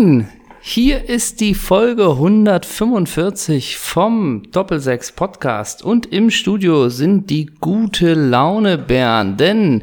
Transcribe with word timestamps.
Moin, 0.00 0.12
moin! 0.12 0.39
Hier 0.72 1.08
ist 1.08 1.40
die 1.40 1.54
Folge 1.54 2.10
145 2.10 3.76
vom 3.76 4.44
Doppelsechs 4.52 5.10
Podcast 5.10 5.84
und 5.84 6.06
im 6.06 6.30
Studio 6.30 6.90
sind 6.90 7.28
die 7.28 7.46
gute 7.58 8.14
Laune 8.14 8.78
Bären, 8.78 9.36
denn 9.36 9.82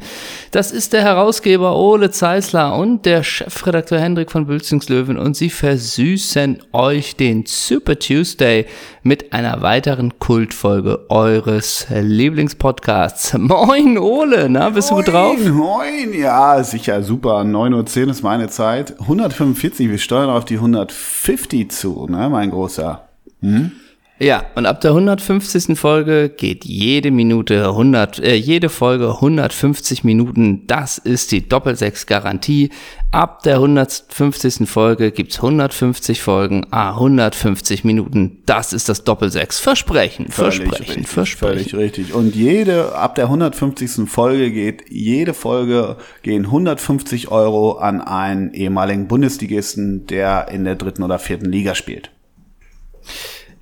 das 0.50 0.72
ist 0.72 0.94
der 0.94 1.02
Herausgeber 1.02 1.76
Ole 1.76 2.10
Zeisler 2.10 2.74
und 2.74 3.04
der 3.04 3.22
Chefredakteur 3.22 4.00
Hendrik 4.00 4.30
von 4.32 4.46
Bülzingslöwen 4.46 5.18
und 5.18 5.36
sie 5.36 5.50
versüßen 5.50 6.60
euch 6.72 7.16
den 7.16 7.44
Super 7.44 7.98
Tuesday 7.98 8.64
mit 9.02 9.32
einer 9.32 9.60
weiteren 9.62 10.18
Kultfolge 10.18 11.06
eures 11.10 11.86
Lieblingspodcasts. 11.90 13.34
Moin 13.38 13.98
Ole, 13.98 14.48
na, 14.48 14.70
bist 14.70 14.90
moin, 14.90 15.04
du 15.04 15.10
gut 15.10 15.14
drauf? 15.14 15.36
Moin, 15.50 16.14
ja, 16.18 16.62
sicher, 16.64 17.02
super. 17.02 17.40
9.10 17.40 18.04
Uhr 18.04 18.10
ist 18.10 18.22
meine 18.22 18.48
Zeit. 18.48 18.98
145, 19.00 19.90
wir 19.90 19.98
steuern 19.98 20.30
auf 20.30 20.44
die 20.44 20.58
150 20.78 21.70
zu, 21.70 22.06
ne, 22.08 22.28
mein 22.28 22.50
Großer. 22.50 23.08
Hm? 23.40 23.72
Ja, 24.20 24.46
und 24.56 24.66
ab 24.66 24.80
der 24.80 24.90
150. 24.90 25.78
Folge 25.78 26.28
geht 26.28 26.64
jede 26.64 27.12
Minute 27.12 27.68
100, 27.68 28.18
äh, 28.18 28.34
jede 28.34 28.68
Folge 28.68 29.14
150 29.14 30.02
Minuten. 30.02 30.66
Das 30.66 30.98
ist 30.98 31.30
die 31.30 31.48
Doppelsechs-Garantie. 31.48 32.70
Ab 33.12 33.42
der 33.44 33.54
150. 33.54 34.68
Folge 34.68 35.12
gibt's 35.12 35.36
150 35.36 36.20
Folgen, 36.20 36.66
ah, 36.72 36.94
150 36.94 37.84
Minuten. 37.84 38.42
Das 38.44 38.72
ist 38.72 38.88
das 38.88 39.04
Doppelsechs. 39.04 39.60
Versprechen, 39.60 40.26
Völlig 40.28 40.56
versprechen, 40.56 40.84
richtig, 40.84 41.08
versprechen. 41.08 41.70
Völlig 41.70 41.74
richtig. 41.74 42.12
Und 42.12 42.34
jede, 42.34 42.96
ab 42.96 43.14
der 43.14 43.26
150. 43.26 44.08
Folge 44.10 44.50
geht, 44.50 44.82
jede 44.90 45.32
Folge 45.32 45.96
gehen 46.22 46.46
150 46.46 47.30
Euro 47.30 47.78
an 47.78 48.00
einen 48.00 48.52
ehemaligen 48.52 49.06
Bundesligisten, 49.06 50.06
der 50.08 50.48
in 50.48 50.64
der 50.64 50.74
dritten 50.74 51.04
oder 51.04 51.20
vierten 51.20 51.46
Liga 51.46 51.76
spielt. 51.76 52.10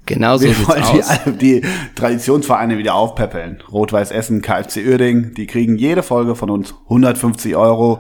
Genau 0.07 0.37
so 0.37 0.45
Wir 0.45 0.69
wollen 0.69 1.39
die, 1.39 1.61
die 1.61 1.69
Traditionsvereine 1.95 2.79
wieder 2.79 2.95
aufpäppeln. 2.95 3.63
Rot-Weiß 3.71 4.13
Essen, 4.13 4.41
KFC 4.41 4.87
Uerding, 4.87 5.35
die 5.35 5.47
kriegen 5.47 5.77
jede 5.77 6.03
Folge 6.03 6.37
von 6.37 6.49
uns 6.49 6.75
150 6.85 7.57
Euro, 7.57 7.99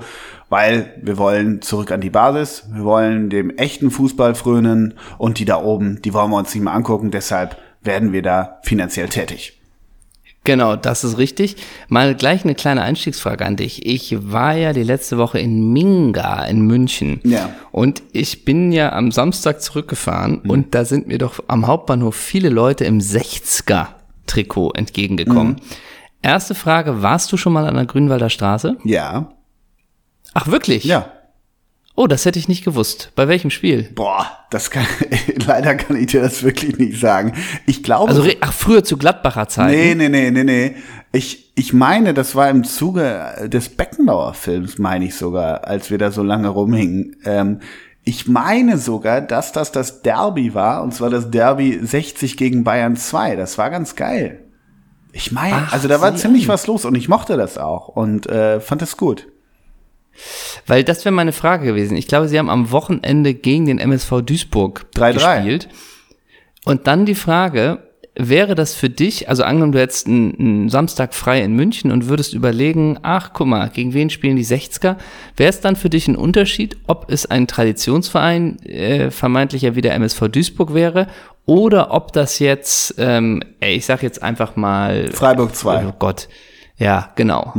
weil 0.48 0.94
wir 1.02 1.18
wollen 1.18 1.62
zurück 1.62 1.90
an 1.90 2.00
die 2.00 2.10
Basis, 2.10 2.68
wir 2.72 2.84
wollen 2.84 3.28
dem 3.28 3.50
echten 3.50 3.90
Fußball 3.90 4.36
frönen 4.36 4.94
und 5.18 5.38
die 5.40 5.44
da 5.44 5.60
oben, 5.60 6.00
die 6.02 6.14
wollen 6.14 6.30
wir 6.30 6.38
uns 6.38 6.54
nicht 6.54 6.62
mehr 6.62 6.74
angucken, 6.74 7.10
deshalb 7.10 7.56
werden 7.82 8.12
wir 8.12 8.22
da 8.22 8.60
finanziell 8.62 9.08
tätig. 9.08 9.55
Genau, 10.46 10.76
das 10.76 11.04
ist 11.04 11.18
richtig. 11.18 11.56
Mal 11.88 12.14
gleich 12.14 12.44
eine 12.44 12.54
kleine 12.54 12.80
Einstiegsfrage 12.82 13.44
an 13.44 13.56
dich. 13.56 13.84
Ich 13.84 14.16
war 14.32 14.54
ja 14.56 14.72
die 14.72 14.82
letzte 14.82 15.18
Woche 15.18 15.38
in 15.38 15.72
Minga 15.72 16.44
in 16.44 16.62
München. 16.62 17.20
Ja. 17.24 17.50
Und 17.72 18.02
ich 18.12 18.44
bin 18.46 18.72
ja 18.72 18.92
am 18.92 19.12
Samstag 19.12 19.60
zurückgefahren 19.60 20.40
Mhm. 20.44 20.50
und 20.50 20.74
da 20.74 20.84
sind 20.86 21.06
mir 21.08 21.18
doch 21.18 21.40
am 21.48 21.66
Hauptbahnhof 21.66 22.14
viele 22.16 22.48
Leute 22.48 22.84
im 22.84 23.00
60er-Trikot 23.00 24.72
entgegengekommen. 24.74 25.54
Mhm. 25.54 25.60
Erste 26.22 26.54
Frage, 26.54 27.02
warst 27.02 27.30
du 27.32 27.36
schon 27.36 27.52
mal 27.52 27.66
an 27.66 27.74
der 27.74 27.86
Grünwalder 27.86 28.30
Straße? 28.30 28.76
Ja. 28.84 29.28
Ach, 30.34 30.46
wirklich? 30.48 30.84
Ja. 30.84 31.10
Oh, 31.98 32.06
das 32.06 32.26
hätte 32.26 32.38
ich 32.38 32.46
nicht 32.46 32.62
gewusst. 32.62 33.10
Bei 33.16 33.26
welchem 33.26 33.50
Spiel? 33.50 33.84
Boah, 33.94 34.30
das 34.50 34.70
kann, 34.70 34.86
leider 35.46 35.74
kann 35.74 35.96
ich 35.96 36.08
dir 36.08 36.20
das 36.20 36.42
wirklich 36.42 36.76
nicht 36.78 37.00
sagen. 37.00 37.32
Ich 37.64 37.82
glaube. 37.82 38.10
Also, 38.10 38.22
ach, 38.42 38.52
früher 38.52 38.84
zu 38.84 38.98
Gladbacher 38.98 39.48
Zeiten. 39.48 39.72
Nee, 39.72 39.94
nee, 39.94 40.08
nee, 40.10 40.30
nee, 40.30 40.44
nee. 40.44 40.76
Ich, 41.12 41.52
ich 41.56 41.72
meine, 41.72 42.12
das 42.12 42.34
war 42.34 42.50
im 42.50 42.64
Zuge 42.64 43.48
des 43.50 43.70
Beckenbauer 43.70 44.34
Films, 44.34 44.76
meine 44.78 45.06
ich 45.06 45.14
sogar, 45.14 45.66
als 45.66 45.90
wir 45.90 45.96
da 45.96 46.10
so 46.10 46.22
lange 46.22 46.48
rumhingen. 46.48 47.16
Ähm, 47.24 47.60
ich 48.04 48.28
meine 48.28 48.76
sogar, 48.76 49.22
dass 49.22 49.52
das 49.52 49.72
das 49.72 50.02
Derby 50.02 50.52
war, 50.52 50.82
und 50.82 50.92
zwar 50.92 51.08
das 51.08 51.30
Derby 51.30 51.80
60 51.82 52.36
gegen 52.36 52.62
Bayern 52.62 52.96
2. 52.96 53.36
Das 53.36 53.56
war 53.56 53.70
ganz 53.70 53.96
geil. 53.96 54.44
Ich 55.12 55.32
meine, 55.32 55.72
also 55.72 55.88
da 55.88 56.02
war 56.02 56.14
ziemlich 56.14 56.46
was 56.46 56.66
los 56.66 56.84
und 56.84 56.94
ich 56.94 57.08
mochte 57.08 57.38
das 57.38 57.56
auch 57.56 57.88
und 57.88 58.26
äh, 58.26 58.60
fand 58.60 58.82
das 58.82 58.98
gut. 58.98 59.28
Weil 60.66 60.84
das 60.84 61.04
wäre 61.04 61.14
meine 61.14 61.32
Frage 61.32 61.66
gewesen. 61.66 61.96
Ich 61.96 62.08
glaube, 62.08 62.28
sie 62.28 62.38
haben 62.38 62.50
am 62.50 62.70
Wochenende 62.70 63.34
gegen 63.34 63.66
den 63.66 63.78
MSV 63.78 64.22
Duisburg 64.22 64.86
3-3. 64.94 65.12
gespielt. 65.12 65.68
Und 66.64 66.86
dann 66.86 67.06
die 67.06 67.14
Frage, 67.14 67.86
wäre 68.18 68.54
das 68.54 68.74
für 68.74 68.88
dich, 68.88 69.28
also 69.28 69.44
angenommen, 69.44 69.72
du 69.72 69.78
hättest 69.78 70.06
einen, 70.06 70.68
Samstag 70.68 71.14
frei 71.14 71.42
in 71.42 71.52
München 71.52 71.92
und 71.92 72.08
würdest 72.08 72.34
überlegen, 72.34 72.98
ach 73.02 73.32
guck 73.32 73.46
mal, 73.46 73.68
gegen 73.68 73.92
wen 73.92 74.10
spielen 74.10 74.36
die 74.36 74.44
60er? 74.44 74.96
Wäre 75.36 75.50
es 75.50 75.60
dann 75.60 75.76
für 75.76 75.90
dich 75.90 76.08
ein 76.08 76.16
Unterschied, 76.16 76.76
ob 76.86 77.10
es 77.10 77.26
ein 77.26 77.46
Traditionsverein, 77.46 78.58
äh, 78.64 79.10
vermeintlich 79.10 79.62
ja 79.62 79.76
wieder 79.76 79.92
MSV 79.92 80.28
Duisburg 80.28 80.74
wäre, 80.74 81.08
oder 81.44 81.92
ob 81.92 82.12
das 82.12 82.38
jetzt, 82.38 82.94
ähm, 82.98 83.42
ich 83.60 83.86
sag 83.86 84.02
jetzt 84.02 84.22
einfach 84.22 84.56
mal 84.56 85.08
Freiburg 85.12 85.54
2. 85.54 85.86
Oh 85.86 85.94
Gott. 85.98 86.28
Ja, 86.78 87.12
genau. 87.14 87.52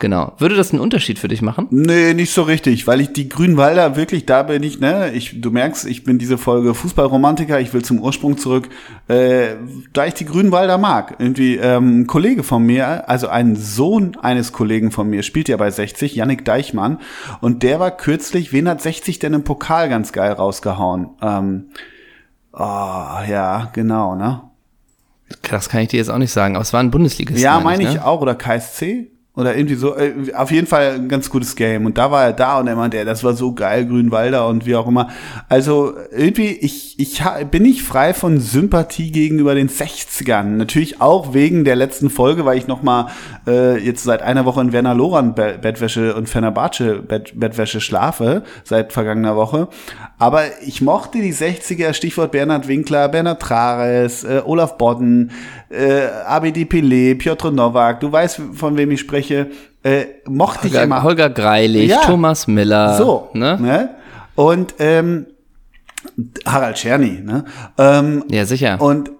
Genau. 0.00 0.32
Würde 0.38 0.56
das 0.56 0.72
einen 0.72 0.80
Unterschied 0.80 1.18
für 1.18 1.28
dich 1.28 1.42
machen? 1.42 1.66
Nee, 1.70 2.14
nicht 2.14 2.32
so 2.32 2.42
richtig, 2.42 2.86
weil 2.86 3.02
ich 3.02 3.12
die 3.12 3.28
Grünwalder 3.28 3.96
wirklich, 3.96 4.24
da 4.24 4.42
bin 4.42 4.62
ich, 4.62 4.80
ne, 4.80 5.12
ich, 5.12 5.42
du 5.42 5.50
merkst, 5.50 5.86
ich 5.86 6.04
bin 6.04 6.18
diese 6.18 6.38
Folge 6.38 6.74
Fußballromantiker, 6.74 7.60
ich 7.60 7.74
will 7.74 7.82
zum 7.82 8.00
Ursprung 8.00 8.38
zurück, 8.38 8.70
äh, 9.08 9.56
da 9.92 10.06
ich 10.06 10.14
die 10.14 10.24
Grünwalder 10.24 10.78
mag. 10.78 11.16
Irgendwie, 11.18 11.56
ähm, 11.56 12.00
ein 12.00 12.06
Kollege 12.06 12.42
von 12.42 12.64
mir, 12.64 13.10
also 13.10 13.28
ein 13.28 13.56
Sohn 13.56 14.16
eines 14.22 14.52
Kollegen 14.52 14.90
von 14.90 15.08
mir, 15.08 15.22
spielt 15.22 15.50
ja 15.50 15.58
bei 15.58 15.70
60, 15.70 16.16
Yannick 16.16 16.46
Deichmann, 16.46 16.98
und 17.42 17.62
der 17.62 17.78
war 17.78 17.90
kürzlich, 17.90 18.54
wen 18.54 18.70
hat 18.70 18.80
60 18.80 19.18
denn 19.18 19.34
im 19.34 19.44
Pokal 19.44 19.90
ganz 19.90 20.12
geil 20.12 20.32
rausgehauen? 20.32 21.10
Ähm, 21.20 21.64
oh, 22.54 22.58
ja, 22.58 23.68
genau, 23.74 24.14
ne? 24.14 24.40
Das 25.42 25.68
kann 25.68 25.82
ich 25.82 25.88
dir 25.88 25.98
jetzt 25.98 26.10
auch 26.10 26.18
nicht 26.18 26.32
sagen, 26.32 26.56
aber 26.56 26.62
es 26.62 26.72
war 26.72 26.80
ein 26.80 26.90
Bundesligist. 26.90 27.38
Ja, 27.38 27.60
meine 27.60 27.82
ich 27.82 27.94
ne? 27.94 28.04
auch. 28.04 28.22
Oder 28.22 28.34
KSC? 28.34 29.10
Oder 29.36 29.56
irgendwie 29.56 29.76
so. 29.76 29.96
Äh, 29.96 30.34
Auf 30.34 30.50
jeden 30.50 30.66
Fall 30.66 30.94
ein 30.94 31.08
ganz 31.08 31.30
gutes 31.30 31.54
Game. 31.54 31.86
Und 31.86 31.98
da 31.98 32.10
war 32.10 32.24
er 32.24 32.32
da 32.32 32.58
und 32.58 32.66
er 32.66 32.74
meinte, 32.74 33.04
das 33.04 33.22
war 33.22 33.34
so 33.34 33.54
geil, 33.54 33.86
Grünwalder 33.86 34.48
und 34.48 34.66
wie 34.66 34.74
auch 34.74 34.88
immer. 34.88 35.08
Also 35.48 35.94
irgendwie, 36.10 36.48
ich, 36.48 36.98
ich 36.98 37.22
bin 37.50 37.62
nicht 37.62 37.82
frei 37.82 38.12
von 38.12 38.40
Sympathie 38.40 39.12
gegenüber 39.12 39.54
den 39.54 39.68
60ern. 39.68 40.56
Natürlich 40.56 41.00
auch 41.00 41.32
wegen 41.32 41.64
der 41.64 41.76
letzten 41.76 42.10
Folge, 42.10 42.44
weil 42.44 42.58
ich 42.58 42.66
noch 42.66 42.82
mal 42.82 43.06
äh, 43.46 43.78
jetzt 43.78 44.02
seit 44.02 44.20
einer 44.20 44.46
Woche 44.46 44.62
in 44.62 44.72
Werner 44.72 44.94
Loran 44.94 45.34
Be 45.36 45.58
Bettwäsche 45.60 46.16
und 46.16 46.28
Fenerbahce 46.28 47.00
Bett 47.00 47.38
Bettwäsche 47.38 47.80
schlafe, 47.80 48.42
seit 48.64 48.92
vergangener 48.92 49.36
Woche. 49.36 49.68
Aber 50.18 50.42
ich 50.66 50.82
mochte 50.82 51.18
die 51.18 51.32
60er, 51.32 51.94
Stichwort 51.94 52.32
Bernhard 52.32 52.66
Winkler, 52.66 53.08
Bernhard 53.08 53.40
Trares, 53.40 54.24
äh, 54.24 54.42
Olaf 54.44 54.76
Bodden, 54.76 55.30
äh, 55.70 56.06
Abedi 56.26 56.64
Pelé, 56.64 57.14
Piotr 57.16 57.50
Nowak, 57.50 58.00
du 58.00 58.10
weißt, 58.12 58.40
von 58.54 58.76
wem 58.76 58.90
ich 58.90 59.00
spreche, 59.00 59.46
äh, 59.82 60.04
mochte 60.28 60.66
ich 60.66 60.72
Holger, 60.74 60.84
immer. 60.84 61.02
Holger 61.02 61.30
Greilich, 61.30 61.90
Ja. 61.90 62.00
Thomas 62.04 62.46
Miller. 62.46 62.96
so, 62.96 63.28
Ne? 63.34 63.56
ne? 63.60 63.90
Und 64.34 64.74
ähm, 64.78 65.26
Harald 66.46 66.76
Czerny, 66.76 67.20
ne? 67.22 67.44
Ähm, 67.78 68.24
Ja, 68.30 68.44
sicher. 68.46 68.80
und 68.80 69.10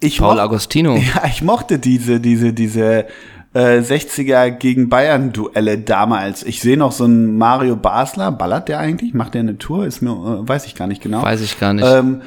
ich 0.00 0.18
Paul 0.18 0.38
Agostino. 0.40 0.96
Ja, 1.14 1.24
ich 1.26 1.42
mochte 1.42 1.78
diese, 1.78 2.20
diese, 2.20 2.52
diese 2.52 3.06
äh, 3.54 3.78
60er 3.78 4.50
gegen 4.50 4.88
Bayern-Duelle 4.90 5.78
damals. 5.78 6.42
Ich 6.42 6.60
sehe 6.60 6.76
noch 6.76 6.92
so 6.92 7.04
einen 7.04 7.38
Mario 7.38 7.76
Basler. 7.76 8.30
Ballert 8.32 8.68
der 8.68 8.78
eigentlich? 8.80 9.14
Macht 9.14 9.34
der 9.34 9.40
eine 9.40 9.56
Tour? 9.56 9.86
Ist 9.86 10.02
mir, 10.02 10.10
äh, 10.10 10.46
weiß 10.48 10.66
ich 10.66 10.74
gar 10.74 10.86
nicht 10.86 11.02
genau. 11.02 11.22
Weiß 11.22 11.40
ich 11.40 11.58
gar 11.58 11.72
nicht. 11.72 11.86
Ähm, 11.88 12.20
äh, 12.20 12.24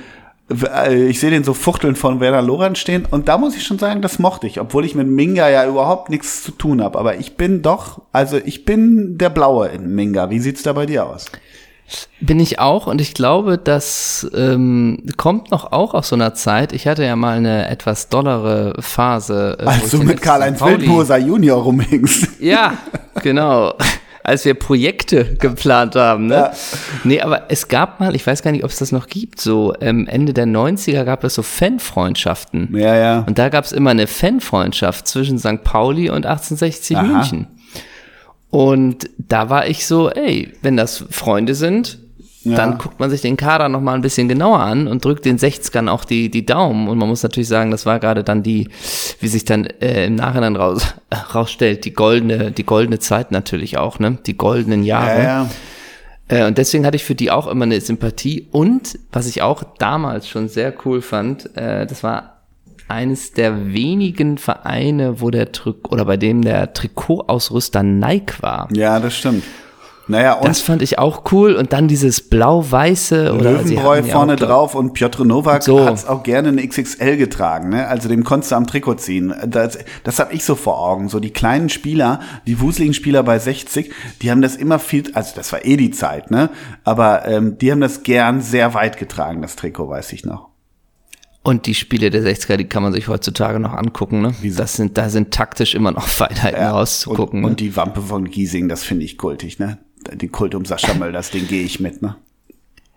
ich 0.49 1.19
sehe 1.19 1.29
den 1.29 1.43
so 1.43 1.53
fuchteln 1.53 1.95
von 1.95 2.19
Werner 2.19 2.41
Lorenz 2.41 2.79
stehen 2.79 3.05
und 3.09 3.27
da 3.27 3.37
muss 3.37 3.55
ich 3.55 3.63
schon 3.63 3.77
sagen, 3.79 4.01
das 4.01 4.17
mochte 4.19 4.47
ich, 4.47 4.59
obwohl 4.59 4.83
ich 4.85 4.95
mit 4.95 5.07
Minga 5.07 5.47
ja 5.49 5.67
überhaupt 5.67 6.09
nichts 6.09 6.43
zu 6.43 6.51
tun 6.51 6.81
habe. 6.83 6.97
Aber 6.97 7.17
ich 7.17 7.35
bin 7.37 7.61
doch, 7.61 8.01
also 8.11 8.37
ich 8.43 8.65
bin 8.65 9.17
der 9.17 9.29
Blaue 9.29 9.67
in 9.67 9.93
Minga. 9.93 10.29
Wie 10.29 10.39
sieht's 10.39 10.63
da 10.63 10.73
bei 10.73 10.85
dir 10.85 11.05
aus? 11.05 11.25
Bin 12.19 12.39
ich 12.39 12.59
auch 12.59 12.85
und 12.85 13.01
ich 13.01 13.13
glaube, 13.15 13.57
das 13.57 14.29
ähm, 14.35 15.05
kommt 15.17 15.49
noch 15.49 15.71
auch 15.71 15.93
aus 15.95 16.09
so 16.09 16.15
einer 16.15 16.35
Zeit. 16.35 16.71
Ich 16.73 16.87
hatte 16.87 17.03
ja 17.03 17.15
mal 17.15 17.37
eine 17.37 17.67
etwas 17.67 18.09
dollere 18.09 18.75
Phase. 18.79 19.57
äh, 19.59 19.65
Also 19.65 19.97
mit 19.97 20.21
Karl-Heinz 20.21 20.61
Wildmoser 20.61 21.17
Junior 21.17 21.63
rumhängst. 21.63 22.39
Ja, 22.39 22.73
genau. 23.23 23.73
Als 24.29 24.45
wir 24.45 24.53
Projekte 24.53 25.33
geplant 25.39 25.95
haben. 25.95 26.27
Ne? 26.27 26.35
Ja. 26.35 26.51
Nee, 27.03 27.21
aber 27.21 27.45
es 27.49 27.67
gab 27.67 27.99
mal, 27.99 28.15
ich 28.15 28.27
weiß 28.27 28.43
gar 28.43 28.51
nicht, 28.51 28.63
ob 28.63 28.69
es 28.69 28.77
das 28.77 28.91
noch 28.91 29.07
gibt, 29.07 29.41
so 29.41 29.73
ähm, 29.81 30.05
Ende 30.05 30.33
der 30.33 30.45
90er 30.45 31.03
gab 31.03 31.23
es 31.23 31.33
so 31.33 31.41
Fanfreundschaften. 31.41 32.69
Ja, 32.77 32.95
ja. 32.95 33.19
Und 33.25 33.39
da 33.39 33.49
gab 33.49 33.65
es 33.65 33.71
immer 33.71 33.89
eine 33.89 34.05
Fanfreundschaft 34.05 35.07
zwischen 35.07 35.39
St. 35.39 35.63
Pauli 35.63 36.11
und 36.11 36.27
1860 36.27 36.97
Aha. 36.97 37.03
München. 37.03 37.47
Und 38.51 39.09
da 39.17 39.49
war 39.49 39.67
ich 39.67 39.87
so, 39.87 40.11
ey, 40.11 40.53
wenn 40.61 40.77
das 40.77 41.05
Freunde 41.09 41.55
sind, 41.55 41.97
Ja. 42.43 42.55
dann 42.55 42.77
guckt 42.77 42.99
man 42.99 43.09
sich 43.09 43.19
den 43.21 43.35
Kader 43.35 43.67
noch 43.67 43.81
mal 43.81 43.95
ein 43.95 44.01
bisschen 44.01 44.29
genauer 44.29 44.59
an 44.59 44.87
und 44.87 45.03
drückt 45.03 45.25
den 45.25 45.37
60ern 45.37 45.89
auch 45.89 46.05
die, 46.05 46.29
die 46.29 46.45
Daumen. 46.45 46.87
Und 46.87 46.97
man 46.97 47.09
muss 47.09 47.21
natürlich 47.21 47.49
sagen, 47.49 47.69
das 47.69 47.85
war 47.85 47.99
gerade 47.99 48.23
dann 48.23 48.43
die, 48.43 48.69
wie 49.19 49.27
sich 49.27 49.43
dann 49.43 49.65
äh, 49.65 50.05
im 50.05 50.15
Nachhinein 50.15 50.55
raus, 50.55 50.95
rausstellt, 51.35 51.83
die 51.83 51.93
goldene, 51.93 52.51
die 52.51 52.65
goldene 52.65 52.99
Zeit 52.99 53.31
natürlich 53.31 53.77
auch, 53.77 53.99
ne? 53.99 54.17
Die 54.25 54.37
goldenen 54.37 54.83
Jahre. 54.83 55.19
Ja, 55.19 55.23
ja. 55.23 55.49
Äh, 56.29 56.47
und 56.47 56.57
deswegen 56.57 56.85
hatte 56.85 56.95
ich 56.95 57.03
für 57.03 57.15
die 57.15 57.29
auch 57.29 57.47
immer 57.47 57.65
eine 57.65 57.81
Sympathie. 57.81 58.47
Und 58.51 58.97
was 59.11 59.27
ich 59.27 59.41
auch 59.41 59.63
damals 59.77 60.29
schon 60.29 60.47
sehr 60.47 60.73
cool 60.85 61.01
fand, 61.01 61.55
äh, 61.57 61.85
das 61.85 62.03
war 62.03 62.37
eines 62.87 63.33
der 63.33 63.73
wenigen 63.73 64.37
Vereine, 64.37 65.21
wo 65.21 65.29
der 65.29 65.51
Trikot 65.51 65.91
oder 65.91 66.05
bei 66.05 66.17
dem 66.17 66.41
der 66.41 66.73
Trikotausrüster 66.73 67.83
Nike 67.83 68.41
war. 68.41 68.69
Ja, 68.73 68.99
das 68.99 69.15
stimmt. 69.15 69.43
Naja, 70.09 70.33
und 70.33 70.47
Das 70.47 70.59
fand 70.59 70.81
ich 70.81 70.97
auch 70.97 71.31
cool. 71.31 71.53
Und 71.53 71.71
dann 71.71 71.87
dieses 71.87 72.21
blau-weiße 72.21 73.31
oder 73.31 73.51
Löwenbräu 73.51 73.97
ja 73.97 74.03
vorne 74.03 74.33
auch, 74.33 74.39
drauf 74.39 74.73
und 74.73 74.93
Piotr 74.93 75.23
Nowak 75.23 75.61
So. 75.61 75.85
hat's 75.85 76.07
auch 76.07 76.23
gerne 76.23 76.47
eine 76.47 76.67
XXL 76.67 77.15
getragen, 77.15 77.69
ne? 77.69 77.87
Also 77.87 78.09
dem 78.09 78.23
konntest 78.23 78.51
du 78.51 78.55
am 78.55 78.65
Trikot 78.65 78.95
ziehen. 78.95 79.35
Das, 79.45 79.77
das 80.03 80.17
habe 80.17 80.33
ich 80.33 80.43
so 80.43 80.55
vor 80.55 80.79
Augen. 80.79 81.09
So 81.09 81.19
die 81.19 81.29
kleinen 81.29 81.69
Spieler, 81.69 82.21
die 82.47 82.59
wuseligen 82.59 82.95
Spieler 82.95 83.21
bei 83.21 83.37
60, 83.37 83.93
die 84.23 84.31
haben 84.31 84.41
das 84.41 84.55
immer 84.55 84.79
viel, 84.79 85.03
also 85.13 85.33
das 85.35 85.53
war 85.53 85.63
eh 85.63 85.77
die 85.77 85.91
Zeit, 85.91 86.31
ne? 86.31 86.49
Aber 86.83 87.27
ähm, 87.27 87.59
die 87.59 87.71
haben 87.71 87.81
das 87.81 88.01
gern 88.01 88.41
sehr 88.41 88.73
weit 88.73 88.97
getragen, 88.97 89.43
das 89.43 89.57
Trikot, 89.57 89.89
weiß 89.89 90.11
ich 90.13 90.25
noch. 90.25 90.49
Und 91.43 91.67
die 91.67 91.75
Spiele 91.75 92.09
der 92.09 92.23
60er, 92.23 92.57
die 92.57 92.65
kann 92.65 92.83
man 92.83 92.93
sich 92.93 93.07
heutzutage 93.07 93.59
noch 93.59 93.73
angucken. 93.73 94.21
Ne? 94.21 94.33
Das 94.43 94.75
sind, 94.75 94.97
da 94.97 95.09
sind 95.09 95.31
taktisch 95.31 95.73
immer 95.73 95.91
noch 95.91 96.07
Feinheiten 96.07 96.63
rauszugucken. 96.63 97.39
Und, 97.39 97.41
ne? 97.41 97.47
und 97.47 97.59
die 97.59 97.75
Wampe 97.75 98.01
von 98.01 98.29
Giesing, 98.29 98.67
das 98.67 98.83
finde 98.83 99.05
ich 99.05 99.17
kultig, 99.17 99.59
ne? 99.59 99.77
Den 100.13 100.31
Kult 100.31 100.55
um 100.55 100.65
Sascha 100.65 100.93
Mölders, 100.93 101.31
den 101.31 101.47
gehe 101.47 101.63
ich 101.63 101.79
mit, 101.79 102.01
ne? 102.01 102.15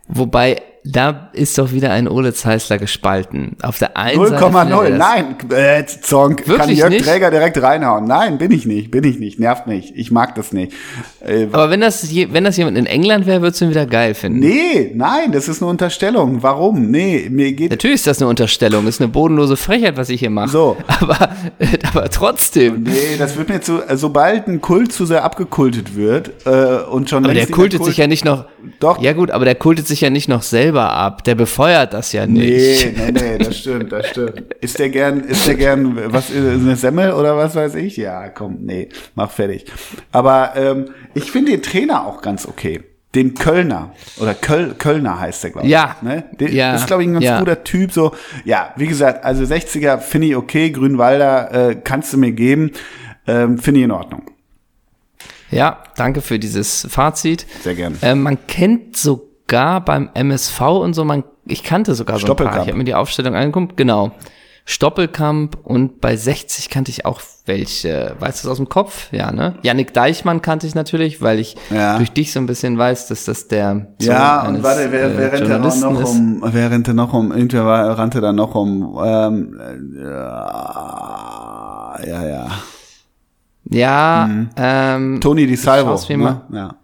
Wobei, 0.08 0.62
da 0.84 1.28
ist 1.32 1.58
doch 1.58 1.70
wieder 1.70 1.92
ein 1.92 2.08
Ole 2.08 2.34
Zeisler 2.34 2.76
gespalten. 2.78 3.56
Auf 3.62 3.78
der 3.78 3.96
einen 3.96 4.18
Seite. 4.26 4.44
0,0, 4.44 4.58
findet 4.58 4.72
er 4.82 4.90
das- 4.90 4.98
nein, 4.98 5.36
äh, 5.50 5.86
Zonk, 5.86 6.44
kann 6.44 6.68
Jörg 6.70 6.90
nicht? 6.90 7.04
Träger 7.04 7.30
direkt 7.30 7.62
reinhauen. 7.62 8.04
Nein, 8.06 8.36
bin 8.38 8.50
ich 8.50 8.66
nicht, 8.66 8.90
bin 8.90 9.04
ich 9.04 9.20
nicht, 9.20 9.38
nervt 9.38 9.68
mich, 9.68 9.92
ich 9.94 10.10
mag 10.10 10.34
das 10.34 10.52
nicht. 10.52 10.72
Äh, 11.24 11.46
Aber 11.52 11.70
wenn 11.70 11.80
das, 11.80 12.10
je, 12.10 12.28
wenn 12.32 12.42
das 12.42 12.56
jemand 12.56 12.76
in 12.78 12.86
England 12.86 13.26
wäre, 13.26 13.42
würdest 13.42 13.60
du 13.60 13.66
ihn 13.66 13.70
wieder 13.70 13.86
geil 13.86 14.14
finden. 14.14 14.40
nee, 14.40 14.90
nein, 14.94 15.30
das 15.30 15.46
ist 15.46 15.62
eine 15.62 15.70
Unterstellung. 15.70 16.42
Warum? 16.42 16.90
Nee, 16.90 17.28
mir 17.30 17.52
geht 17.52 17.70
Natürlich 17.70 17.94
ist 17.96 18.08
das 18.08 18.20
eine 18.20 18.28
Unterstellung, 18.28 18.88
ist 18.88 19.00
eine 19.00 19.08
bodenlose 19.08 19.56
Frechheit, 19.56 19.96
was 19.96 20.08
ich 20.08 20.18
hier 20.18 20.30
mache. 20.30 20.48
So. 20.48 20.76
Aber, 21.00 21.30
aber 21.92 22.08
trotzdem. 22.10 22.82
Nee, 22.82 23.16
das 23.18 23.36
wird 23.36 23.48
mir 23.50 23.60
zu, 23.60 23.80
sobald 23.94 24.48
ein 24.48 24.60
Kult 24.60 24.92
zu 24.92 25.06
sehr 25.06 25.22
abgekultet 25.24 25.94
wird 25.96 26.32
äh, 26.44 26.82
und 26.90 27.08
schon 27.08 27.24
Aber 27.24 27.34
der 27.34 27.46
kultet 27.46 27.78
Kult- 27.80 27.88
sich 27.90 27.98
ja 27.98 28.06
nicht 28.08 28.24
noch. 28.24 28.46
Doch. 28.80 29.00
Ja 29.02 29.12
gut, 29.12 29.30
aber 29.30 29.44
der 29.44 29.54
kultet 29.56 29.86
sich 29.86 30.00
ja 30.00 30.10
nicht 30.10 30.28
noch 30.28 30.42
selber 30.42 30.71
ab. 30.80 31.24
Der 31.24 31.34
befeuert 31.34 31.92
das 31.92 32.12
ja 32.12 32.26
Nee, 32.26 32.40
nicht. 32.50 32.96
nee, 32.96 33.12
nee, 33.12 33.38
das 33.38 33.58
stimmt, 33.58 33.92
das 33.92 34.08
stimmt. 34.08 34.54
Ist 34.60 34.78
der 34.78 34.88
gern, 34.88 35.20
ist 35.20 35.46
der 35.46 35.54
gern, 35.54 36.12
was, 36.12 36.30
ist 36.30 36.36
eine 36.44 36.76
Semmel 36.76 37.12
oder 37.12 37.36
was 37.36 37.54
weiß 37.54 37.74
ich? 37.76 37.96
Ja, 37.96 38.28
komm, 38.28 38.58
nee, 38.60 38.88
mach 39.14 39.30
fertig. 39.30 39.66
Aber 40.12 40.52
ähm, 40.56 40.86
ich 41.14 41.30
finde 41.30 41.52
den 41.52 41.62
Trainer 41.62 42.06
auch 42.06 42.22
ganz 42.22 42.46
okay. 42.46 42.80
Den 43.14 43.34
Kölner 43.34 43.92
oder 44.18 44.32
Köl, 44.34 44.74
Kölner 44.78 45.20
heißt 45.20 45.44
der, 45.44 45.50
glaube 45.50 45.66
ich. 45.66 45.72
Ja. 45.72 45.96
ne? 46.00 46.24
Den, 46.40 46.50
Ja. 46.54 46.74
Ist, 46.74 46.86
glaube 46.86 47.02
ich, 47.02 47.08
ein 47.10 47.12
ganz 47.12 47.24
Ja. 47.26 47.38
guter 47.40 47.62
Typ. 47.62 47.92
So, 47.92 48.12
ja, 48.46 48.72
wie 48.76 48.86
gesagt, 48.86 49.22
also 49.24 49.44
60er 49.44 49.98
finde 49.98 50.28
ich 50.28 50.36
okay, 50.36 50.70
Grünwalder 50.70 51.70
äh, 51.70 51.74
kannst 51.74 52.14
du 52.14 52.16
mir 52.16 52.32
geben, 52.32 52.70
ähm, 53.26 53.58
finde 53.58 53.80
ich 53.80 53.84
in 53.84 53.90
Ordnung. 53.90 54.22
Ja, 55.50 55.82
danke 55.96 56.22
für 56.22 56.38
dieses 56.38 56.86
Fazit. 56.88 57.44
Sehr 57.62 57.74
gern. 57.74 57.98
Ähm, 58.00 58.22
man 58.22 58.38
kennt 58.46 58.96
sogar 59.46 59.84
beim 59.84 60.08
MSV 60.14 60.60
und 60.60 60.94
so, 60.94 61.04
man, 61.04 61.24
ich 61.46 61.62
kannte 61.62 61.94
sogar 61.94 62.18
so 62.18 62.28
ein 62.28 62.36
paar. 62.36 62.62
Ich 62.62 62.68
habe 62.68 62.74
mir 62.78 62.84
die 62.84 62.94
Aufstellung 62.94 63.34
angeguckt, 63.34 63.76
genau. 63.76 64.12
Stoppelkamp 64.64 65.58
und 65.64 66.00
bei 66.00 66.14
60 66.14 66.70
kannte 66.70 66.92
ich 66.92 67.04
auch 67.04 67.20
welche. 67.46 68.14
Weißt 68.20 68.44
du 68.44 68.46
das 68.46 68.52
aus 68.52 68.58
dem 68.58 68.68
Kopf? 68.68 69.12
Ja, 69.12 69.32
ne? 69.32 69.56
Yannick 69.62 69.92
Deichmann 69.92 70.40
kannte 70.40 70.68
ich 70.68 70.76
natürlich, 70.76 71.20
weil 71.20 71.40
ich 71.40 71.56
Ja. 71.70 71.96
durch 71.96 72.12
dich 72.12 72.32
so 72.32 72.38
ein 72.38 72.46
bisschen 72.46 72.78
weiß, 72.78 73.08
dass 73.08 73.24
das 73.24 73.48
der 73.48 73.88
Sohn 73.98 74.12
Ja, 74.12 74.46
und 74.46 74.62
warte, 74.62 74.92
wer, 74.92 75.06
äh, 75.06 75.16
wer 75.16 75.32
rannte 75.32 75.44
auch 75.46 75.48
Journalisten 75.50 75.92
noch 75.92 76.08
um, 76.44 76.44
wer 76.54 76.70
rannte 76.70 76.94
noch 76.94 77.12
um, 77.12 77.32
irgendwer 77.32 77.66
war, 77.66 77.98
rannte 77.98 78.20
da 78.20 78.32
noch 78.32 78.54
um, 78.54 79.00
ähm, 79.04 79.60
äh, 79.98 80.04
ja, 82.08 82.26
ja. 82.26 82.46
Ja, 83.64 84.28
ähm, 84.56 85.20
Toni 85.20 85.46
Di 85.46 85.56
Salvo, 85.56 85.98
ne? 86.16 86.42
Ja. 86.52 86.74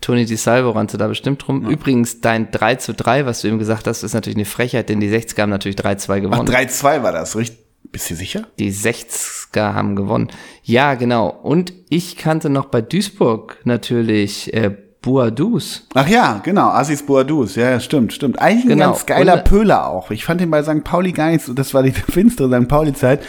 Toni 0.00 0.24
Di 0.24 0.36
Salvo 0.36 0.70
rannte 0.70 0.96
da 0.96 1.08
bestimmt 1.08 1.46
rum. 1.48 1.68
Übrigens, 1.68 2.20
dein 2.20 2.50
3 2.50 2.76
zu 2.76 2.94
3, 2.94 3.26
was 3.26 3.40
du 3.42 3.48
eben 3.48 3.58
gesagt 3.58 3.86
hast, 3.86 4.02
ist 4.04 4.14
natürlich 4.14 4.36
eine 4.36 4.44
Frechheit, 4.44 4.88
denn 4.88 5.00
die 5.00 5.10
60er 5.10 5.42
haben 5.42 5.50
natürlich 5.50 5.76
3-2 5.76 6.08
Ach, 6.18 6.20
gewonnen. 6.20 6.48
3-2 6.48 7.02
war 7.02 7.12
das, 7.12 7.36
richtig? 7.36 7.64
Bist 7.90 8.10
du 8.10 8.14
sicher? 8.14 8.46
Die 8.58 8.70
60er 8.72 9.72
haben 9.74 9.96
gewonnen. 9.96 10.28
Ja, 10.62 10.94
genau. 10.94 11.28
Und 11.28 11.72
ich 11.88 12.16
kannte 12.16 12.50
noch 12.50 12.66
bei 12.66 12.80
Duisburg 12.82 13.58
natürlich 13.64 14.52
äh, 14.52 14.76
Buadus. 15.00 15.86
Ach 15.94 16.06
ja, 16.06 16.40
genau, 16.44 16.68
Asis 16.68 17.04
Boadus, 17.06 17.54
ja, 17.56 17.70
ja, 17.70 17.80
stimmt, 17.80 18.12
stimmt. 18.12 18.40
Eigentlich 18.40 18.64
ein 18.66 18.68
Genau. 18.70 18.90
ganz 18.90 19.06
geiler 19.06 19.34
Und- 19.38 19.44
Pöhler 19.44 19.86
auch. 19.88 20.10
Ich 20.10 20.24
fand 20.24 20.40
ihn 20.42 20.50
bei 20.50 20.62
St. 20.62 20.84
Pauli 20.84 21.12
gar 21.12 21.30
nicht 21.30 21.44
so, 21.44 21.54
das 21.54 21.72
war 21.72 21.82
die 21.82 21.92
finstere 22.12 22.60
St. 22.60 22.68
Pauli-Zeit. 22.68 23.20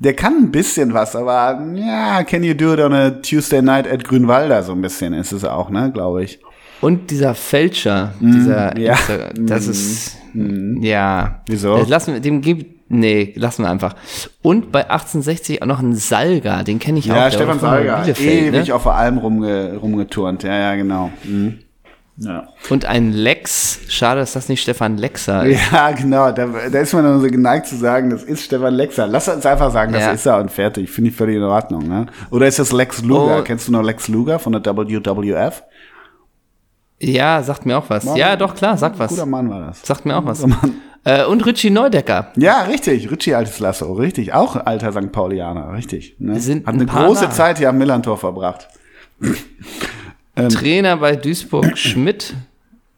Der 0.00 0.14
kann 0.14 0.36
ein 0.36 0.50
bisschen 0.52 0.94
was, 0.94 1.16
aber 1.16 1.60
ja, 1.74 2.22
can 2.22 2.44
you 2.44 2.54
do 2.54 2.72
it 2.74 2.80
on 2.80 2.92
a 2.92 3.10
Tuesday 3.10 3.60
night 3.60 3.90
at 3.90 4.04
Grünwalder, 4.04 4.62
so 4.62 4.72
ein 4.72 4.80
bisschen 4.80 5.12
ist 5.12 5.32
es 5.32 5.44
auch, 5.44 5.70
ne, 5.70 5.90
glaube 5.92 6.22
ich. 6.22 6.38
Und 6.80 7.10
dieser 7.10 7.34
Fälscher, 7.34 8.12
dieser, 8.20 8.78
ja. 8.78 8.94
Insta- 8.94 9.32
das 9.46 9.66
ist, 9.66 10.16
ja. 10.80 11.40
Wieso? 11.48 11.78
Das 11.78 11.88
Lassen 11.88 12.12
wir, 12.14 12.20
dem 12.20 12.40
gibt, 12.40 12.88
nee, 12.88 13.32
lassen 13.36 13.64
wir 13.64 13.70
einfach. 13.70 13.96
Und 14.42 14.70
bei 14.70 14.82
1860 14.88 15.62
auch 15.62 15.66
noch 15.66 15.80
ein 15.80 15.96
Salga, 15.96 16.62
den 16.62 16.78
kenne 16.78 17.00
ich 17.00 17.10
auch. 17.10 17.16
Ja, 17.16 17.30
Stefan 17.32 17.58
Salger, 17.58 18.02
Bielefeld, 18.02 18.54
ewig 18.54 18.68
ne? 18.68 18.74
auf 18.76 18.84
der 18.84 18.94
Alm 18.94 19.18
rumge, 19.18 19.76
rumgeturnt, 19.78 20.44
ja, 20.44 20.56
ja, 20.56 20.74
genau. 20.76 21.10
Mhm. 21.24 21.58
Ja. 22.20 22.48
Und 22.68 22.84
ein 22.84 23.12
Lex, 23.12 23.78
schade, 23.88 24.18
dass 24.18 24.32
das 24.32 24.48
nicht 24.48 24.60
Stefan 24.60 24.96
Lexer 24.98 25.44
ist. 25.46 25.60
Ja, 25.72 25.92
genau. 25.92 26.32
Da, 26.32 26.46
da 26.70 26.80
ist 26.80 26.92
man 26.92 27.04
dann 27.04 27.20
so 27.20 27.28
geneigt 27.28 27.66
zu 27.68 27.76
sagen, 27.76 28.10
das 28.10 28.24
ist 28.24 28.44
Stefan 28.44 28.74
Lexer. 28.74 29.06
Lass 29.06 29.28
uns 29.28 29.46
einfach 29.46 29.70
sagen, 29.70 29.92
das 29.92 30.02
Ja. 30.02 30.10
ist 30.12 30.26
er 30.26 30.38
und 30.38 30.50
fertig. 30.50 30.90
Finde 30.90 31.10
ich 31.10 31.16
völlig 31.16 31.36
in 31.36 31.44
Ordnung. 31.44 31.86
Ne? 31.88 32.06
Oder 32.30 32.48
ist 32.48 32.58
das 32.58 32.72
Lex 32.72 33.02
Luger? 33.02 33.38
Oh. 33.38 33.42
Kennst 33.44 33.68
du 33.68 33.72
noch 33.72 33.82
Lex 33.82 34.08
Luger 34.08 34.38
von 34.40 34.52
der 34.52 34.64
WWF? 34.76 35.62
Ja, 37.00 37.40
sagt 37.44 37.64
mir 37.66 37.78
auch 37.78 37.88
was. 37.88 38.04
Ja, 38.16 38.34
doch, 38.34 38.56
klar, 38.56 38.76
sagt 38.76 38.98
was. 38.98 39.10
Guter 39.10 39.26
Mann 39.26 39.48
war 39.48 39.60
das. 39.68 39.82
Sagt 39.82 40.04
mir 40.04 40.16
auch 40.16 40.24
was. 40.24 40.44
Äh, 41.04 41.24
und 41.26 41.46
Richie 41.46 41.70
Neudecker. 41.70 42.32
Ja, 42.36 42.62
richtig. 42.62 43.08
Richie 43.12 43.34
Altes 43.36 43.60
Lasso, 43.60 43.92
richtig. 43.92 44.34
Auch 44.34 44.56
alter 44.56 44.90
St. 44.90 45.12
Paulianer, 45.12 45.72
richtig. 45.72 46.16
Ne? 46.18 46.40
sind 46.40 46.66
Hat 46.66 46.74
ein 46.74 46.80
eine 46.80 46.86
große 46.90 47.26
da. 47.26 47.30
Zeit 47.30 47.58
hier 47.58 47.68
am 47.68 47.78
Millantor 47.78 48.18
verbracht. 48.18 48.66
Ähm. 50.38 50.48
Trainer 50.48 50.96
bei 50.98 51.16
Duisburg 51.16 51.76
Schmidt. 51.76 52.34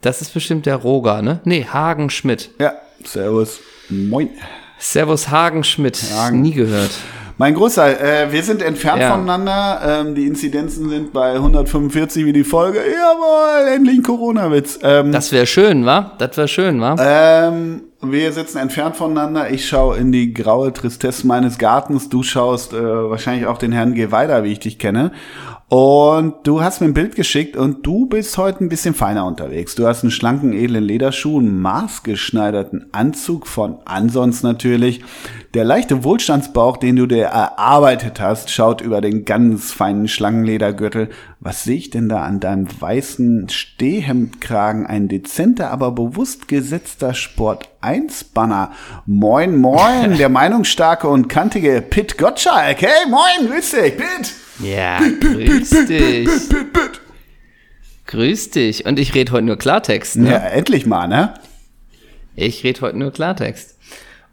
Das 0.01 0.21
ist 0.23 0.33
bestimmt 0.33 0.67
der 0.67 0.77
Roger, 0.77 1.21
ne? 1.23 1.41
Nee, 1.45 1.67
Hagen 1.71 2.11
Schmidt. 2.11 2.51
Ja, 2.59 2.73
servus. 3.05 3.61
Moin. 3.89 4.31
Servus 4.79 5.29
Hagen 5.29 5.63
Schmidt. 5.65 6.03
Hagen. 6.15 6.41
Nie 6.41 6.53
gehört. 6.53 6.91
Mein 7.37 7.55
Großteil, 7.55 7.95
äh, 7.97 8.33
wir 8.33 8.43
sind 8.43 8.61
entfernt 8.61 9.01
Ja. 9.01 9.13
voneinander. 9.13 9.81
Ähm, 10.07 10.15
die 10.15 10.27
Inzidenzen 10.27 10.91
sind 10.91 11.13
bei 11.15 11.39
145 11.39 12.27
wie 12.27 12.35
die 12.35 12.45
Folge. 12.45 12.79
Jawohl, 12.81 13.73
endlich 13.75 13.97
ein 13.99 14.03
Corona-Witz. 14.03 14.79
Ähm, 14.83 15.11
Das 15.11 15.33
wäre 15.33 15.47
schön, 15.47 15.87
wa? 15.87 16.13
Das 16.19 16.37
wäre 16.37 16.49
schön, 16.49 16.81
wa? 16.83 16.97
Ähm, 16.99 17.83
wir 18.03 18.31
sitzen 18.33 18.59
entfernt 18.59 18.97
voneinander. 18.97 19.51
Ich 19.51 19.67
schaue 19.67 19.97
in 19.97 20.13
die 20.13 20.35
graue 20.35 20.71
Tristesse 20.75 21.27
meines 21.27 21.57
Gartens. 21.59 22.11
Du 22.11 22.23
schaust 22.23 22.75
äh, 22.75 22.77
wahrscheinlich 23.11 23.47
auch 23.47 23.57
den 23.57 23.73
Herrn 23.73 23.95
Geh 23.95 24.11
weiter, 24.11 24.45
wie 24.45 24.53
ich 24.53 24.59
dich 24.61 24.79
kenne. 24.79 25.13
Und 25.71 26.35
du 26.49 26.63
hast 26.63 26.81
mir 26.81 26.89
ein 26.89 26.95
Bild 26.95 27.15
geschickt 27.15 27.57
und 27.57 27.87
du 27.87 28.07
bist 28.07 28.37
heute 28.39 28.65
ein 28.65 28.69
bisschen 28.69 28.93
feiner 28.93 29.25
unterwegs. 29.25 29.77
Du 29.77 29.87
hast 29.87 30.03
einen 30.03 30.11
schlanken, 30.11 30.53
edlen 30.53 30.83
Lederschuh, 30.83 31.39
einen 31.39 31.63
maßgeschneiderten 31.63 32.87
Anzug 32.91 33.47
von 33.47 33.79
Ansons 33.85 34.43
natürlich. 34.43 35.01
Der 35.55 35.65
leichte 35.65 36.03
Wohlstandsbauch, 36.03 36.77
den 36.77 36.97
du 36.97 37.07
dir 37.07 37.27
erarbeitet 37.27 38.19
hast, 38.21 38.51
schaut 38.51 38.81
über 38.81 39.01
den 39.01 39.25
ganz 39.25 39.71
feinen, 39.71 40.09
schlanken 40.09 40.43
Ledergürtel. 40.43 41.09
Was 41.39 41.63
sehe 41.63 41.77
ich 41.77 41.91
denn 41.91 42.09
da 42.09 42.25
an 42.25 42.41
deinem 42.41 42.67
weißen 42.81 43.49
Stehhemdkragen? 43.49 44.89
Ein 44.89 45.07
dezenter, 45.07 45.71
aber 45.71 45.93
bewusst 45.93 46.49
gesetzter 46.49 47.15
Sport 47.15 47.69
1 47.81 48.25
Banner. 48.25 48.73
Moin, 49.07 49.57
moin, 49.57 50.15
der 50.19 50.31
meinungsstarke 50.31 51.07
und 51.07 51.29
kantige 51.29 51.81
Pit 51.81 52.19
Gottschalk. 52.19 52.83
Hey, 52.83 53.09
moin, 53.09 53.49
grüß 53.49 53.71
dich, 53.71 53.97
Pit. 53.97 54.35
Ja, 54.63 55.01
grüß 55.21 55.87
dich. 55.87 56.29
Grüß 58.07 58.51
dich. 58.51 58.87
Und 58.87 58.99
ich 58.99 59.15
rede 59.15 59.33
heute 59.33 59.47
nur 59.47 59.57
Klartext, 59.57 60.17
ne? 60.17 60.31
Ja, 60.31 60.39
endlich 60.39 60.87
mal, 60.87 61.07
ne? 61.07 61.35
Ich 62.37 62.65
rede 62.65 62.81
heute 62.83 62.99
nur 62.99 63.13
Klartext. 63.13 63.77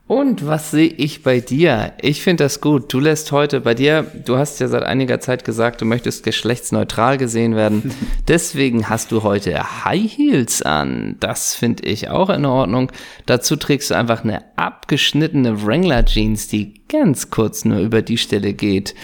Und 0.08 0.48
was 0.48 0.72
sehe 0.72 0.88
ich 0.88 1.22
bei 1.22 1.42
dir? 1.42 1.92
Ich 2.02 2.22
finde 2.22 2.46
das 2.46 2.62
gut. 2.62 2.94
Du 2.94 3.02
lässt 3.02 3.34
heute 3.34 3.60
bei 3.60 3.74
dir, 3.74 4.06
du 4.26 4.38
hast 4.38 4.60
ja 4.62 4.70
seit 4.70 4.84
einiger 4.84 5.20
Zeit 5.20 5.44
gesagt, 5.44 5.82
du 5.82 5.86
möchtest 5.86 6.24
geschlechtsneutral 6.24 7.18
gesehen 7.18 7.58
werden. 7.58 7.94
Deswegen 8.28 8.90
hast 8.90 9.12
du 9.12 9.24
heute 9.24 9.84
High 9.84 10.10
Heels 10.10 10.62
an. 10.62 11.18
Das 11.20 11.56
finde 11.56 11.84
ich 11.84 12.10
auch 12.10 12.30
in 12.30 12.46
Ordnung. 12.46 12.90
Dazu 13.26 13.58
trägst 13.58 13.92
du 13.92 13.96
einfach 13.96 14.24
eine 14.24 14.44
abgeschnittene 14.56 15.66
Wrangler 15.66 16.06
Jeans, 16.06 16.48
die 16.48 16.82
ganz 16.88 17.30
kurz 17.30 17.66
nur 17.66 17.80
über 17.80 18.02
die 18.02 18.18
Stelle 18.18 18.54
geht. 18.54 18.96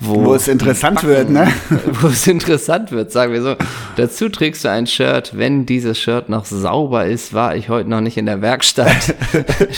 Wo, 0.00 0.26
Wo 0.26 0.34
es 0.34 0.46
interessant 0.46 1.02
die 1.02 1.08
wird, 1.08 1.28
ne? 1.28 1.48
Wo 2.00 2.08
es 2.08 2.26
interessant 2.26 2.92
wird, 2.92 3.10
sagen 3.10 3.32
wir 3.32 3.42
so. 3.42 3.56
Dazu 3.96 4.28
trägst 4.28 4.64
du 4.64 4.70
ein 4.70 4.86
Shirt. 4.86 5.36
Wenn 5.36 5.66
dieses 5.66 5.98
Shirt 5.98 6.28
noch 6.28 6.44
sauber 6.44 7.06
ist, 7.06 7.34
war 7.34 7.56
ich 7.56 7.68
heute 7.68 7.90
noch 7.90 8.00
nicht 8.00 8.16
in 8.16 8.26
der 8.26 8.40
Werkstatt. 8.40 8.88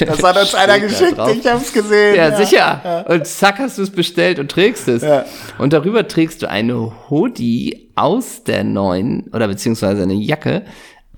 Das 0.01 0.23
hat 0.23 0.37
uns 0.39 0.55
einer 0.55 0.79
geschickt, 0.81 1.19
ich 1.35 1.47
hab's 1.47 1.73
gesehen. 1.73 2.17
Ja, 2.17 2.37
sicher. 2.37 3.05
Und 3.09 3.27
zack 3.27 3.59
hast 3.59 3.79
du 3.79 3.83
es 3.83 3.91
bestellt 3.91 4.39
und 4.39 4.51
trägst 4.51 4.89
es. 4.89 5.03
Ja. 5.03 5.25
Und 5.59 5.73
darüber 5.73 6.07
trägst 6.07 6.43
du 6.43 6.49
eine 6.49 6.93
Hoodie 7.09 7.91
aus 7.95 8.45
der 8.45 8.65
neuen, 8.65 9.29
oder 9.33 9.49
beziehungsweise 9.49 10.03
eine 10.03 10.15
Jacke 10.15 10.63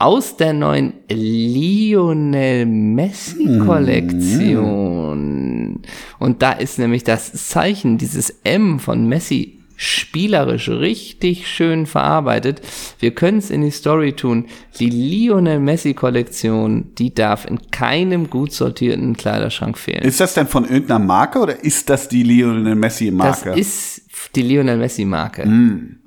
aus 0.03 0.37
der 0.37 0.53
neuen 0.53 0.95
Lionel 1.09 2.67
Messi 2.67 3.61
Kollektion. 3.65 5.81
Und 6.19 6.43
da 6.43 6.51
ist 6.53 6.79
nämlich 6.81 7.05
das 7.05 7.33
Zeichen, 7.49 7.99
dieses 7.99 8.31
M 8.43 8.81
von 8.81 9.09
Messi 9.09 9.61
spielerisch 9.77 10.69
richtig 10.69 11.47
schön 11.47 11.87
verarbeitet. 11.87 12.63
Wir 12.99 13.15
können 13.15 13.39
es 13.39 13.51
in 13.51 13.63
die 13.63 13.71
Story 13.71 14.15
tun. 14.15 14.47
Die 14.81 14.91
Lionel 14.91 15.61
Messi 15.61 15.95
Kollektion, 15.95 16.91
die 16.99 17.15
darf 17.15 17.47
in 17.47 17.61
keinem 17.71 18.29
gut 18.29 18.53
sortierten 18.53 19.17
Kleiderschrank 19.17 19.79
fehlen. 19.79 20.03
Ist 20.03 20.19
das 20.21 20.35
denn 20.35 20.49
von 20.49 20.65
irgendeiner 20.65 21.05
Marke 21.05 21.39
oder 21.39 21.63
ist 21.65 21.89
das 21.91 22.09
die 22.09 22.25
Lionel 22.25 22.75
Messi 22.75 23.07
Das 23.07 23.15
Marke? 23.45 23.53
ist 23.59 24.03
die 24.35 24.43
Lionel 24.43 24.79
Messi 24.79 25.05
Marke. 25.05 25.49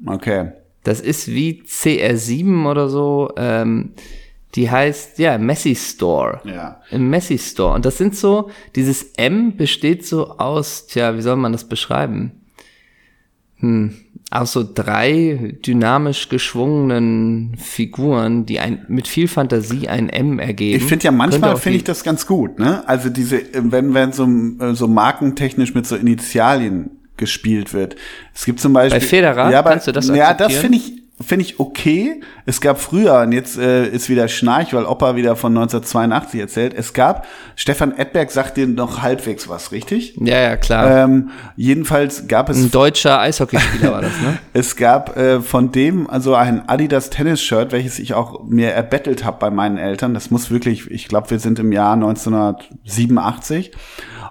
okay. 0.06 0.50
Das 0.86 1.01
ist 1.01 1.27
wie 1.27 1.63
CR7 1.63 2.70
oder 2.70 2.88
so. 2.88 3.32
Ähm, 3.36 3.92
die 4.54 4.72
heißt, 4.72 5.20
ja, 5.20 5.38
Messi 5.38 5.75
Store. 5.75 6.39
Ja. 6.46 6.82
Im 6.92 7.10
Messi 7.10 7.38
Store. 7.38 7.74
Und 7.74 7.86
das 7.86 7.98
sind 7.98 8.15
so, 8.15 8.50
dieses 8.75 9.13
M 9.18 9.58
besteht 9.58 10.06
so 10.06 10.38
aus, 10.38 10.88
tja, 10.88 11.18
wie 11.18 11.22
soll 11.22 11.36
man 11.36 11.51
das 11.51 11.68
beschreiben? 11.68 12.44
Hm, 13.58 13.96
aus 14.32 14.51
so 14.51 14.63
drei 14.63 15.58
dynamisch 15.65 16.30
geschwungenen 16.30 17.56
Figuren, 17.58 18.46
die 18.46 18.60
ein, 18.60 18.86
mit 18.88 19.08
viel 19.08 19.27
Fantasie 19.27 19.88
ein 19.88 20.10
M 20.10 20.39
ergeben. 20.39 20.77
Ich 20.77 20.88
finde 20.88 21.06
ja 21.06 21.12
manchmal 21.12 21.58
finde 21.58 21.77
ich 21.77 21.84
das 21.84 22.04
ganz 22.04 22.27
gut, 22.27 22.60
ne? 22.60 22.88
Also 22.88 23.10
diese, 23.10 23.42
wenn 23.54 23.94
wenn 23.94 24.12
so 24.12 24.27
äh, 24.60 24.74
so 24.74 24.88
markentechnisch 24.88 25.74
mit 25.74 25.88
so 25.88 25.96
Initialien 25.96 26.95
gespielt 27.18 27.74
wird. 27.74 27.96
Es 28.34 28.46
gibt 28.46 28.60
zum 28.60 28.74
Beispiel 28.74 29.00
Bei 29.00 29.06
Federer? 29.06 29.52
ja, 29.52 29.62
bei, 29.62 29.72
Kannst 29.72 29.88
du 29.88 29.92
das 29.92 30.08
Ja, 30.08 30.34
das 30.34 30.54
finde 30.54 30.78
ich 30.78 31.06
finde 31.22 31.46
ich 31.46 31.60
okay. 31.60 32.22
Es 32.46 32.60
gab 32.60 32.80
früher 32.80 33.22
und 33.22 33.32
jetzt 33.32 33.58
äh, 33.58 33.88
ist 33.88 34.10
wieder 34.10 34.28
Schnarch, 34.28 34.74
weil 34.74 34.86
Opa 34.86 35.16
wieder 35.16 35.36
von 35.36 35.56
1982 35.56 36.42
erzählt. 36.42 36.74
Es 36.76 36.94
gab 36.94 37.26
Stefan 37.56 37.98
Edberg 37.98 38.32
sagt 38.32 38.58
dir 38.58 38.68
noch 38.68 39.02
halbwegs 39.02 39.48
was, 39.48 39.72
richtig? 39.72 40.16
Ja, 40.20 40.40
ja, 40.40 40.58
klar. 40.58 41.06
Ähm, 41.06 41.30
jedenfalls 41.56 42.28
gab 42.28 42.50
es 42.50 42.58
Ein 42.58 42.72
deutscher 42.72 43.20
Eishockeyspieler 43.20 43.92
war 43.94 44.02
das, 44.02 44.12
ne? 44.22 44.38
Es 44.54 44.76
gab 44.76 45.16
äh, 45.16 45.40
von 45.42 45.72
dem 45.72 46.10
also 46.10 46.36
ein 46.36 46.68
Adidas 46.68 47.10
Tennis 47.10 47.42
Shirt, 47.42 47.72
welches 47.72 48.00
ich 48.00 48.14
auch 48.14 48.44
mir 48.44 48.72
erbettelt 48.72 49.24
habe 49.24 49.38
bei 49.40 49.50
meinen 49.50 49.78
Eltern. 49.78 50.14
Das 50.14 50.32
muss 50.32 50.52
wirklich, 50.52 50.92
ich 50.92 51.08
glaube, 51.08 51.30
wir 51.30 51.40
sind 51.40 51.60
im 51.60 51.72
Jahr 51.72 51.94
1987. 51.94 53.72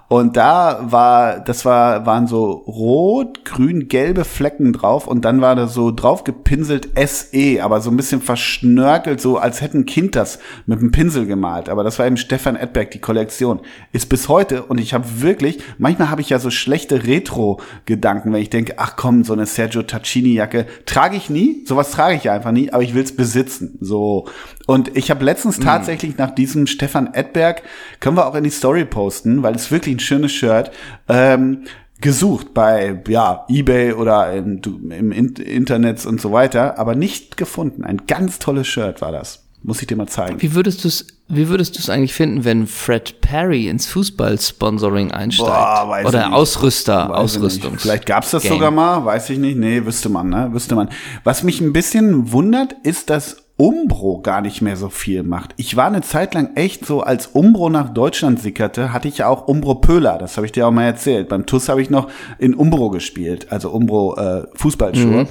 Und 0.07 0.37
da 0.37 0.79
war, 0.83 1.39
das 1.39 1.65
war, 1.65 2.05
waren 2.05 2.27
so 2.27 2.51
rot, 2.51 3.43
grün, 3.43 3.87
gelbe 3.87 4.23
Flecken 4.23 4.71
drauf 4.71 5.07
und 5.07 5.25
dann 5.25 5.41
war 5.41 5.55
da 5.55 5.67
so 5.67 5.91
drauf 5.91 6.23
gepinselt 6.23 6.89
SE, 6.95 7.63
aber 7.63 7.81
so 7.81 7.89
ein 7.89 7.97
bisschen 7.97 8.21
verschnörkelt, 8.21 9.19
so 9.19 9.37
als 9.37 9.61
hätte 9.61 9.79
ein 9.79 9.87
Kind 9.87 10.15
das 10.15 10.37
mit 10.67 10.77
einem 10.77 10.91
Pinsel 10.91 11.25
gemalt. 11.25 11.69
Aber 11.69 11.83
das 11.83 11.97
war 11.97 12.05
eben 12.05 12.17
Stefan 12.17 12.55
Edberg, 12.55 12.91
die 12.91 12.99
Kollektion. 12.99 13.61
Ist 13.93 14.07
bis 14.07 14.29
heute 14.29 14.63
und 14.63 14.79
ich 14.79 14.93
habe 14.93 15.21
wirklich, 15.21 15.57
manchmal 15.79 16.11
habe 16.11 16.21
ich 16.21 16.29
ja 16.29 16.37
so 16.37 16.51
schlechte 16.51 17.07
Retro-Gedanken, 17.07 18.31
wenn 18.31 18.41
ich 18.41 18.51
denke, 18.51 18.75
ach 18.77 18.97
komm, 18.97 19.23
so 19.23 19.33
eine 19.33 19.47
Sergio 19.47 19.81
Tacchini-Jacke 19.81 20.67
trage 20.85 21.17
ich 21.17 21.31
nie, 21.31 21.63
sowas 21.65 21.89
trage 21.89 22.15
ich 22.15 22.29
einfach 22.29 22.51
nie, 22.51 22.71
aber 22.71 22.83
ich 22.83 22.93
will's 22.93 23.15
besitzen. 23.15 23.79
So. 23.81 24.27
Und 24.65 24.95
ich 24.97 25.11
habe 25.11 25.23
letztens 25.23 25.59
tatsächlich 25.59 26.17
nach 26.17 26.31
diesem 26.31 26.65
Stefan 26.67 27.13
Edberg, 27.13 27.61
können 27.99 28.17
wir 28.17 28.25
auch 28.27 28.35
in 28.35 28.43
die 28.43 28.49
Story 28.49 28.85
posten, 28.85 29.43
weil 29.43 29.55
es 29.55 29.69
wirklich 29.71 29.95
ein 29.95 29.99
schönes 29.99 30.31
Shirt, 30.31 30.71
ähm, 31.07 31.65
gesucht 32.01 32.53
bei 32.53 33.01
ja 33.07 33.45
eBay 33.47 33.93
oder 33.93 34.33
im 34.33 34.61
In 34.91 35.33
Internet 35.35 36.05
und 36.05 36.19
so 36.19 36.31
weiter, 36.31 36.77
aber 36.77 36.95
nicht 36.95 37.37
gefunden. 37.37 37.83
Ein 37.83 38.01
ganz 38.05 38.39
tolles 38.39 38.67
Shirt 38.67 39.01
war 39.01 39.11
das. 39.11 39.43
Muss 39.63 39.81
ich 39.81 39.87
dir 39.87 39.95
mal 39.95 40.07
zeigen. 40.07 40.39
Wie 40.43 40.53
würdest 40.53 40.83
du 40.83 40.87
es, 40.89 41.07
wie 41.27 41.47
würdest 41.49 41.75
du 41.75 41.79
es 41.79 41.89
eigentlich 41.89 42.13
finden, 42.13 42.43
wenn 42.43 42.67
Fred 42.67 43.21
Perry 43.21 43.67
ins 43.67 43.87
Fußball-Sponsoring 43.87 45.11
einsteigt? 45.11 45.49
Boah, 45.49 46.01
Oder 46.05 46.25
nicht. 46.27 46.35
Ausrüster, 46.35 47.09
Weiß 47.09 47.31
ich 47.31 47.37
Ausrüstung. 47.37 47.71
nicht. 47.71 47.81
Vielleicht 47.81 48.05
gab's 48.05 48.29
das 48.29 48.43
Game. 48.43 48.51
sogar 48.53 48.69
mal, 48.69 49.03
weiß 49.05 49.31
ich 49.31 49.39
nicht. 49.39 49.57
Nee, 49.57 49.83
wüsste 49.83 50.09
man, 50.09 50.29
ne? 50.29 50.49
Wüsste 50.51 50.75
man. 50.75 50.89
Was 51.23 51.41
mich 51.41 51.61
ein 51.61 51.73
bisschen 51.73 52.31
wundert, 52.31 52.75
ist, 52.83 53.09
dass 53.09 53.44
Umbro 53.57 54.19
gar 54.21 54.41
nicht 54.41 54.61
mehr 54.61 54.75
so 54.75 54.89
viel 54.89 55.23
macht. 55.23 55.53
Ich 55.55 55.77
war 55.77 55.87
eine 55.87 56.01
Zeit 56.01 56.33
lang 56.33 56.55
echt 56.55 56.85
so, 56.85 57.01
als 57.01 57.27
Umbro 57.27 57.69
nach 57.69 57.89
Deutschland 57.89 58.39
sickerte, 58.41 58.91
hatte 58.91 59.07
ich 59.07 59.19
ja 59.19 59.27
auch 59.29 59.47
Umbro 59.47 59.75
Pöhler, 59.75 60.17
das 60.17 60.35
habe 60.35 60.45
ich 60.45 60.51
dir 60.51 60.67
auch 60.67 60.71
mal 60.71 60.83
erzählt. 60.83 61.29
Beim 61.29 61.45
TUS 61.45 61.69
habe 61.69 61.81
ich 61.81 61.89
noch 61.89 62.09
in 62.37 62.53
Umbro 62.53 62.89
gespielt, 62.89 63.47
also 63.51 63.69
Umbro 63.69 64.15
äh, 64.17 64.43
Fußballschuhe. 64.55 65.23
Mhm. 65.23 65.27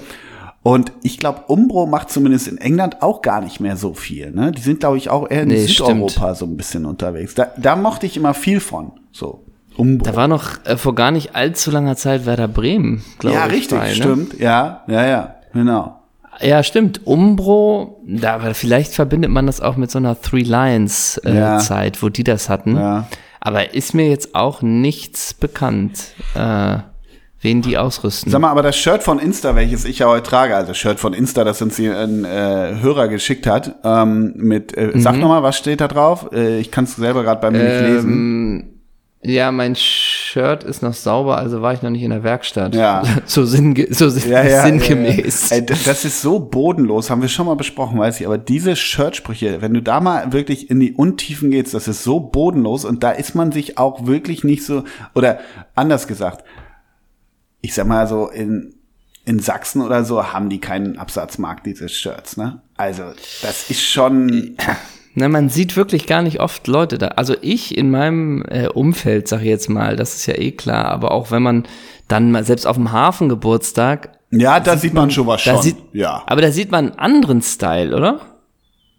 Und 0.63 0.93
ich 1.03 1.19
glaube, 1.19 1.43
Umbro 1.49 1.85
macht 1.85 2.09
zumindest 2.09 2.49
in 2.49 2.57
England 2.57 3.03
auch 3.03 3.21
gar 3.21 3.43
nicht 3.43 3.61
mehr 3.61 3.77
so 3.77 3.93
viel. 3.93 4.31
Ne? 4.31 4.51
Die 4.53 4.63
sind, 4.63 4.81
glaube 4.81 4.97
ich, 4.97 5.11
auch 5.11 5.31
eher 5.31 5.43
in 5.43 5.49
Nee, 5.49 5.67
Südeuropa 5.67 6.35
so 6.35 6.47
ein 6.47 6.57
bisschen 6.57 6.87
unterwegs. 6.87 7.35
Da, 7.35 7.49
da 7.59 7.77
mochte 7.77 8.07
ich 8.07 8.17
immer 8.17 8.33
viel 8.33 8.61
von. 8.61 8.93
So, 9.13 9.45
Umbro. 9.77 10.07
Da 10.11 10.17
war 10.17 10.27
noch 10.29 10.65
äh, 10.65 10.79
vor 10.79 10.95
gar 10.95 11.11
nicht 11.11 11.35
allzu 11.37 11.71
langer 11.71 11.97
Zeit 11.97 12.25
Werder 12.25 12.49
Bremen, 12.49 13.05
glaube 13.19 13.37
Ja, 13.37 13.47
ich. 13.49 13.53
richtig, 13.53 13.79
bei, 13.79 13.89
ne? 13.89 13.95
stimmt. 13.95 14.41
Ja, 14.41 14.85
ja, 14.89 15.07
ja, 15.07 15.35
genau. 15.53 16.01
Ja, 16.41 16.63
stimmt. 16.63 17.01
Umbro, 17.07 18.03
da, 18.07 18.35
aber 18.35 18.55
vielleicht 18.55 18.93
verbindet 18.95 19.31
man 19.31 19.47
das 19.47 19.61
auch 19.61 19.77
mit 19.77 19.91
so 19.91 19.99
einer 19.99 20.21
Three 20.21 20.43
Lions 20.43 21.19
äh, 21.25 21.35
Ja. 21.35 21.59
Zeit, 21.59 22.03
wo 22.03 22.09
die 22.09 22.25
das 22.25 22.49
hatten. 22.49 22.77
Ja. 22.77 23.07
Aber 23.41 23.75
ist 23.75 23.95
mir 23.95 24.09
jetzt 24.09 24.35
auch 24.35 24.63
nichts 24.63 25.35
bekannt, 25.35 26.15
äh, 26.35 26.79
wen 27.43 27.61
die 27.61 27.77
ausrüsten. 27.77 28.33
Sag 28.33 28.41
mal, 28.41 28.49
aber 28.51 28.63
das 28.63 28.75
Shirt 28.77 29.03
von 29.03 29.19
Insta, 29.19 29.55
welches 29.55 29.85
ich 29.85 29.99
ja 29.99 30.07
heute 30.09 30.23
trage, 30.23 30.57
also 30.57 30.73
Shirt 30.73 30.99
von 30.99 31.13
Insta, 31.13 31.45
das 31.45 31.61
uns 31.61 31.77
hier 31.77 31.99
ein 31.99 32.25
äh, 32.25 32.77
Hörer 32.81 33.09
geschickt 33.09 33.47
hat, 33.47 33.75
ähm, 33.85 34.33
mit, 34.37 34.75
äh, 34.77 34.93
Mhm. 34.95 35.01
sag 35.01 35.19
noch 35.19 35.29
mal, 35.29 35.43
was 35.43 35.59
steht 35.59 35.83
da 35.83 35.89
drauf? 35.89 36.31
Äh, 36.33 36.59
ich 36.59 36.71
kann 36.71 36.85
es 36.85 36.97
selber 36.97 37.23
gerade 37.23 37.41
bei 37.43 37.51
mir 37.51 37.59
nicht 37.65 37.81
Ähm, 37.81 37.95
lesen. 37.95 38.74
Ja, 39.27 39.51
mein 39.53 39.75
Shirt 39.75 40.65
ist 40.65 40.83
noch 40.83 40.93
sauber, 40.93 41.39
also 41.39 41.63
war 41.63 41.73
ich 41.73 41.81
noch 41.81 41.91
nicht 41.91 42.03
in 42.03 42.11
der 42.11 42.23
Werkstatt. 42.23 42.75
Ja. 42.75 43.03
so, 43.25 43.47
sinnge 43.47 43.87
so 43.91 44.11
sin 44.11 44.23
sinngemäß. 44.23 45.51
Ja, 45.51 45.57
ja. 45.57 45.63
Ey, 45.63 45.67
das 45.67 46.05
ist 46.05 46.21
so 46.21 46.39
bodenlos, 46.39 47.09
haben 47.09 47.23
wir 47.23 47.29
schon 47.29 47.47
mal 47.47 47.57
besprochen, 47.57 47.99
weiß 47.99 48.21
ich. 48.21 48.27
Aber 48.27 48.37
diese 48.37 48.77
Shirtsprüche, 48.77 49.63
wenn 49.63 49.73
du 49.73 49.81
da 49.81 50.01
mal 50.01 50.33
wirklich 50.33 50.69
in 50.71 50.79
die 50.79 50.93
Untiefen 50.93 51.51
gehst, 51.51 51.73
das 51.73 51.89
ist 51.89 52.05
so 52.05 52.21
bodenlos 52.21 52.85
und 52.85 53.03
da 53.03 53.13
ist 53.13 53.35
man 53.35 53.51
sich 53.51 53.79
auch 53.79 54.07
wirklich 54.07 54.45
nicht 54.45 54.65
so, 54.65 54.85
oder 55.15 55.41
anders 55.75 56.07
gesagt, 56.07 56.45
ich 57.63 57.73
sag 57.73 57.87
mal 57.87 58.07
so, 58.07 58.29
in, 58.29 58.75
in 59.25 59.39
Sachsen 59.39 59.81
oder 59.81 60.05
so 60.05 60.35
haben 60.35 60.51
die 60.51 60.61
keinen 60.61 60.99
Absatzmarkt 60.99 61.65
dieses 61.65 61.93
Shirts, 61.93 62.37
ne? 62.37 62.61
Also, 62.77 63.05
das 63.41 63.71
ist 63.71 63.83
schon, 63.83 64.57
Na, 65.15 65.29
man 65.29 65.49
sieht 65.49 65.77
wirklich 65.77 66.07
gar 66.07 66.23
nicht 66.23 66.41
oft 66.41 66.67
Leute 66.67 66.99
da. 66.99 67.09
Also 67.09 67.37
ich 67.41 67.79
in 67.79 67.91
meinem 67.91 68.43
äh, 68.49 68.69
Umfeld, 68.69 69.29
sag 69.29 69.41
ich 69.41 69.47
jetzt 69.47 69.71
mal, 69.71 69.97
das 69.97 70.15
ist 70.17 70.27
ja 70.27 70.35
eh 70.35 70.51
klar, 70.51 70.87
aber 70.87 71.13
auch 71.13 71.31
wenn 71.31 71.43
man 71.43 71.65
dann 72.09 72.33
mal 72.33 72.45
selbst 72.45 72.67
auf 72.67 72.77
dem 72.77 72.91
Hafengeburtstag, 72.93 74.11
ja, 74.31 74.59
da 74.59 74.77
sieht 74.77 74.95
man 74.95 75.13
schon 75.13 75.29
was 75.29 75.45
da 75.45 75.53
schon. 75.53 75.63
sieht, 75.63 75.77
ja. 75.93 76.25
aber 76.27 76.41
da 76.41 76.51
sieht 76.51 76.73
man 76.73 76.87
einen 76.91 76.99
anderen 76.99 77.43
Style, 77.43 77.95
oder? 77.95 78.21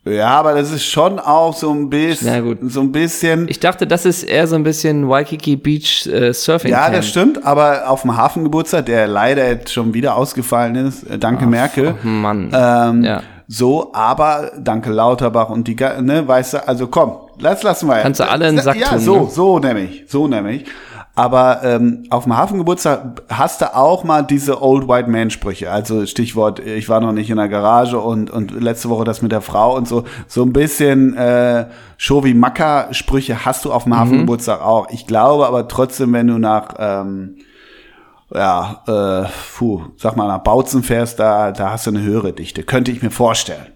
Ja, 0.07 0.27
aber 0.37 0.53
das 0.53 0.71
ist 0.71 0.85
schon 0.85 1.17
auch 1.19 1.55
so 1.55 1.71
ein 1.71 1.89
bisschen, 1.89 2.31
Na 2.31 2.39
gut. 2.39 2.59
so 2.61 2.81
ein 2.81 2.91
bisschen. 2.91 3.47
Ich 3.49 3.59
dachte, 3.59 3.87
das 3.87 4.05
ist 4.05 4.21
eher 4.21 4.45
so 4.45 4.55
ein 4.55 4.63
bisschen 4.63 5.09
Waikiki 5.09 5.55
Beach 5.55 6.05
äh, 6.05 6.31
Surfing 6.31 6.69
Ja, 6.69 6.83
Camp. 6.83 6.95
das 6.97 7.07
stimmt, 7.07 7.43
aber 7.43 7.89
auf 7.89 8.03
dem 8.03 8.15
Hafengeburtstag, 8.15 8.85
der 8.85 9.07
leider 9.07 9.47
jetzt 9.47 9.73
schon 9.73 9.95
wieder 9.95 10.15
ausgefallen 10.15 10.75
ist, 10.75 11.09
äh, 11.09 11.17
danke 11.17 11.47
Merkel. 11.47 11.95
Oh 12.03 12.07
Mann. 12.07 12.51
Ähm, 12.53 13.03
ja. 13.03 13.23
So, 13.47 13.91
aber 13.93 14.51
danke 14.59 14.91
Lauterbach 14.91 15.49
und 15.49 15.67
die, 15.67 15.75
ne, 15.75 16.27
weißt 16.27 16.53
du, 16.53 16.67
also 16.67 16.87
komm, 16.87 17.13
lass 17.39 17.63
lassen 17.63 17.87
wir. 17.87 17.95
Kannst 17.97 18.19
du 18.19 18.29
alle 18.29 18.47
in 18.47 18.55
den 18.57 18.63
Sack 18.63 18.77
ja, 18.77 18.89
tun, 18.89 18.99
so, 18.99 19.21
ne? 19.21 19.29
so 19.31 19.59
nämlich, 19.59 20.03
so 20.07 20.27
nämlich. 20.27 20.65
Aber 21.17 21.61
ähm, 21.63 22.03
auf 22.09 22.25
dem 22.25 22.35
Hafengeburtstag 22.35 23.23
hast 23.29 23.61
du 23.61 23.73
auch 23.73 24.03
mal 24.03 24.21
diese 24.21 24.61
Old 24.61 24.89
White 24.89 25.09
Man 25.09 25.29
Sprüche. 25.29 25.71
Also 25.71 26.05
Stichwort, 26.05 26.59
ich 26.59 26.89
war 26.89 26.99
noch 26.99 27.13
nicht 27.13 27.29
in 27.29 27.37
der 27.37 27.47
Garage 27.47 27.97
und 27.97 28.29
und 28.29 28.51
letzte 28.61 28.89
Woche 28.89 29.05
das 29.05 29.21
mit 29.21 29.31
der 29.31 29.39
Frau 29.41 29.75
und 29.77 29.87
so 29.87 30.03
so 30.27 30.43
ein 30.43 30.51
bisschen 30.51 31.15
äh, 31.15 31.67
Show 31.97 32.25
wie 32.25 32.33
Macker 32.33 32.89
Sprüche 32.91 33.45
hast 33.45 33.63
du 33.63 33.71
auf 33.71 33.83
dem 33.83 33.93
Mhm. 33.93 33.97
Hafengeburtstag 33.97 34.61
auch. 34.61 34.89
Ich 34.89 35.07
glaube 35.07 35.47
aber 35.47 35.69
trotzdem, 35.69 36.11
wenn 36.11 36.27
du 36.27 36.37
nach 36.37 36.75
ähm, 36.79 37.37
ja, 38.33 38.81
äh, 38.87 39.29
puh, 39.57 39.83
sag 39.97 40.17
mal, 40.17 40.27
nach 40.27 40.39
Bautzen 40.39 40.83
fährst, 40.83 41.19
da, 41.19 41.51
da 41.53 41.71
hast 41.71 41.85
du 41.85 41.91
eine 41.91 42.01
höhere 42.01 42.33
Dichte. 42.33 42.63
Könnte 42.63 42.91
ich 42.91 43.01
mir 43.01 43.11
vorstellen. 43.11 43.67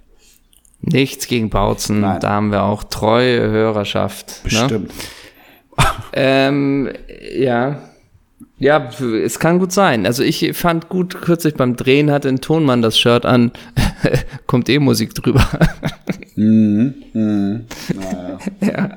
Nichts 0.81 1.27
gegen 1.27 1.49
Bautzen, 1.49 2.01
Nein. 2.01 2.19
da 2.19 2.29
haben 2.31 2.51
wir 2.51 2.63
auch 2.63 2.83
treue 2.83 3.41
Hörerschaft. 3.49 4.41
Ne? 4.51 4.87
Ähm, 6.13 6.89
ja. 7.35 7.79
Ja, 8.57 8.89
es 8.99 9.39
kann 9.39 9.59
gut 9.59 9.71
sein. 9.71 10.05
Also 10.05 10.21
ich 10.21 10.51
fand 10.53 10.89
gut, 10.89 11.21
kürzlich 11.21 11.55
beim 11.55 11.77
Drehen 11.77 12.11
hatte 12.11 12.27
ein 12.27 12.41
Tonmann 12.41 12.81
das 12.81 12.99
Shirt 12.99 13.25
an, 13.25 13.51
kommt 14.47 14.67
eh 14.67 14.79
Musik 14.79 15.15
drüber. 15.15 15.47
Mhm. 16.35 16.93
Mhm. 17.13 17.65
Naja. 17.95 18.37
ja. 18.61 18.89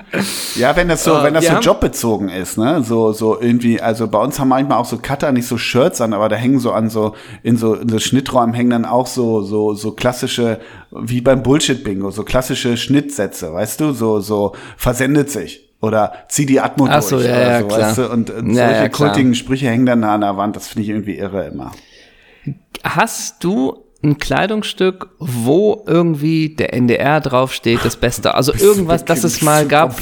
ja, 0.57 0.77
wenn 0.77 0.89
das 0.89 1.03
so, 1.03 1.15
uh, 1.15 1.23
wenn 1.25 1.35
das 1.35 1.47
so 1.47 1.55
jobbezogen 1.55 2.29
ist, 2.29 2.57
ne, 2.57 2.83
so 2.85 3.13
so 3.13 3.41
irgendwie, 3.41 3.81
also 3.81 4.07
bei 4.07 4.19
uns 4.19 4.39
haben 4.39 4.49
manchmal 4.49 4.79
auch 4.79 4.85
so 4.85 4.99
Cutter 4.99 5.33
nicht 5.33 5.47
so 5.49 5.59
Shirts 5.59 6.01
an, 6.01 6.13
aber 6.13 6.29
da 6.29 6.37
hängen 6.37 6.61
so 6.61 6.71
an 6.71 6.89
so 6.89 7.15
in 7.43 7.57
so 7.57 7.75
in 7.75 7.89
so 7.89 7.99
Schnitträumen 7.99 8.55
hängen 8.55 8.71
dann 8.71 8.85
auch 8.85 9.09
so 9.09 9.43
so 9.43 9.75
so 9.75 9.91
klassische 9.91 10.61
wie 10.93 11.21
beim 11.21 11.43
Bullshit 11.43 11.83
Bingo, 11.83 12.13
so 12.13 12.23
klassische 12.23 12.77
Schnittsätze, 12.77 13.53
weißt 13.53 13.81
du, 13.81 13.93
so 13.93 14.21
so 14.21 14.55
versendet 14.77 15.31
sich 15.31 15.72
oder 15.83 16.13
zieh 16.29 16.47
die 16.47 16.61
Atmo 16.61 16.87
Ach 16.89 17.03
so, 17.03 17.17
durch 17.17 17.29
ja, 17.29 17.35
oder 17.35 17.51
ja, 17.51 17.61
so, 17.61 17.67
klar. 17.67 17.81
weißt 17.81 17.99
du? 17.99 18.11
Und, 18.11 18.31
und 18.31 18.55
Ja, 18.55 18.67
solche 18.69 18.83
ja, 18.83 18.89
kultigen 18.89 19.35
Sprüche 19.35 19.69
hängen 19.69 19.85
dann 19.85 20.01
da 20.01 20.15
an 20.15 20.23
der 20.23 20.37
Wand. 20.37 20.57
Das 20.57 20.69
finde 20.69 20.85
ich 20.85 20.89
irgendwie 20.89 21.19
irre 21.19 21.47
immer. 21.49 21.73
Hast 22.85 23.45
du 23.45 23.85
ein 24.03 24.19
Kleidungsstück, 24.19 25.11
wo 25.19 25.85
irgendwie 25.87 26.51
der 26.57 26.73
NDR 26.75 27.21
draufsteht, 27.21 27.81
das 27.85 27.97
Beste? 27.97 28.35
Also 28.35 28.53
irgendwas, 28.55 29.05
das 29.05 29.23
es 29.25 29.43
mal 29.43 29.67
gab. 29.67 30.01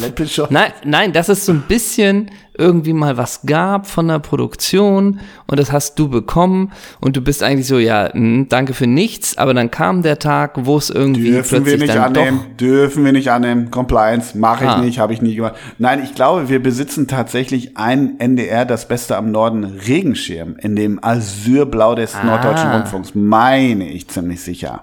Nein, 0.51 0.73
nein, 0.85 1.13
dass 1.13 1.29
es 1.29 1.45
so 1.45 1.53
ein 1.53 1.63
bisschen 1.67 2.31
irgendwie 2.61 2.93
mal 2.93 3.17
was 3.17 3.40
gab 3.47 3.87
von 3.88 4.07
der 4.09 4.19
Produktion 4.21 5.19
und 5.49 5.59
das 5.59 5.73
hast 5.73 5.99
du 5.99 6.09
bekommen 6.09 6.71
und 7.00 7.17
du 7.17 7.21
bist 7.23 7.43
eigentlich 7.43 7.67
so, 7.67 7.79
ja, 7.79 8.11
mh, 8.12 8.47
danke 8.50 8.75
für 8.75 8.87
nichts, 8.87 9.37
aber 9.38 9.55
dann 9.55 9.71
kam 9.71 10.02
der 10.02 10.19
Tag, 10.19 10.52
wo 10.67 10.76
es 10.76 10.90
irgendwie 10.90 11.31
Dürfen 11.33 11.50
wir 11.52 11.61
plötzlich 11.62 11.81
nicht 11.81 11.95
dann 11.95 12.17
annehmen, 12.17 12.40
dürfen 12.61 13.05
wir 13.05 13.12
nicht 13.12 13.31
annehmen. 13.33 13.71
Compliance 13.71 14.37
mache 14.38 14.64
ich 14.64 14.71
Ah. 14.71 14.81
nicht, 14.81 14.99
habe 14.99 15.12
ich 15.12 15.23
nie 15.23 15.35
gemacht. 15.35 15.55
Nein, 15.79 16.02
ich 16.05 16.14
glaube, 16.14 16.49
wir 16.49 16.62
besitzen 16.62 17.09
tatsächlich 17.09 17.76
ein 17.79 18.21
NDR, 18.21 18.64
das 18.64 18.87
Beste 18.87 19.17
am 19.17 19.31
Norden, 19.31 19.64
Regenschirm 19.64 20.57
in 20.61 20.76
dem 20.76 21.02
Azurblau 21.02 21.95
des 21.95 22.14
Ah. 22.14 22.25
Norddeutschen 22.25 22.71
Rundfunks. 22.71 23.14
Meine 23.14 23.88
ich 23.88 24.07
ziemlich 24.09 24.40
sicher. 24.43 24.83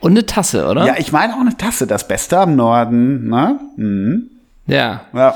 und 0.00 0.12
eine 0.12 0.26
Tasse, 0.26 0.66
oder? 0.68 0.86
Ja, 0.86 0.94
ich 0.98 1.10
meine 1.12 1.34
auch 1.34 1.40
eine 1.40 1.56
Tasse, 1.56 1.86
das 1.86 2.06
Beste 2.06 2.38
am 2.38 2.54
Norden. 2.56 3.28
Ne? 3.28 3.58
Mhm. 3.76 4.30
Ja. 4.68 5.02
Ja, 5.12 5.34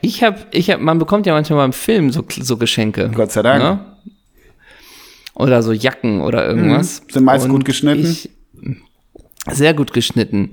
Ich 0.00 0.22
habe, 0.22 0.38
ich 0.52 0.70
hab, 0.70 0.80
man 0.80 0.98
bekommt 0.98 1.26
ja 1.26 1.32
manchmal 1.34 1.58
beim 1.58 1.72
Film 1.72 2.10
so, 2.12 2.24
so 2.40 2.56
Geschenke. 2.56 3.10
Gott 3.14 3.32
sei 3.32 3.42
Dank. 3.42 3.62
Ne? 3.62 3.80
Oder 5.34 5.62
so 5.62 5.72
Jacken 5.72 6.20
oder 6.20 6.46
irgendwas. 6.46 7.02
Mhm. 7.02 7.12
Sind 7.12 7.24
meist 7.24 7.44
Und 7.46 7.50
gut 7.52 7.64
geschnitten. 7.64 8.04
Ich, 8.04 8.30
sehr 9.50 9.74
gut 9.74 9.92
geschnitten. 9.92 10.50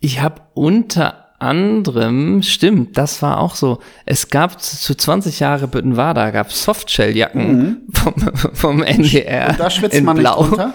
Ich 0.00 0.20
habe 0.20 0.40
unter 0.54 1.18
anderem, 1.38 2.42
stimmt, 2.42 2.96
das 2.96 3.20
war 3.20 3.40
auch 3.40 3.56
so, 3.56 3.80
es 4.06 4.28
gab 4.28 4.60
zu 4.62 4.76
zu 4.78 4.94
20 4.94 5.40
Jahre 5.40 5.66
Büttenwader, 5.66 6.30
gab 6.30 6.52
Softshell-Jacken 6.52 7.82
vom, 7.92 8.14
vom 8.54 8.82
NDR 8.82 9.46
Mhm. 9.46 9.50
Und 9.50 9.60
da 9.60 9.70
schwitzt 9.70 9.96
in 9.96 10.04
man 10.04 10.16
nicht 10.16 10.22
Blau, 10.22 10.44
drunter. 10.44 10.74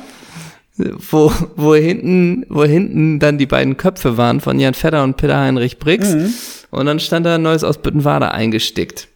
wo, 0.77 1.31
wo 1.55 1.73
hinten, 1.73 2.45
wo 2.49 2.65
hinten 2.65 3.19
dann 3.19 3.37
die 3.37 3.45
beiden 3.45 3.77
Köpfe 3.77 4.17
waren 4.17 4.41
von 4.41 4.59
Jan 4.59 4.73
Fedder 4.73 5.03
und 5.03 5.15
Peter 5.17 5.39
Heinrich 5.39 5.79
Briggs. 5.79 6.13
Mhm. 6.13 6.33
Und 6.71 6.85
dann 6.85 6.99
stand 6.99 7.25
da 7.25 7.35
ein 7.35 7.41
Neues 7.41 7.63
aus 7.63 7.77
Büttenwader 7.79 8.33
eingestickt. 8.33 9.07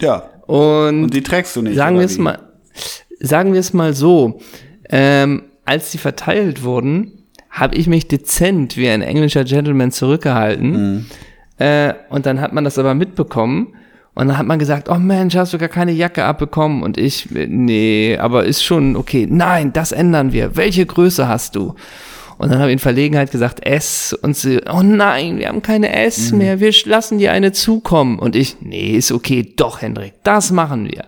Ja, 0.00 0.24
Und, 0.46 1.04
und 1.04 1.14
die 1.14 1.22
trägst 1.22 1.56
du 1.56 1.62
nicht. 1.62 1.76
sagen 1.76 1.98
wir 1.98 2.04
es 2.04 2.18
mal, 2.18 2.38
sagen 3.20 3.52
wir 3.52 3.60
es 3.60 3.72
mal 3.72 3.94
so, 3.94 4.40
ähm, 4.90 5.44
als 5.64 5.90
die 5.90 5.98
verteilt 5.98 6.62
wurden, 6.62 7.24
habe 7.50 7.74
ich 7.76 7.86
mich 7.86 8.06
dezent 8.08 8.76
wie 8.76 8.88
ein 8.88 9.02
englischer 9.02 9.44
Gentleman 9.44 9.90
zurückgehalten. 9.90 10.70
Mhm. 10.96 11.06
Äh, 11.58 11.94
und 12.10 12.26
dann 12.26 12.40
hat 12.40 12.52
man 12.52 12.64
das 12.64 12.78
aber 12.78 12.94
mitbekommen. 12.94 13.74
Und 14.14 14.28
dann 14.28 14.38
hat 14.38 14.46
man 14.46 14.58
gesagt, 14.58 14.88
oh 14.90 14.96
Mensch, 14.96 15.36
hast 15.36 15.52
du 15.52 15.58
gar 15.58 15.68
keine 15.68 15.92
Jacke 15.92 16.24
abbekommen? 16.24 16.82
Und 16.82 16.98
ich, 16.98 17.34
äh, 17.34 17.46
nee, 17.46 18.16
aber 18.18 18.44
ist 18.44 18.62
schon 18.62 18.96
okay. 18.96 19.26
Nein, 19.28 19.72
das 19.72 19.92
ändern 19.92 20.32
wir. 20.32 20.56
Welche 20.56 20.84
Größe 20.86 21.28
hast 21.28 21.56
du? 21.56 21.74
Und 22.38 22.50
dann 22.50 22.58
habe 22.58 22.68
ich 22.70 22.74
in 22.74 22.78
Verlegenheit 22.78 23.30
gesagt, 23.30 23.64
S. 23.66 24.12
Und 24.12 24.36
sie, 24.36 24.60
oh 24.70 24.82
nein, 24.82 25.38
wir 25.38 25.48
haben 25.48 25.62
keine 25.62 25.94
S 26.04 26.32
Mhm. 26.32 26.38
mehr, 26.38 26.60
wir 26.60 26.72
lassen 26.84 27.18
dir 27.18 27.32
eine 27.32 27.52
zukommen. 27.52 28.18
Und 28.18 28.36
ich, 28.36 28.56
nee, 28.60 28.90
ist 28.96 29.10
okay, 29.12 29.52
doch, 29.56 29.80
Hendrik, 29.82 30.14
das 30.22 30.50
machen 30.50 30.84
wir. 30.86 31.04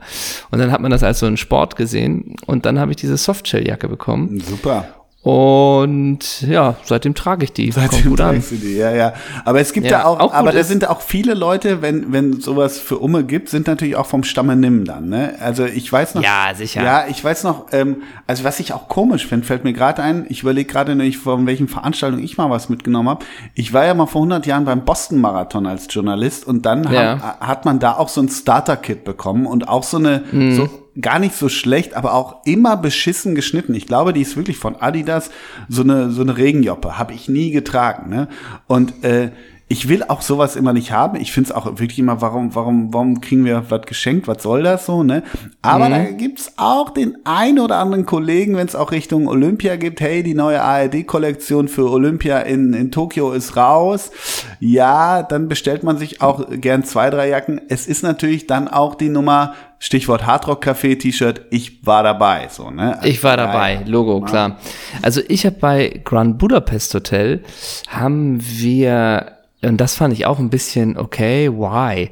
Und 0.50 0.58
dann 0.58 0.72
hat 0.72 0.80
man 0.80 0.90
das 0.90 1.02
als 1.02 1.18
so 1.18 1.26
einen 1.26 1.36
Sport 1.36 1.76
gesehen. 1.76 2.34
Und 2.46 2.64
dann 2.66 2.78
habe 2.78 2.90
ich 2.92 2.96
diese 2.96 3.16
Softshell-Jacke 3.16 3.88
bekommen. 3.88 4.40
Super. 4.40 4.88
Und 5.20 6.42
ja, 6.42 6.76
seitdem 6.84 7.14
trage 7.14 7.44
ich 7.44 7.52
die. 7.52 7.70
Kommt 7.70 7.90
Seitdem 7.92 8.10
gut 8.10 8.20
an. 8.20 8.30
trägst 8.36 8.52
du 8.52 8.56
die, 8.56 8.76
ja, 8.76 8.92
ja. 8.94 9.12
Aber 9.44 9.60
es 9.60 9.72
gibt 9.72 9.86
Ja, 9.86 9.98
ja, 9.98 10.04
auch, 10.06 10.20
auch 10.20 10.26
gut 10.30 10.34
aber 10.34 10.52
da 10.52 10.62
sind 10.62 10.88
auch 10.88 11.00
viele 11.00 11.34
Leute, 11.34 11.82
wenn, 11.82 12.12
wenn 12.12 12.40
sowas 12.40 12.78
für 12.78 12.98
Umme 12.98 13.24
gibt, 13.24 13.48
sind 13.48 13.66
natürlich 13.66 13.96
auch 13.96 14.06
vom 14.06 14.22
Stamme 14.22 14.56
Nimm 14.56 14.84
dann, 14.84 15.08
ne? 15.08 15.34
Also 15.40 15.64
ich 15.66 15.92
weiß 15.92 16.14
noch. 16.14 16.22
Ja, 16.22 16.52
sicher. 16.54 16.82
Ja, 16.82 17.04
ich 17.08 17.22
weiß 17.22 17.44
noch, 17.44 17.66
ähm, 17.72 18.02
also 18.26 18.44
was 18.44 18.58
ich 18.60 18.72
auch 18.72 18.88
komisch 18.88 19.26
finde, 19.26 19.44
fällt 19.46 19.64
mir 19.64 19.72
gerade 19.72 20.02
ein, 20.02 20.24
ich 20.28 20.42
überlege 20.42 20.70
gerade 20.72 20.94
nicht, 20.94 21.18
von 21.18 21.46
welchen 21.46 21.68
Veranstaltungen 21.68 22.22
ich 22.22 22.38
mal 22.38 22.48
was 22.48 22.68
mitgenommen 22.68 23.08
habe. 23.08 23.24
Ich 23.54 23.72
war 23.72 23.84
ja 23.84 23.94
mal 23.94 24.06
vor 24.06 24.20
100 24.22 24.46
Jahren 24.46 24.64
beim 24.64 24.84
Boston 24.84 25.20
Marathon 25.20 25.66
als 25.66 25.88
Journalist 25.90 26.46
und 26.46 26.64
dann 26.64 26.84
Ja. 26.92 27.20
haben, 27.20 27.22
hat 27.46 27.64
man 27.64 27.80
da 27.80 27.94
auch 27.94 28.08
so 28.08 28.20
ein 28.22 28.28
Starter-Kit 28.28 29.04
bekommen 29.04 29.46
und 29.46 29.68
auch 29.68 29.82
so 29.82 29.96
eine, 29.98 30.22
Mhm. 30.30 30.54
so 30.54 30.68
gar 31.00 31.18
nicht 31.18 31.34
so 31.34 31.48
schlecht, 31.48 31.94
aber 31.94 32.14
auch 32.14 32.44
immer 32.44 32.76
beschissen 32.76 33.34
geschnitten. 33.34 33.74
Ich 33.74 33.86
glaube, 33.86 34.12
die 34.12 34.22
ist 34.22 34.36
wirklich 34.36 34.56
von 34.58 34.76
Adidas 34.76 35.30
so 35.68 35.82
eine 35.82 36.10
so 36.10 36.22
eine 36.22 36.36
Regenjoppe, 36.36 36.98
habe 36.98 37.12
ich 37.12 37.28
nie 37.28 37.50
getragen, 37.50 38.10
ne? 38.10 38.28
Und 38.66 39.04
äh, 39.04 39.30
ich 39.70 39.88
will 39.88 40.02
auch 40.02 40.22
sowas 40.22 40.56
immer 40.56 40.72
nicht 40.72 40.92
haben. 40.92 41.20
Ich 41.20 41.30
finde 41.30 41.50
es 41.50 41.54
auch 41.54 41.66
wirklich 41.66 41.98
immer, 41.98 42.22
warum, 42.22 42.54
warum, 42.54 42.92
warum 42.94 43.20
kriegen 43.20 43.44
wir 43.44 43.64
was 43.68 43.82
geschenkt? 43.82 44.26
Was 44.26 44.42
soll 44.42 44.62
das 44.62 44.86
so, 44.86 45.02
ne? 45.02 45.22
Aber 45.60 45.90
da 45.90 46.04
gibt's 46.04 46.54
auch 46.56 46.88
den 46.88 47.18
ein 47.24 47.58
oder 47.58 47.76
anderen 47.76 48.06
Kollegen, 48.06 48.56
wenn 48.56 48.66
es 48.66 48.74
auch 48.74 48.92
Richtung 48.92 49.28
Olympia 49.28 49.76
gibt, 49.76 50.00
hey, 50.00 50.22
die 50.22 50.34
neue 50.34 50.62
ARD-Kollektion 50.62 51.68
für 51.68 51.90
Olympia 51.90 52.38
in, 52.40 52.72
in 52.72 52.90
Tokio 52.90 53.32
ist 53.32 53.56
raus. 53.56 54.10
Ja, 54.58 55.22
dann 55.22 55.48
bestellt 55.48 55.82
man 55.82 55.98
sich 55.98 56.22
auch 56.22 56.46
gern 56.50 56.82
zwei, 56.84 57.10
drei 57.10 57.28
Jacken. 57.28 57.60
Es 57.68 57.86
ist 57.86 58.02
natürlich 58.02 58.46
dann 58.46 58.68
auch 58.68 58.94
die 58.94 59.10
Nummer, 59.10 59.52
Stichwort 59.80 60.26
Hardrock 60.26 60.66
Café 60.66 60.98
T-Shirt, 60.98 61.42
ich 61.50 61.86
war 61.86 62.02
dabei, 62.02 62.48
so, 62.50 62.70
ne? 62.70 62.96
Also, 62.96 63.06
Ich 63.08 63.22
war 63.22 63.36
dabei, 63.36 63.74
ja. 63.74 63.80
Logo, 63.86 64.20
klar. 64.22 64.56
Also 65.02 65.20
ich 65.28 65.46
habe 65.46 65.56
bei 65.60 66.00
Grand 66.04 66.38
Budapest 66.38 66.94
Hotel 66.94 67.44
haben 67.88 68.40
wir, 68.40 69.37
und 69.62 69.80
das 69.80 69.94
fand 69.94 70.14
ich 70.14 70.26
auch 70.26 70.38
ein 70.38 70.50
bisschen 70.50 70.96
okay, 70.96 71.50
why? 71.50 72.10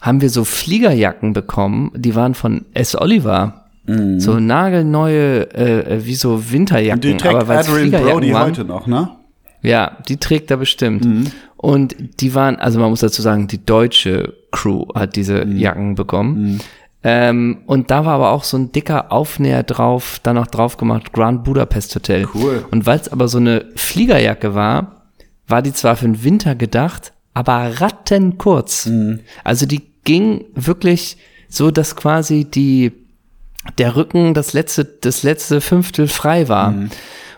Haben 0.00 0.20
wir 0.20 0.30
so 0.30 0.44
Fliegerjacken 0.44 1.32
bekommen, 1.32 1.92
die 1.94 2.14
waren 2.14 2.34
von 2.34 2.64
S. 2.74 2.96
Oliver. 2.96 3.56
So 4.18 4.38
nagelneue, 4.38 5.52
äh, 5.52 6.06
wie 6.06 6.14
so 6.14 6.52
Winterjacken. 6.52 7.00
Die 7.00 7.16
trägt 7.16 7.34
aber 7.34 7.58
Adrian 7.58 7.78
Fliegerjacken 7.80 8.12
Brody 8.12 8.32
waren, 8.32 8.50
heute 8.50 8.64
noch, 8.64 8.86
ne? 8.86 9.10
Ja, 9.62 9.96
die 10.08 10.16
trägt 10.16 10.50
er 10.50 10.58
bestimmt. 10.58 11.32
Und 11.56 11.96
die 12.20 12.34
waren, 12.34 12.56
also 12.56 12.78
man 12.78 12.90
muss 12.90 13.00
dazu 13.00 13.20
sagen, 13.20 13.48
die 13.48 13.64
deutsche 13.64 14.34
Crew 14.52 14.86
hat 14.94 15.16
diese 15.16 15.44
Jacken 15.44 15.96
bekommen. 15.96 16.60
Ähm, 17.02 17.58
und 17.66 17.90
da 17.90 18.04
war 18.04 18.14
aber 18.14 18.30
auch 18.30 18.44
so 18.44 18.58
ein 18.58 18.72
dicker 18.72 19.10
Aufnäher 19.10 19.62
drauf, 19.62 20.20
dann 20.22 20.36
noch 20.36 20.46
drauf 20.46 20.76
gemacht, 20.76 21.12
Grand 21.12 21.44
Budapest 21.44 21.94
Hotel. 21.94 22.28
Cool. 22.34 22.64
Und 22.70 22.86
weil 22.86 23.00
es 23.00 23.10
aber 23.10 23.26
so 23.26 23.38
eine 23.38 23.64
Fliegerjacke 23.74 24.54
war, 24.54 24.99
war 25.50 25.62
die 25.62 25.72
zwar 25.72 25.96
für 25.96 26.06
den 26.06 26.24
Winter 26.24 26.54
gedacht, 26.54 27.12
aber 27.34 27.80
rattenkurz. 27.80 28.90
Also 29.44 29.66
die 29.66 29.82
ging 30.04 30.44
wirklich 30.54 31.16
so, 31.48 31.70
dass 31.70 31.96
quasi 31.96 32.44
die, 32.44 32.92
der 33.78 33.96
Rücken 33.96 34.34
das 34.34 34.52
letzte, 34.52 34.84
das 34.84 35.22
letzte 35.22 35.60
Fünftel 35.60 36.08
frei 36.08 36.48
war. 36.48 36.74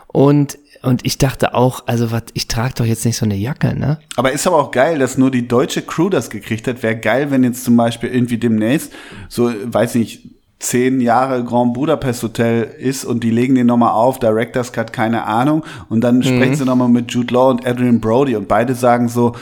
Und, 0.07 0.57
und 0.81 1.05
ich 1.05 1.17
dachte 1.17 1.53
auch, 1.55 1.87
also 1.87 2.11
was, 2.11 2.23
ich 2.33 2.47
trage 2.47 2.75
doch 2.77 2.85
jetzt 2.85 3.05
nicht 3.05 3.17
so 3.17 3.25
eine 3.25 3.35
Jacke, 3.35 3.77
ne? 3.77 3.99
Aber 4.15 4.31
ist 4.31 4.45
aber 4.45 4.57
auch 4.57 4.71
geil, 4.71 4.99
dass 4.99 5.17
nur 5.17 5.31
die 5.31 5.47
deutsche 5.47 5.81
Crew 5.81 6.09
das 6.09 6.29
gekriegt 6.29 6.67
hat. 6.67 6.83
Wäre 6.83 6.97
geil, 6.97 7.31
wenn 7.31 7.43
jetzt 7.43 7.63
zum 7.63 7.75
Beispiel 7.75 8.09
irgendwie 8.09 8.37
demnächst 8.37 8.91
so, 9.29 9.51
weiß 9.65 9.95
nicht, 9.95 10.27
zehn 10.63 11.01
Jahre 11.01 11.43
Grand 11.43 11.73
Budapest 11.73 12.23
Hotel 12.23 12.63
ist 12.63 13.03
und 13.05 13.23
die 13.23 13.31
legen 13.31 13.55
den 13.55 13.67
nochmal 13.67 13.91
auf, 13.91 14.17
Director's 14.19 14.71
Cut, 14.71 14.93
keine 14.93 15.25
Ahnung. 15.25 15.63
Und 15.89 16.01
dann 16.01 16.17
Mhm. 16.17 16.23
sprechen 16.23 16.55
sie 16.55 16.65
nochmal 16.65 16.89
mit 16.89 17.11
Jude 17.11 17.33
Law 17.33 17.49
und 17.51 17.67
Adrian 17.67 17.99
Brody 17.99 18.35
und 18.35 18.47
beide 18.47 18.73
sagen 18.73 19.09
so, 19.09 19.33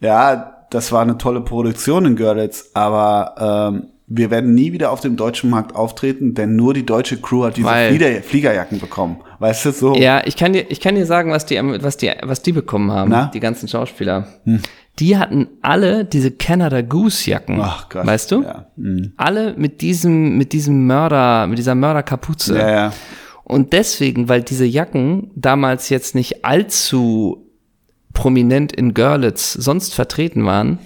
ja, 0.00 0.54
das 0.70 0.92
war 0.92 1.02
eine 1.02 1.18
tolle 1.18 1.40
Produktion 1.40 2.04
in 2.04 2.14
Görlitz, 2.16 2.70
aber 2.74 3.70
ähm, 3.72 3.86
wir 4.08 4.30
werden 4.30 4.54
nie 4.54 4.72
wieder 4.72 4.90
auf 4.90 5.00
dem 5.00 5.16
deutschen 5.16 5.50
Markt 5.50 5.76
auftreten, 5.76 6.34
denn 6.34 6.56
nur 6.56 6.72
die 6.72 6.86
deutsche 6.86 7.18
Crew 7.18 7.44
hat 7.44 7.56
diese 7.56 7.66
Weil- 7.66 7.90
Flieder 7.90 8.22
Fliegerjacken 8.22 8.80
bekommen. 8.80 9.18
Weißt 9.38 9.66
du, 9.66 9.70
so. 9.70 9.94
Ja, 9.94 10.22
ich 10.26 10.36
kann 10.36 10.52
dir, 10.52 10.70
ich 10.70 10.80
kann 10.80 10.94
dir 10.94 11.06
sagen, 11.06 11.30
was 11.30 11.46
die, 11.46 11.56
was 11.56 11.96
die, 11.98 12.10
was 12.22 12.42
die 12.42 12.52
bekommen 12.52 12.90
haben, 12.90 13.10
Na? 13.10 13.24
Hm. 13.26 13.30
die 13.32 13.40
ganzen 13.40 13.68
Schauspieler. 13.68 14.26
Die 14.98 15.16
hatten 15.16 15.48
alle 15.62 16.04
diese 16.04 16.30
Canada 16.30 16.80
Goose 16.80 17.30
Jacken. 17.30 17.60
Ach 17.60 17.88
Gott. 17.88 18.06
Weißt 18.06 18.32
du? 18.32 18.42
Ja, 18.42 18.66
hm. 18.76 19.12
Alle 19.16 19.54
mit 19.56 19.80
diesem, 19.80 20.36
mit 20.38 20.52
diesem 20.52 20.86
Mörder, 20.86 21.46
mit 21.46 21.58
dieser 21.58 21.74
Mörderkapuze. 21.74 22.58
ja, 22.58 22.70
ja. 22.70 22.92
Und 23.44 23.72
deswegen, 23.72 24.28
weil 24.28 24.42
diese 24.42 24.66
Jacken 24.66 25.30
damals 25.34 25.88
jetzt 25.88 26.14
nicht 26.14 26.44
allzu 26.44 27.46
prominent 28.12 28.72
in 28.72 28.92
Görlitz 28.92 29.52
sonst 29.54 29.94
vertreten 29.94 30.44
waren, 30.44 30.78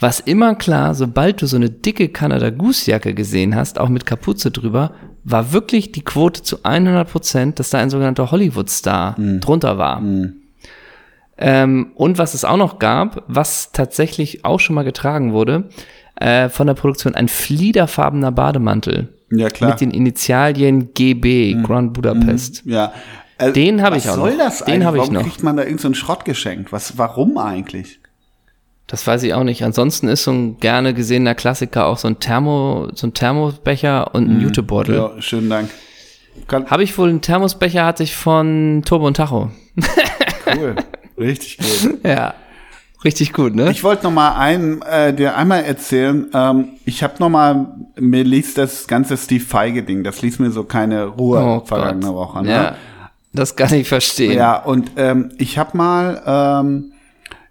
was 0.00 0.20
immer 0.20 0.54
klar, 0.54 0.94
sobald 0.94 1.40
du 1.40 1.46
so 1.46 1.56
eine 1.56 1.70
dicke 1.70 2.08
Canada 2.08 2.50
Goose 2.50 2.90
Jacke 2.90 3.14
gesehen 3.14 3.54
hast, 3.54 3.78
auch 3.78 3.88
mit 3.88 4.06
Kapuze 4.06 4.50
drüber, 4.50 4.92
war 5.22 5.52
wirklich 5.52 5.92
die 5.92 6.02
Quote 6.02 6.42
zu 6.42 6.58
100 6.64 7.10
Prozent, 7.10 7.58
dass 7.58 7.70
da 7.70 7.78
ein 7.78 7.90
sogenannter 7.90 8.30
Hollywood-Star 8.30 9.16
drunter 9.40 9.78
war. 9.78 10.02
Ähm, 11.36 11.92
und 11.94 12.18
was 12.18 12.34
es 12.34 12.44
auch 12.44 12.56
noch 12.56 12.78
gab, 12.78 13.24
was 13.26 13.72
tatsächlich 13.72 14.44
auch 14.44 14.60
schon 14.60 14.74
mal 14.74 14.84
getragen 14.84 15.32
wurde, 15.32 15.68
äh, 16.16 16.48
von 16.48 16.66
der 16.66 16.74
Produktion, 16.74 17.14
ein 17.14 17.28
fliederfarbener 17.28 18.30
Bademantel. 18.30 19.08
Ja, 19.30 19.48
klar. 19.48 19.70
Mit 19.70 19.80
den 19.80 19.90
Initialien 19.90 20.92
GB, 20.94 21.56
Grand 21.64 21.92
Budapest. 21.94 22.62
Ja. 22.66 22.92
Äh, 23.38 23.52
Den 23.52 23.82
hab 23.82 23.94
was 23.94 24.04
ich 24.04 24.10
auch 24.10 24.14
soll 24.14 24.32
noch. 24.32 24.38
das 24.38 24.64
Den 24.64 24.82
eigentlich? 24.82 24.86
ich 24.94 24.98
Warum 25.00 25.14
noch. 25.14 25.22
kriegt 25.22 25.42
man 25.42 25.56
da 25.56 25.64
irgendeinen 25.64 25.94
so 25.94 26.00
Schrott 26.00 26.24
geschenkt? 26.24 26.72
Was, 26.72 26.98
warum 26.98 27.36
eigentlich? 27.38 27.98
Das 28.86 29.06
weiß 29.06 29.22
ich 29.22 29.32
auch 29.34 29.44
nicht. 29.44 29.64
Ansonsten 29.64 30.08
ist 30.08 30.24
so 30.24 30.30
ein 30.32 30.58
gerne 30.58 30.92
gesehener 30.92 31.34
Klassiker 31.34 31.86
auch 31.86 31.96
so 31.98 32.08
ein 32.08 32.20
Thermo, 32.20 32.88
so 32.94 33.06
ein 33.06 33.14
Thermosbecher 33.14 34.14
und 34.14 34.28
ein 34.28 34.40
Jutebeutel. 34.40 34.96
Ja, 34.96 35.10
schönen 35.20 35.48
Dank. 35.48 35.70
Habe 36.66 36.82
ich 36.82 36.96
wohl 36.98 37.08
einen 37.08 37.20
Thermosbecher, 37.22 37.84
hatte 37.84 38.02
ich 38.02 38.14
von 38.14 38.82
Turbo 38.84 39.06
und 39.06 39.16
Tacho. 39.16 39.50
cool. 40.56 40.76
Richtig 41.18 41.58
gut. 41.58 41.98
Ja. 42.04 42.34
Richtig 43.04 43.34
gut, 43.34 43.54
ne? 43.54 43.70
Ich 43.70 43.84
wollte 43.84 44.04
noch 44.04 44.12
mal 44.12 44.34
einen, 44.36 44.80
äh, 44.80 45.12
dir 45.12 45.36
einmal 45.36 45.62
erzählen. 45.64 46.26
Ähm, 46.32 46.68
ich 46.86 47.02
habe 47.02 47.14
noch 47.18 47.28
mal, 47.28 47.66
mir 48.00 48.24
liest 48.24 48.56
das 48.56 48.86
ganze 48.86 49.18
Steve 49.18 49.44
Feige-Ding, 49.44 50.04
das 50.04 50.22
ließ 50.22 50.38
mir 50.38 50.50
so 50.50 50.64
keine 50.64 51.04
Ruhe 51.04 51.38
Oh 51.38 51.60
vergangene 51.66 52.06
Gott. 52.06 52.14
Woche. 52.14 52.42
Ne? 52.44 52.50
Ja. 52.50 52.76
Das 53.34 53.56
kann 53.56 53.74
ich 53.74 53.88
verstehen. 53.88 54.32
Ja, 54.32 54.56
und 54.56 54.92
ähm, 54.96 55.32
ich 55.36 55.58
habe 55.58 55.76
mal, 55.76 56.22
ähm, 56.64 56.92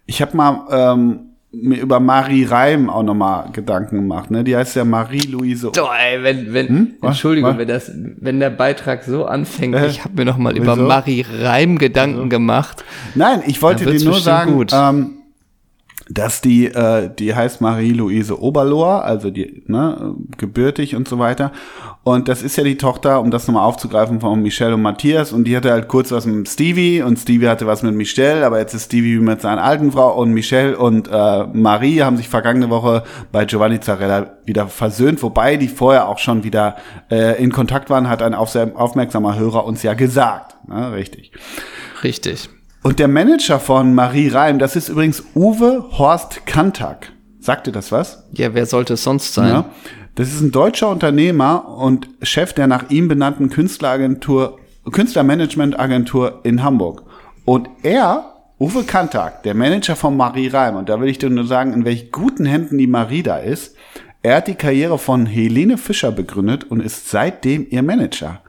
ich 0.06 0.20
habe 0.22 0.36
mal 0.36 0.66
ähm, 0.70 1.20
mir 1.52 1.80
über 1.80 2.00
Marie 2.00 2.44
Reim 2.44 2.90
auch 2.90 3.02
noch 3.02 3.14
mal 3.14 3.50
Gedanken 3.52 3.96
gemacht. 3.96 4.30
Ne? 4.30 4.42
Die 4.44 4.56
heißt 4.56 4.74
ja 4.76 4.84
Marie-Louise. 4.84 5.70
Doch, 5.74 5.92
ey, 5.94 6.22
wenn, 6.22 6.52
wenn, 6.52 6.68
Hm? 6.68 6.94
Entschuldigung, 7.00 7.50
Was? 7.52 7.58
wenn 7.58 7.68
das, 7.68 7.92
wenn 7.94 8.40
der 8.40 8.50
Beitrag 8.50 9.04
so 9.04 9.24
anfängt, 9.26 9.74
Äh, 9.74 9.86
ich 9.86 10.04
habe 10.04 10.14
mir 10.16 10.24
noch 10.24 10.36
mal 10.36 10.56
über? 10.56 10.74
Marie 10.76 11.24
Reim 11.42 11.78
Gedanken 11.78 12.28
gemacht. 12.28 12.84
Nein, 13.14 13.42
ich 13.46 13.62
wollte 13.62 13.84
dir 13.90 14.04
nur 14.04 14.18
sagen, 14.18 14.66
ähm, 14.72 15.10
dass 16.10 16.40
die, 16.40 16.66
äh, 16.66 17.08
die 17.18 17.34
heißt 17.34 17.60
Marie-Louise 17.60 18.38
Oberlohr, 18.40 19.04
also 19.04 19.30
die, 19.30 19.62
ne, 19.66 20.14
gebürtig 20.36 20.96
und 20.96 21.08
so 21.08 21.18
weiter. 21.18 21.52
Und 22.04 22.28
das 22.28 22.42
ist 22.42 22.56
ja 22.56 22.64
die 22.64 22.76
Tochter, 22.76 23.18
um 23.20 23.30
das 23.30 23.46
nochmal 23.46 23.64
aufzugreifen, 23.64 24.20
von 24.20 24.42
Michelle 24.42 24.74
und 24.74 24.82
Matthias. 24.82 25.32
Und 25.32 25.44
die 25.44 25.56
hatte 25.56 25.70
halt 25.70 25.88
kurz 25.88 26.12
was 26.12 26.26
mit 26.26 26.46
Stevie 26.46 27.00
und 27.00 27.18
Stevie 27.18 27.48
hatte 27.48 27.66
was 27.66 27.82
mit 27.82 27.94
Michelle, 27.94 28.44
aber 28.44 28.58
jetzt 28.58 28.74
ist 28.74 28.84
Stevie 28.84 29.18
mit 29.18 29.40
seiner 29.40 29.64
alten 29.64 29.90
Frau 29.90 30.14
und 30.20 30.32
Michelle 30.32 30.76
und 30.76 31.08
äh, 31.10 31.46
Marie 31.46 32.02
haben 32.02 32.18
sich 32.18 32.28
vergangene 32.28 32.68
Woche 32.68 33.04
bei 33.32 33.46
Giovanni 33.46 33.80
Zarella 33.80 34.34
wieder 34.44 34.68
versöhnt, 34.68 35.22
wobei 35.22 35.56
die 35.56 35.68
vorher 35.68 36.06
auch 36.08 36.18
schon 36.18 36.44
wieder 36.44 36.76
äh, 37.10 37.42
in 37.42 37.50
Kontakt 37.50 37.88
waren, 37.88 38.10
hat 38.10 38.20
ein 38.20 38.34
auf 38.34 38.54
aufmerksamer 38.54 39.36
Hörer 39.36 39.64
uns 39.64 39.82
ja 39.82 39.94
gesagt. 39.94 40.56
Ne, 40.68 40.92
richtig. 40.92 41.32
Richtig. 42.02 42.50
Und 42.82 42.98
der 42.98 43.08
Manager 43.08 43.58
von 43.58 43.94
Marie 43.94 44.28
Reim, 44.28 44.58
das 44.58 44.76
ist 44.76 44.90
übrigens 44.90 45.24
Uwe 45.34 45.86
Horst 45.92 46.44
Kantak. 46.44 47.12
Sagt 47.40 47.66
dir 47.66 47.72
das 47.72 47.90
was? 47.92 48.24
Ja, 48.32 48.52
wer 48.52 48.66
sollte 48.66 48.94
es 48.94 49.04
sonst 49.04 49.32
sein? 49.32 49.48
Ja. 49.48 49.64
Das 50.14 50.28
ist 50.28 50.40
ein 50.40 50.52
deutscher 50.52 50.90
Unternehmer 50.90 51.68
und 51.76 52.08
Chef 52.22 52.52
der 52.52 52.68
nach 52.68 52.90
ihm 52.90 53.08
benannten 53.08 53.50
Künstleragentur, 53.50 54.58
Künstlermanagementagentur 54.90 56.40
in 56.44 56.62
Hamburg. 56.62 57.02
Und 57.44 57.68
er, 57.82 58.32
Uwe 58.60 58.84
Kantak, 58.84 59.42
der 59.42 59.54
Manager 59.54 59.96
von 59.96 60.16
Marie 60.16 60.48
Reim, 60.48 60.76
und 60.76 60.88
da 60.88 61.00
will 61.00 61.08
ich 61.08 61.18
dir 61.18 61.30
nur 61.30 61.46
sagen, 61.46 61.72
in 61.72 61.84
welch 61.84 62.12
guten 62.12 62.46
Händen 62.46 62.78
die 62.78 62.86
Marie 62.86 63.24
da 63.24 63.38
ist. 63.38 63.76
Er 64.22 64.36
hat 64.36 64.46
die 64.46 64.54
Karriere 64.54 64.98
von 64.98 65.26
Helene 65.26 65.76
Fischer 65.76 66.12
begründet 66.12 66.64
und 66.64 66.80
ist 66.80 67.10
seitdem 67.10 67.66
ihr 67.68 67.82
Manager. 67.82 68.40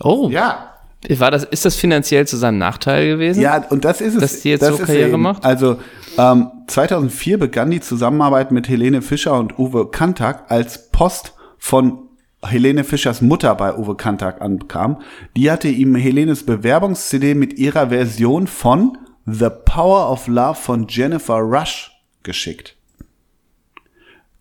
Oh, 0.00 0.28
Ja, 0.28 0.73
war 1.10 1.30
das, 1.30 1.44
ist 1.44 1.64
das 1.64 1.76
finanziell 1.76 2.26
zu 2.26 2.36
seinem 2.36 2.58
Nachteil 2.58 3.06
gewesen? 3.06 3.40
Ja, 3.40 3.64
und 3.68 3.84
das 3.84 4.00
ist 4.00 4.14
es. 4.14 4.20
Dass 4.20 4.40
die 4.40 4.50
jetzt 4.50 4.64
so 4.64 4.78
Karriere 4.78 5.10
eben. 5.10 5.22
macht? 5.22 5.44
Also 5.44 5.78
ähm, 6.18 6.50
2004 6.66 7.38
begann 7.38 7.70
die 7.70 7.80
Zusammenarbeit 7.80 8.52
mit 8.52 8.68
Helene 8.68 9.02
Fischer 9.02 9.38
und 9.38 9.58
Uwe 9.58 9.90
Kantak, 9.90 10.50
als 10.50 10.90
Post 10.90 11.34
von 11.58 11.98
Helene 12.42 12.84
Fischers 12.84 13.22
Mutter 13.22 13.54
bei 13.54 13.76
Uwe 13.76 13.96
Kantak 13.96 14.40
ankam. 14.40 15.00
Die 15.36 15.50
hatte 15.50 15.68
ihm 15.68 15.94
Helenes 15.94 16.44
Bewerbungs-CD 16.44 17.34
mit 17.34 17.58
ihrer 17.58 17.88
Version 17.88 18.46
von 18.46 18.98
The 19.26 19.48
Power 19.64 20.10
of 20.10 20.26
Love 20.28 20.56
von 20.56 20.86
Jennifer 20.88 21.38
Rush 21.38 21.90
geschickt. 22.22 22.76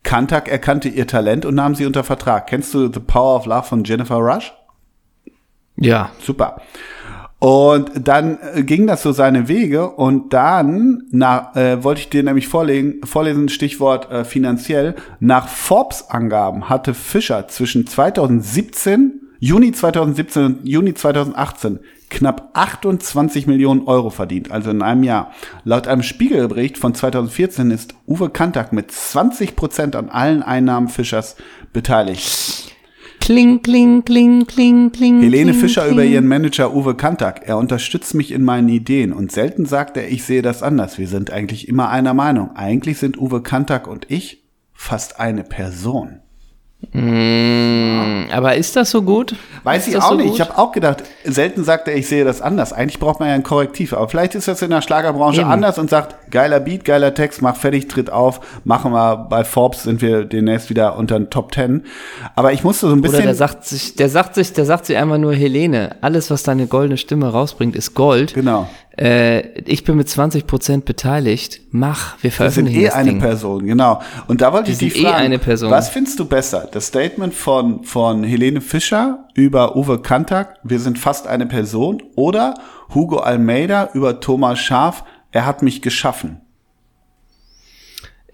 Kantak 0.03 0.49
erkannte 0.49 0.89
ihr 0.89 1.07
Talent 1.07 1.45
und 1.45 1.55
nahm 1.55 1.75
sie 1.75 1.85
unter 1.85 2.03
Vertrag. 2.03 2.47
Kennst 2.47 2.73
du 2.73 2.91
The 2.91 2.99
Power 2.99 3.37
of 3.37 3.45
Love 3.45 3.63
von 3.63 3.83
Jennifer 3.85 4.17
Rush? 4.17 4.53
Ja. 5.75 6.11
Super. 6.21 6.61
Und 7.39 8.07
dann 8.07 8.37
äh, 8.55 8.63
ging 8.63 8.87
das 8.87 9.03
so 9.03 9.11
seine 9.11 9.49
Wege 9.49 9.89
und 9.89 10.31
dann 10.31 11.03
nach, 11.11 11.55
äh, 11.57 11.83
wollte 11.83 11.99
ich 11.99 12.09
dir 12.09 12.23
nämlich 12.23 12.47
vorlegen, 12.47 13.01
vorlesen, 13.03 13.49
Stichwort 13.49 14.09
äh, 14.09 14.23
finanziell. 14.23 14.95
Nach 15.19 15.49
Forbes-Angaben 15.49 16.69
hatte 16.69 16.93
Fischer 16.93 17.49
zwischen 17.49 17.85
2017, 17.85 19.19
Juni 19.39 19.73
2017 19.73 20.45
und 20.45 20.65
Juni 20.65 20.93
2018 20.93 21.79
knapp 22.09 22.51
28 22.53 23.47
Millionen 23.47 23.87
Euro 23.87 24.09
verdient, 24.09 24.49
also 24.51 24.71
in 24.71 24.81
einem 24.81 25.03
Jahr. 25.03 25.33
Laut 25.65 25.87
einem 25.87 26.03
Spiegelbericht 26.03 26.77
von 26.77 26.95
2014 26.95 27.71
ist 27.71 27.95
Uwe 28.07 28.29
Kantak 28.29 28.71
mit 28.71 28.91
20 28.91 29.57
Prozent 29.57 29.97
an 29.97 30.09
allen 30.09 30.43
Einnahmen 30.43 30.87
Fischers 30.87 31.35
beteiligt. 31.73 32.73
Kling, 33.23 33.61
kling, 33.61 34.03
kling, 34.03 34.45
kling, 34.47 34.91
kling. 34.91 35.21
Helene 35.21 35.51
kling, 35.51 35.61
Fischer 35.61 35.83
kling. 35.83 35.93
über 35.93 36.03
ihren 36.03 36.27
Manager 36.27 36.73
Uwe 36.73 36.93
Kantak. 36.93 37.47
Er 37.47 37.57
unterstützt 37.57 38.13
mich 38.15 38.33
in 38.33 38.43
meinen 38.43 38.67
Ideen 38.67 39.13
und 39.13 39.31
selten 39.31 39.65
sagt 39.65 39.95
er, 39.95 40.11
ich 40.11 40.25
sehe 40.25 40.41
das 40.41 40.61
anders. 40.61 40.97
Wir 40.97 41.07
sind 41.07 41.31
eigentlich 41.31 41.69
immer 41.69 41.87
einer 41.89 42.13
Meinung. 42.13 42.53
Eigentlich 42.57 42.97
sind 42.97 43.17
Uwe 43.17 43.41
Kantak 43.41 43.87
und 43.87 44.11
ich 44.11 44.43
fast 44.73 45.21
eine 45.21 45.45
Person. 45.45 46.19
Mm, 46.91 48.25
aber 48.31 48.55
ist 48.55 48.75
das 48.75 48.91
so 48.91 49.01
gut? 49.01 49.35
Weiß 49.63 49.87
ist 49.87 49.93
ich 49.95 50.01
auch 50.01 50.09
so 50.09 50.15
nicht. 50.15 50.27
gut? 50.27 50.35
Ich 50.35 50.41
habe 50.41 50.57
auch 50.57 50.71
gedacht, 50.71 51.03
selten 51.23 51.63
sagt 51.63 51.87
er, 51.87 51.95
ich 51.95 52.07
sehe 52.07 52.25
das 52.25 52.41
anders. 52.41 52.73
Eigentlich 52.73 52.99
braucht 52.99 53.19
man 53.19 53.29
ja 53.29 53.35
ein 53.35 53.43
Korrektiv. 53.43 53.93
Aber 53.93 54.07
vielleicht 54.09 54.35
ist 54.35 54.47
das 54.47 54.61
in 54.61 54.69
der 54.69 54.81
Schlagerbranche 54.81 55.41
Eben. 55.41 55.49
anders 55.51 55.77
und 55.77 55.89
sagt, 55.89 56.31
geiler 56.31 56.59
Beat, 56.59 56.85
geiler 56.85 57.13
Text, 57.13 57.41
mach 57.41 57.55
fertig, 57.55 57.87
tritt 57.87 58.09
auf, 58.11 58.41
machen 58.65 58.91
wir. 58.91 59.15
Bei 59.29 59.43
Forbes 59.43 59.83
sind 59.83 60.01
wir 60.01 60.25
demnächst 60.25 60.69
wieder 60.69 60.97
unter 60.97 61.17
den 61.19 61.29
Top 61.29 61.51
Ten. 61.51 61.83
Aber 62.35 62.51
ich 62.53 62.63
musste 62.63 62.87
so 62.87 62.93
ein 62.93 62.99
Oder 62.99 63.09
bisschen. 63.09 63.23
der 63.23 63.35
sagt 63.35 63.65
sich, 63.65 63.95
der 63.95 64.09
sagt 64.09 64.35
sich, 64.35 64.53
der 64.53 64.65
sagt 64.65 64.85
sich 64.85 64.97
einfach 64.97 65.17
nur 65.17 65.33
Helene, 65.33 65.95
alles 66.01 66.29
was 66.31 66.43
deine 66.43 66.67
goldene 66.67 66.97
Stimme 66.97 67.29
rausbringt, 67.31 67.75
ist 67.75 67.93
Gold. 67.93 68.33
genau. 68.33 68.67
Äh, 68.97 69.59
ich 69.61 69.83
bin 69.83 69.95
mit 69.97 70.07
20 70.07 70.45
Prozent 70.45 70.85
beteiligt. 70.85 71.61
Mach, 71.71 72.15
wir 72.21 72.29
Das 72.29 72.53
sind 72.53 72.67
veröffentlichen 72.67 72.81
eh 72.81 72.85
das 72.85 72.93
eine 72.93 73.09
Ding. 73.11 73.19
Person, 73.19 73.65
genau. 73.65 74.01
Und 74.27 74.41
da 74.41 74.53
wollte 74.53 74.71
ich 74.71 74.77
Die 74.77 74.85
dich 74.85 74.93
sind 74.93 75.03
eh 75.05 75.07
fragen, 75.09 75.23
eine 75.25 75.39
Person. 75.39 75.71
was 75.71 75.89
findest 75.89 76.19
du 76.19 76.25
besser? 76.25 76.67
Das 76.71 76.87
Statement 76.87 77.33
von, 77.33 77.83
von 77.83 78.23
Helene 78.23 78.61
Fischer 78.61 79.25
über 79.33 79.75
Uwe 79.75 79.99
Kantak, 80.01 80.57
wir 80.63 80.79
sind 80.79 80.99
fast 80.99 81.25
eine 81.27 81.47
Person, 81.47 82.03
oder 82.15 82.53
Hugo 82.93 83.17
Almeida 83.17 83.89
über 83.93 84.19
Thomas 84.19 84.59
Schaf, 84.59 85.03
er 85.31 85.47
hat 85.47 85.63
mich 85.63 85.81
geschaffen? 85.81 86.41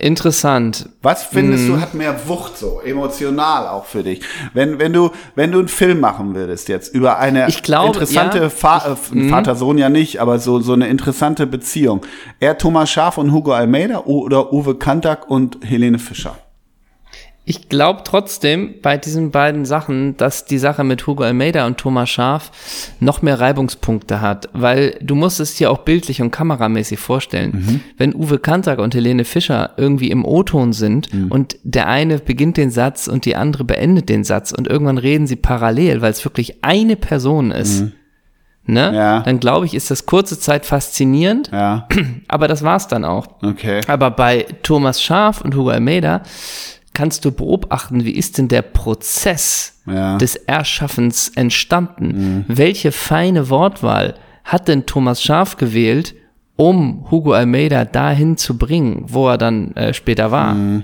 Interessant. 0.01 0.89
Was 1.01 1.23
findest 1.23 1.65
Mhm. 1.65 1.73
du 1.75 1.81
hat 1.81 1.93
mehr 1.93 2.15
Wucht 2.27 2.57
so, 2.57 2.79
emotional 2.79 3.67
auch 3.67 3.83
für 3.83 4.01
dich? 4.01 4.21
Wenn, 4.53 4.79
wenn 4.79 4.93
du, 4.93 5.12
wenn 5.35 5.51
du 5.51 5.59
einen 5.59 5.67
Film 5.67 5.99
machen 5.99 6.35
würdest 6.35 6.69
jetzt 6.69 6.95
über 6.95 7.19
eine 7.19 7.49
Ich 7.49 7.63
glaube, 7.63 7.88
interessante 7.88 8.39
ja, 8.39 8.49
Fa 8.49 8.95
äh, 9.13 9.29
Vater-Sohn 9.29 9.77
ja 9.77 9.89
nicht, 9.89 10.19
aber 10.21 10.39
so, 10.39 10.62
so 10.62 10.71
eine 10.71 10.88
interessante 10.88 11.45
Beziehung. 11.45 12.05
Er 12.39 12.57
Thomas 12.57 12.89
Schaf 12.89 13.17
und 13.17 13.33
Hugo 13.33 13.51
Almeida 13.51 13.99
oder 14.05 14.53
Uwe 14.53 14.75
Kantak 14.75 15.29
und 15.29 15.57
Helene 15.65 15.99
Fischer? 15.99 16.38
Ich 17.49 17.67
glaube 17.67 18.01
trotzdem 18.03 18.75
bei 18.83 18.95
diesen 18.95 19.31
beiden 19.31 19.65
Sachen, 19.65 20.15
dass 20.17 20.45
die 20.45 20.59
Sache 20.59 20.83
mit 20.83 21.07
Hugo 21.07 21.23
Almeida 21.23 21.65
und 21.65 21.79
Thomas 21.79 22.07
Schaf 22.07 22.51
noch 22.99 23.23
mehr 23.23 23.39
Reibungspunkte 23.39 24.21
hat, 24.21 24.49
weil 24.53 24.99
du 25.01 25.15
musst 25.15 25.39
es 25.39 25.55
dir 25.55 25.71
auch 25.71 25.79
bildlich 25.79 26.21
und 26.21 26.29
kameramäßig 26.29 26.99
vorstellen. 26.99 27.81
Wenn 27.97 28.13
Uwe 28.13 28.38
Kantak 28.38 28.77
und 28.77 28.93
Helene 28.93 29.25
Fischer 29.25 29.71
irgendwie 29.77 30.12
im 30.12 30.25
O-Ton 30.25 30.73
sind 30.73 31.09
und 31.31 31.57
der 31.63 31.88
eine 31.88 32.19
beginnt 32.19 32.57
den 32.57 32.69
Satz 32.69 33.07
und 33.07 33.25
die 33.25 33.35
andere 33.35 33.63
beendet 33.63 34.09
den 34.09 34.23
Satz 34.23 34.51
und 34.51 34.67
irgendwann 34.67 34.99
reden 34.99 35.25
sie 35.25 35.35
parallel, 35.35 36.01
weil 36.03 36.12
es 36.12 36.23
wirklich 36.23 36.63
eine 36.63 36.97
Person 36.97 37.49
ist. 37.49 37.85
Ne? 38.65 38.91
Ja. 38.93 39.21
Dann 39.21 39.39
glaube 39.39 39.65
ich, 39.65 39.73
ist 39.73 39.89
das 39.89 40.05
kurze 40.05 40.39
Zeit 40.39 40.67
faszinierend, 40.67 41.49
Ja, 41.51 41.88
aber 42.27 42.47
das 42.47 42.62
war's 42.62 42.88
dann 42.88 43.03
auch. 43.05 43.25
okay. 43.41 43.81
Aber 43.88 44.12
bei 44.12 44.45
Thomas 44.62 45.01
Schaf 45.01 45.41
und 45.41 45.55
Hugo 45.55 45.69
Almeida 45.71 46.21
kannst 46.99 47.23
du 47.23 47.31
beobachten, 47.31 48.03
wie 48.03 48.12
ist 48.12 48.38
denn 48.38 48.49
der 48.49 48.62
Prozess 48.62 49.79
Ja. 49.85 50.17
des 50.17 50.35
Erschaffens 50.35 51.29
entstanden? 51.29 52.43
Welche 52.49 52.91
feine 52.91 53.49
Wortwahl 53.49 54.15
hat 54.43 54.67
denn 54.67 54.85
Thomas 54.85 55.23
Schaf 55.23 55.55
gewählt, 55.55 56.13
um 56.57 57.09
Hugo 57.09 57.31
Almeida 57.31 57.85
dahin 57.85 58.35
zu 58.35 58.57
bringen, 58.57 59.05
wo 59.07 59.29
er 59.29 59.38
dann 59.38 59.71
äh, 59.77 59.93
später 59.93 60.29
war. 60.31 60.55
Mhm. 60.55 60.83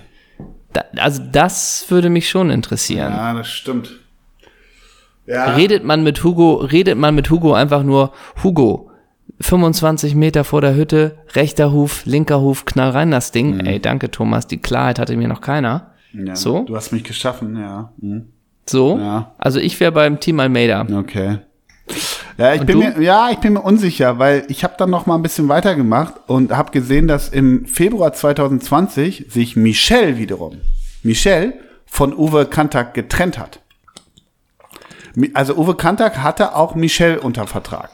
Da, 0.72 0.86
also 0.96 1.22
das 1.34 1.84
würde 1.90 2.10
mich 2.10 2.30
schon 2.30 2.50
interessieren. 2.50 3.12
Ja, 3.12 3.34
das 3.34 3.50
stimmt. 3.50 3.90
Ja. 5.26 5.56
Redet 5.56 5.84
man 5.84 6.02
mit 6.02 6.24
Hugo, 6.24 6.54
redet 6.56 6.98
man 6.98 7.14
mit 7.14 7.30
Hugo 7.30 7.54
einfach 7.54 7.84
nur, 7.84 8.14
Hugo, 8.42 8.90
25 9.42 10.16
Meter 10.16 10.46
vor 10.46 10.62
der 10.62 10.76
Hütte, 10.76 11.18
rechter 11.34 11.74
Huf, 11.74 12.06
linker 12.06 12.40
Huf, 12.40 12.64
knall 12.64 12.92
rein 12.92 13.12
das 13.12 13.34
Ding. 13.34 13.60
Ey, 13.66 13.82
danke 13.82 14.10
Thomas, 14.12 14.48
die 14.48 14.60
Klarheit 14.62 14.98
hatte 14.98 15.18
mir 15.18 15.28
noch 15.28 15.42
keiner. 15.42 15.92
Ja. 16.26 16.36
so? 16.36 16.64
Du 16.64 16.76
hast 16.76 16.92
mich 16.92 17.04
geschaffen, 17.04 17.58
ja. 17.58 17.92
Mhm. 17.98 18.28
So, 18.68 18.98
Ja. 18.98 19.34
also 19.38 19.60
ich 19.60 19.80
wäre 19.80 19.92
beim 19.92 20.20
Team 20.20 20.40
Almeida. 20.40 20.86
Okay. 21.00 21.40
Ja, 22.38 22.54
ich 22.54 22.62
Und 22.62 22.66
bin 22.68 22.80
du? 22.82 22.88
mir, 22.88 23.02
ja, 23.02 23.30
ich 23.32 23.38
bin 23.38 23.54
mir 23.54 23.62
unsicher, 23.62 24.18
weil 24.20 24.44
ich 24.50 24.64
habe 24.64 24.74
dann 24.78 24.90
noch 24.90 25.06
mal 25.06 25.16
ein 25.16 25.22
bisschen 25.22 25.48
weitergemacht 25.50 26.16
und 26.28 26.52
habe 26.52 26.72
gesehen, 26.72 27.08
dass 27.08 27.30
im 27.30 27.66
Februar 27.66 28.12
2020 28.14 29.26
sich 29.30 29.56
Michel 29.56 30.18
wiederum, 30.18 30.58
Michel 31.04 31.54
von 31.86 32.14
Uwe 32.14 32.46
Kantak 32.46 32.94
getrennt 32.94 33.38
hat. 33.38 33.60
Also 35.34 35.56
Uwe 35.56 35.76
Kantak 35.76 36.18
hatte 36.24 36.56
auch 36.56 36.76
Michel 36.76 37.18
unter 37.20 37.48
Vertrag. 37.48 37.90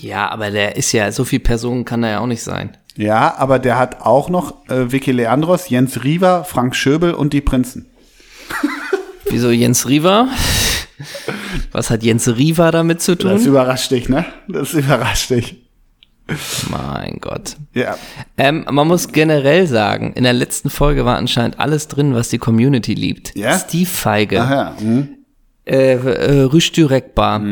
Ja, 0.00 0.30
aber 0.30 0.50
der 0.50 0.76
ist 0.76 0.92
ja, 0.92 1.10
so 1.12 1.24
viel 1.24 1.40
Personen 1.40 1.84
kann 1.84 2.02
er 2.02 2.10
ja 2.10 2.18
auch 2.20 2.26
nicht 2.26 2.42
sein. 2.42 2.76
Ja, 2.96 3.34
aber 3.38 3.58
der 3.58 3.78
hat 3.78 4.00
auch 4.02 4.28
noch 4.28 4.68
äh, 4.68 4.90
Vicky 4.92 5.12
Leandros, 5.12 5.68
Jens 5.68 6.04
Riewer, 6.04 6.44
Frank 6.44 6.76
Schöbel 6.76 7.12
und 7.14 7.32
die 7.32 7.40
Prinzen. 7.40 7.86
Wieso 9.30 9.50
Jens 9.50 9.88
Riva? 9.88 10.28
Was 11.72 11.90
hat 11.90 12.02
Jens 12.04 12.28
Riva 12.28 12.70
damit 12.70 13.02
zu 13.02 13.16
Das 13.16 13.42
tun? 13.42 13.50
überrascht 13.50 13.90
dich, 13.90 14.08
ne? 14.08 14.24
Das 14.48 14.74
überrascht 14.74 15.30
dich. 15.30 15.56
Mein 16.70 17.18
Gott. 17.20 17.56
Ja. 17.74 17.96
Ähm, 18.38 18.64
man 18.70 18.86
muss 18.88 19.08
generell 19.12 19.66
sagen, 19.66 20.12
in 20.14 20.22
der 20.24 20.32
letzten 20.32 20.70
Folge 20.70 21.04
war 21.04 21.16
anscheinend 21.18 21.58
alles 21.60 21.88
drin, 21.88 22.14
was 22.14 22.28
die 22.30 22.38
Community 22.38 22.94
liebt. 22.94 23.34
Ja? 23.36 23.58
Steve 23.58 23.86
Feige, 23.90 24.40
Ach 24.42 24.50
ja. 24.50 24.74
Hm. 24.78 25.08
äh, 25.66 25.92
äh, 25.94 26.42
Rüstü 26.44 26.86
Rekbar, 26.86 27.42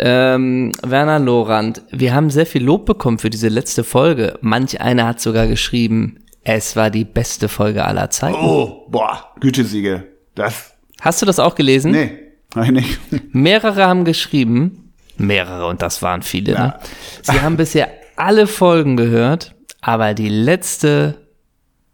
ähm, 0.00 0.72
Werner 0.82 1.18
Lorand. 1.18 1.82
Wir 1.90 2.14
haben 2.14 2.30
sehr 2.30 2.46
viel 2.46 2.64
Lob 2.64 2.86
bekommen 2.86 3.18
für 3.18 3.30
diese 3.30 3.48
letzte 3.48 3.84
Folge. 3.84 4.38
Manch 4.40 4.80
einer 4.80 5.06
hat 5.06 5.20
sogar 5.20 5.46
geschrieben, 5.46 6.24
es 6.42 6.74
war 6.74 6.90
die 6.90 7.04
beste 7.04 7.48
Folge 7.48 7.84
aller 7.84 8.10
Zeiten. 8.10 8.38
Oh, 8.40 8.86
boah, 8.88 9.32
Gütesiegel. 9.40 10.06
Das, 10.34 10.72
Hast 11.00 11.20
du 11.22 11.26
das 11.26 11.38
auch 11.38 11.54
gelesen? 11.54 11.92
nee, 11.92 12.12
hab 12.54 12.64
ich 12.64 12.70
nicht. 12.70 12.98
Mehrere 13.34 13.86
haben 13.86 14.04
geschrieben, 14.04 14.92
mehrere 15.18 15.66
und 15.66 15.82
das 15.82 16.00
waren 16.02 16.22
viele, 16.22 16.52
ne? 16.54 16.74
Sie 17.22 17.40
haben 17.40 17.56
bisher 17.58 17.88
alle 18.16 18.46
Folgen 18.46 18.96
gehört, 18.96 19.54
aber 19.82 20.14
die 20.14 20.28
letzte, 20.30 21.26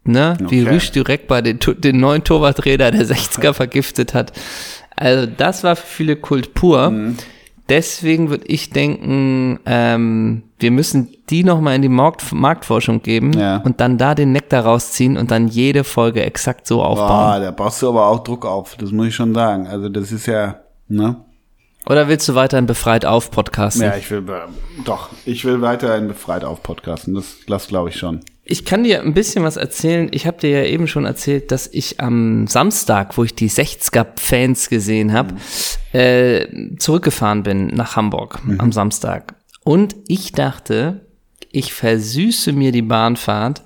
ne, 0.05 0.37
wie 0.47 0.63
Okay. 0.63 0.75
Rüsch 0.75 0.91
direkt 0.91 1.27
bei 1.27 1.41
den, 1.41 1.59
den 1.77 1.99
neuen 1.99 2.23
Torwarträder 2.23 2.91
der 2.91 3.05
60er 3.05 3.53
vergiftet 3.53 4.13
hat. 4.13 4.31
Also 4.95 5.25
das 5.25 5.63
war 5.63 5.75
für 5.75 5.85
viele 5.85 6.15
Kult 6.15 6.53
pur. 6.53 6.89
Mhm. 6.89 7.17
Deswegen 7.69 8.29
würde 8.29 8.45
ich 8.45 8.69
denken, 8.69 9.59
ähm, 9.65 10.43
wir 10.59 10.71
müssen 10.71 11.09
die 11.29 11.43
nochmal 11.43 11.75
in 11.75 11.81
die 11.81 11.89
Markt, 11.89 12.31
Marktforschung 12.31 13.01
geben 13.01 13.33
Ja. 13.33 13.57
und 13.57 13.81
dann 13.81 13.97
da 13.97 14.15
den 14.15 14.31
Nektar 14.31 14.63
rausziehen 14.63 15.17
und 15.17 15.31
dann 15.31 15.47
jede 15.47 15.83
Folge 15.83 16.23
exakt 16.23 16.65
so 16.65 16.81
aufbauen. 16.81 17.07
Boah, 17.09 17.39
da 17.41 17.51
baust 17.51 17.81
du 17.81 17.89
aber 17.89 18.07
auch 18.07 18.23
Druck 18.23 18.45
auf, 18.45 18.75
das 18.77 18.91
muss 18.91 19.07
ich 19.07 19.15
schon 19.15 19.33
sagen. 19.33 19.67
Also 19.67 19.89
das 19.89 20.11
ist 20.11 20.27
ja, 20.27 20.61
ne? 20.87 21.17
Oder 21.89 22.07
willst 22.09 22.27
du 22.27 22.35
weiterhin 22.35 22.65
befreit 22.65 23.05
auf 23.05 23.31
podcasten? 23.31 23.83
Ja, 23.83 23.95
ich 23.95 24.09
will, 24.11 24.19
äh, 24.29 24.41
doch, 24.83 25.09
ich 25.25 25.45
will 25.45 25.61
weiterhin 25.61 26.07
befreit 26.07 26.43
auf 26.43 26.61
Podcasten, 26.63 27.13
das, 27.15 27.37
das 27.47 27.67
glaube 27.67 27.89
ich 27.89 27.97
schon. 27.97 28.21
Ich 28.49 28.63
kann 28.63 28.83
dir 28.83 29.01
ein 29.01 29.13
bisschen 29.13 29.43
was 29.43 29.57
erzählen. 29.57 30.07
Ich 30.11 30.25
habe 30.25 30.39
dir 30.39 30.49
ja 30.49 30.63
eben 30.63 30.87
schon 30.87 31.03
erzählt, 31.03 31.51
dass 31.51 31.67
ich 31.67 31.99
am 31.99 32.47
Samstag, 32.47 33.17
wo 33.17 33.23
ich 33.25 33.35
die 33.35 33.49
60er-Fans 33.49 34.69
gesehen 34.69 35.11
habe, 35.11 35.35
äh, 35.91 36.47
zurückgefahren 36.77 37.43
bin 37.43 37.67
nach 37.67 37.97
Hamburg 37.97 38.39
am 38.57 38.71
Samstag. 38.71 39.35
Und 39.65 39.95
ich 40.07 40.31
dachte, 40.31 41.01
ich 41.51 41.73
versüße 41.73 42.53
mir 42.53 42.71
die 42.71 42.81
Bahnfahrt 42.81 43.63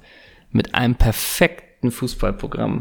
mit 0.51 0.73
einem 0.73 0.95
perfekten 0.95 1.91
Fußballprogramm. 1.91 2.79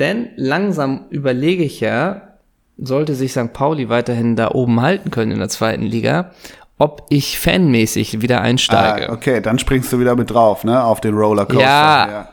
Denn 0.00 0.30
langsam 0.36 1.04
überlege 1.10 1.62
ich 1.62 1.78
ja, 1.78 2.38
sollte 2.76 3.14
sich 3.14 3.32
St. 3.32 3.52
Pauli 3.52 3.88
weiterhin 3.88 4.34
da 4.34 4.50
oben 4.50 4.80
halten 4.80 5.10
können 5.10 5.32
in 5.32 5.38
der 5.38 5.48
zweiten 5.48 5.84
Liga, 5.84 6.32
ob 6.80 7.06
ich 7.10 7.38
fanmäßig 7.38 8.20
wieder 8.22 8.40
einsteige. 8.40 9.10
Ah, 9.10 9.12
okay, 9.12 9.40
dann 9.40 9.58
springst 9.60 9.92
du 9.92 10.00
wieder 10.00 10.16
mit 10.16 10.30
drauf, 10.30 10.64
ne? 10.64 10.82
Auf 10.82 11.00
den 11.00 11.14
Rollercoaster. 11.14 11.60
Ja. 11.62 12.28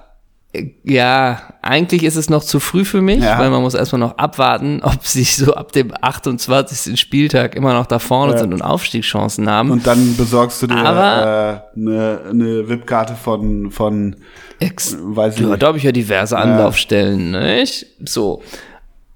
Ja, 0.84 1.42
eigentlich 1.62 2.04
ist 2.04 2.16
es 2.16 2.30
noch 2.30 2.42
zu 2.44 2.60
früh 2.60 2.84
für 2.86 3.02
mich, 3.02 3.22
Ja. 3.22 3.38
weil 3.38 3.50
man 3.52 3.62
muss 3.62 3.76
erstmal 3.76 4.00
noch 4.00 4.18
abwarten, 4.18 4.80
ob 4.84 5.06
sie 5.06 5.24
so 5.26 5.54
ab 5.54 5.72
dem 5.74 5.92
28. 6.02 7.00
Spieltag 7.00 7.56
immer 7.56 7.74
noch 7.74 7.86
da 7.86 8.00
vorne 8.00 8.32
Ja. 8.34 8.38
sind 8.40 8.54
und 8.54 8.62
Aufstiegschancen 8.64 9.50
haben. 9.52 9.70
Und 9.70 9.86
dann 9.86 10.16
besorgst 10.16 10.62
du 10.64 10.68
dir 10.68 10.78
Aber- 10.78 11.62
äh, 11.76 11.80
eine 11.80 12.22
ne 12.34 12.68
VIP-Karte 12.70 13.16
von, 13.16 13.70
von, 13.70 14.16
Ex 14.60 14.98
weiß 15.00 15.36
ich 15.36 15.42
ja, 15.42 15.48
nicht. 15.50 15.62
da 15.62 15.68
habe 15.68 15.78
ich 15.78 15.84
ja 15.84 15.92
diverse 15.92 16.38
Anlaufstellen, 16.38 17.32
nicht? 17.32 17.86
So. 18.06 18.42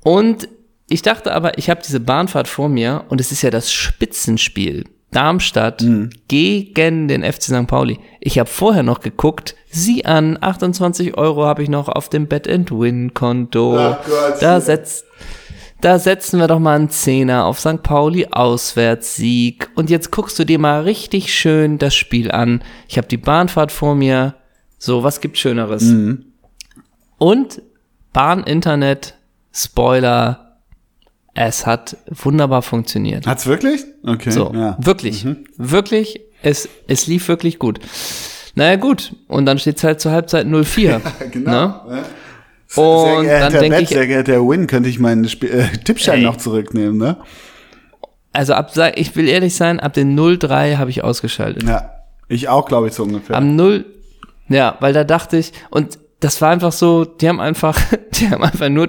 Und 0.04 0.48
ich 0.90 1.02
dachte 1.02 1.34
aber, 1.34 1.58
ich 1.58 1.70
habe 1.72 1.82
diese 1.84 2.02
Bahnfahrt 2.02 2.50
vor 2.50 2.68
mir 2.70 3.06
und 3.10 3.20
es 3.22 3.32
ist 3.32 3.42
ja 3.42 3.50
das 3.50 3.72
Spitzenspiel. 3.72 4.84
Darmstadt 5.12 5.82
Mhm. 5.82 6.10
gegen 6.28 7.08
den 7.08 7.24
FC 7.24 7.44
St. 7.44 7.68
Pauli. 7.68 8.00
Ich 8.20 8.40
habe 8.40 8.50
vorher 8.50 8.84
noch 8.84 9.02
geguckt, 9.02 9.56
sieh 9.70 10.06
an, 10.06 10.38
28 10.40 11.18
Euro 11.18 11.46
habe 11.46 11.64
ich 11.64 11.70
noch 11.70 11.90
auf 11.90 12.10
dem 12.10 12.28
Bet-and-Win-Konto. 12.28 13.72
Gott. 14.06 14.42
Da 14.42 14.60
setzt 14.62 15.06
da 15.82 15.98
setzen 15.98 16.40
wir 16.40 16.48
doch 16.48 16.60
mal 16.60 16.76
einen 16.76 16.92
Zehner 16.92 17.46
auf 17.46 17.60
St. 17.60 17.82
Pauli 17.82 18.28
Auswärtssieg. 18.30 19.70
Und 19.74 19.90
jetzt 19.90 20.12
guckst 20.12 20.38
du 20.38 20.46
dir 20.46 20.60
mal 20.60 20.82
richtig 20.84 21.34
schön 21.34 21.80
das 21.80 21.96
Spiel 21.96 22.30
an. 22.32 22.64
Ich 22.88 22.98
habe 22.98 23.08
die 23.08 23.18
Bahnfahrt 23.18 23.72
vor 23.72 23.96
mir. 23.96 24.36
So, 24.78 25.02
was 25.04 25.22
gibt 25.22 25.40
Schöneres? 25.40 25.82
Mhm. 25.84 26.26
Und 27.18 27.64
Bahn-Internet, 28.14 29.16
Spoiler, 29.52 30.51
es 31.34 31.66
hat 31.66 31.98
wunderbar 32.08 32.62
funktioniert. 32.62 33.26
Hat's 33.28 33.46
wirklich? 33.48 33.84
Okay. 34.06 34.32
So, 34.32 34.52
Ja. 34.54 34.78
wirklich, 34.80 35.26
wirklich, 35.58 36.22
es, 36.42 36.68
es 36.88 37.08
lief 37.08 37.28
wirklich 37.28 37.58
gut. 37.60 37.80
Naja, 38.56 38.76
gut. 38.76 39.16
Und 39.28 39.46
dann 39.46 39.58
steht's 39.60 39.84
halt 39.84 40.02
zur 40.02 40.12
Halbzeit 40.12 40.46
0-4. 40.46 41.00
Genau. 41.32 41.52
Ne? 41.52 42.04
Und 42.76 43.26
sehr 43.26 43.50
dann 43.50 43.54
denke 43.62 43.82
ich- 43.82 43.90
sehr 43.90 44.08
geehrter 44.08 44.40
Win, 44.48 44.68
könnte 44.68 44.90
ich 44.90 45.00
meinen 45.00 45.26
Sp 45.28 45.44
äh, 45.48 45.68
Tippschein 45.84 46.20
Ey. 46.20 46.24
noch 46.26 46.38
zurücknehmen, 46.38 46.98
ne? 46.98 47.18
Also 48.34 48.54
ab, 48.54 48.72
ich 48.96 49.14
will 49.18 49.28
ehrlich 49.28 49.56
sein, 49.56 49.80
ab 49.82 49.94
den 49.94 50.18
0-3 50.18 50.78
habe 50.78 50.90
ich 50.90 51.04
ausgeschaltet. 51.04 51.64
Ja. 51.64 51.92
Ich 52.30 52.48
auch, 52.48 52.66
glaube 52.66 52.88
ich, 52.88 52.94
so 52.94 53.04
ungefähr. 53.04 53.36
Am 53.36 53.58
Null, 53.58 53.86
ja, 54.48 54.78
weil 54.80 54.94
da 54.94 55.04
dachte 55.04 55.36
ich, 55.38 55.52
und 55.70 56.00
das 56.22 56.42
war 56.42 56.50
einfach 56.52 56.72
so, 56.72 57.04
die 57.04 57.28
haben 57.28 57.40
einfach, 57.42 57.78
die 58.14 58.30
haben 58.30 58.44
einfach 58.44 58.70
nur, 58.70 58.88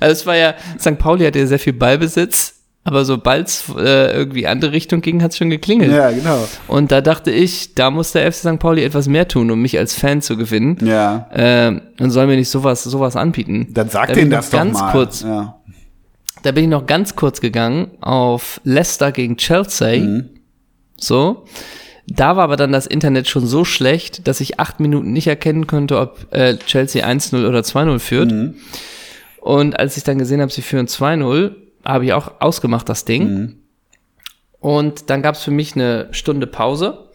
also 0.00 0.12
es 0.12 0.24
war 0.26 0.36
ja, 0.36 0.54
St. 0.78 0.96
Pauli 0.98 1.24
hatte 1.24 1.40
ja 1.40 1.46
sehr 1.46 1.58
viel 1.58 1.72
Ballbesitz, 1.72 2.54
aber 2.86 3.04
sobald 3.06 3.48
es 3.48 3.64
äh, 3.76 4.14
irgendwie 4.14 4.46
andere 4.46 4.72
Richtung 4.72 5.00
ging, 5.00 5.22
hat 5.22 5.30
es 5.32 5.38
schon 5.38 5.48
geklingelt. 5.50 5.90
ja, 5.90 6.10
genau. 6.10 6.46
Und 6.68 6.92
da 6.92 7.00
dachte 7.00 7.30
ich, 7.30 7.74
da 7.74 7.90
muss 7.90 8.12
der 8.12 8.30
FC 8.30 8.38
St. 8.40 8.58
Pauli 8.58 8.84
etwas 8.84 9.08
mehr 9.08 9.26
tun, 9.26 9.50
um 9.50 9.60
mich 9.62 9.78
als 9.78 9.94
Fan 9.94 10.20
zu 10.22 10.36
gewinnen. 10.36 10.76
Ja. 10.84 11.28
Ähm, 11.34 11.80
und 11.98 12.10
soll 12.10 12.26
mir 12.26 12.36
nicht 12.36 12.50
sowas, 12.50 12.84
sowas 12.84 13.16
anbieten. 13.16 13.68
Dann 13.72 13.88
sag 13.88 14.08
Da 14.08 14.14
denen 14.14 14.30
das 14.30 14.50
doch 14.50 14.58
ganz 14.58 14.78
mal. 14.78 14.92
kurz, 14.92 15.22
Ja. 15.22 15.56
da 16.42 16.52
bin 16.52 16.64
ich 16.64 16.70
noch 16.70 16.84
ganz 16.84 17.16
kurz 17.16 17.40
gegangen 17.40 17.92
auf 18.02 18.60
Leicester 18.64 19.12
gegen 19.12 19.38
Chelsea. 19.38 20.00
Mhm. 20.00 20.28
So. 20.98 21.44
Da 22.06 22.36
war 22.36 22.44
aber 22.44 22.56
dann 22.56 22.72
das 22.72 22.86
Internet 22.86 23.28
schon 23.28 23.46
so 23.46 23.64
schlecht, 23.64 24.28
dass 24.28 24.40
ich 24.40 24.60
acht 24.60 24.78
Minuten 24.78 25.12
nicht 25.12 25.26
erkennen 25.26 25.66
konnte, 25.66 25.98
ob 25.98 26.26
äh, 26.32 26.56
Chelsea 26.58 27.06
1-0 27.06 27.48
oder 27.48 27.60
2-0 27.60 27.98
führt. 27.98 28.30
Mhm. 28.30 28.54
Und 29.40 29.78
als 29.78 29.96
ich 29.96 30.04
dann 30.04 30.18
gesehen 30.18 30.40
habe, 30.40 30.52
sie 30.52 30.62
führen 30.62 30.86
2-0, 30.86 31.52
habe 31.84 32.04
ich 32.04 32.12
auch 32.12 32.32
ausgemacht, 32.40 32.88
das 32.88 33.04
Ding. 33.04 33.28
Mhm. 33.28 33.56
Und 34.60 35.10
dann 35.10 35.22
gab 35.22 35.34
es 35.34 35.42
für 35.42 35.50
mich 35.50 35.74
eine 35.74 36.08
Stunde 36.12 36.46
Pause. 36.46 37.10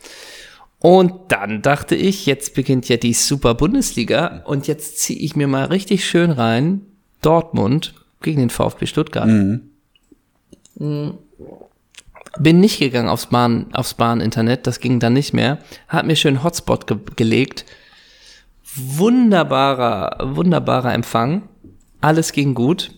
Und 0.80 1.14
dann 1.30 1.62
dachte 1.62 1.96
ich, 1.96 2.26
jetzt 2.26 2.54
beginnt 2.54 2.88
ja 2.88 2.98
die 2.98 3.14
Super 3.14 3.54
Bundesliga 3.54 4.44
und 4.46 4.68
jetzt 4.68 5.00
ziehe 5.00 5.20
ich 5.20 5.36
mir 5.36 5.48
mal 5.48 5.66
richtig 5.66 6.06
schön 6.06 6.32
rein 6.32 6.82
Dortmund 7.22 7.96
gegen 8.22 8.40
den 8.40 8.50
VfB 8.50 8.86
Stuttgart. 8.86 9.28
Mm. 9.28 11.12
Bin 12.38 12.60
nicht 12.60 12.80
gegangen 12.80 13.10
aufs 13.10 13.28
Bahn, 13.28 13.68
aufs 13.74 13.96
Bahn-Internet, 13.96 14.68
das 14.68 14.80
ging 14.80 15.00
dann 15.00 15.14
nicht 15.14 15.34
mehr. 15.34 15.60
Hat 15.88 16.06
mir 16.06 16.16
schön 16.16 16.44
Hotspot 16.44 16.86
ge 16.86 16.98
gelegt. 17.16 17.66
Wunderbarer, 18.76 20.36
wunderbarer 20.36 20.94
Empfang. 20.94 21.50
Alles 22.02 22.32
ging 22.32 22.54
gut. 22.54 22.92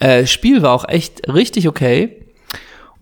Äh, 0.00 0.26
Spiel 0.26 0.62
war 0.62 0.72
auch 0.72 0.88
echt 0.88 1.32
richtig 1.32 1.68
okay. 1.68 2.26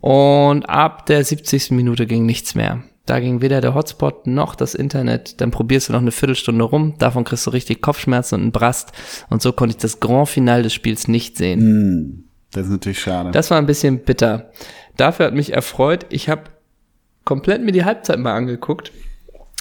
Und 0.01 0.69
ab 0.69 1.07
der 1.07 1.25
70. 1.25 1.71
Minute 1.71 2.07
ging 2.07 2.27
nichts 2.27 2.55
mehr. 2.55 2.83
Da 3.07 3.21
ging 3.21 3.41
weder 3.41 3.63
der 3.63 3.75
Hotspot 3.75 4.27
noch 4.27 4.55
das 4.55 4.75
Internet. 4.75 5.41
Dann 5.41 5.51
probierst 5.51 5.89
du 5.89 5.95
noch 5.95 6.01
eine 6.01 6.13
Viertelstunde 6.13 6.63
rum. 6.63 6.95
Davon 6.99 7.25
kriegst 7.25 7.47
du 7.47 7.51
richtig 7.51 7.81
Kopfschmerzen 7.81 8.35
und 8.35 8.43
einen 8.43 8.53
Brast. 8.53 8.93
Und 9.31 9.41
so 9.41 9.53
konnte 9.53 9.77
ich 9.77 9.81
das 9.81 9.99
Grand 9.99 10.29
Finale 10.29 10.65
des 10.65 10.75
Spiels 10.75 11.09
nicht 11.09 11.39
sehen. 11.39 11.61
Hm, 11.61 12.25
das 12.53 12.67
ist 12.67 12.73
natürlich 12.73 13.01
schade. 13.01 13.31
Das 13.31 13.51
war 13.51 13.57
ein 13.57 13.67
bisschen 13.67 14.01
bitter. 14.01 14.51
Dafür 14.99 15.27
hat 15.27 15.35
mich 15.35 15.55
erfreut. 15.55 16.05
Ich 16.11 16.29
habe 16.29 16.43
komplett 17.25 17.63
mir 17.63 17.73
die 17.73 17.87
Halbzeit 17.87 18.19
mal 18.19 18.35
angeguckt. 18.35 18.93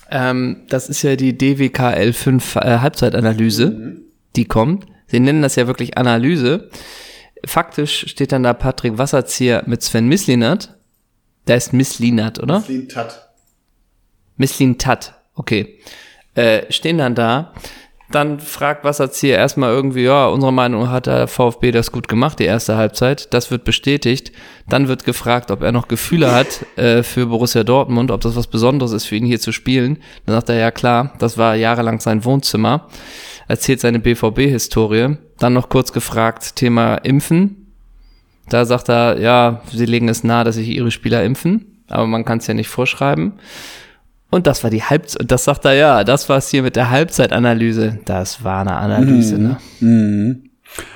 Ähm, 0.09 0.63
das 0.67 0.89
ist 0.89 1.03
ja 1.03 1.15
die 1.15 1.37
DWKL 1.37 2.11
5 2.11 2.55
äh, 2.55 2.79
Halbzeitanalyse, 2.79 3.97
die 4.35 4.45
kommt. 4.45 4.85
Sie 5.07 5.19
nennen 5.19 5.41
das 5.41 5.55
ja 5.55 5.67
wirklich 5.67 5.97
Analyse. 5.97 6.69
Faktisch 7.45 8.07
steht 8.07 8.31
dann 8.31 8.43
da 8.43 8.53
Patrick 8.53 8.97
Wasserzieher 8.97 9.63
mit 9.67 9.83
Sven 9.83 10.07
Mislinat. 10.07 10.75
Der 11.47 11.57
ist 11.57 11.71
Mislinat, 11.71 12.39
oder? 12.39 12.61
Clean 12.61 12.89
Tat. 12.89 13.29
Misslin 14.37 14.77
Tat, 14.77 15.13
okay. 15.35 15.79
Äh, 16.35 16.71
stehen 16.71 16.97
dann 16.97 17.15
da. 17.15 17.53
Dann 18.09 18.39
fragt 18.39 18.85
Wasserzieher 18.85 19.37
erstmal 19.37 19.73
irgendwie, 19.73 20.03
ja, 20.03 20.27
unserer 20.27 20.53
Meinung 20.53 20.89
hat 20.89 21.07
der 21.07 21.27
VfB 21.27 21.71
das 21.71 21.91
gut 21.91 22.07
gemacht, 22.07 22.39
die 22.39 22.45
erste 22.45 22.77
Halbzeit. 22.77 23.33
Das 23.33 23.51
wird 23.51 23.65
bestätigt. 23.65 24.31
Dann 24.69 24.87
wird 24.87 25.03
gefragt, 25.03 25.51
ob 25.51 25.61
er 25.61 25.73
noch 25.73 25.89
Gefühle 25.89 26.33
hat 26.33 26.65
äh, 26.77 27.03
für 27.03 27.25
Borussia 27.25 27.65
Dortmund, 27.65 28.11
ob 28.11 28.21
das 28.21 28.37
was 28.37 28.47
Besonderes 28.47 28.93
ist 28.93 29.05
für 29.05 29.17
ihn 29.17 29.25
hier 29.25 29.41
zu 29.41 29.51
spielen. 29.51 29.97
Dann 30.25 30.35
sagt 30.35 30.49
er, 30.49 30.55
ja 30.55 30.71
klar, 30.71 31.13
das 31.19 31.37
war 31.37 31.55
jahrelang 31.55 31.99
sein 31.99 32.23
Wohnzimmer. 32.23 32.87
Erzählt 33.49 33.81
seine 33.81 33.99
BVB-Historie. 33.99 35.17
Dann 35.37 35.53
noch 35.53 35.67
kurz 35.67 35.91
gefragt, 35.91 36.55
Thema 36.55 36.95
Impfen. 36.95 37.67
Da 38.49 38.63
sagt 38.63 38.89
er, 38.89 39.19
ja, 39.19 39.61
sie 39.73 39.85
legen 39.85 40.07
es 40.07 40.23
nahe, 40.23 40.45
dass 40.45 40.55
sich 40.55 40.69
ihre 40.69 40.91
Spieler 40.91 41.23
impfen, 41.23 41.83
aber 41.89 42.07
man 42.07 42.23
kann 42.23 42.37
es 42.37 42.47
ja 42.47 42.53
nicht 42.53 42.69
vorschreiben. 42.69 43.33
Und 44.29 44.45
das 44.45 44.63
war 44.63 44.69
die 44.69 44.83
Halbzeit, 44.83 45.21
und 45.21 45.31
das 45.31 45.45
sagt 45.45 45.65
er, 45.65 45.73
ja, 45.73 46.03
das 46.03 46.27
war's 46.27 46.49
hier 46.49 46.63
mit 46.63 46.75
der 46.75 46.89
Halbzeitanalyse. 46.89 47.99
Das 48.05 48.43
war 48.43 48.61
eine 48.61 48.75
Analyse, 48.75 49.37
ne? 49.37 49.57
Mhm. 49.79 50.49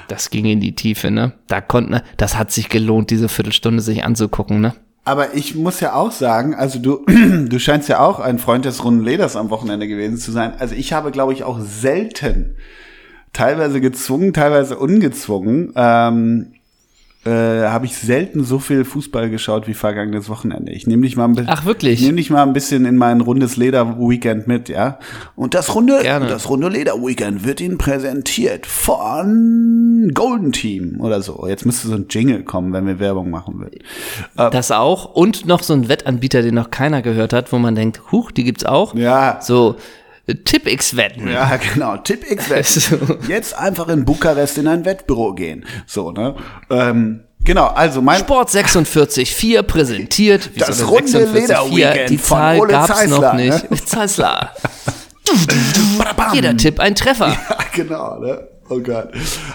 Das 0.09 0.29
ging 0.29 0.45
in 0.45 0.59
die 0.59 0.75
Tiefe, 0.75 1.11
ne? 1.11 1.33
Da 1.47 1.61
konnten, 1.61 2.01
das 2.17 2.37
hat 2.37 2.51
sich 2.51 2.67
gelohnt, 2.67 3.09
diese 3.09 3.29
Viertelstunde 3.29 3.81
sich 3.81 4.03
anzugucken, 4.03 4.59
ne? 4.59 4.73
Aber 5.03 5.33
ich 5.33 5.55
muss 5.55 5.79
ja 5.79 5.93
auch 5.93 6.11
sagen, 6.11 6.53
also 6.53 6.79
du, 6.79 7.05
du 7.47 7.59
scheinst 7.59 7.89
ja 7.89 7.99
auch 7.99 8.19
ein 8.19 8.37
Freund 8.37 8.65
des 8.65 8.83
runden 8.83 9.03
Leders 9.03 9.35
am 9.35 9.49
Wochenende 9.49 9.87
gewesen 9.87 10.17
zu 10.17 10.31
sein. 10.31 10.53
Also 10.59 10.75
ich 10.75 10.93
habe, 10.93 11.11
glaube 11.11 11.33
ich, 11.33 11.43
auch 11.43 11.59
selten, 11.59 12.55
teilweise 13.33 13.81
gezwungen, 13.81 14.33
teilweise 14.33 14.77
ungezwungen, 14.77 15.71
ähm, 15.75 16.53
äh, 17.23 17.29
habe 17.29 17.85
ich 17.85 17.95
selten 17.95 18.43
so 18.43 18.57
viel 18.57 18.83
Fußball 18.83 19.29
geschaut 19.29 19.67
wie 19.67 19.75
vergangenes 19.75 20.27
Wochenende. 20.27 20.71
Ich 20.71 20.87
nehme 20.87 21.03
dich 21.03 21.15
mal 21.15 21.25
ein 21.25 21.35
bisschen, 21.35 21.51
Ach, 21.53 21.65
wirklich? 21.65 21.99
Ich 21.99 22.05
nehme 22.05 22.17
dich 22.17 22.31
mal 22.31 22.41
ein 22.41 22.53
bisschen 22.53 22.85
in 22.85 22.97
mein 22.97 23.21
rundes 23.21 23.57
Leder 23.57 23.99
Weekend 23.99 24.47
mit, 24.47 24.69
ja. 24.69 24.97
Und 25.35 25.53
das 25.53 25.75
runde, 25.75 25.99
Gerne. 26.01 26.25
das 26.25 26.49
runde 26.49 26.69
Leder 26.69 26.95
Weekend 26.95 27.45
wird 27.45 27.61
Ihnen 27.61 27.77
präsentiert 27.77 28.65
von 28.65 30.11
Golden 30.15 30.51
Team 30.51 30.99
oder 30.99 31.21
so. 31.21 31.45
Jetzt 31.47 31.65
müsste 31.65 31.89
so 31.89 31.93
ein 31.93 32.07
Jingle 32.09 32.43
kommen, 32.43 32.73
wenn 32.73 32.87
wir 32.87 32.99
Werbung 32.99 33.29
machen 33.29 33.59
würden. 33.59 33.79
Das 34.35 34.71
auch. 34.71 35.13
Und 35.13 35.45
noch 35.45 35.61
so 35.61 35.73
ein 35.73 35.89
Wettanbieter, 35.89 36.41
den 36.41 36.55
noch 36.55 36.71
keiner 36.71 37.03
gehört 37.03 37.33
hat, 37.33 37.51
wo 37.51 37.59
man 37.59 37.75
denkt, 37.75 38.01
huch, 38.11 38.31
die 38.31 38.43
gibt's 38.43 38.65
auch. 38.65 38.95
Ja. 38.95 39.39
So, 39.41 39.75
äh, 40.31 40.35
Tipp-X-Wetten. 40.43 41.27
Ja, 41.31 41.57
genau. 41.73 41.97
Tipp 41.97 42.29
X 42.29 42.49
Wett. 42.49 42.65
So. 42.71 42.97
Jetzt 43.27 43.57
einfach 43.57 43.87
in 43.89 44.05
Bukarest 44.05 44.57
in 44.57 44.67
ein 44.67 44.85
Wettbüro 44.85 45.33
gehen. 45.33 45.65
So, 45.85 46.11
ne? 46.11 46.35
Ähm, 46.69 47.21
genau, 47.43 47.67
also 47.67 48.01
mein 48.01 48.19
Sport 48.19 48.49
46 48.49 49.33
4 49.35 49.63
präsentiert. 49.63 50.49
Das 50.57 50.87
runde 50.87 51.07
46 51.07 51.47
Lederweekend 51.47 52.09
Die 52.09 52.17
von 52.17 52.37
Zahl 52.37 52.59
Ole 52.59 52.71
gab's 52.71 52.87
Zeissler, 52.87 53.19
noch 53.19 53.33
nicht. 53.33 53.87
Zeissler. 53.87 54.51
Jeder 56.33 56.57
Tipp 56.57 56.79
ein 56.79 56.95
Treffer. 56.95 57.27
Ja, 57.27 57.57
genau, 57.73 58.19
ne? 58.19 58.47
Oh 58.69 58.79
Gott. 58.79 59.09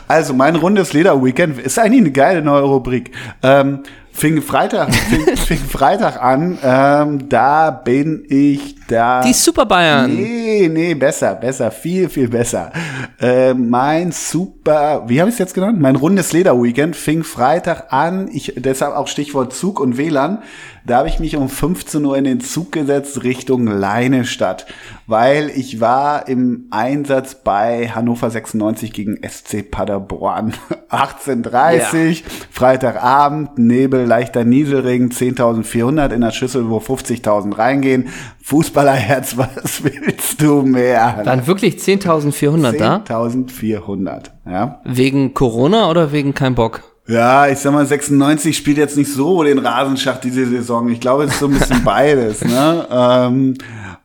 Also 0.08 0.34
mein 0.34 0.56
rundes 0.56 0.92
Leder-Weekend 0.92 1.58
ist 1.58 1.78
eigentlich 1.78 2.00
eine 2.00 2.12
geile 2.12 2.42
neue 2.42 2.62
Rubrik. 2.62 3.12
Ähm, 3.42 3.82
fing 4.16 4.40
Freitag, 4.40 4.94
fing, 4.94 5.36
fing 5.36 5.58
Freitag 5.58 6.22
an. 6.22 6.58
Ähm, 6.62 7.28
da 7.28 7.70
bin 7.70 8.24
ich 8.28 8.76
da. 8.88 9.20
Die 9.22 9.32
Super 9.32 9.66
Bayern. 9.66 10.14
Nee, 10.14 10.68
nee, 10.72 10.94
besser, 10.94 11.34
besser, 11.34 11.70
viel, 11.70 12.08
viel 12.08 12.28
besser. 12.28 12.72
Äh, 13.20 13.52
mein 13.54 14.12
super, 14.12 15.04
wie 15.06 15.20
habe 15.20 15.28
ich 15.28 15.34
es 15.34 15.38
jetzt 15.38 15.54
genannt? 15.54 15.80
Mein 15.80 15.96
rundes 15.96 16.32
Leder-Weekend 16.32 16.96
fing 16.96 17.24
Freitag 17.24 17.92
an. 17.92 18.28
Ich, 18.32 18.54
deshalb 18.56 18.94
auch 18.94 19.08
Stichwort 19.08 19.52
Zug 19.52 19.80
und 19.80 19.98
WLAN. 19.98 20.42
Da 20.86 20.98
habe 20.98 21.08
ich 21.08 21.18
mich 21.18 21.36
um 21.36 21.48
15 21.48 22.04
Uhr 22.04 22.16
in 22.16 22.22
den 22.22 22.40
Zug 22.40 22.70
gesetzt 22.70 23.24
Richtung 23.24 23.66
Leinestadt, 23.66 24.66
weil 25.08 25.50
ich 25.50 25.80
war 25.80 26.28
im 26.28 26.68
Einsatz 26.70 27.42
bei 27.42 27.88
Hannover 27.88 28.30
96 28.30 28.92
gegen 28.92 29.18
SC 29.28 29.68
Paderborn. 29.68 30.54
18.30 30.90 32.22
Freitagabend, 32.52 33.58
Nebel, 33.58 34.05
leichter 34.06 34.44
Nieselregen, 34.44 35.10
10.400 35.10 36.12
in 36.12 36.20
der 36.22 36.30
Schüssel, 36.30 36.68
wo 36.70 36.78
50.000 36.78 37.58
reingehen. 37.58 38.08
Fußballerherz, 38.42 39.36
was 39.36 39.84
willst 39.84 40.40
du 40.40 40.62
mehr? 40.62 41.20
Waren 41.24 41.46
wirklich 41.46 41.76
10.400 41.76 42.78
da? 42.78 43.04
10.400, 43.06 44.30
ja. 44.46 44.80
Wegen 44.84 45.34
Corona 45.34 45.90
oder 45.90 46.12
wegen 46.12 46.32
kein 46.34 46.54
Bock? 46.54 46.82
Ja, 47.08 47.46
ich 47.46 47.58
sag 47.58 47.72
mal, 47.72 47.86
96 47.86 48.56
spielt 48.56 48.78
jetzt 48.78 48.96
nicht 48.96 49.12
so 49.12 49.44
den 49.44 49.58
Rasenschacht 49.58 50.24
diese 50.24 50.44
Saison. 50.46 50.88
Ich 50.88 51.00
glaube, 51.00 51.24
es 51.24 51.32
ist 51.32 51.38
so 51.38 51.46
ein 51.46 51.52
bisschen 51.52 51.84
beides. 51.84 52.44
Ne? 52.44 52.86
Ähm, 52.90 53.54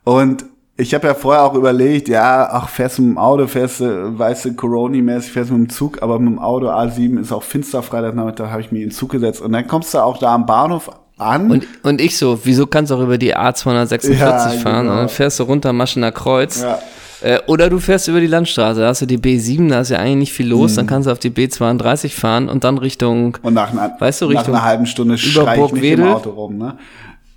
und 0.03 0.45
ich 0.81 0.93
habe 0.93 1.07
ja 1.07 1.13
vorher 1.13 1.43
auch 1.43 1.53
überlegt, 1.53 2.07
ja, 2.09 2.49
ach, 2.51 2.67
fährst 2.69 2.97
du 2.97 3.03
mit 3.03 3.11
dem 3.11 3.17
Auto, 3.17 3.47
fährst 3.47 3.79
du, 3.81 4.17
weißt 4.17 4.45
du, 4.45 4.53
Corona-mäßig, 4.55 5.31
fährst 5.31 5.49
du 5.51 5.55
mit 5.55 5.69
dem 5.69 5.73
Zug, 5.73 6.01
aber 6.01 6.17
mit 6.19 6.29
dem 6.33 6.39
Auto 6.39 6.67
A7 6.69 7.19
ist 7.21 7.31
auch 7.31 7.43
finster 7.43 7.83
Freitagnachmittag, 7.83 8.49
habe 8.49 8.61
ich 8.61 8.71
mir 8.71 8.79
in 8.79 8.85
den 8.89 8.91
Zug 8.91 9.11
gesetzt. 9.11 9.41
Und 9.41 9.51
dann 9.53 9.67
kommst 9.67 9.93
du 9.93 9.99
auch 9.99 10.17
da 10.17 10.33
am 10.33 10.45
Bahnhof 10.45 10.89
an. 11.17 11.51
Und, 11.51 11.67
und 11.83 12.01
ich 12.01 12.17
so, 12.17 12.39
wieso 12.43 12.65
kannst 12.65 12.91
du 12.91 12.95
auch 12.95 13.01
über 13.01 13.17
die 13.17 13.35
A246 13.35 14.13
Ja, 14.13 14.37
fahren? 14.49 14.81
genau. 14.81 14.91
Und 14.93 14.97
dann 14.97 15.09
fährst 15.09 15.39
du 15.39 15.43
runter 15.43 15.71
Maschener 15.73 16.11
Kreuz. 16.11 16.61
Ja. 16.61 16.79
Äh, 17.23 17.39
oder 17.45 17.69
du 17.69 17.77
fährst 17.79 18.07
über 18.07 18.19
die 18.19 18.25
Landstraße, 18.25 18.79
da 18.81 18.87
hast 18.87 19.03
du 19.03 19.05
die 19.05 19.19
B7, 19.19 19.69
da 19.69 19.81
ist 19.81 19.89
ja 19.89 19.99
eigentlich 19.99 20.15
nicht 20.17 20.33
viel 20.33 20.47
los, 20.47 20.71
Mhm. 20.71 20.75
dann 20.77 20.87
kannst 20.87 21.07
du 21.07 21.11
auf 21.11 21.19
die 21.19 21.29
B32 21.29 22.09
fahren 22.09 22.49
und 22.49 22.63
dann 22.63 22.79
Richtung, 22.79 23.37
und 23.43 23.53
nach, 23.53 23.71
einer- 23.71 23.95
Weißt 23.99 24.21
du, 24.21 24.25
nach 24.25 24.39
Richtung 24.39 24.55
einer 24.55 24.63
halben 24.63 24.87
Stunde 24.87 25.19
schrei 25.19 25.53
ich 25.53 25.59
Burg 25.59 25.73
nicht 25.73 25.83
im? 25.91 26.03
Auto 26.07 26.31
rum. 26.31 26.57
Ne? 26.57 26.73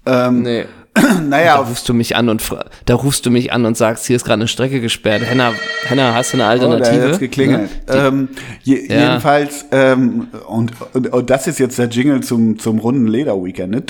Ähm, 0.07 0.40
nee, 0.42 0.64
naja, 1.28 1.57
da 1.57 1.62
rufst 1.62 1.88
du 1.88 1.94
mich 1.94 2.14
an 2.16 2.28
und 2.28 2.42
da 2.87 2.94
rufst 2.94 3.26
du 3.26 3.30
mich 3.30 3.52
an 3.52 3.64
und 3.64 3.76
sagst, 3.76 4.07
hier 4.07 4.14
ist 4.16 4.24
gerade 4.24 4.35
eine 4.40 4.48
Strecke 4.48 4.80
gesperrt. 4.80 5.22
Henna, 5.24 5.52
Henna, 5.87 6.14
hast 6.14 6.33
du 6.33 6.37
eine 6.37 6.44
Oh, 6.44 6.46
da 6.46 6.52
Alternative? 6.66 7.02
hat 7.02 7.09
jetzt 7.11 7.20
geklingelt. 7.20 7.70
Ne? 7.88 7.94
Ähm, 7.94 8.28
je, 8.62 8.87
Ja. 8.87 9.09
Jedenfalls, 9.09 9.66
ähm, 9.72 10.28
und, 10.46 10.72
und, 10.92 11.12
und 11.12 11.30
das 11.30 11.46
ist 11.48 11.59
jetzt 11.59 11.78
der 11.78 11.88
Jingle 11.88 12.22
zum, 12.22 12.59
zum 12.59 12.78
runden 12.78 13.07
Leder-Weekend. 13.09 13.70
Ne? 13.72 13.83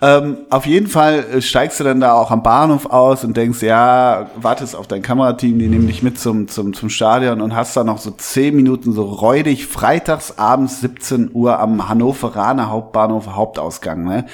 Ähm, 0.00 0.38
auf 0.48 0.66
jeden 0.66 0.86
Fall 0.86 1.24
äh, 1.34 1.42
steigst 1.42 1.80
du 1.80 1.84
dann 1.84 2.00
da 2.00 2.12
auch 2.14 2.30
am 2.30 2.42
Bahnhof 2.42 2.86
aus 2.86 3.22
und 3.24 3.36
denkst, 3.36 3.62
ja, 3.62 4.30
wartest 4.36 4.74
auf 4.76 4.86
dein 4.86 5.02
Kamerateam, 5.02 5.58
die 5.58 5.68
nehmen 5.68 5.86
dich 5.86 6.02
mit 6.02 6.18
zum, 6.18 6.48
zum, 6.48 6.72
zum 6.72 6.88
Stadion 6.88 7.40
und 7.40 7.54
hast 7.54 7.76
da 7.76 7.84
noch 7.84 7.98
so 7.98 8.10
zehn 8.10 8.56
Minuten 8.56 8.92
so 8.92 9.04
räudig, 9.04 9.66
freitags 9.66 10.38
abends 10.38 10.80
17 10.80 11.30
Uhr 11.34 11.58
am 11.58 11.88
Hannoveraner 11.88 12.70
Hauptbahnhof 12.70 13.26
Hauptausgang. 13.34 14.04
Ne? 14.04 14.24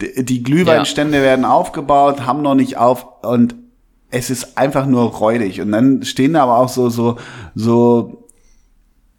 Die, 0.00 0.42
Glühweinstände 0.42 1.22
werden 1.22 1.44
aufgebaut, 1.44 2.26
haben 2.26 2.42
noch 2.42 2.54
nicht 2.54 2.76
auf 2.76 3.06
und 3.22 3.54
es 4.10 4.30
ist 4.30 4.58
einfach 4.58 4.86
nur 4.86 5.04
räudig. 5.04 5.60
Und 5.60 5.72
dann 5.72 6.02
stehen 6.04 6.34
da 6.34 6.42
aber 6.42 6.58
auch 6.58 6.68
so, 6.68 6.88
so, 6.88 7.16
so, 7.54 8.25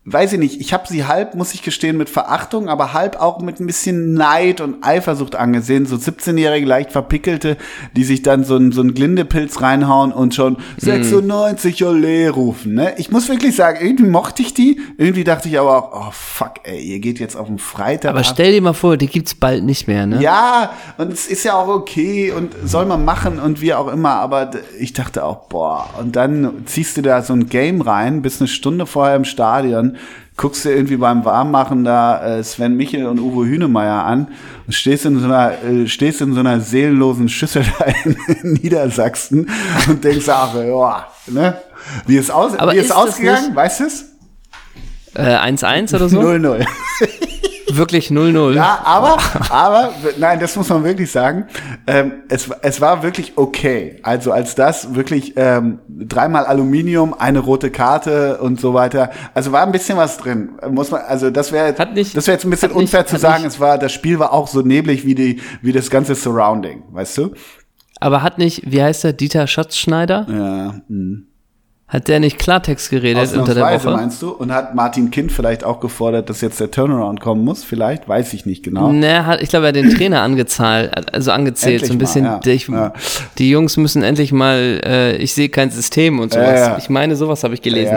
weiß 0.10 0.34
ich 0.34 0.40
nicht, 0.40 0.62
ich 0.62 0.74
habe 0.74 0.88
sie 0.88 1.06
halb, 1.06 1.36
muss 1.36 1.54
ich 1.54 1.64
gestehen, 1.64 1.98
mit 1.98 2.10
Verachtung, 2.10 2.70
aber 2.70 2.94
halb 2.94 3.20
auch 3.20 3.42
mit 3.42 3.60
ein 3.60 3.68
bisschen 3.68 4.14
Neid 4.14 4.62
und 4.62 4.78
Eifersucht 4.82 5.36
angesehen. 5.36 5.86
So 5.86 5.98
17-jährige, 5.98 6.66
leicht 6.66 6.94
verpickelte, 6.94 7.58
die 7.94 8.06
sich 8.06 8.22
dann 8.22 8.46
so 8.46 8.56
ein, 8.56 8.72
so 8.72 8.82
ein 8.82 8.94
Glindepilz 8.94 9.62
reinhauen 9.62 10.14
und 10.14 10.34
schon 10.34 10.58
96 10.78 11.84
Olé 11.84 12.30
rufen. 12.30 12.76
Ne? 12.76 12.94
Ich 12.98 13.12
muss 13.12 13.28
wirklich 13.28 13.54
sagen, 13.58 13.86
irgendwie 13.86 14.06
mochte 14.06 14.44
ich 14.44 14.54
die. 14.54 14.80
Irgendwie 14.98 15.26
dachte 15.26 15.50
ich 15.50 15.60
aber 15.60 15.76
auch, 15.76 16.08
oh 16.08 16.12
fuck, 16.12 16.54
ey, 16.64 16.80
ihr 16.80 17.00
geht 17.00 17.20
jetzt 17.20 17.36
auf 17.36 17.48
den 17.48 17.60
Freitag. 17.60 18.12
Aber 18.12 18.24
stell 18.24 18.54
dir 18.54 18.62
mal 18.62 18.72
vor, 18.72 18.96
die 18.96 19.08
gibt's 19.08 19.36
bald 19.36 19.66
nicht 19.66 19.90
mehr, 19.90 20.06
ne? 20.06 20.22
Ja, 20.22 20.72
und 20.98 21.12
es 21.12 21.28
ist 21.28 21.44
ja 21.44 21.56
auch 21.56 21.68
okay 21.68 22.32
und 22.32 22.54
soll 22.64 22.86
man 22.86 23.04
machen 23.04 23.40
und 23.40 23.60
wie 23.60 23.74
auch 23.74 23.90
immer, 23.90 24.12
aber 24.12 24.52
ich 24.80 24.94
dachte 24.94 25.26
auch, 25.26 25.50
boah, 25.50 25.90
und 26.00 26.16
dann 26.16 26.66
ziehst 26.66 26.96
du 26.96 27.02
da 27.02 27.22
so 27.22 27.34
ein 27.34 27.48
Game 27.48 27.82
rein, 27.82 28.22
bist 28.22 28.40
eine 28.40 28.48
Stunde 28.48 28.86
vorher 28.86 29.18
im 29.18 29.26
Stadion, 29.26 29.97
guckst 30.38 30.66
dir 30.66 30.76
irgendwie 30.76 30.98
beim 30.98 31.26
Warmmachen 31.26 31.84
da 31.84 32.38
äh, 32.38 32.44
Sven 32.44 32.78
Michel 32.78 33.08
und 33.08 33.20
Uwe 33.20 33.48
Hünemeyer 33.48 34.06
an 34.06 34.28
und 34.66 34.74
stehst 34.74 35.06
in 35.06 35.20
so 35.20 35.26
einer, 35.26 35.64
äh, 35.64 35.88
stehst 35.88 36.22
in 36.22 36.34
so 36.34 36.40
einer 36.40 36.60
seelenlosen 36.60 37.28
Schüssel 37.28 37.66
da 37.80 37.86
in, 38.04 38.16
in 38.28 38.54
Niedersachsen 38.54 39.50
und 39.90 40.04
denkst, 40.04 40.30
ach, 40.30 40.56
ja, 40.56 41.08
ne? 41.28 41.58
Wie 42.06 42.18
ist, 42.18 42.32
aus, 42.32 42.58
Aber 42.58 42.74
wie 42.74 42.78
ist, 42.78 42.86
ist 42.86 42.92
ausgegangen, 42.92 43.56
weißt 43.56 43.80
du 43.80 43.84
es? 43.86 44.06
Äh, 45.16 45.38
1-1 45.38 45.96
oder 45.96 46.10
so? 46.10 46.20
0-0. 46.22 46.66
Wirklich 47.70 48.08
0-0. 48.10 48.54
Ja, 48.54 48.80
aber, 48.84 49.18
aber, 49.50 49.92
nein, 50.18 50.40
das 50.40 50.56
muss 50.56 50.70
man 50.70 50.84
wirklich 50.84 51.12
sagen. 51.12 51.46
Ähm, 51.86 52.14
es, 52.30 52.50
es 52.62 52.80
war 52.82 53.04
wirklich 53.04 53.34
okay. 53.38 54.00
Also 54.04 54.32
als 54.32 54.56
das 54.56 54.96
wirklich 54.96 55.34
ähm, 55.36 55.80
dreimal 55.90 56.46
Aluminium, 56.46 57.14
eine 57.14 57.40
rote 57.40 57.70
Karte 57.72 58.38
und 58.38 58.60
so 58.62 58.74
weiter. 58.74 59.10
Also 59.34 59.52
war 59.52 59.64
ein 59.64 59.72
bisschen 59.72 59.98
was 59.98 60.18
drin. 60.18 60.52
Muss 60.70 60.92
man, 60.92 61.02
also 61.02 61.30
das 61.30 61.52
wäre 61.52 61.74
das 61.74 61.88
wäre 61.94 62.14
jetzt 62.14 62.46
ein 62.46 62.50
bisschen 62.50 62.70
hat 62.70 62.76
nicht- 62.78 62.84
unfair 62.86 63.06
zu 63.06 63.18
sagen. 63.18 63.44
nicht- 63.44 63.54
Es 63.54 63.60
war, 63.60 63.78
das 63.78 63.92
Spiel 63.92 64.18
war 64.20 64.32
auch 64.34 64.48
so 64.48 64.62
neblig 64.62 65.06
wie 65.06 65.16
die, 65.16 65.42
wie 65.62 65.72
das 65.74 65.90
ganze 65.90 66.16
Surrounding, 66.16 66.84
weißt 66.92 67.18
du? 67.18 67.32
Aber 68.00 68.22
hat 68.24 68.38
nicht, 68.38 68.62
wie 68.72 68.82
heißt 68.82 69.04
der, 69.04 69.14
Dieter 69.14 69.46
Schatzschneider? 69.48 70.26
Ja. 70.30 70.76
mh. 70.88 71.22
Hat 71.90 72.10
der 72.10 72.20
nicht 72.20 72.38
Klartext 72.38 72.90
geredet 72.90 73.34
unter 73.34 73.56
der 73.56 73.64
Woche? 73.64 73.92
meinst 73.92 74.22
du? 74.22 74.32
Und 74.32 74.52
hat 74.52 74.76
Martin 74.76 75.10
Kind 75.10 75.32
vielleicht 75.32 75.64
auch 75.64 75.80
gefordert, 75.80 76.30
dass 76.30 76.42
jetzt 76.42 76.60
der 76.60 76.70
Turnaround 76.70 77.22
kommen 77.22 77.46
muss? 77.46 77.64
Vielleicht, 77.64 78.10
weiß 78.10 78.34
ich 78.34 78.46
nicht 78.46 78.62
genau. 78.62 78.92
Ne, 78.92 79.26
hat, 79.26 79.42
ich 79.42 79.48
glaube, 79.48 79.68
er 79.68 79.70
hat 79.70 79.78
den 79.78 79.90
Trainer 79.92 80.22
angezahlt, 80.22 81.14
also 81.14 81.32
angezählt, 81.32 81.84
Endlich 81.84 81.88
so 81.88 81.94
ein 81.94 81.98
bisschen. 81.98 82.24
mal, 82.26 82.42
ja. 82.44 82.52
ich, 82.52 82.68
Ja. 82.68 82.94
Die 83.38 83.50
Jungs 83.50 83.78
müssen 83.78 84.04
endlich 84.04 84.34
mal, 84.34 84.82
äh, 84.84 85.16
ich 85.16 85.34
sehe 85.34 85.48
kein 85.48 85.72
System 85.72 86.20
und 86.20 86.34
sowas. 86.34 86.60
Ja. 86.60 86.78
Ich 86.78 86.90
meine, 86.90 87.16
sowas 87.16 87.46
habe 87.46 87.54
ich 87.54 87.62
gelesen. 87.62 87.96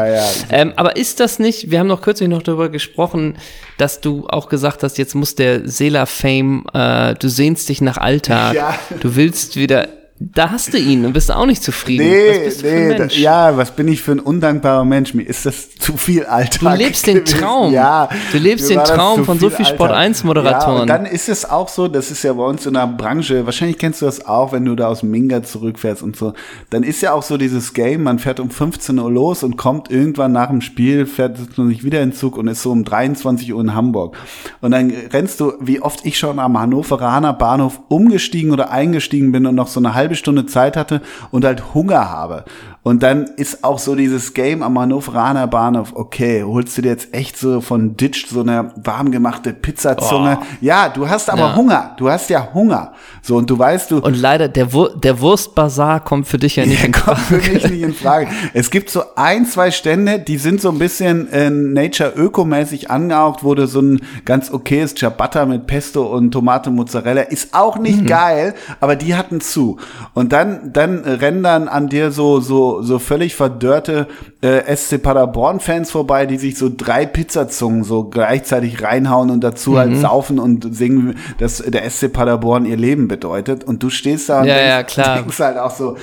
Ähm, 0.50 0.72
aber 0.76 0.94
ist 0.96 1.18
das 1.18 1.40
nicht, 1.40 1.72
wir 1.72 1.80
haben 1.80 1.88
noch 1.88 2.00
kürzlich 2.00 2.28
noch 2.28 2.42
darüber 2.42 2.68
gesprochen, 2.68 3.38
dass 3.76 4.00
du 4.00 4.28
auch 4.28 4.48
gesagt 4.48 4.84
hast, 4.84 4.98
jetzt 4.98 5.16
muss 5.16 5.34
der 5.34 5.68
Sela-Fame, 5.68 6.64
äh, 6.74 7.14
du 7.16 7.28
sehnst 7.28 7.68
dich 7.68 7.80
nach 7.80 7.96
Alltag, 7.96 8.56
du 9.00 9.16
willst 9.16 9.56
wieder, 9.56 9.88
da 10.22 10.50
hast 10.50 10.74
du 10.74 10.78
ihn 10.78 11.06
und 11.06 11.14
bist 11.14 11.32
auch 11.32 11.46
nicht 11.46 11.62
zufrieden. 11.62 12.04
Was 12.04 12.62
Nee, 12.62 12.68
ein 12.70 12.88
nee, 12.88 12.94
da, 12.94 13.06
ja, 13.06 13.56
was 13.56 13.70
bin 13.70 13.88
ich 13.88 14.02
für 14.02 14.12
ein 14.12 14.20
undankbarer 14.20 14.84
Mensch? 14.84 15.14
Mir 15.14 15.22
ist 15.22 15.46
das 15.46 15.74
zu 15.76 15.96
viel 15.96 16.26
Alltag. 16.26 16.60
Du 16.60 16.68
lebst 16.76 17.06
den 17.06 17.24
gewesen. 17.24 17.40
Traum. 17.40 17.72
Ja. 17.72 18.10
Du 18.30 18.36
lebst 18.36 18.68
den 18.68 18.84
Traum 18.84 19.24
von 19.24 19.38
so 19.38 19.48
viel 19.48 19.64
Alltag. 19.64 19.76
Sport 19.76 19.92
1 19.92 20.24
Moderatoren. 20.24 20.74
Ja, 20.74 20.80
und 20.82 20.88
dann 20.88 21.06
ist 21.06 21.30
es 21.30 21.48
auch 21.48 21.68
so, 21.68 21.88
das 21.88 22.10
ist 22.10 22.22
ja 22.22 22.34
bei 22.34 22.44
uns 22.44 22.66
in 22.66 22.74
der 22.74 22.86
Branche, 22.86 23.46
wahrscheinlich 23.46 23.78
kennst 23.78 24.02
du 24.02 24.06
das 24.06 24.26
auch, 24.26 24.52
wenn 24.52 24.66
du 24.66 24.76
da 24.76 24.88
aus 24.88 25.02
Minga 25.02 25.42
zurückfährst 25.42 26.02
und 26.02 26.16
so, 26.16 26.34
dann 26.68 26.82
ist 26.82 27.00
ja 27.00 27.14
auch 27.14 27.22
so 27.22 27.38
dieses 27.38 27.72
Game, 27.72 28.02
man 28.02 28.18
fährt 28.18 28.40
um 28.40 28.50
15 28.50 28.98
Uhr 28.98 29.10
los 29.10 29.42
und 29.42 29.56
kommt 29.56 29.90
irgendwann 29.90 30.32
nach 30.32 30.50
dem 30.50 30.60
Spiel, 30.60 31.06
fährt 31.06 31.38
sich 31.38 31.82
wieder 31.82 32.02
in 32.02 32.10
den 32.10 32.14
Zug 32.14 32.36
und 32.36 32.46
ist 32.46 32.60
so 32.60 32.72
um 32.72 32.84
23 32.84 33.54
Uhr 33.54 33.60
in 33.62 33.74
Hamburg. 33.74 34.18
Und 34.60 34.72
dann 34.72 34.92
rennst 35.14 35.40
du, 35.40 35.54
wie 35.60 35.80
oft 35.80 36.04
ich 36.04 36.18
schon 36.18 36.38
am 36.38 36.60
Hannoveraner 36.60 37.32
Bahnhof 37.32 37.80
umgestiegen 37.88 38.52
oder 38.52 38.70
eingestiegen 38.70 39.32
bin 39.32 39.46
und 39.46 39.54
noch 39.54 39.68
so 39.68 39.80
eine 39.80 39.94
halbe 39.94 40.09
Stunde 40.16 40.46
Zeit 40.46 40.76
hatte 40.76 41.00
und 41.30 41.44
halt 41.44 41.74
Hunger 41.74 42.08
habe. 42.10 42.44
Und 42.82 43.02
dann 43.02 43.24
ist 43.36 43.62
auch 43.62 43.78
so 43.78 43.94
dieses 43.94 44.32
Game 44.32 44.62
am 44.62 44.78
Hannoveraner 44.78 45.46
Bahnhof, 45.46 45.92
okay, 45.94 46.42
holst 46.42 46.78
du 46.78 46.82
dir 46.82 46.88
jetzt 46.88 47.12
echt 47.12 47.36
so 47.36 47.60
von 47.60 47.94
Ditch 47.96 48.26
so 48.26 48.40
eine 48.40 48.72
warm 48.82 49.10
gemachte 49.10 49.52
Pizzazunge. 49.52 50.38
Ja, 50.62 50.88
du 50.88 51.06
hast 51.06 51.28
aber 51.28 51.40
Ja. 51.40 51.56
Hunger. 51.56 51.94
Du 51.98 52.08
hast 52.10 52.30
ja 52.30 52.48
Hunger. 52.54 52.94
So, 53.20 53.36
und 53.36 53.50
du 53.50 53.58
weißt, 53.58 53.90
du, 53.90 53.98
Und 53.98 54.16
leider, 54.18 54.48
der, 54.48 54.72
Wur 54.72 54.96
der 54.98 55.20
Wurstbazar 55.20 56.00
kommt 56.00 56.26
für 56.26 56.38
dich 56.38 56.56
ja 56.56 56.64
nicht 56.64 56.82
in 56.86 56.92
kommt 56.92 57.18
für 57.18 57.38
Frage. 57.38 57.52
mich 57.52 57.70
nicht 57.70 57.82
in 57.82 57.92
Frage. 57.94 58.28
Es 58.54 58.70
gibt 58.70 58.88
so 58.88 59.02
ein, 59.14 59.44
zwei 59.44 59.70
Stände, 59.70 60.18
die 60.18 60.38
sind 60.38 60.62
so 60.62 60.70
ein 60.70 60.78
bisschen 60.78 61.30
äh, 61.32 61.50
Nature 61.50 62.14
Öko-mäßig 62.16 62.90
angehaucht, 62.90 63.44
du 63.54 63.66
so 63.66 63.82
ein 63.82 64.00
ganz 64.24 64.50
okayes 64.50 64.94
Ciabatta 64.94 65.44
mit 65.44 65.66
Pesto 65.66 66.06
und 66.06 66.30
Tomate 66.30 66.70
Mozzarella 66.70 67.22
ist 67.22 67.52
auch 67.52 67.76
Mhm. 67.76 67.82
nicht 67.82 68.06
geil, 68.06 68.54
aber 68.80 68.96
die 68.96 69.14
hatten 69.14 69.42
zu. 69.42 69.76
Und 70.14 70.32
dann, 70.32 70.72
dann 70.72 71.00
rennen 71.00 71.42
dann 71.42 71.68
an 71.68 71.88
dir 71.88 72.10
so, 72.10 72.40
so, 72.40 72.82
so 72.82 72.98
völlig 72.98 73.34
verdörrte 73.36 74.06
äh, 74.40 74.74
SC 74.76 75.02
Paderborn-Fans 75.02 75.90
vorbei, 75.90 76.26
die 76.26 76.38
sich 76.38 76.56
so 76.58 76.70
drei 76.74 77.06
Pizzazungen 77.06 77.84
so 77.84 78.04
gleichzeitig 78.04 78.82
reinhauen 78.82 79.30
und 79.30 79.42
dazu 79.42 79.72
Mhm. 79.72 79.76
halt 79.78 79.96
saufen 79.98 80.38
und 80.38 80.74
singen, 80.74 81.16
dass 81.38 81.58
der 81.58 81.88
SC 81.90 82.12
Paderborn 82.12 82.64
ihr 82.66 82.76
Leben 82.76 83.08
bedeutet. 83.08 83.64
Und 83.64 83.82
du 83.82 83.90
stehst 83.90 84.28
da 84.28 84.40
und 84.40 84.46
Ja, 84.48 84.54
denkst, 84.54 84.68
ja, 84.68 84.82
klar. 85.04 85.16
denkst 85.18 85.38
halt 85.38 85.58
auch 85.58 85.74
so, 85.74 85.96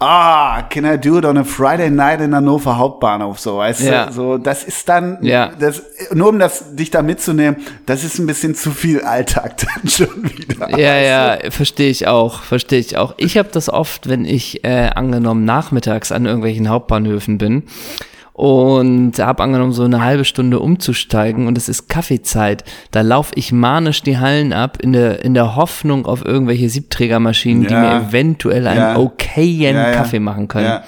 ah, 0.00 0.62
can 0.70 0.84
I 0.84 0.96
do 0.96 1.18
it 1.18 1.24
on 1.24 1.36
a 1.38 1.44
Friday 1.44 1.90
night 1.90 2.20
in 2.20 2.34
Hannover 2.34 2.78
Hauptbahnhof, 2.78 3.38
so, 3.40 3.58
weißt 3.58 3.80
Ja. 3.82 4.06
du, 4.06 4.12
so, 4.12 4.38
das 4.38 4.62
ist 4.64 4.88
dann, 4.88 5.18
Ja. 5.22 5.50
das, 5.58 5.82
nur 6.12 6.28
um 6.28 6.38
das, 6.38 6.76
dich 6.76 6.90
da 6.90 7.02
mitzunehmen, 7.02 7.56
das 7.86 8.04
ist 8.04 8.18
ein 8.18 8.26
bisschen 8.26 8.54
zu 8.54 8.70
viel 8.70 9.00
Alltag 9.02 9.56
dann 9.82 9.88
schon 9.88 10.24
wieder. 10.24 10.78
Ja, 10.78 10.96
ja, 10.98 11.50
verstehe 11.50 11.90
ich 11.90 12.06
auch, 12.06 12.42
verstehe 12.42 12.78
ich 12.78 12.96
auch. 12.96 13.14
Ich 13.16 13.36
habe 13.38 13.48
das 13.52 13.68
oft, 13.68 14.08
wenn 14.08 14.24
ich 14.24 14.64
äh, 14.64 14.90
angenommen 14.94 15.44
nachmittags 15.44 16.12
an 16.12 16.26
irgendwelchen 16.26 16.68
Hauptbahnhöfen 16.68 17.38
bin 17.38 17.64
und 18.38 19.18
habe 19.18 19.42
angenommen, 19.42 19.72
so 19.72 19.82
eine 19.82 20.00
halbe 20.04 20.24
Stunde 20.24 20.60
umzusteigen 20.60 21.48
und 21.48 21.58
es 21.58 21.68
ist 21.68 21.88
Kaffeezeit, 21.88 22.62
da 22.92 23.00
laufe 23.00 23.32
ich 23.34 23.50
manisch 23.50 24.02
die 24.04 24.18
Hallen 24.18 24.52
ab 24.52 24.78
in 24.80 24.92
der, 24.92 25.24
in 25.24 25.34
der 25.34 25.56
Hoffnung 25.56 26.06
auf 26.06 26.24
irgendwelche 26.24 26.68
Siebträgermaschinen, 26.68 27.66
die 27.66 27.74
Ja. 27.74 27.80
mir 27.80 28.08
eventuell 28.08 28.68
einen 28.68 28.78
Ja. 28.80 28.96
okayen 28.96 29.74
Ja. 29.74 29.90
Kaffee 29.90 30.20
machen 30.20 30.46
können. 30.46 30.78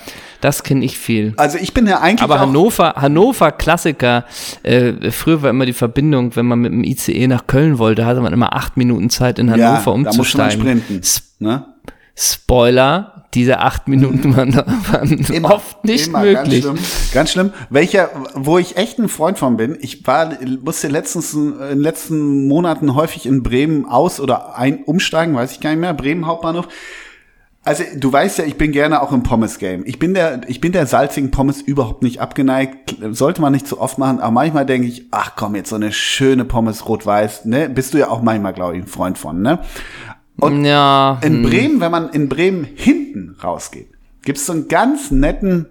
Das 0.40 0.62
kenne 0.62 0.84
ich 0.84 0.96
viel. 0.96 1.34
Also 1.38 1.58
ich 1.60 1.74
bin 1.74 1.88
ja 1.88 1.98
eigentlich 2.00 2.22
Aber 2.22 2.38
Hannover, 2.38 2.94
Hannover 2.96 3.50
Klassiker, 3.50 4.24
äh, 4.62 5.10
früher 5.10 5.42
war 5.42 5.50
immer 5.50 5.66
die 5.66 5.72
Verbindung, 5.72 6.36
wenn 6.36 6.46
man 6.46 6.60
mit 6.60 6.70
dem 6.72 6.84
ICE 6.84 7.26
nach 7.26 7.48
Köln 7.48 7.78
wollte, 7.78 8.06
hatte 8.06 8.20
man 8.20 8.32
immer 8.32 8.54
acht 8.54 8.76
Minuten 8.76 9.10
Zeit 9.10 9.40
in 9.40 9.48
ja, 9.48 9.54
Hannover 9.54 9.64
da 9.64 9.72
musste 9.76 9.90
man 9.90 10.06
umzusteigen. 10.06 10.60
sprinten, 10.60 11.00
ne? 11.40 11.64
Spoiler, 12.22 13.24
diese 13.32 13.60
acht 13.60 13.88
Minuten 13.88 14.36
waren, 14.36 14.54
waren 14.54 15.44
oft 15.46 15.82
nicht 15.84 16.08
immer, 16.08 16.20
möglich. 16.20 16.64
Ganz 16.64 16.76
schlimm, 16.76 17.12
ganz 17.14 17.30
schlimm. 17.32 17.52
Welcher, 17.70 18.10
wo 18.34 18.58
ich 18.58 18.76
echt 18.76 18.98
ein 18.98 19.08
Freund 19.08 19.38
von 19.38 19.56
bin, 19.56 19.78
ich 19.80 20.06
war, 20.06 20.30
musste 20.62 20.88
letztens, 20.88 21.32
in 21.32 21.58
den 21.58 21.80
letzten 21.80 22.46
Monaten 22.46 22.94
häufig 22.94 23.24
in 23.24 23.42
Bremen 23.42 23.86
aus 23.86 24.20
oder 24.20 24.58
ein, 24.58 24.84
umsteigen, 24.84 25.34
weiß 25.34 25.52
ich 25.52 25.60
gar 25.60 25.70
nicht 25.70 25.80
mehr, 25.80 25.94
Bremen 25.94 26.26
Hauptbahnhof. 26.26 26.68
Also 27.62 27.84
du 27.96 28.12
weißt 28.12 28.38
ja, 28.38 28.44
ich 28.44 28.56
bin 28.56 28.72
gerne 28.72 29.02
auch 29.02 29.12
im 29.12 29.22
Pommes-Game. 29.22 29.84
Ich 29.86 29.98
bin 29.98 30.12
der, 30.12 30.42
ich 30.46 30.60
bin 30.60 30.72
der 30.72 30.86
salzigen 30.86 31.30
Pommes 31.30 31.60
überhaupt 31.60 32.02
nicht 32.02 32.20
abgeneigt. 32.20 32.96
Sollte 33.10 33.40
man 33.42 33.52
nicht 33.52 33.66
zu 33.66 33.80
oft 33.80 33.98
machen, 33.98 34.18
aber 34.18 34.30
manchmal 34.30 34.64
denke 34.66 34.88
ich, 34.88 35.06
ach 35.10 35.32
komm, 35.36 35.54
jetzt 35.54 35.70
so 35.70 35.76
eine 35.76 35.92
schöne 35.92 36.46
Pommes 36.46 36.86
rot-weiß, 36.88 37.44
ne? 37.46 37.68
Bist 37.68 37.92
du 37.94 37.98
ja 37.98 38.08
auch 38.08 38.22
manchmal, 38.22 38.54
glaube 38.54 38.76
ich, 38.76 38.82
ein 38.82 38.88
Freund 38.88 39.18
von, 39.18 39.42
ne? 39.42 39.60
Ja, 40.64 41.18
In 41.22 41.42
Bremen, 41.42 41.80
wenn 41.80 41.90
man 41.90 42.10
in 42.10 42.28
Bremen 42.28 42.64
hinten 42.74 43.36
rausgeht, 43.42 43.88
gibt's 44.22 44.46
so 44.46 44.52
einen 44.52 44.68
ganz 44.68 45.10
netten, 45.10 45.66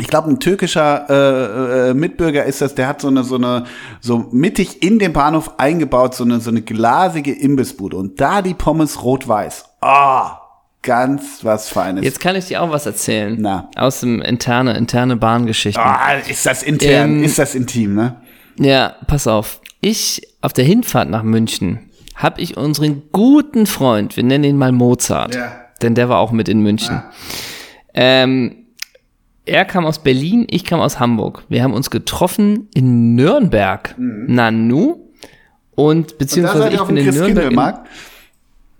ich 0.00 0.08
glaube, 0.08 0.28
ein 0.28 0.40
türkischer 0.40 1.06
äh, 1.08 1.90
äh, 1.90 1.94
Mitbürger 1.94 2.44
ist 2.44 2.60
das, 2.60 2.74
der 2.74 2.86
hat 2.88 3.00
so 3.00 3.08
eine, 3.08 3.24
so 3.24 3.36
eine, 3.36 3.64
so 4.00 4.26
mittig 4.30 4.82
in 4.82 4.98
den 4.98 5.12
Bahnhof 5.12 5.58
eingebaut, 5.58 6.14
so 6.14 6.24
eine, 6.24 6.40
so 6.40 6.50
eine 6.50 6.62
glasige 6.62 7.32
Imbissbude. 7.32 7.96
Und 7.96 8.20
da 8.20 8.42
die 8.42 8.52
Pommes 8.54 9.02
rot-weiß. 9.02 9.64
Ah, 9.80 10.40
ganz 10.82 11.40
was 11.42 11.68
Feines. 11.70 12.04
jetzt 12.04 12.20
kann 12.20 12.36
ich 12.36 12.44
dir 12.46 12.62
auch 12.62 12.70
was 12.70 12.84
erzählen. 12.86 13.36
Na. 13.40 13.70
Aus 13.74 14.00
dem 14.00 14.20
interne, 14.20 14.76
interne 14.76 15.16
Bahngeschichten. 15.16 15.82
ah, 15.82 16.14
ist 16.28 16.44
das 16.44 16.62
intern, 16.62 17.16
Ähm, 17.18 17.24
ist 17.24 17.38
das 17.38 17.54
intim, 17.54 17.94
ne? 17.94 18.16
Ja, 18.58 18.96
pass 19.06 19.26
auf. 19.26 19.60
Ich, 19.80 20.22
auf 20.42 20.52
der 20.52 20.64
Hinfahrt 20.64 21.08
nach 21.08 21.22
München, 21.22 21.90
habe 22.16 22.40
ich 22.40 22.56
unseren 22.56 23.02
guten 23.12 23.66
Freund, 23.66 24.16
wir 24.16 24.24
nennen 24.24 24.44
ihn 24.44 24.56
mal 24.56 24.72
Mozart, 24.72 25.34
Ja. 25.34 25.52
denn 25.82 25.94
der 25.94 26.08
war 26.08 26.18
auch 26.18 26.32
mit 26.32 26.48
in 26.48 26.60
München. 26.60 27.02
Ähm, 27.94 28.56
er 29.44 29.64
kam 29.64 29.86
aus 29.86 30.00
Berlin, 30.00 30.46
ich 30.50 30.64
kam 30.64 30.80
aus 30.80 30.98
Hamburg. 30.98 31.44
Wir 31.48 31.62
haben 31.62 31.72
uns 31.72 31.90
getroffen 31.90 32.68
in 32.74 33.14
Nürnberg, 33.14 33.94
Nanu. 33.98 34.96
Und 35.74 36.12
Mhm. 36.12 36.18
Beziehungsweise 36.18 36.68
ihr 36.68 36.74
ich 36.74 36.82
bin 36.82 36.96
in 36.96 37.14
Nürnberg. 37.14 37.84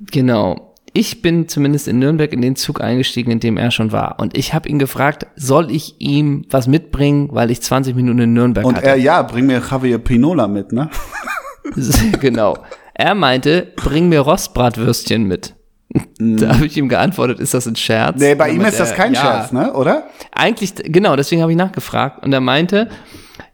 In, 0.01 0.07
genau. 0.11 0.75
Ich 0.93 1.21
bin 1.21 1.47
zumindest 1.47 1.89
in 1.89 1.99
Nürnberg 1.99 2.33
in 2.33 2.41
den 2.41 2.57
Zug 2.57 2.81
eingestiegen, 2.81 3.31
in 3.31 3.39
dem 3.39 3.59
er 3.59 3.71
schon 3.71 3.93
war. 3.93 4.19
Und 4.19 4.37
ich 4.37 4.55
habe 4.55 4.67
ihn 4.69 4.79
gefragt, 4.79 5.27
soll 5.37 5.71
ich 5.71 5.95
ihm 6.01 6.47
was 6.49 6.67
mitbringen, 6.67 7.29
weil 7.33 7.51
ich 7.51 7.61
20 7.61 7.95
Minuten 7.95 8.19
in 8.21 8.33
Nürnberg 8.33 8.65
Und 8.65 8.77
hatte. 8.77 8.87
er, 8.87 8.97
ja, 8.97 9.21
bring 9.23 9.45
mir 9.47 9.61
Javier 9.71 9.99
Pinola 9.99 10.49
mit, 10.49 10.73
ne? 10.73 10.89
genau. 12.21 12.57
Er 12.99 13.15
meinte, 13.15 13.73
bring 13.77 14.09
mir 14.09 14.21
Rostbratwürstchen 14.21 15.25
mit. 15.25 15.55
Da 16.19 16.55
habe 16.55 16.67
ich 16.67 16.77
ihm 16.77 16.89
geantwortet, 16.89 17.41
ist 17.41 17.55
das 17.55 17.67
ein 17.67 17.77
Scherz? 17.77 18.19
Nee, 18.19 18.35
bei 18.35 18.51
ihm 18.51 18.63
ist 18.63 18.81
das 18.81 18.95
kein 18.95 19.15
er, 19.15 19.23
ja, 19.23 19.33
Scherz, 19.33 19.53
ne? 19.53 19.73
Oder? 19.75 20.05
Eigentlich, 20.33 20.75
genau, 20.77 21.15
deswegen 21.15 21.43
habe 21.43 21.53
ich 21.53 21.59
nachgefragt. 21.59 22.25
Und 22.25 22.33
er 22.33 22.41
meinte, 22.41 22.89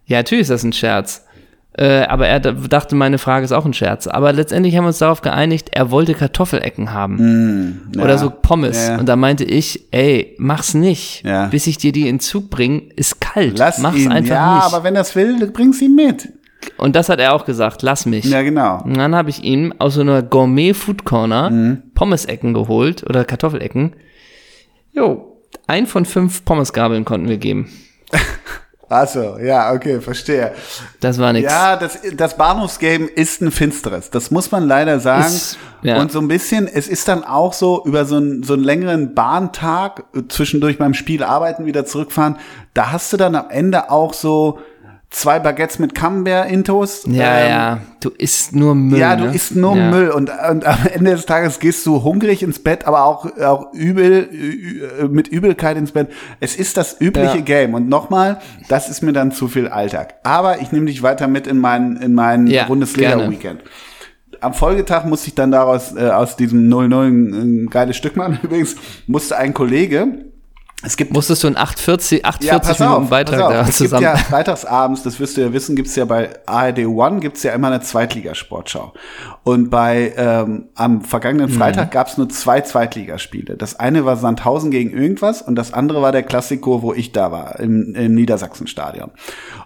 ja, 0.07 0.19
natürlich 0.19 0.43
ist 0.43 0.51
das 0.51 0.63
ein 0.63 0.73
Scherz. 0.73 1.25
Äh, 1.75 2.03
aber 2.03 2.29
er 2.29 2.39
dachte, 2.39 2.95
meine 2.95 3.19
Frage 3.19 3.45
ist 3.45 3.53
auch 3.53 3.65
ein 3.65 3.73
Scherz. 3.73 4.07
Aber 4.07 4.33
letztendlich 4.33 4.77
haben 4.77 4.85
wir 4.85 4.89
uns 4.89 4.99
darauf 4.99 5.23
geeinigt, 5.23 5.71
er 5.73 5.91
wollte 5.91 6.15
Kartoffelecken 6.15 6.93
haben. 6.93 7.91
Ja. 7.97 8.05
Oder 8.05 8.19
so 8.19 8.31
Pommes. 8.31 8.89
Ja. 8.89 8.99
Und 8.99 9.09
da 9.09 9.17
meinte 9.17 9.45
ich, 9.45 9.89
ey, 9.91 10.37
mach's 10.39 10.75
nicht. 10.75 11.25
Ja. 11.25 11.47
Bis 11.47 11.67
ich 11.67 11.79
dir 11.79 11.93
die 11.93 12.09
in 12.09 12.21
Zug 12.21 12.51
bringe, 12.51 12.83
ist 12.95 13.21
kalt. 13.21 13.59
Lass 13.59 13.79
mach's 13.79 13.99
ihn. 13.99 14.13
einfach 14.13 14.35
ja, 14.35 14.55
nicht. 14.57 14.65
aber 14.67 14.85
wenn 14.85 14.95
das 14.95 15.17
will, 15.17 15.51
bring's 15.51 15.81
ihm 15.81 15.95
mit. 15.95 16.29
Und 16.77 16.97
das 16.97 17.09
hat 17.09 17.21
er 17.21 17.35
auch 17.35 17.45
gesagt, 17.45 17.83
lass 17.83 18.07
mich. 18.07 18.25
Ja, 18.25 18.43
genau. 18.43 18.83
Und 18.83 18.97
dann 18.97 19.15
habe 19.15 19.31
ich 19.31 19.43
ihm 19.45 19.73
aus 19.79 19.95
so 19.95 20.01
einer 20.01 20.23
Gourmet 20.23 20.75
Food 20.75 21.05
Corner 21.05 21.51
Mhm. 21.51 21.83
Pommesecken 21.95 22.55
geholt 22.55 23.05
oder 23.09 23.25
Kartoffelecken. 23.25 23.95
Jo, 24.93 25.39
ein 25.67 25.87
von 25.87 26.05
fünf 26.05 26.45
Pommesgabeln 26.45 27.05
konnten 27.05 27.29
wir 27.29 27.39
geben. 27.39 27.71
Achso, 28.89 29.39
ja, 29.39 29.73
okay, 29.73 30.03
verstehe. 30.03 30.53
Das 31.01 31.19
war 31.19 31.33
nix. 31.33 31.51
Ja, 31.51 31.77
das, 31.77 31.99
das 32.15 32.37
Bahnhofsgame 32.37 33.07
ist 33.07 33.41
ein 33.41 33.51
finsteres. 33.51 34.11
Das 34.11 34.31
muss 34.31 34.51
man 34.51 34.65
leider 34.69 35.01
sagen. 35.01 35.25
Ist- 35.25 35.57
ja. 35.81 35.99
Und 35.99 36.13
so 36.13 36.21
ein 36.21 36.29
bisschen, 36.29 36.69
es 36.69 36.89
ist 36.89 37.09
dann 37.09 37.25
auch 37.25 37.55
so 37.55 37.83
über 37.87 38.05
so 38.05 38.17
einen, 38.17 38.43
so 38.43 38.53
einen 38.53 38.63
längeren 38.65 39.15
Bahntag, 39.15 40.05
äh, 40.15 40.21
zwischendurch 40.29 40.77
beim 40.79 40.93
Spiel 40.93 41.23
arbeiten, 41.25 41.65
wieder 41.65 41.87
zurückfahren, 41.87 42.37
da 42.75 42.93
hast 42.93 43.11
du 43.15 43.17
dann 43.17 43.35
am 43.35 43.49
Ende 43.49 43.91
auch 43.91 44.13
so 44.13 44.59
zwei 45.13 45.39
Baguettes 45.39 45.79
mit 45.79 45.95
Camembert-Intos. 45.95 47.05
Ja, 47.07 47.39
Ähm, 47.39 47.49
ja. 47.49 47.79
Du 48.01 48.11
isst 48.11 48.55
nur 48.57 48.75
Müll. 48.75 48.99
Ja, 48.99 49.15
du 49.15 49.27
ne? 49.27 49.35
isst 49.35 49.55
nur 49.55 49.77
ja. 49.77 49.91
Müll 49.91 50.11
und, 50.11 50.31
und 50.31 50.67
am 50.67 50.87
Ende 50.93 51.13
des 51.13 51.27
Tages 51.27 51.61
gehst 51.61 51.87
du 51.87 52.03
hungrig 52.03 52.43
ins 52.43 52.59
Bett, 52.59 52.87
aber 52.87 53.05
auch, 53.05 53.27
auch 53.41 53.73
übel, 53.73 54.29
mit 55.11 55.29
Übelkeit 55.29 55.77
ins 55.77 55.93
Bett. 55.93 56.09
Es 56.41 56.57
ist 56.57 56.77
das 56.77 57.01
übliche 57.01 57.37
Ja. 57.39 57.43
Game. 57.45 57.75
Und 57.75 57.89
nochmal, 57.89 58.41
das 58.69 58.89
ist 58.89 59.03
mir 59.03 59.13
dann 59.13 59.31
zu 59.31 59.47
viel 59.49 59.69
Alltag. 59.69 60.15
Aber 60.25 60.61
ich 60.61 60.73
nehme 60.73 60.87
dich 60.87 61.03
weiter 61.03 61.29
mit 61.29 61.47
in 61.47 61.59
mein, 61.59 61.97
in 61.99 62.15
mein 62.15 62.47
Ja, 62.49 62.65
Bundesleder-Weekend. 62.65 63.61
Am 64.41 64.55
Folgetag 64.55 65.05
musste 65.05 65.29
ich 65.29 65.37
dann 65.37 65.53
daraus, 65.53 65.95
äh, 65.95 66.09
aus 66.11 66.35
diesem 66.37 66.69
0-0 66.69 67.07
ein, 67.07 67.33
ein 67.63 67.67
geiles 67.71 67.97
Stück 67.97 68.17
machen. 68.17 68.41
Übrigens 68.43 68.75
musste 69.07 69.37
ein 69.37 69.55
Kollege, 69.55 70.09
es 70.85 70.97
gibt 70.97 71.13
Musstest 71.13 71.45
du 71.45 71.49
in 71.49 71.57
840, 71.57 72.25
840 72.25 72.69
pass 72.69 72.79
Minuten 72.81 73.05
auf, 73.05 73.11
Beitrag 73.11 73.39
da 73.39 73.61
Es 73.69 73.79
gibt 73.79 74.01
ja 74.01 74.17
freitagsabends, 74.17 75.03
das 75.03 75.21
wirst 75.21 75.37
du 75.37 75.43
ja 75.43 75.53
wissen, 75.53 75.77
gibt's 75.77 75.95
ja 75.97 76.05
bei 76.05 76.31
ARD 76.47 76.87
One 76.87 77.21
gibt's 77.21 77.43
ja 77.43 77.53
immer 77.53 77.69
eine 77.69 77.81
Zweitligasportschau. 77.81 78.93
Und 79.45 79.71
bei 79.71 80.13
ähm, 80.17 80.69
am 80.75 81.03
vergangenen 81.03 81.51
Mhm. 81.51 81.55
Freitag 81.55 81.91
gab's 81.91 82.19
nur 82.19 82.29
zwei 82.29 82.61
Zweitligaspiele. 82.61 83.57
Das 83.57 83.79
eine 83.79 84.05
war 84.05 84.17
Sandhausen 84.17 84.71
gegen 84.71 84.91
irgendwas 84.91 85.43
und 85.43 85.55
das 85.57 85.73
andere 85.73 86.03
war 86.03 86.13
der 86.13 86.23
Klassiko, 86.23 86.83
wo 86.83 86.93
ich 86.93 87.13
da 87.13 87.31
war, 87.33 87.61
im, 87.61 87.95
im 87.95 88.15
Niedersachsenstadion. 88.15 89.11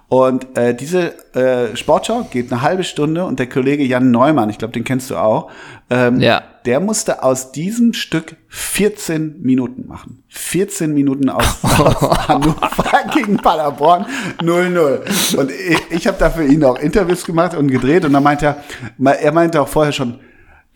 Und 0.08 0.56
äh, 0.56 0.72
diese 0.72 1.14
äh, 1.34 1.76
Sportschau 1.76 2.28
geht 2.30 2.52
eine 2.52 2.62
halbe 2.62 2.84
Stunde 2.84 3.24
und 3.24 3.40
der 3.40 3.48
Kollege 3.48 3.82
Jan 3.82 4.12
Neumann, 4.12 4.50
ich 4.50 4.58
glaube, 4.58 4.72
den 4.72 4.84
kennst 4.84 5.10
du 5.10 5.16
auch, 5.16 5.50
ähm, 5.90 6.20
Ja. 6.20 6.42
der 6.64 6.78
musste 6.78 7.24
aus 7.24 7.50
diesem 7.50 7.92
Stück 7.92 8.36
14 8.48 9.42
Minuten 9.42 9.88
machen. 9.88 10.22
14 10.28 10.94
Minuten 10.94 11.28
aus, 11.28 11.58
aus 11.64 12.28
Hannover 12.28 12.84
gegen 13.14 13.38
Paderborn 13.38 14.06
0-0. 14.40 15.36
Und 15.38 15.50
ich, 15.50 15.80
ich 15.90 16.06
habe 16.06 16.18
da 16.20 16.30
für 16.30 16.44
ihn 16.44 16.62
auch 16.62 16.78
Interviews 16.78 17.24
gemacht 17.24 17.56
und 17.56 17.66
gedreht 17.68 18.04
und 18.04 18.12
dann 18.12 18.22
meinte 18.22 18.46
er, 18.46 19.12
er 19.20 19.32
meinte 19.32 19.60
auch 19.60 19.68
vorher 19.68 19.92
schon, 19.92 20.20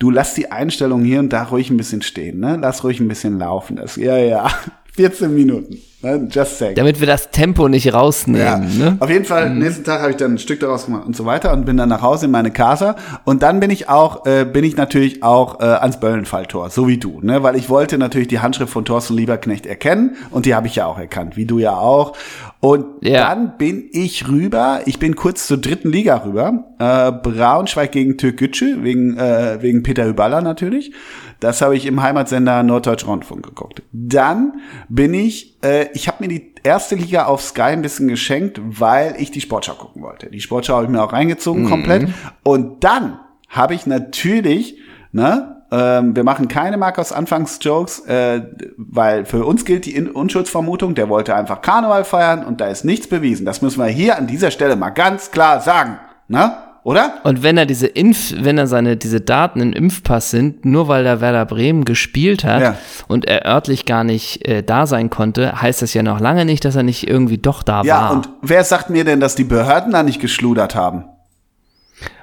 du 0.01 0.11
lass 0.11 0.35
die 0.35 0.51
Einstellung 0.51 1.05
hier 1.05 1.21
und 1.21 1.33
da 1.33 1.45
ruhig 1.45 1.71
ein 1.71 1.77
bisschen 1.77 2.03
stehen, 2.03 2.41
ne? 2.41 2.59
Lass 2.61 2.83
ruhig 2.83 2.99
ein 2.99 3.07
bisschen 3.07 3.39
laufen. 3.39 3.77
Das, 3.77 3.95
ja, 3.95 4.17
ja. 4.17 4.49
14 4.97 5.33
Minuten. 5.33 5.79
Ne? 6.03 6.29
Just 6.31 6.59
saying. 6.59 6.75
Damit 6.77 6.99
wir 7.01 7.07
das 7.07 7.31
Tempo 7.31 7.69
nicht 7.69 7.93
rausnehmen. 7.93 8.79
Ne? 8.79 8.97
Auf 9.01 9.11
jeden 9.11 9.25
Fall, 9.27 9.51
nächsten 9.51 9.85
Tag 9.85 10.01
habe 10.01 10.11
ich 10.13 10.17
dann 10.17 10.33
ein 10.35 10.39
Stück 10.39 10.61
daraus 10.61 10.87
gemacht 10.87 11.05
und 11.07 11.15
so 11.15 11.27
weiter 11.27 11.53
und 11.53 11.67
bin 11.67 11.77
dann 11.77 11.91
nach 11.91 12.01
Hause 12.01 12.25
in 12.27 12.31
meine 12.33 12.51
Casa 12.51 12.97
und 13.25 13.43
dann 13.43 13.61
bin 13.61 13.71
ich 13.71 13.89
auch, 13.91 14.25
äh, 14.25 14.45
bin 14.45 14.65
ich 14.65 14.77
natürlich 14.77 15.23
auch 15.23 15.61
äh, 15.61 15.65
ans 15.65 16.01
Böllenfalltor, 16.01 16.71
so 16.71 16.89
wie 16.89 16.97
du, 16.97 17.21
ne? 17.23 17.43
Weil 17.43 17.57
ich 17.57 17.69
wollte 17.69 17.99
natürlich 17.99 18.29
die 18.29 18.39
Handschrift 18.41 18.73
von 18.73 18.85
Thorsten 18.87 19.15
Lieberknecht 19.15 19.67
erkennen 19.67 20.17
und 20.31 20.47
die 20.47 20.55
habe 20.55 20.67
ich 20.69 20.77
ja 20.77 20.87
auch 20.87 20.99
erkannt, 20.99 21.37
wie 21.37 21.45
du 21.45 21.59
ja 21.59 21.77
auch. 21.77 22.17
Und 22.61 22.87
Ja. 23.03 23.29
dann 23.29 23.57
bin 23.59 23.85
ich 23.93 24.29
rüber, 24.29 24.81
ich 24.87 24.99
bin 24.99 25.17
kurz 25.17 25.47
zur 25.47 25.59
dritten 25.59 25.91
Liga 25.91 26.17
rüber, 26.25 26.65
äh, 26.79 27.13
Braunschweig 27.13 27.93
gegen 27.93 28.17
Türkgücü, 28.17 28.83
wegen, 28.83 29.17
äh, 29.19 29.59
wegen 29.61 29.83
Peter 29.83 30.05
Hüballer 30.07 30.41
natürlich. 30.41 30.93
Das 31.41 31.63
habe 31.63 31.75
ich 31.75 31.87
im 31.87 32.03
Heimatsender 32.03 32.63
Norddeutsch 32.63 33.07
Rundfunk 33.07 33.47
geguckt. 33.47 33.83
Dann 33.93 34.61
bin 34.91 35.15
ich, 35.15 35.57
ich 35.93 36.09
habe 36.09 36.19
mir 36.21 36.29
die 36.29 36.55
erste 36.63 36.95
Liga 36.95 37.27
auf 37.27 37.43
Sky 37.43 37.63
ein 37.63 37.83
bisschen 37.83 38.09
geschenkt, 38.09 38.61
weil 38.63 39.15
ich 39.19 39.31
die 39.31 39.41
Sportschau 39.41 39.75
gucken 39.75 40.03
wollte. 40.03 40.31
Die 40.31 40.41
Sportschau 40.41 40.75
habe 40.75 40.85
ich 40.85 40.91
mir 40.91 41.03
auch 41.03 41.13
reingezogen 41.13 41.69
komplett. 41.69 42.09
Und 42.43 42.83
dann 42.85 43.19
habe 43.49 43.75
ich 43.75 43.87
natürlich, 43.87 44.79
ne, 45.13 45.63
ähm, 45.73 46.17
wir 46.17 46.25
machen 46.25 46.49
keine 46.49 46.77
Markus 46.77 47.13
Anfangsjokes, 47.13 48.01
äh, 48.07 48.43
weil 48.77 49.25
für 49.25 49.45
uns 49.45 49.65
gilt 49.65 49.87
die 49.87 50.01
Unschuldsvermutung, 50.01 50.95
der 50.95 51.09
wollte 51.09 51.35
einfach 51.35 51.63
Karneval 51.63 52.05
feiern 52.05 52.45
und 52.45 52.61
da 52.61 52.67
ist 52.69 52.85
nichts 52.85 53.07
bewiesen. 53.07 53.47
Das 53.47 53.63
müssen 53.63 53.79
wir 53.79 53.87
hier 53.87 54.19
an 54.19 54.27
dieser 54.27 54.51
Stelle 54.51 54.77
mal 54.77 54.91
ganz 54.91 55.31
klar 55.31 55.61
sagen, 55.61 55.99
ne? 56.29 56.57
Oder? 56.83 57.15
Und 57.25 57.43
wenn 57.43 57.59
er 57.59 57.67
diese 57.67 57.87
Impf, 57.87 58.33
wenn 58.39 58.57
er 58.57 58.67
seine, 58.67 58.97
diese 58.97 59.21
Daten 59.21 59.61
im 59.61 59.73
Impfpass 59.75 60.31
sind, 60.31 60.65
nur 60.65 60.89
weil 60.89 61.05
der 61.05 61.21
Werder 61.21 61.45
Bremen 61.45 61.85
gespielt 61.85 62.43
hat 62.45 62.61
Ja. 62.63 62.75
und 63.07 63.27
er 63.27 63.45
örtlich 63.47 63.85
gar 63.85 64.03
nicht 64.03 64.49
äh, 64.49 64.63
da 64.63 64.87
sein 64.87 65.11
konnte, 65.11 65.61
heißt 65.61 65.83
das 65.83 65.93
ja 65.93 66.03
noch 66.03 66.21
lange 66.21 66.45
nicht, 66.47 66.65
dass 66.65 66.77
er 66.77 66.83
nicht 66.83 67.07
irgendwie 67.09 67.37
doch 67.39 67.63
da 67.63 67.83
Ja, 67.83 68.01
war. 68.05 68.13
und 68.13 68.29
wer 68.41 68.65
sagt 68.65 68.89
mir 68.89 69.05
denn, 69.05 69.21
dass 69.21 69.35
die 69.35 69.45
Behörden 69.45 69.93
da 69.93 70.03
nicht 70.03 70.21
geschludert 70.21 70.75
haben? 70.75 71.05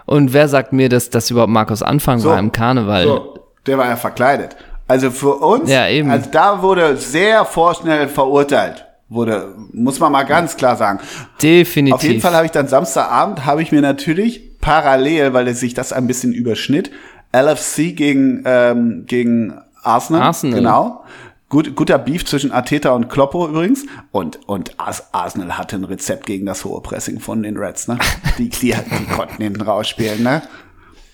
Und 0.05 0.33
wer 0.33 0.47
sagt 0.47 0.73
mir, 0.73 0.89
dass 0.89 1.09
das 1.09 1.29
überhaupt 1.29 1.51
Markus 1.51 1.83
Anfang 1.83 2.19
So. 2.19 2.29
war 2.29 2.39
im 2.39 2.51
Karneval? 2.51 3.03
So, 3.03 3.39
der 3.65 3.77
war 3.77 3.87
ja 3.87 3.95
verkleidet. 3.95 4.55
Also 4.87 5.11
für 5.11 5.35
uns, 5.35 5.69
Ja, 5.69 5.87
eben. 5.87 6.09
also 6.09 6.29
da 6.31 6.61
wurde 6.61 6.95
sehr 6.97 7.43
vorschnell 7.45 8.07
verurteilt. 8.07 8.85
Wurde, 9.09 9.53
muss 9.73 9.99
man 9.99 10.11
mal 10.11 10.23
ganz 10.23 10.57
klar 10.57 10.75
sagen. 10.75 10.99
Definitiv. 11.41 11.93
Auf 11.95 12.03
jeden 12.03 12.21
Fall 12.21 12.33
habe 12.35 12.45
ich 12.45 12.51
dann 12.51 12.67
Samstagabend, 12.67 13.45
habe 13.45 13.61
ich 13.61 13.71
mir 13.71 13.81
natürlich 13.81 14.41
parallel, 14.67 15.33
weil 15.33 15.53
sich 15.55 15.73
das 15.73 15.93
ein 15.93 16.07
bisschen 16.07 16.33
überschnitt, 16.33 16.91
LFC 17.33 17.95
gegen, 17.95 18.43
ähm, 18.45 19.05
gegen 19.07 19.53
Arsenal. 19.81 20.23
Arsenal. 20.23 20.59
Genau. 20.59 21.03
Gut, 21.47 21.73
guter 21.77 21.97
Beef 21.97 22.25
zwischen 22.25 22.51
Ateta 22.51 22.89
und 22.89 23.07
Kloppo 23.07 23.47
übrigens. 23.47 23.85
Und, 24.11 24.45
und 24.49 24.77
Ars 24.77 25.13
Arsenal 25.13 25.57
hatte 25.57 25.77
ein 25.77 25.85
Rezept 25.85 26.25
gegen 26.25 26.45
das 26.45 26.65
hohe 26.65 26.81
Pressing 26.81 27.21
von 27.21 27.43
den 27.43 27.55
Reds, 27.55 27.87
ne? 27.87 27.97
Die, 28.37 28.49
die, 28.49 28.73
die 28.73 29.05
konnten 29.15 29.41
hinten 29.41 29.61
rausspielen, 29.61 30.21
ne? 30.21 30.41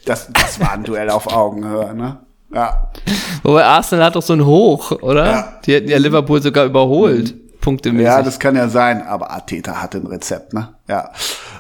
Das, 0.06 0.34
das 0.34 0.60
war 0.60 0.72
ein 0.72 0.84
Duell 0.84 1.12
auf 1.12 1.28
Augenhöhe, 1.28 1.94
ne? 1.94 2.18
Ja. 2.52 2.92
Wobei 3.44 3.66
Arsenal 3.66 4.06
hat 4.06 4.16
doch 4.16 4.24
so 4.24 4.34
ein 4.34 4.46
Hoch, 4.46 4.92
oder? 5.04 5.26
Ja. 5.26 5.54
Die 5.64 5.74
hätten 5.76 5.90
ja 5.90 6.00
Liverpool 6.00 6.42
sogar 6.42 6.66
überholt. 6.66 7.36
Punktemäßig. 7.62 8.06
Ja, 8.06 8.24
das 8.24 8.40
kann 8.40 8.56
ja 8.56 8.68
sein, 8.68 9.06
aber 9.06 9.32
Ateta 9.32 9.80
hatte 9.80 10.00
ein 10.00 10.08
Rezept, 10.08 10.54
ne? 10.54 10.70
Ja. 10.88 11.12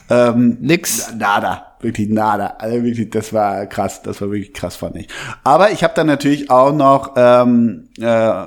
Ähm, 0.09 0.57
Nix. 0.59 1.13
Nada, 1.15 1.72
wirklich 1.83 2.09
nada. 2.09 2.55
Also 2.59 2.83
wirklich, 2.83 3.09
das 3.09 3.33
war 3.33 3.65
krass, 3.65 4.01
das 4.01 4.21
war 4.21 4.31
wirklich 4.31 4.53
krass, 4.53 4.75
fand 4.75 4.95
ich. 4.97 5.07
Aber 5.43 5.71
ich 5.71 5.83
habe 5.83 5.93
dann 5.95 6.07
natürlich 6.07 6.49
auch 6.49 6.73
noch, 6.73 7.13
ähm, 7.15 7.89
äh, 7.99 8.45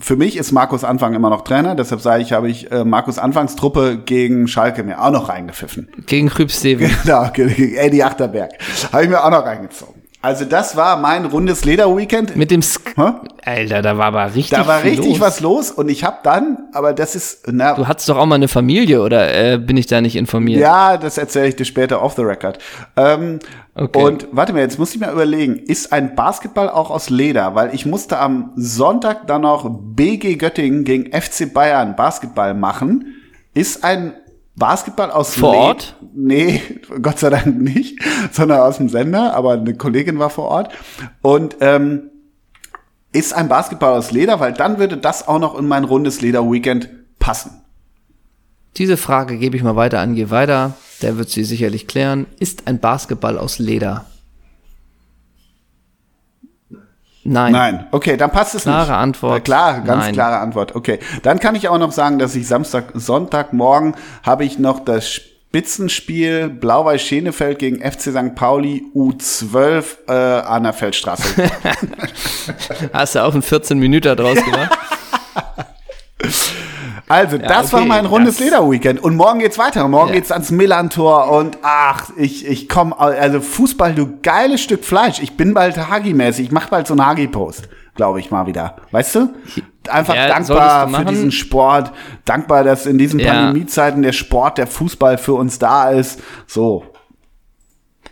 für 0.00 0.16
mich 0.16 0.36
ist 0.36 0.52
Markus 0.52 0.84
Anfang 0.84 1.14
immer 1.14 1.30
noch 1.30 1.42
Trainer, 1.42 1.74
deshalb 1.74 2.00
sage 2.00 2.22
ich, 2.22 2.32
habe 2.32 2.48
ich 2.48 2.70
äh, 2.70 2.84
Markus 2.84 3.18
Anfangs 3.18 3.56
Truppe 3.56 3.98
gegen 3.98 4.46
Schalke 4.46 4.84
mir 4.84 5.02
auch 5.02 5.10
noch 5.10 5.28
reingepfiffen. 5.28 5.88
Gegen 6.06 6.28
Krübsteven. 6.28 6.90
Genau, 7.02 7.28
gegen 7.32 7.74
Eddie 7.74 8.04
Achterberg. 8.04 8.52
Habe 8.92 9.04
ich 9.04 9.10
mir 9.10 9.24
auch 9.24 9.30
noch 9.30 9.44
reingezogen. 9.44 9.97
Also 10.20 10.44
das 10.44 10.76
war 10.76 10.96
mein 10.96 11.26
rundes 11.26 11.64
Leder-Weekend. 11.64 12.34
Mit 12.34 12.50
dem 12.50 12.60
Sk 12.60 12.96
Hä? 12.96 13.12
Alter, 13.44 13.82
da 13.82 13.96
war 13.98 14.06
aber 14.06 14.34
richtig 14.34 14.58
Da 14.58 14.66
war 14.66 14.82
richtig 14.82 15.06
los. 15.12 15.20
was 15.20 15.40
los 15.40 15.70
und 15.70 15.88
ich 15.88 16.02
habe 16.02 16.16
dann, 16.24 16.58
aber 16.72 16.92
das 16.92 17.14
ist, 17.14 17.46
na, 17.46 17.74
Du 17.74 17.86
hattest 17.86 18.08
doch 18.08 18.16
auch 18.16 18.26
mal 18.26 18.34
eine 18.34 18.48
Familie, 18.48 19.00
oder 19.00 19.32
äh, 19.52 19.58
bin 19.58 19.76
ich 19.76 19.86
da 19.86 20.00
nicht 20.00 20.16
informiert? 20.16 20.60
Ja, 20.60 20.96
das 20.96 21.18
erzähle 21.18 21.48
ich 21.48 21.56
dir 21.56 21.64
später 21.64 22.02
off 22.02 22.14
the 22.16 22.22
record. 22.22 22.58
Ähm, 22.96 23.38
Okay. 23.80 24.02
Und 24.02 24.26
warte 24.32 24.52
mal, 24.52 24.58
jetzt 24.58 24.76
muss 24.80 24.92
ich 24.92 25.00
mal 25.00 25.12
überlegen, 25.12 25.54
ist 25.54 25.92
ein 25.92 26.16
Basketball 26.16 26.68
auch 26.68 26.90
aus 26.90 27.10
Leder? 27.10 27.54
Weil 27.54 27.72
ich 27.72 27.86
musste 27.86 28.18
am 28.18 28.50
Sonntag 28.56 29.28
dann 29.28 29.42
noch 29.42 29.70
BG 29.70 30.34
Göttingen 30.34 30.82
gegen 30.82 31.12
FC 31.12 31.54
Bayern 31.54 31.94
Basketball 31.94 32.54
machen. 32.54 33.14
Ist 33.54 33.84
ein 33.84 34.14
Basketball 34.58 35.10
aus 35.10 35.34
Vor 35.34 35.52
Leder? 35.52 35.64
Ort? 35.64 35.96
Nee, 36.14 36.60
Gott 37.02 37.18
sei 37.18 37.30
Dank 37.30 37.60
nicht, 37.60 37.98
sondern 38.32 38.60
aus 38.60 38.78
dem 38.78 38.88
Sender, 38.88 39.34
aber 39.34 39.52
eine 39.52 39.74
Kollegin 39.74 40.18
war 40.18 40.30
vor 40.30 40.46
Ort. 40.46 40.72
Und 41.22 41.56
ähm, 41.60 42.10
ist 43.12 43.32
ein 43.34 43.48
Basketball 43.48 43.96
aus 43.96 44.10
Leder, 44.10 44.40
weil 44.40 44.52
dann 44.52 44.78
würde 44.78 44.96
das 44.96 45.26
auch 45.26 45.38
noch 45.38 45.58
in 45.58 45.66
mein 45.66 45.84
rundes 45.84 46.20
Leder-Weekend 46.20 46.88
passen. 47.18 47.62
Diese 48.76 48.96
Frage 48.96 49.38
gebe 49.38 49.56
ich 49.56 49.62
mal 49.62 49.76
weiter 49.76 50.00
an 50.00 50.14
Geh 50.14 50.30
weiter. 50.30 50.74
Der 51.02 51.16
wird 51.16 51.30
sie 51.30 51.44
sicherlich 51.44 51.86
klären. 51.86 52.26
Ist 52.38 52.66
ein 52.66 52.80
Basketball 52.80 53.38
aus 53.38 53.58
Leder? 53.58 54.06
Nein. 57.30 57.52
Nein, 57.52 57.86
okay, 57.90 58.16
dann 58.16 58.30
passt 58.30 58.54
es 58.54 58.62
Klare 58.62 58.90
nicht. 58.90 58.98
Antwort. 58.98 59.38
Äh, 59.38 59.40
Klar, 59.42 59.80
ganz 59.82 60.04
Nein. 60.06 60.14
klare 60.14 60.38
Antwort. 60.38 60.74
Okay, 60.74 60.98
dann 61.22 61.38
kann 61.38 61.54
ich 61.54 61.68
auch 61.68 61.76
noch 61.78 61.92
sagen, 61.92 62.18
dass 62.18 62.34
ich 62.34 62.48
Samstag, 62.48 62.86
Sonntagmorgen 62.94 63.94
habe 64.22 64.46
ich 64.46 64.58
noch 64.58 64.80
das 64.80 65.10
Spitzenspiel 65.12 66.48
Blau-Weiß 66.48 67.02
Schenefeld 67.02 67.58
gegen 67.58 67.80
FC 67.80 68.10
St. 68.12 68.34
Pauli 68.34 68.84
U12 68.94 69.84
äh, 70.08 70.12
an 70.12 70.62
der 70.62 70.72
Feldstraße. 70.72 71.24
Hast 72.94 73.14
du 73.14 73.22
auch 73.22 73.32
einen 73.34 73.42
14 73.42 73.78
Minuten 73.78 74.16
draus 74.16 74.38
gemacht? 74.44 74.78
Also, 77.08 77.38
das 77.38 77.72
war 77.72 77.80
okay, 77.80 77.88
mein 77.88 78.06
rundes 78.06 78.36
das- 78.36 78.44
Leder-Weekend. 78.44 79.02
Und 79.02 79.16
morgen 79.16 79.38
geht's 79.38 79.58
weiter. 79.58 79.86
Morgen 79.88 80.08
Ja. 80.08 80.14
geht's 80.14 80.30
ans 80.30 80.50
Millantor 80.50 81.30
und 81.30 81.58
ach, 81.62 82.10
ich, 82.16 82.46
ich 82.46 82.68
komme, 82.68 82.98
also 82.98 83.40
Fußball, 83.40 83.94
du 83.94 84.18
geiles 84.22 84.60
Stück 84.60 84.84
Fleisch. 84.84 85.20
Ich 85.20 85.36
bin 85.36 85.54
bald 85.54 85.76
Hagi-mäßig. 85.76 86.46
Ich 86.46 86.52
mach 86.52 86.68
bald 86.68 86.86
so 86.86 86.94
einen 86.94 87.04
Hagi-Post. 87.06 87.68
glaube 87.94 88.20
ich 88.20 88.30
mal 88.30 88.46
wieder. 88.46 88.76
Weißt 88.92 89.16
du? 89.16 89.34
Einfach 89.88 90.14
Ja, 90.14 90.28
dankbar 90.28 90.88
für 90.88 91.04
diesen 91.06 91.32
Sport, 91.32 91.90
dankbar, 92.24 92.62
dass 92.62 92.86
in 92.86 92.96
diesen 92.96 93.18
Ja. 93.18 93.32
Pandemiezeiten 93.32 94.02
der 94.02 94.12
Sport, 94.12 94.58
der 94.58 94.68
Fußball 94.68 95.18
für 95.18 95.32
uns 95.34 95.58
da 95.58 95.90
ist. 95.90 96.20
So. 96.46 96.84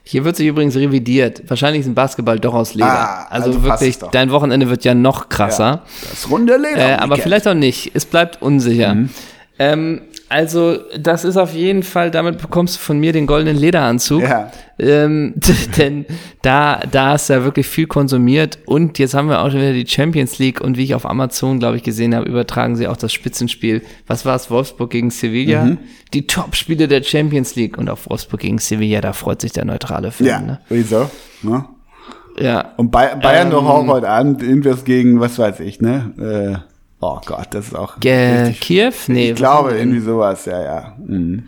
Hier 0.09 0.25
wird 0.25 0.37
sich 0.37 0.47
übrigens 0.47 0.77
revidiert. 0.77 1.43
Wahrscheinlich 1.49 1.81
ist 1.81 1.89
ein 1.89 1.97
Basketball 1.97 2.39
doch 2.39 2.55
aus 2.55 2.75
Leder. 2.75 2.87
Ah, 2.87 3.27
also, 3.29 3.49
also 3.49 3.65
wirklich, 3.65 3.99
dein 4.13 4.31
Wochenende 4.31 4.71
wird 4.71 4.85
ja 4.85 4.95
noch 4.95 5.29
krasser. 5.29 5.83
Das 6.09 6.31
runde 6.31 6.57
Leder. 6.57 6.91
Äh, 6.91 6.95
aber 6.95 7.17
vielleicht 7.17 7.49
auch 7.49 7.55
nicht. 7.55 7.91
Es 7.93 8.05
bleibt 8.05 8.41
unsicher. 8.41 8.95
Mhm. 8.95 9.11
Ähm, 9.59 10.03
also, 10.29 10.79
das 10.99 11.25
ist 11.25 11.37
auf 11.37 11.53
jeden 11.55 11.83
Fall, 11.83 12.11
damit 12.11 12.39
bekommst 12.39 12.77
du 12.77 12.81
von 12.81 12.99
mir 12.99 13.13
den 13.13 13.27
goldenen 13.27 13.57
Lederanzug. 13.57 14.23
Ja. 14.23 14.51
Ähm, 14.79 15.35
denn 15.79 16.05
da, 16.43 16.81
da 16.91 17.15
ist 17.15 17.29
ja 17.29 17.45
wirklich 17.45 17.67
viel 17.67 17.87
konsumiert. 17.87 18.59
Und 18.67 18.99
jetzt 18.99 19.15
haben 19.15 19.29
wir 19.29 19.41
auch 19.41 19.51
schon 19.51 19.61
wieder 19.61 19.73
die 19.73 19.87
Champions 19.87 20.39
League. 20.39 20.61
Und 20.61 20.77
wie 20.77 20.85
ich 20.85 20.95
auf 20.95 21.07
Amazon, 21.07 21.61
glaube 21.61 21.77
ich, 21.77 21.85
gesehen 21.85 22.15
habe, 22.15 22.27
übertragen 22.29 22.75
sie 22.75 22.89
auch 22.89 22.97
das 22.97 23.13
Spitzenspiel. 23.13 23.83
Was 24.07 24.25
war 24.27 24.35
es? 24.35 24.51
Wolfsburg 24.51 24.91
gegen 24.91 25.11
Sevilla? 25.11 25.65
Mhm. 25.65 25.79
Die 26.13 26.27
Top-Spiele 26.27 26.89
der 26.89 27.03
Champions 27.03 27.55
League. 27.55 27.79
Und 27.79 27.89
auf 27.89 28.11
Wolfsburg 28.11 28.41
gegen 28.41 28.59
Sevilla, 28.59 29.01
da 29.01 29.13
freut 29.13 29.41
sich 29.41 29.53
der 29.53 29.65
neutrale 29.65 30.11
Fan. 30.11 30.27
Ja, 30.27 30.41
Ne? 30.41 30.59
wieso? 30.69 31.09
Ne? 31.43 31.65
ja. 32.39 32.73
Und 32.77 32.91
Bay 32.91 33.17
Bayern 33.21 33.47
Ähm, 33.47 33.53
doch 33.53 33.65
auch 33.65 33.87
heute 33.87 34.09
Abend 34.09 34.43
irgendwas 34.43 34.85
gegen, 34.85 35.21
was 35.21 35.39
weiß 35.39 35.61
ich, 35.61 35.81
ne? 35.81 36.63
Äh, 36.65 36.76
oh 37.01 37.21
Gott, 37.25 37.49
das 37.51 37.69
ist 37.69 37.77
auch. 37.77 37.99
Ge 38.01 38.53
Kiew? 38.53 38.93
Nee. 39.09 39.31
ich 39.31 39.37
glaube, 39.37 39.77
irgendwie 39.77 40.01
sowas, 40.01 40.45
ja, 40.47 40.63
ja. 40.63 40.95
Mhm. 40.99 41.45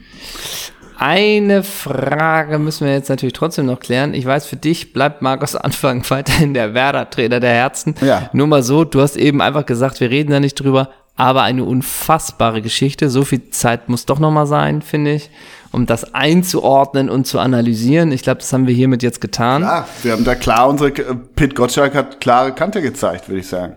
Eine 1.00 1.62
Frage 1.62 2.58
müssen 2.58 2.84
wir 2.86 2.92
jetzt 2.92 3.08
natürlich 3.08 3.32
trotzdem 3.32 3.66
noch 3.66 3.78
klären. 3.78 4.14
Ich 4.14 4.26
weiß, 4.26 4.46
für 4.46 4.56
dich 4.56 4.92
bleibt 4.92 5.22
Markus 5.22 5.54
Anfang 5.54 6.02
weiterhin 6.10 6.54
der 6.54 6.74
Werder-Trainer 6.74 7.38
der 7.38 7.52
Herzen. 7.52 7.94
Ja. 8.00 8.28
Nur 8.32 8.48
mal 8.48 8.64
so, 8.64 8.82
du 8.84 9.00
hast 9.00 9.16
eben 9.16 9.40
einfach 9.40 9.64
gesagt, 9.64 10.00
wir 10.00 10.10
reden 10.10 10.32
da 10.32 10.40
nicht 10.40 10.54
drüber, 10.54 10.90
aber 11.14 11.42
eine 11.42 11.62
unfassbare 11.62 12.62
Geschichte. 12.62 13.10
So 13.10 13.24
viel 13.24 13.50
Zeit 13.50 13.88
muss 13.88 14.06
doch 14.06 14.18
noch 14.18 14.32
mal 14.32 14.46
sein, 14.46 14.82
finde 14.82 15.14
ich, 15.14 15.30
um 15.70 15.86
das 15.86 16.14
einzuordnen 16.14 17.08
und 17.08 17.28
zu 17.28 17.38
analysieren. 17.38 18.10
Ich 18.10 18.22
glaube, 18.22 18.40
das 18.40 18.52
haben 18.52 18.66
wir 18.66 18.74
hiermit 18.74 19.04
jetzt 19.04 19.20
getan. 19.20 19.62
Ja, 19.62 19.86
wir 20.02 20.12
haben 20.12 20.24
da 20.24 20.34
klar 20.34 20.68
unsere, 20.68 20.90
Pit 20.90 21.54
Gottschalk 21.54 21.94
hat 21.94 22.20
klare 22.20 22.52
Kante 22.52 22.82
gezeigt, 22.82 23.28
würde 23.28 23.40
ich 23.40 23.46
sagen. 23.46 23.76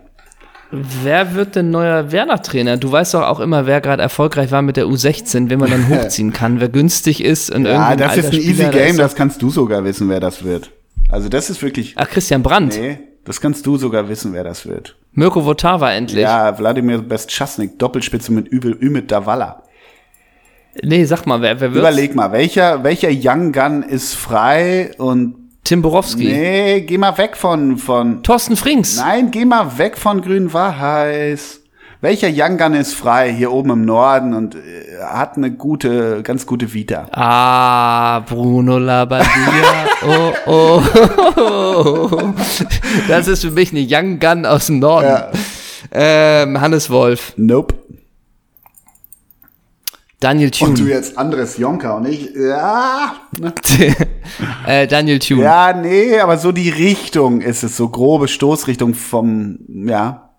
Wer 0.74 1.34
wird 1.34 1.54
denn 1.54 1.70
neuer 1.70 2.12
Werder-Trainer? 2.12 2.78
Du 2.78 2.90
weißt 2.90 3.12
doch 3.12 3.22
auch 3.22 3.40
immer, 3.40 3.66
wer 3.66 3.82
gerade 3.82 4.02
erfolgreich 4.02 4.50
war 4.52 4.62
mit 4.62 4.78
der 4.78 4.86
U16, 4.86 5.50
wenn 5.50 5.58
man 5.58 5.70
dann 5.70 5.88
hochziehen 5.90 6.32
kann, 6.32 6.60
wer 6.60 6.70
günstig 6.70 7.22
ist 7.22 7.50
und 7.54 7.66
Ja, 7.66 7.94
das 7.94 8.16
ist 8.16 8.26
ein 8.32 8.32
easy 8.32 8.54
Spieler, 8.54 8.70
da 8.70 8.78
Game, 8.78 8.96
das 8.96 9.14
kannst 9.14 9.42
du 9.42 9.50
sogar 9.50 9.84
wissen, 9.84 10.08
wer 10.08 10.18
das 10.18 10.44
wird. 10.44 10.70
Also 11.10 11.28
das 11.28 11.50
ist 11.50 11.62
wirklich, 11.62 11.92
Ach, 11.98 12.08
Christian 12.08 12.42
Brandt. 12.42 12.78
nee, 12.80 12.98
das 13.26 13.42
kannst 13.42 13.66
du 13.66 13.76
sogar 13.76 14.08
wissen, 14.08 14.32
wer 14.32 14.44
das 14.44 14.66
wird. 14.66 14.96
Mirko 15.12 15.44
Votava 15.44 15.92
endlich. 15.92 16.22
Ja, 16.22 16.58
Wladimir 16.58 17.02
Bestchasnik, 17.02 17.78
Doppelspitze 17.78 18.32
mit 18.32 18.48
Übel, 18.48 18.72
Ümit 18.80 19.10
Davala. 19.10 19.64
Nee, 20.82 21.04
sag 21.04 21.26
mal, 21.26 21.42
wer, 21.42 21.60
wer 21.60 21.74
wird's? 21.74 21.86
Überleg 21.86 22.14
mal, 22.14 22.32
welcher, 22.32 22.82
welcher 22.82 23.10
Young 23.12 23.52
Gun 23.52 23.82
ist 23.82 24.14
frei 24.14 24.92
und 24.96 25.41
Tim 25.64 25.80
Borowski. 25.82 26.24
nee, 26.24 26.80
geh 26.80 26.98
mal 26.98 27.16
weg 27.18 27.36
von, 27.36 27.78
von, 27.78 28.22
Thorsten 28.22 28.56
Frings. 28.56 28.96
nein, 28.96 29.30
geh 29.30 29.44
mal 29.44 29.78
weg 29.78 29.96
von 29.96 30.20
Grün-Weiß. 30.20 31.60
Welcher 32.00 32.28
Young 32.32 32.58
Gun 32.58 32.74
ist 32.74 32.94
frei 32.94 33.32
hier 33.32 33.52
oben 33.52 33.70
im 33.70 33.84
Norden 33.84 34.34
und 34.34 34.56
äh, 34.56 34.58
hat 35.04 35.36
eine 35.36 35.52
gute, 35.52 36.24
ganz 36.24 36.46
gute 36.46 36.74
Vita? 36.74 37.06
Ah, 37.12 38.18
Bruno 38.20 38.78
Labbadia. 38.78 39.26
oh, 40.04 40.32
oh, 40.46 40.82
oh. 41.36 42.34
Das 43.06 43.28
ist 43.28 43.42
für 43.42 43.52
mich 43.52 43.70
eine 43.70 43.86
Young 43.88 44.18
Gun 44.18 44.44
aus 44.44 44.66
dem 44.66 44.80
Norden. 44.80 45.06
Ja. 45.06 45.30
Ähm, 45.92 46.60
Hannes 46.60 46.90
Wolf. 46.90 47.34
Nope. 47.36 47.76
Daniel 50.22 50.52
Und 50.60 50.78
du 50.78 50.82
Thune. 50.84 50.90
jetzt 50.90 51.18
Andres 51.18 51.58
Jonker 51.58 51.96
und 51.96 52.06
ich, 52.06 52.30
ja, 52.32 53.16
ne? 53.40 53.52
äh, 54.66 54.86
Daniel 54.86 55.18
Thune. 55.18 55.42
Ja, 55.42 55.72
nee, 55.72 56.16
aber 56.20 56.38
so 56.38 56.52
die 56.52 56.68
Richtung 56.70 57.40
ist 57.40 57.64
es, 57.64 57.76
so 57.76 57.88
grobe 57.88 58.28
Stoßrichtung 58.28 58.94
vom, 58.94 59.58
ja. 59.68 60.30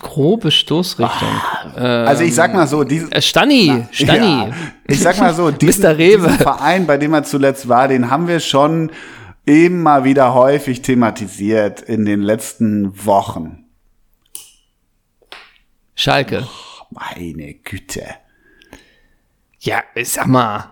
Grobe 0.00 0.50
Stoßrichtung. 0.50 1.28
Also 1.76 2.24
ich 2.24 2.34
sag 2.34 2.52
mal 2.52 2.66
so, 2.66 2.82
dieses, 2.82 3.12
Äh, 3.12 3.22
Stani. 3.22 3.84
Stani. 3.92 4.48
Ja, 4.48 4.50
ich 4.88 4.98
sag 4.98 5.18
mal 5.18 5.34
so, 5.34 5.50
diesen, 5.52 5.96
diesen 5.96 6.30
Verein, 6.30 6.86
bei 6.86 6.96
dem 6.96 7.12
er 7.14 7.22
zuletzt 7.22 7.68
war, 7.68 7.86
den 7.86 8.10
haben 8.10 8.26
wir 8.26 8.40
schon 8.40 8.90
mal 9.46 10.02
wieder 10.04 10.34
häufig 10.34 10.82
thematisiert 10.82 11.80
in 11.80 12.06
den 12.06 12.22
letzten 12.22 13.04
Wochen. 13.06 13.66
Schalke. 15.94 16.48
Meine 16.90 17.54
Güte. 17.54 18.04
Ja, 19.64 19.82
sag 20.02 20.26
mal. 20.26 20.70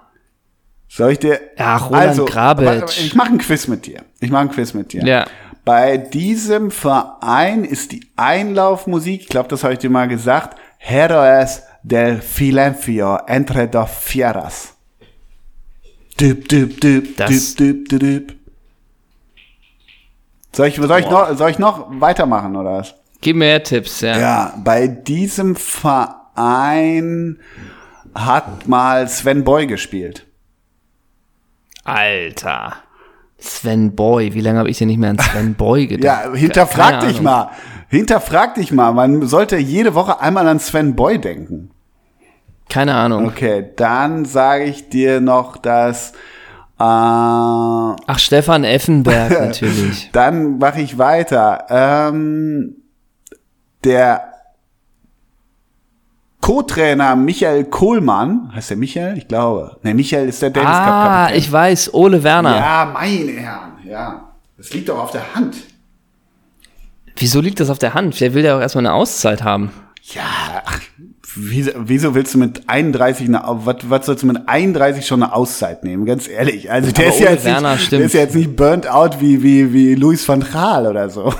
Soll 0.89 1.13
ich 1.13 1.19
dir? 1.21 1.41
Ja, 1.59 1.77
Roland 1.79 2.27
Grabitsch. 2.27 2.67
warte, 2.67 2.81
warte, 2.83 3.01
Ich 3.01 3.15
mache 3.15 3.31
ein 3.31 3.39
Quiz 3.39 3.67
mit 3.67 3.87
dir. 3.87 4.03
Ich 4.21 4.31
mache 4.31 4.43
ein 4.43 4.51
Quiz 4.51 4.75
mit 4.75 4.93
dir. 4.93 5.03
Ja. 5.05 5.25
Bei 5.65 5.97
diesem 5.97 6.71
Verein 6.71 7.65
ist 7.65 7.93
die 7.93 8.07
Einlaufmusik, 8.17 9.23
ich 9.23 9.29
glaube, 9.29 9.49
das 9.49 9.65
habe 9.65 9.73
ich 9.75 9.79
dir 9.79 9.89
mal 9.91 10.09
gesagt, 10.09 10.59
Heroes 10.79 11.63
del 11.83 12.21
Silencio 12.21 13.17
entre 13.27 13.69
dos 13.69 13.89
fieras. 13.91 14.75
Düb, 16.21 16.47
düb, 16.49 16.81
düb, 16.81 17.17
Das- 17.17 17.55
düb, 17.55 17.89
düb, 17.89 18.01
düb. 18.01 18.37
Soll 20.55 20.67
ich, 20.69 20.77
soll, 20.77 21.01
ich 21.01 21.09
noch, 21.09 21.35
soll 21.39 21.51
ich 21.51 21.59
noch 21.59 21.87
weitermachen, 22.01 22.55
oder 22.57 22.73
was? 22.79 22.95
Gib 23.23 23.37
mir 23.37 23.63
Tipps, 23.63 24.03
ja. 24.03 24.19
Ja, 24.19 24.55
bei 24.63 24.87
diesem 24.89 25.57
Verein 25.57 27.39
hat 28.15 28.69
mal 28.69 29.09
Sven 29.09 29.45
Boy 29.45 29.67
gespielt. 29.67 30.27
Alter. 31.85 32.75
Sven 33.39 33.95
Boy. 33.97 34.35
Wie 34.35 34.41
lange 34.41 34.59
habe 34.61 34.71
ich 34.71 34.79
denn 34.79 34.89
nicht 34.89 34.99
mehr 34.99 35.11
an 35.11 35.19
Sven 35.19 35.55
Boy 35.55 35.87
gedacht? 35.89 36.27
Ja, 36.27 36.33
hinterfrag 36.35 36.91
Keine 37.01 37.07
dich 37.07 37.19
Ahnung. 37.19 37.25
mal. 37.33 37.51
Hinterfrag 37.89 38.55
dich 38.55 38.73
mal. 38.73 38.93
Man 38.93 39.27
sollte 39.27 39.57
jede 39.57 39.95
Woche 39.95 40.21
einmal 40.21 40.47
an 40.49 40.59
Sven 40.61 40.95
Boy 40.95 41.19
denken. 41.21 41.71
Keine 42.69 42.95
Ahnung. 42.95 43.27
Okay, 43.27 43.67
dann 43.77 44.25
sage 44.25 44.65
ich 44.65 44.89
dir 44.89 45.21
noch, 45.21 45.57
dass 45.59 46.13
äh, 46.13 46.85
Ach, 46.85 48.19
Stefan 48.19 48.65
Effenberg 48.65 49.31
natürlich. 49.41 50.11
dann 50.13 50.59
mache 50.59 50.81
ich 50.81 50.97
weiter. 50.97 51.67
Ähm, 51.69 52.77
der 53.85 54.32
Co-Trainer 56.43 57.15
Michael 57.15 57.65
Kohlmann, 57.65 58.51
heißt 58.55 58.71
der 58.71 58.77
Michael? 58.77 59.17
Ich 59.17 59.29
glaube. 59.29 59.77
Ne, 59.85 59.95
Michael 59.95 60.29
ist 60.29 60.43
der 60.43 60.51
Davis 60.51 60.69
Cup 60.69 60.77
ah, 60.77 61.31
ich 61.33 61.51
weiß, 61.51 61.95
Ole 61.95 62.23
Werner. 62.25 62.57
Ja, 62.57 62.91
meine 62.93 63.33
Herren, 63.33 63.73
ja. 63.89 64.33
Das 64.59 64.73
liegt 64.75 64.89
doch 64.89 64.99
auf 64.99 65.13
der 65.13 65.35
Hand. 65.35 65.57
Wieso 67.17 67.41
liegt 67.41 67.61
das 67.61 67.71
auf 67.71 67.79
der 67.79 67.95
Hand? 67.95 68.21
Der 68.21 68.35
will 68.35 68.45
ja 68.45 68.57
auch 68.57 68.61
erstmal 68.61 68.85
eine 68.85 68.95
Auszeit 68.95 69.45
haben. 69.45 69.71
Ja, 70.03 70.63
ach, 70.65 70.81
wieso, 71.37 71.71
wieso 71.77 72.17
willst 72.17 72.35
du 72.35 72.39
mit 72.39 72.63
31, 72.67 73.29
eine, 73.29 73.43
was, 73.45 73.77
was 73.85 74.07
sollst 74.07 74.25
du 74.25 74.27
mit 74.27 74.49
31 74.49 75.07
schon 75.07 75.23
eine 75.23 75.33
Auszeit 75.33 75.85
nehmen? 75.85 76.07
Ganz 76.07 76.29
ehrlich. 76.29 76.73
Also 76.73 76.91
der 76.91 77.07
Aber 77.07 77.15
ist, 77.15 77.21
ja 77.21 77.31
jetzt 77.31 77.45
Werner 77.45 77.73
nicht, 77.75 77.85
stimmt. 77.85 78.01
der 78.01 78.07
ist 78.07 78.15
ja 78.15 78.21
jetzt 78.21 78.35
nicht 78.35 78.57
burnt 78.57 78.89
out 78.89 79.21
wie, 79.21 79.45
wie, 79.45 79.73
wie 79.73 79.95
Luis 79.95 80.29
van 80.29 80.45
Gaal 80.53 80.89
oder 80.89 81.09
so. 81.09 81.33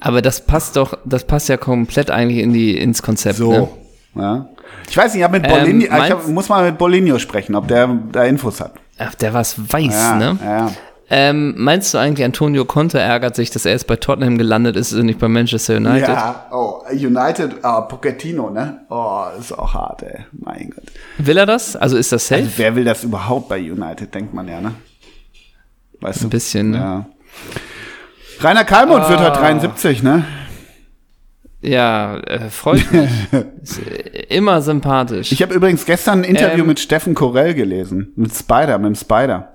Aber 0.00 0.20
das 0.20 0.42
passt 0.42 0.76
doch, 0.76 0.98
das 1.06 1.24
passt 1.26 1.48
ja 1.48 1.56
komplett 1.56 2.10
eigentlich 2.10 2.42
in 2.42 2.52
die, 2.52 2.76
ins 2.76 3.00
Konzept. 3.00 3.38
Ne? 3.40 3.68
Ja. 4.14 4.46
Ich 4.88 4.96
weiß 4.96 5.14
nicht, 5.14 5.24
ich, 5.24 5.30
mit 5.30 5.44
Ähm, 5.46 5.80
ich 5.80 5.90
hab, 5.90 6.26
muss 6.28 6.48
mal 6.48 6.64
mit 6.64 6.78
Bolinho 6.78 7.18
sprechen, 7.18 7.54
ob 7.54 7.68
der 7.68 7.88
da 8.12 8.24
Infos 8.24 8.60
hat. 8.60 8.74
Ach, 8.98 9.14
der 9.14 9.34
was 9.34 9.56
weiß, 9.72 9.92
Ja, 9.92 10.16
ne? 10.16 10.38
ja. 10.44 10.70
Ähm, 11.10 11.54
meinst 11.58 11.92
du 11.92 11.98
eigentlich, 11.98 12.24
Antonio 12.24 12.64
Conte 12.64 12.98
ärgert 12.98 13.36
sich, 13.36 13.50
dass 13.50 13.66
er 13.66 13.72
jetzt 13.72 13.86
bei 13.86 13.96
Tottenham 13.96 14.38
gelandet 14.38 14.74
ist 14.76 14.92
und 14.94 15.04
nicht 15.04 15.18
bei 15.18 15.28
Manchester 15.28 15.76
United? 15.76 16.08
Ja, 16.08 16.46
oh, 16.50 16.82
United, 16.90 17.62
ah, 17.62 17.82
Pochettino, 17.82 18.48
ne? 18.50 18.80
Oh, 18.88 19.24
ist 19.38 19.52
auch 19.52 19.74
hart, 19.74 20.02
ey. 20.02 20.24
Mein 20.32 20.70
Gott. 20.70 20.84
Will 21.18 21.36
er 21.36 21.44
das? 21.44 21.76
Also 21.76 21.98
ist 21.98 22.10
das 22.10 22.26
safe? 22.26 22.40
Also, 22.42 22.52
wer 22.56 22.74
will 22.74 22.84
das 22.84 23.04
überhaupt 23.04 23.48
bei 23.50 23.58
United, 23.58 24.14
denkt 24.14 24.32
man 24.32 24.48
ja, 24.48 24.60
ne? 24.62 24.72
Weißt 26.00 26.22
du? 26.22 26.26
Ein 26.26 26.30
bisschen, 26.30 26.70
ne? 26.70 26.78
Ja. 26.78 27.06
Rainer 28.40 28.60
wird 29.08 29.18
Ah. 29.20 29.24
halt 29.24 29.36
73, 29.36 30.02
ne? 30.02 30.24
Ja, 31.64 32.18
äh, 32.18 32.50
freut 32.50 32.90
mich. 32.92 33.10
Äh, 33.90 34.26
immer 34.36 34.60
sympathisch. 34.60 35.32
Ich 35.32 35.40
habe 35.42 35.54
übrigens 35.54 35.86
gestern 35.86 36.20
ein 36.20 36.24
Interview 36.24 36.60
Ähm. 36.62 36.66
mit 36.66 36.80
Steffen 36.80 37.14
Korell 37.14 37.54
gelesen, 37.54 38.12
mit 38.16 38.34
Spider, 38.34 38.76
mit 38.78 38.88
dem 38.88 38.94
Spider. 38.94 39.54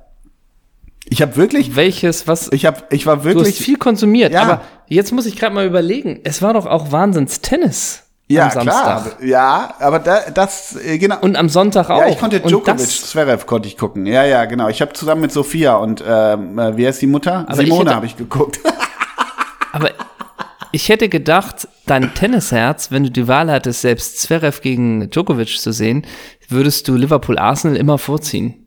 Ich 1.11 1.21
habe 1.21 1.35
wirklich, 1.37 1.75
Welches, 1.75 2.27
was? 2.27 2.51
ich 2.51 2.65
habe, 2.65 2.83
ich 2.89 3.05
war 3.05 3.17
du 3.17 3.21
hast 3.21 3.35
wirklich, 3.35 3.59
viel 3.59 3.77
konsumiert, 3.77 4.33
Ja. 4.33 4.41
aber 4.41 4.61
jetzt 4.87 5.11
muss 5.11 5.25
ich 5.27 5.35
gerade 5.35 5.53
mal 5.53 5.65
überlegen. 5.65 6.19
Es 6.23 6.41
war 6.41 6.53
doch 6.53 6.65
auch 6.65 6.91
Wahnsinns-Tennis 6.91 8.03
ja 8.27 8.45
am 8.45 8.51
Samstag. 8.51 8.83
klar, 9.19 9.23
ja, 9.23 9.73
aber 9.79 9.99
da, 9.99 10.19
das 10.33 10.75
äh, 10.83 10.97
genau. 10.97 11.17
Und 11.21 11.35
am 11.35 11.49
Sonntag 11.49 11.89
auch. 11.89 11.99
ja, 11.99 12.07
ich 12.09 12.19
konnte 12.19 12.39
Djokovic, 12.39 12.79
Zverev 12.87 13.45
konnte 13.45 13.67
ich 13.67 13.77
gucken. 13.77 14.05
Ja, 14.07 14.23
ja, 14.23 14.45
genau. 14.45 14.69
Ich 14.69 14.81
habe 14.81 14.93
zusammen 14.93 15.21
mit 15.21 15.31
Sophia 15.31 15.75
und 15.75 16.03
ähm, 16.07 16.57
äh, 16.59 16.77
wie 16.77 16.87
heißt 16.87 17.01
die 17.01 17.07
Mutter? 17.07 17.45
Aber 17.47 17.55
Simone 17.55 17.93
habe 17.95 18.05
ich 18.07 18.17
geguckt. 18.17 18.59
Aber 19.71 19.89
Ich 20.71 20.89
hätte 20.89 21.09
gedacht, 21.09 21.67
dein 21.85 22.13
Tennisherz, 22.13 22.91
wenn 22.91 23.03
du 23.03 23.11
die 23.11 23.27
Wahl 23.27 23.51
hattest, 23.51 23.81
selbst 23.81 24.21
Zverev 24.21 24.61
gegen 24.61 25.09
Djokovic 25.09 25.59
zu 25.59 25.71
sehen, 25.71 26.05
würdest 26.47 26.87
du 26.87 26.95
Liverpool-Arsenal 26.95 27.75
immer 27.75 27.97
vorziehen. 27.97 28.65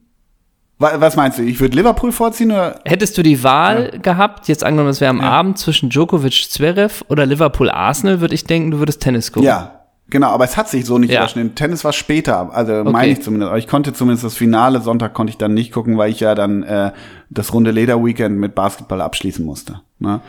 Was 0.79 1.15
meinst 1.15 1.39
du? 1.39 1.43
Ich 1.43 1.61
würde 1.61 1.77
Liverpool 1.77 2.11
vorziehen 2.11 2.51
oder? 2.51 2.81
Hättest 2.85 3.17
du 3.17 3.23
die 3.23 3.45
Wahl 3.45 3.91
ja. 3.93 3.99
gehabt, 4.01 4.49
jetzt 4.49 4.65
angenommen, 4.65 4.91
es 4.91 5.01
wäre 5.01 5.11
am 5.11 5.21
ja. 5.21 5.31
Abend 5.31 5.59
zwischen 5.59 5.91
Djokovic, 5.91 6.51
Zverev 6.51 7.05
oder 7.09 7.25
Liverpool, 7.25 7.71
Arsenal, 7.71 8.21
würde 8.21 8.35
ich 8.35 8.45
denken, 8.45 8.73
du 8.73 8.79
würdest 8.81 9.01
Tennis 9.01 9.31
gucken. 9.31 9.47
Ja, 9.47 9.79
Genau, 10.13 10.29
aber 10.29 10.45
es 10.45 10.59
hat 10.59 10.69
sich 10.69 10.85
so 10.85 10.99
nicht 10.99 11.11
ja. 11.11 11.21
überschnitten. 11.21 11.55
Tennis 11.55 11.85
war 11.85 11.95
später, 11.95 12.53
also 12.53 12.81
okay. 12.81 12.91
meine 12.91 13.13
ich 13.13 13.23
zumindest. 13.23 13.49
Aber 13.49 13.59
ich 13.59 13.67
konnte 13.67 13.95
zumindest 13.95 14.25
das 14.25 14.35
Finale 14.35 14.83
Sonntag 14.83 15.15
konnte 15.15 15.31
ich 15.31 15.39
dann 15.39 15.55
nicht 15.55 15.73
gucken, 15.73 15.97
weil 15.97 16.11
ich 16.11 16.21
ja 16.21 16.35
dann 16.35 16.63
äh, 16.65 16.93
das 17.31 17.55
runde 17.55 17.71
Leder 17.71 18.05
Weekend 18.05 18.37
mit 18.37 18.55
Basketball 18.55 19.01
abschließen 19.01 19.43
musste. 19.43 19.81
Ne? 20.01 20.21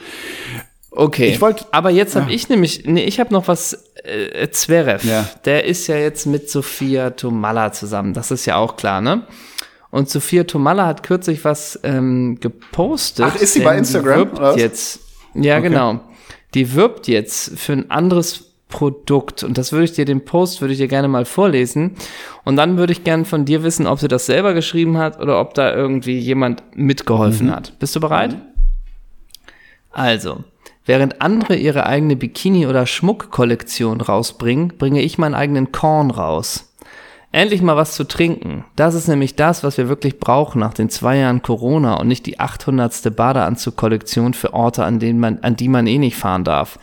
Okay. 0.95 1.29
Ich 1.29 1.41
wollte. 1.41 1.65
Aber 1.71 1.89
jetzt 1.89 2.15
habe 2.15 2.29
ja. 2.29 2.35
ich 2.35 2.49
nämlich, 2.49 2.85
nee, 2.85 3.03
ich 3.03 3.19
habe 3.19 3.33
noch 3.33 3.47
was. 3.47 3.91
Äh, 4.03 4.49
Zverev, 4.49 5.07
ja. 5.07 5.29
der 5.45 5.65
ist 5.65 5.87
ja 5.87 5.95
jetzt 5.95 6.25
mit 6.25 6.49
Sophia 6.49 7.11
Tomalla 7.11 7.71
zusammen. 7.71 8.13
Das 8.13 8.31
ist 8.31 8.45
ja 8.45 8.57
auch 8.57 8.75
klar, 8.75 8.99
ne? 8.99 9.25
Und 9.91 10.09
Sophia 10.09 10.43
Tomalla 10.43 10.87
hat 10.87 11.03
kürzlich 11.03 11.45
was 11.45 11.79
ähm, 11.83 12.39
gepostet. 12.39 13.25
Ach, 13.29 13.35
ist 13.35 13.53
sie 13.53 13.61
bei 13.61 13.77
Instagram? 13.77 14.31
Die 14.31 14.39
wirbt 14.39 14.57
jetzt. 14.57 14.99
Ja, 15.35 15.57
okay. 15.57 15.69
genau. 15.69 15.99
Die 16.53 16.73
wirbt 16.73 17.07
jetzt 17.07 17.57
für 17.57 17.73
ein 17.73 17.91
anderes 17.91 18.53
Produkt. 18.73 19.43
Und 19.43 19.59
das 19.59 19.71
würde 19.71 19.85
ich 19.85 19.91
dir, 19.91 20.03
den 20.03 20.25
Post 20.25 20.61
würde 20.61 20.73
ich 20.73 20.79
dir 20.79 20.87
gerne 20.87 21.07
mal 21.07 21.25
vorlesen. 21.25 21.95
Und 22.43 22.55
dann 22.55 22.77
würde 22.77 22.91
ich 22.91 23.03
gerne 23.03 23.23
von 23.23 23.45
dir 23.45 23.61
wissen, 23.61 23.85
ob 23.85 23.99
sie 23.99 24.07
das 24.07 24.25
selber 24.25 24.55
geschrieben 24.55 24.97
hat 24.97 25.19
oder 25.19 25.39
ob 25.39 25.53
da 25.53 25.73
irgendwie 25.73 26.17
jemand 26.17 26.63
mitgeholfen 26.75 27.47
mhm. 27.47 27.51
hat. 27.51 27.77
Bist 27.77 27.95
du 27.95 27.99
bereit? 27.99 28.33
Mhm. 28.33 28.41
Also, 29.91 30.43
während 30.85 31.21
andere 31.21 31.55
ihre 31.55 31.85
eigene 31.85 32.15
Bikini- 32.15 32.67
oder 32.67 32.85
Schmuckkollektion 32.85 34.01
rausbringen, 34.01 34.73
bringe 34.77 35.01
ich 35.01 35.17
meinen 35.17 35.35
eigenen 35.35 35.71
Korn 35.71 36.11
raus. 36.11 36.73
Endlich 37.31 37.63
mal 37.63 37.75
was 37.75 37.95
zu 37.95 38.03
trinken. 38.03 38.63
Das 38.75 38.93
ist 38.93 39.07
nämlich 39.07 39.35
das, 39.35 39.63
was 39.63 39.79
wir 39.79 39.89
wirklich 39.89 40.19
brauchen 40.19 40.59
nach 40.59 40.75
den 40.75 40.89
zwei 40.89 41.17
Jahren 41.17 41.41
Corona 41.41 41.95
und 41.95 42.07
nicht 42.07 42.27
die 42.27 42.39
800. 42.39 43.15
Badeanzugkollektion 43.15 44.35
für 44.35 44.53
Orte, 44.53 44.85
an 44.85 44.99
denen 44.99 45.19
man, 45.19 45.39
an 45.39 45.55
die 45.55 45.67
man 45.67 45.87
eh 45.87 45.97
nicht 45.97 46.15
fahren 46.15 46.43
darf. 46.43 46.77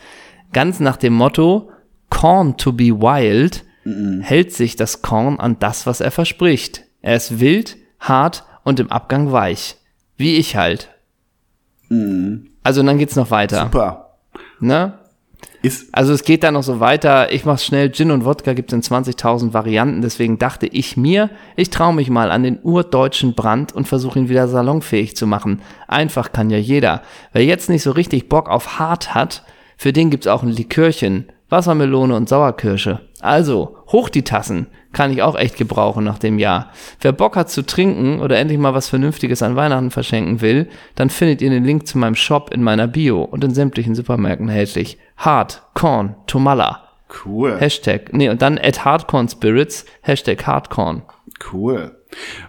Ganz 0.51 0.81
nach 0.81 0.97
dem 0.97 1.13
Motto, 1.13 1.71
Corn 2.09 2.57
to 2.57 2.73
be 2.73 2.91
wild 2.91 3.63
mhm. 3.85 4.19
hält 4.19 4.51
sich 4.51 4.75
das 4.75 5.01
Korn 5.01 5.39
an 5.39 5.57
das, 5.59 5.87
was 5.87 6.01
er 6.01 6.11
verspricht. 6.11 6.83
Er 7.01 7.15
ist 7.15 7.39
wild, 7.39 7.77
hart 8.01 8.43
und 8.65 8.81
im 8.81 8.91
Abgang 8.91 9.31
weich. 9.31 9.77
Wie 10.17 10.35
ich 10.35 10.57
halt. 10.57 10.89
Mhm. 11.87 12.50
Also 12.63 12.83
dann 12.83 12.97
geht's 12.97 13.15
noch 13.15 13.31
weiter. 13.31 13.63
Super. 13.63 14.17
Ne? 14.59 14.93
Ist 15.63 15.93
also 15.93 16.13
es 16.13 16.23
geht 16.23 16.43
da 16.43 16.51
noch 16.51 16.63
so 16.63 16.79
weiter. 16.79 17.31
Ich 17.31 17.45
mach's 17.45 17.65
schnell. 17.65 17.91
Gin 17.91 18.11
und 18.11 18.25
Wodka 18.25 18.53
gibt's 18.53 18.73
in 18.73 18.81
20.000 18.81 19.53
Varianten. 19.53 20.01
Deswegen 20.01 20.39
dachte 20.39 20.67
ich 20.67 20.97
mir, 20.97 21.29
ich 21.55 21.69
traue 21.69 21.93
mich 21.93 22.09
mal 22.09 22.31
an 22.31 22.43
den 22.43 22.59
urdeutschen 22.61 23.33
Brand 23.33 23.73
und 23.73 23.87
versuche 23.87 24.19
ihn 24.19 24.29
wieder 24.29 24.47
salonfähig 24.47 25.15
zu 25.15 25.27
machen. 25.27 25.61
Einfach 25.87 26.31
kann 26.31 26.49
ja 26.49 26.57
jeder. 26.57 27.01
Wer 27.33 27.45
jetzt 27.45 27.69
nicht 27.69 27.83
so 27.83 27.91
richtig 27.91 28.29
Bock 28.29 28.49
auf 28.49 28.79
hart 28.79 29.13
hat, 29.13 29.43
für 29.77 29.93
den 29.93 30.09
gibt's 30.09 30.27
auch 30.27 30.43
ein 30.43 30.49
Likörchen. 30.49 31.31
Wassermelone 31.49 32.15
und 32.15 32.29
Sauerkirsche. 32.29 33.01
Also, 33.21 33.77
hoch 33.87 34.09
die 34.09 34.23
Tassen. 34.23 34.67
Kann 34.93 35.11
ich 35.11 35.21
auch 35.21 35.35
echt 35.35 35.57
gebrauchen 35.57 36.03
nach 36.03 36.19
dem 36.19 36.37
Jahr. 36.37 36.71
Wer 36.99 37.13
Bock 37.13 37.35
hat 37.35 37.49
zu 37.49 37.65
trinken 37.65 38.19
oder 38.19 38.37
endlich 38.37 38.59
mal 38.59 38.73
was 38.73 38.89
Vernünftiges 38.89 39.41
an 39.41 39.55
Weihnachten 39.55 39.91
verschenken 39.91 40.41
will, 40.41 40.67
dann 40.95 41.09
findet 41.09 41.41
ihr 41.41 41.49
den 41.49 41.63
Link 41.63 41.87
zu 41.87 41.97
meinem 41.97 42.15
Shop 42.15 42.51
in 42.53 42.63
meiner 42.63 42.87
Bio 42.87 43.23
und 43.23 43.43
in 43.43 43.53
sämtlichen 43.53 43.95
Supermärkten 43.95 44.49
erhältlich. 44.49 44.97
Hard, 45.17 45.63
Corn, 45.73 46.15
Tomalla. 46.27 46.89
Cool. 47.25 47.57
Hashtag, 47.59 48.13
nee, 48.13 48.29
und 48.29 48.41
dann 48.41 48.57
at 48.57 48.85
Hardcorn 48.85 49.29
Spirits, 49.29 49.85
Hashtag 50.01 50.45
Hardcorn. 50.45 51.03
Cool. 51.51 51.95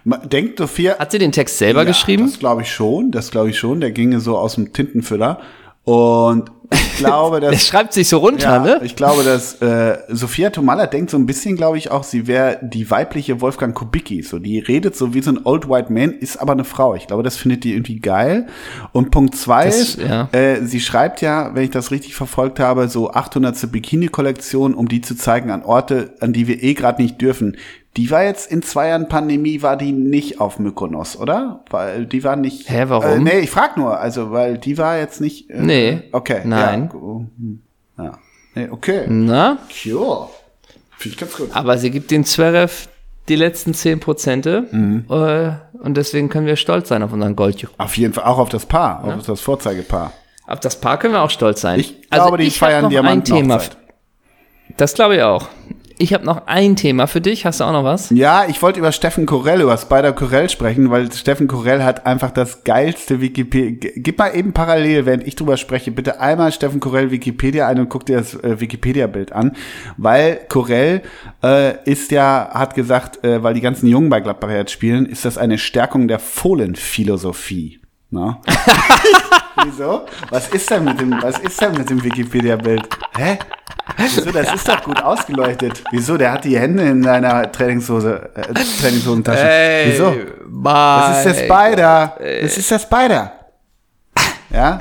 Denkt 0.03 0.59
Sophia. 0.59 0.97
Hat 0.99 1.11
sie 1.11 1.19
den 1.19 1.31
Text 1.31 1.57
selber 1.57 1.81
ja, 1.81 1.87
geschrieben? 1.87 2.25
Das 2.25 2.39
glaube 2.39 2.63
ich 2.63 2.71
schon, 2.71 3.11
das 3.11 3.31
glaube 3.31 3.49
ich 3.49 3.57
schon. 3.57 3.79
Der 3.79 3.91
ginge 3.91 4.19
so 4.19 4.37
aus 4.37 4.55
dem 4.55 4.73
Tintenfüller. 4.73 5.39
Und 5.83 6.49
ich 6.71 6.97
glaube, 6.97 7.41
dass. 7.41 7.51
Der 7.51 7.57
schreibt 7.57 7.93
sich 7.93 8.07
so 8.07 8.17
runter, 8.17 8.43
ja, 8.43 8.59
ne? 8.59 8.81
Ich 8.83 8.95
glaube, 8.95 9.23
dass 9.23 9.61
äh, 9.61 9.97
Sophia 10.07 10.49
Tomalla 10.49 10.87
denkt 10.87 11.11
so 11.11 11.17
ein 11.17 11.25
bisschen, 11.25 11.57
glaube 11.57 11.77
ich, 11.77 11.91
auch, 11.91 12.03
sie 12.03 12.25
wäre 12.25 12.59
die 12.61 12.89
weibliche 12.89 13.41
Wolfgang 13.41 13.75
Kubicki. 13.75 14.23
So, 14.23 14.39
die 14.39 14.59
redet 14.59 14.95
so 14.95 15.13
wie 15.13 15.21
so 15.21 15.31
ein 15.31 15.41
Old 15.43 15.69
White 15.69 15.91
Man, 15.91 16.13
ist 16.13 16.37
aber 16.37 16.53
eine 16.53 16.63
Frau. 16.63 16.95
Ich 16.95 17.07
glaube, 17.07 17.23
das 17.23 17.35
findet 17.35 17.65
die 17.65 17.73
irgendwie 17.73 17.99
geil. 17.99 18.47
Und 18.93 19.11
Punkt 19.11 19.35
zwei, 19.35 19.65
das, 19.65 19.97
ja. 19.97 20.29
äh, 20.31 20.65
sie 20.65 20.79
schreibt 20.79 21.21
ja, 21.21 21.53
wenn 21.53 21.63
ich 21.63 21.71
das 21.71 21.91
richtig 21.91 22.15
verfolgt 22.15 22.59
habe, 22.59 22.87
so 22.87 23.11
800. 23.11 23.71
Bikini-Kollektion, 23.71 24.73
um 24.73 24.87
die 24.87 25.01
zu 25.01 25.15
zeigen 25.15 25.51
an 25.51 25.63
Orte, 25.63 26.15
an 26.21 26.31
die 26.31 26.47
wir 26.47 26.63
eh 26.63 26.73
gerade 26.73 27.01
nicht 27.01 27.21
dürfen. 27.21 27.57
Die 27.95 28.09
war 28.09 28.23
jetzt 28.23 28.51
in 28.51 28.63
zwei 28.63 28.87
Jahren 28.87 29.07
Pandemie, 29.07 29.61
war 29.61 29.77
die 29.77 29.91
nicht 29.91 30.41
auf 30.41 30.57
Mykonos, 30.57 31.15
oder? 31.15 31.63
Weil 31.69 32.07
die 32.07 32.23
war 32.23 32.35
nicht. 32.35 32.69
Hä, 32.69 32.85
warum? 32.87 33.27
Äh, 33.27 33.33
nee, 33.33 33.39
ich 33.39 33.51
frag 33.51 33.77
nur, 33.77 33.99
also, 33.99 34.31
weil 34.31 34.57
die 34.57 34.77
war 34.77 34.97
jetzt 34.97 35.21
nicht. 35.21 35.49
Äh, 35.51 35.61
nee. 35.61 36.01
Okay. 36.11 36.41
Nein. 36.43 36.89
Ja, 36.91 36.99
hm, 36.99 37.61
ja. 37.97 38.17
Nee, 38.55 38.69
okay. 38.69 39.05
Na? 39.07 39.59
Cool. 39.85 40.27
Finde 40.97 41.13
ich 41.15 41.17
ganz 41.17 41.37
gut. 41.37 41.49
Aber 41.53 41.77
sie 41.77 41.91
gibt 41.91 42.11
den 42.11 42.23
Zverev 42.23 42.87
die 43.29 43.35
letzten 43.35 43.73
zehn 43.73 43.99
Prozente 43.99 44.67
mhm. 44.71 45.05
äh, 45.09 45.51
und 45.79 45.95
deswegen 45.95 46.29
können 46.29 46.45
wir 46.45 46.55
stolz 46.55 46.89
sein 46.89 47.03
auf 47.03 47.13
unseren 47.13 47.35
Goldjuch. 47.35 47.69
Auf 47.77 47.97
jeden 47.97 48.13
Fall 48.13 48.25
auch 48.25 48.37
auf 48.37 48.49
das 48.49 48.65
Paar, 48.65 49.03
ja. 49.07 49.15
auf 49.15 49.25
das 49.25 49.39
Vorzeigepaar. 49.41 50.11
Auf 50.45 50.59
das 50.59 50.79
Paar 50.79 50.99
können 50.99 51.13
wir 51.13 51.21
auch 51.21 51.29
stolz 51.29 51.61
sein. 51.61 51.79
Ich 51.79 51.95
also 52.09 52.25
glaube, 52.25 52.37
die 52.37 52.47
ich 52.47 52.57
feiern 52.57 52.89
Diamanten. 52.89 53.33
Ein 53.33 53.41
Thema. 53.43 53.61
Das 54.77 54.93
glaube 54.93 55.15
ich 55.15 55.21
auch. 55.21 55.47
Ich 55.97 56.13
habe 56.13 56.25
noch 56.25 56.47
ein 56.47 56.75
Thema 56.75 57.07
für 57.07 57.21
dich. 57.21 57.45
Hast 57.45 57.59
du 57.59 57.65
auch 57.65 57.71
noch 57.71 57.83
was? 57.83 58.09
Ja, 58.09 58.45
ich 58.47 58.61
wollte 58.61 58.79
über 58.79 58.91
Steffen 58.91 59.25
Corell, 59.25 59.61
über 59.61 59.77
Spider 59.77 60.13
Corell 60.13 60.49
sprechen, 60.49 60.89
weil 60.89 61.11
Steffen 61.11 61.47
Corell 61.47 61.83
hat 61.83 62.05
einfach 62.05 62.31
das 62.31 62.63
geilste 62.63 63.21
Wikipedia. 63.21 63.91
Gib 63.95 64.17
mal 64.17 64.35
eben 64.35 64.53
parallel, 64.53 65.05
während 65.05 65.27
ich 65.27 65.35
drüber 65.35 65.57
spreche, 65.57 65.91
bitte 65.91 66.19
einmal 66.19 66.51
Steffen 66.51 66.79
Corell 66.79 67.11
Wikipedia 67.11 67.67
ein 67.67 67.79
und 67.79 67.89
guck 67.89 68.05
dir 68.05 68.17
das 68.17 68.33
äh, 68.35 68.59
Wikipedia-Bild 68.59 69.31
an, 69.33 69.55
weil 69.97 70.39
Corell 70.49 71.03
äh, 71.43 71.89
ist 71.89 72.11
ja, 72.11 72.49
hat 72.53 72.75
gesagt, 72.75 73.23
äh, 73.23 73.43
weil 73.43 73.53
die 73.53 73.61
ganzen 73.61 73.87
Jungen 73.87 74.09
bei 74.09 74.19
Gladbach 74.19 74.49
jetzt 74.49 74.71
spielen, 74.71 75.05
ist 75.05 75.25
das 75.25 75.37
eine 75.37 75.57
Stärkung 75.57 76.07
der 76.07 76.19
Fohlenphilosophie. 76.19 77.79
Ne? 78.09 78.37
Wieso? 79.65 80.05
Was 80.29 80.49
ist 80.49 80.69
denn 80.69 80.83
mit 80.83 80.99
dem, 80.99 81.15
was 81.21 81.39
ist 81.39 81.59
denn 81.61 81.73
mit 81.73 81.89
dem 81.89 82.03
Wikipedia-Bild? 82.03 82.87
Hä? 83.15 83.39
Wieso, 83.97 84.31
das 84.31 84.53
ist 84.53 84.67
doch 84.67 84.81
gut 84.83 85.01
ausgeleuchtet. 85.01 85.83
Wieso, 85.91 86.17
der 86.17 86.31
hat 86.31 86.45
die 86.45 86.57
Hände 86.57 86.83
in 86.83 87.03
seiner 87.03 87.51
Trainingshose, 87.51 88.29
äh, 88.35 88.53
Trainingshosentasche. 88.81 89.49
Ey, 89.49 89.91
Wieso? 89.91 90.13
Das 90.63 91.25
ist 91.25 91.39
der 91.39 91.45
Spider. 91.45 92.17
Das 92.41 92.57
ist 92.57 92.71
der 92.71 92.79
Spider. 92.79 93.31
Ja? 94.49 94.79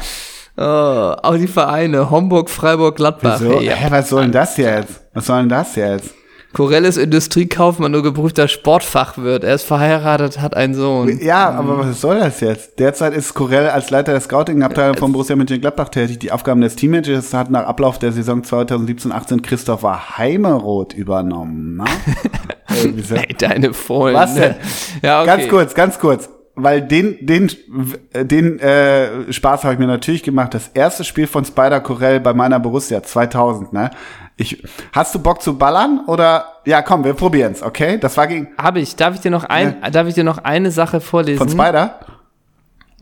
Oh, 0.57 1.17
auch 1.23 1.37
die 1.37 1.49
Vereine, 1.49 2.11
Homburg, 2.11 2.51
Freiburg, 2.51 2.97
Gladbach. 2.97 3.41
Wieso? 3.41 3.59
Hey, 3.61 3.69
Hä, 3.75 3.87
was 3.91 4.09
soll 4.11 4.23
denn 4.23 4.33
das 4.33 4.57
jetzt? 4.57 5.01
Was 5.15 5.27
soll 5.27 5.41
denn 5.41 5.49
das 5.49 5.75
jetzt? 5.77 6.15
Corell 6.53 6.85
ist 6.85 6.99
Industriekaufmann 6.99 7.95
und 7.95 8.03
geprüfter 8.03 8.47
Sportfachwirt. 8.47 9.43
Er 9.43 9.55
ist 9.55 9.65
verheiratet, 9.65 10.41
hat 10.41 10.55
einen 10.55 10.75
Sohn. 10.75 11.19
Ja, 11.21 11.51
aber 11.51 11.79
was 11.79 12.01
soll 12.01 12.21
das 12.21 12.41
jetzt? 12.41 12.79
Derzeit 12.79 13.15
ist 13.15 13.33
Corell 13.35 13.69
als 13.69 13.91
Leiter 13.91 14.13
der 14.13 14.21
Scouting-Abteilung 14.21 14.97
von 14.97 15.13
Borussia 15.13 15.35
Mönchengladbach 15.35 15.89
tätig. 15.89 16.19
Die 16.19 16.31
Aufgaben 16.31 16.61
des 16.61 16.77
Teammanagers 16.77 17.33
hat 17.33 17.51
nach 17.51 17.65
Ablauf 17.65 17.99
der 17.99 18.13
Saison 18.13 18.43
2017-18 18.43 19.43
Christopher 19.43 20.19
Heimeroth 20.19 20.93
übernommen. 20.93 21.77
Ne? 21.77 21.85
Ey, 23.29 23.35
deine 23.39 23.73
Fohlen. 23.73 24.15
Was 24.15 24.35
denn? 24.35 24.55
Ja, 25.03 25.23
okay. 25.23 25.27
Ganz 25.27 25.49
kurz, 25.49 25.75
ganz 25.75 25.99
kurz 25.99 26.29
weil 26.55 26.83
den, 26.83 27.25
den, 27.25 27.51
den 28.15 28.59
äh, 28.59 29.33
Spaß 29.33 29.65
habe 29.65 29.75
ich 29.75 29.81
mir 29.81 29.87
natürlich 29.87 30.23
gemacht. 30.23 30.53
Das 30.53 30.69
erste 30.69 31.03
Spiel 31.03 31.27
von 31.27 31.45
Spider 31.45 31.81
Corell 31.81 32.21
bei 32.21 32.35
meiner 32.35 32.61
Borussia 32.61 33.03
2000, 33.03 33.73
ne? 33.73 33.91
Ich, 34.43 34.63
hast 34.93 35.15
du 35.15 35.21
Bock 35.21 35.41
zu 35.41 35.57
ballern 35.57 36.01
oder? 36.07 36.47
Ja, 36.65 36.83
komm, 36.83 37.05
wir 37.05 37.15
probieren's, 37.15 37.63
okay? 37.63 37.99
Das 37.99 38.17
war 38.17 38.27
gegen. 38.27 38.49
Habe 38.59 38.81
ich. 38.81 38.97
Darf 38.97 39.15
ich 39.15 39.21
dir 39.21 39.31
noch 39.31 39.45
ein, 39.45 39.77
ja. 39.81 39.91
darf 39.91 40.09
ich 40.09 40.15
dir 40.15 40.25
noch 40.25 40.39
eine 40.39 40.71
Sache 40.71 41.01
vorlesen? 41.01 41.39
Von 41.39 41.49
Spider? 41.49 42.01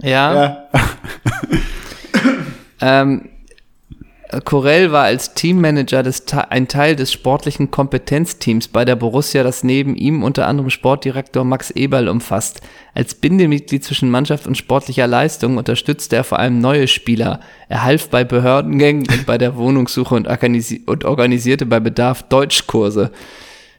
Ja. 0.03 0.35
ja. 0.35 0.69
ähm, 2.81 3.29
Corell 4.45 4.93
war 4.93 5.05
als 5.05 5.35
Teammanager 5.35 6.05
des, 6.05 6.25
ein 6.51 6.69
Teil 6.69 6.95
des 6.95 7.13
sportlichen 7.13 7.73
Kompetenzteams 7.73 8.69
bei 8.69 8.85
der 8.85 8.95
Borussia, 8.95 9.43
das 9.43 9.65
neben 9.65 9.97
ihm 9.97 10.23
unter 10.23 10.47
anderem 10.47 10.71
Sportdirektor 10.71 11.45
Max 11.45 11.73
Eberl 11.73 12.09
umfasst. 12.09 12.61
Als 12.95 13.17
Bindemitglied 13.17 13.83
zwischen 13.83 14.09
Mannschaft 14.09 14.47
und 14.47 14.57
sportlicher 14.57 15.09
Leistung 15.09 15.57
unterstützte 15.57 16.15
er 16.15 16.25
vor 16.25 16.39
allem 16.39 16.61
neue 16.61 16.87
Spieler. 16.87 17.41
Er 17.69 17.83
half 17.83 18.09
bei 18.09 18.23
Behördengängen 18.23 19.09
und 19.11 19.27
bei 19.27 19.37
der 19.37 19.57
Wohnungssuche 19.57 20.15
und, 20.15 20.29
organisi 20.29 20.83
und 20.87 21.05
organisierte 21.05 21.67
bei 21.67 21.81
Bedarf 21.81 22.23
Deutschkurse. 22.23 23.11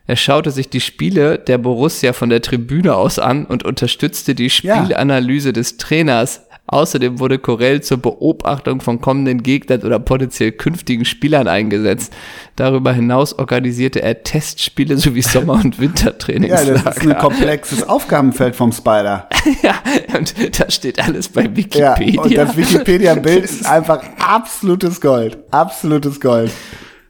Er 0.07 0.17
schaute 0.17 0.51
sich 0.51 0.67
die 0.69 0.81
Spiele 0.81 1.39
der 1.39 1.59
Borussia 1.59 2.11
von 2.11 2.29
der 2.29 2.41
Tribüne 2.41 2.95
aus 2.95 3.19
an 3.19 3.45
und 3.45 3.63
unterstützte 3.63 4.35
die 4.35 4.49
Spielanalyse 4.49 5.49
ja. 5.49 5.53
des 5.53 5.77
Trainers 5.77 6.41
Außerdem 6.71 7.19
wurde 7.19 7.37
Corell 7.37 7.81
zur 7.81 7.97
Beobachtung 7.97 8.81
von 8.81 8.99
kommenden 9.01 9.43
Gegnern 9.43 9.81
oder 9.83 9.99
potenziell 9.99 10.53
künftigen 10.53 11.05
Spielern 11.05 11.47
eingesetzt. 11.47 12.13
Darüber 12.55 12.93
hinaus 12.93 13.37
organisierte 13.37 14.01
er 14.01 14.23
Testspiele 14.23 14.97
sowie 14.97 15.21
Sommer- 15.21 15.53
und 15.63 15.75
Ja, 15.75 15.81
Wintertrainingslager. 15.81 16.73
das 16.83 16.97
ist 16.97 17.07
ein 17.07 17.17
komplexes 17.17 17.87
Aufgabenfeld 17.87 18.55
vom 18.55 18.71
Spider. 18.71 19.27
ja, 19.61 19.75
und 20.17 20.33
da 20.59 20.71
steht 20.71 20.99
alles 20.99 21.29
bei 21.29 21.43
Ja, 21.43 21.55
Wikipedia. 21.55 22.21
und 22.21 22.35
das 22.37 22.55
Wikipedia-Bild 22.57 23.43
ist 23.43 23.65
einfach 23.65 24.01
absolutes 24.17 25.01
Gold. 25.01 25.37
Absolutes 25.51 26.19
Gold. 26.21 26.51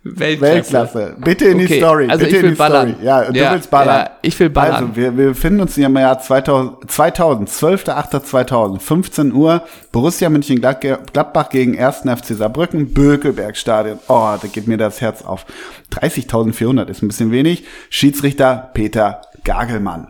Weltklasse. 0.03 0.73
Weltklasse. 0.73 1.15
Bitte 1.23 1.45
in 1.45 1.59
die 1.59 1.65
Okay, 1.65 1.77
Story. 1.77 2.07
also 2.09 2.25
Bitte 2.25 2.35
ich 2.37 2.41
will 2.41 2.49
in 2.49 2.55
die 2.55 2.57
ballern. 2.57 2.89
Story. 2.93 3.05
Ja, 3.05 3.23
du 3.31 3.37
Ja, 3.39 3.53
willst 3.53 3.69
ballern. 3.69 3.95
ja, 4.05 4.11
ich 4.23 4.39
will 4.39 4.49
ballern. 4.49 4.73
Also, 4.75 4.95
wir, 4.95 5.15
wir 5.17 5.27
befinden 5.27 5.61
uns 5.61 5.77
im 5.77 5.95
Jahr 5.95 6.19
2000, 6.19 6.89
2000 6.89 7.49
12.08.2000, 7.49 8.79
15 8.79 9.31
Uhr, 9.33 9.61
Borussia 9.91 10.29
Mönchengladbach 10.29 11.49
gegen 11.49 11.77
1. 11.79 11.97
FC 11.99 12.35
Saarbrücken, 12.35 12.93
Bökelbergstadion. 12.93 13.99
Oh, 14.07 14.33
da 14.41 14.47
geht 14.51 14.67
mir 14.67 14.77
das 14.77 15.01
Herz 15.01 15.21
auf. 15.23 15.45
30.400 15.93 16.87
ist 16.89 17.03
ein 17.03 17.07
bisschen 17.07 17.31
wenig. 17.31 17.65
Schiedsrichter 17.89 18.71
Peter 18.73 19.21
Gagelmann. 19.43 20.07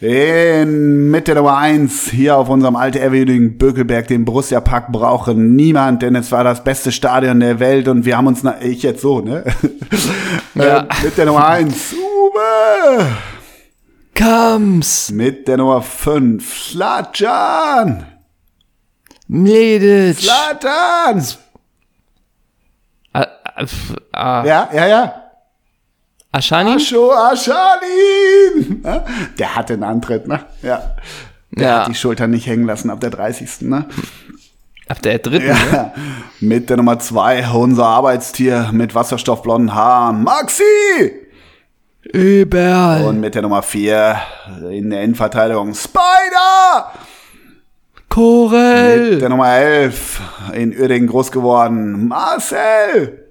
In, 0.00 1.10
mit 1.10 1.26
der 1.26 1.34
Nummer 1.34 1.56
eins 1.56 2.08
hier 2.08 2.36
auf 2.36 2.48
unserem 2.48 2.76
altehrwürdigen 2.76 3.58
Bökelberg, 3.58 4.06
den 4.06 4.24
Borussia 4.24 4.60
Park 4.60 4.92
brauche 4.92 5.34
niemand, 5.34 6.02
denn 6.02 6.14
es 6.14 6.30
war 6.30 6.44
das 6.44 6.62
beste 6.62 6.92
Stadion 6.92 7.40
der 7.40 7.58
Welt 7.58 7.88
und 7.88 8.04
wir 8.04 8.16
haben 8.16 8.28
uns, 8.28 8.44
na, 8.44 8.62
ich 8.62 8.84
jetzt 8.84 9.00
so, 9.00 9.20
ne? 9.20 9.42
Ja. 10.54 10.80
ähm, 10.80 10.86
mit 11.02 11.18
der 11.18 11.26
Nummer 11.26 11.46
eins 11.48 11.92
Uwe! 11.94 13.06
Kams, 14.14 15.10
Mit 15.10 15.48
der 15.48 15.56
Nummer 15.56 15.82
fünf 15.82 16.56
Slatjan! 16.56 18.06
Mledic, 19.26 20.18
Slatan! 20.18 21.24
Ah, 23.12 23.26
ah, 23.44 23.64
ah, 24.12 24.44
Ja, 24.44 24.68
ja, 24.72 24.86
ja. 24.86 25.27
Aschani? 26.32 26.72
Ascho 26.74 27.10
Aschalin! 27.12 28.82
Ja, 28.84 29.04
Der 29.38 29.56
hatte 29.56 29.74
einen 29.74 29.84
Antritt, 29.84 30.26
ne? 30.28 30.40
Ja. 30.62 30.82
Der 31.50 31.66
Ja. 31.68 31.78
hat 31.80 31.88
die 31.88 31.94
Schultern 31.94 32.30
nicht 32.30 32.46
hängen 32.46 32.66
lassen 32.66 32.90
ab 32.90 33.00
der 33.00 33.10
30. 33.10 33.62
Ne? 33.62 33.86
Ab 34.88 35.00
der 35.02 35.18
dritten, 35.18 35.46
ne? 35.48 35.54
Ja. 35.72 35.92
Mit 36.40 36.68
der 36.70 36.76
Nummer 36.76 36.98
zwei 36.98 37.46
unser 37.50 37.86
Arbeitstier 37.86 38.70
mit 38.72 38.94
wasserstoffblonden 38.94 39.74
Haaren, 39.74 40.22
Maxi! 40.22 40.62
Überall. 42.12 43.04
Und 43.04 43.20
mit 43.20 43.34
der 43.34 43.42
Nummer 43.42 43.62
vier 43.62 44.16
in 44.70 44.90
der 44.90 45.02
Innenverteidigung, 45.02 45.74
Spider! 45.74 46.92
Mit 47.94 48.08
Korel. 48.08 49.18
der 49.18 49.28
Nummer 49.28 49.50
11 49.56 50.20
in 50.54 50.78
Uerdingen 50.78 51.08
groß 51.08 51.30
geworden, 51.32 52.08
Marcel. 52.08 53.27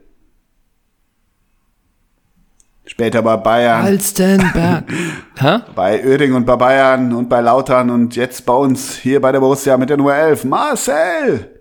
Später 2.87 3.21
bei 3.21 3.35
Bayern, 3.35 3.85
Alstenberg. 3.85 4.85
Hä? 5.37 5.59
bei 5.75 6.03
Uerdingen 6.05 6.37
und 6.37 6.45
bei 6.45 6.55
Bayern 6.55 7.13
und 7.13 7.27
bei 7.27 7.41
Lautern 7.41 7.89
und 7.89 8.15
jetzt 8.15 8.45
bei 8.45 8.53
uns 8.53 8.95
hier 8.95 9.19
bei 9.19 9.31
der 9.31 9.41
Borussia 9.41 9.77
mit 9.77 9.89
der 9.89 9.97
Nummer 9.97 10.15
11, 10.15 10.45
Marcel. 10.45 11.51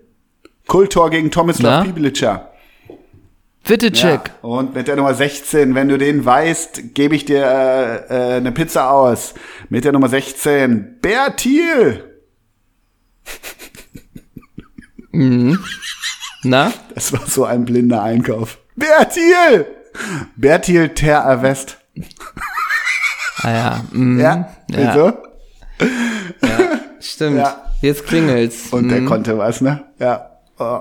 Kultor 0.67 1.09
gegen 1.09 1.29
Tomislav 1.29 1.79
Na? 1.79 1.83
Pibilica. 1.83 2.49
Wittecek. 3.65 4.21
Ja. 4.41 4.49
Und 4.49 4.73
mit 4.73 4.87
der 4.87 4.95
Nummer 4.95 5.13
16, 5.13 5.75
wenn 5.75 5.89
du 5.89 5.97
den 5.97 6.23
weißt, 6.25 6.93
gebe 6.93 7.15
ich 7.15 7.25
dir 7.25 7.43
äh, 7.45 8.35
äh, 8.35 8.37
eine 8.37 8.53
Pizza 8.53 8.89
aus. 8.89 9.33
Mit 9.67 9.83
der 9.83 9.91
Nummer 9.91 10.07
16, 10.07 10.99
Bertil. 11.01 12.03
Na? 16.43 16.71
Das 16.95 17.11
war 17.11 17.27
so 17.27 17.43
ein 17.43 17.65
blinder 17.65 18.01
Einkauf. 18.01 18.59
Bertil! 18.75 19.65
Bertil 20.35 20.89
Ter 20.89 21.41
West. 21.41 21.77
Ah 23.43 23.51
ja. 23.51 23.81
Mhm. 23.91 24.19
Ja, 24.19 24.49
Ja. 24.69 24.93
wieso? 24.93 25.13
Stimmt. 26.99 27.37
Ja. 27.37 27.61
Jetzt 27.81 28.05
klingelt's. 28.07 28.71
Und 28.71 28.89
der 28.89 29.01
Mhm. 29.01 29.05
konnte 29.05 29.37
was, 29.37 29.61
ne? 29.61 29.83
Ja. 29.99 30.29
Oh. 30.59 30.79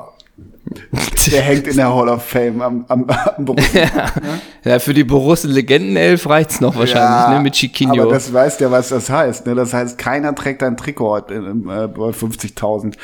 Der 1.31 1.43
hängt 1.43 1.67
in 1.67 1.77
der 1.77 1.95
Hall 1.95 2.09
of 2.09 2.23
Fame 2.25 2.61
am, 2.63 2.85
am, 2.89 3.07
am 3.09 3.45
Borussia. 3.45 3.87
Ja, 4.65 4.79
für 4.81 4.95
die 4.95 5.05
Borussen 5.05 5.51
Legendenelf 5.53 6.29
reicht's 6.29 6.61
noch 6.61 6.75
wahrscheinlich, 6.77 7.29
ne? 7.37 7.41
Mit 7.41 7.55
Chiquinho. 7.55 8.03
Aber 8.03 8.13
das 8.13 8.33
weiß 8.33 8.59
ja, 8.59 8.71
was 8.71 8.89
das 8.89 9.09
heißt. 9.09 9.47
Ne? 9.47 9.55
Das 9.55 9.73
heißt, 9.73 9.97
keiner 9.97 10.35
trägt 10.35 10.63
ein 10.65 10.77
Trikot 10.77 11.09
heute 11.11 11.35
in- 11.35 11.69
äh, 11.69 11.87
bei 11.87 12.13
50.000. 12.13 12.97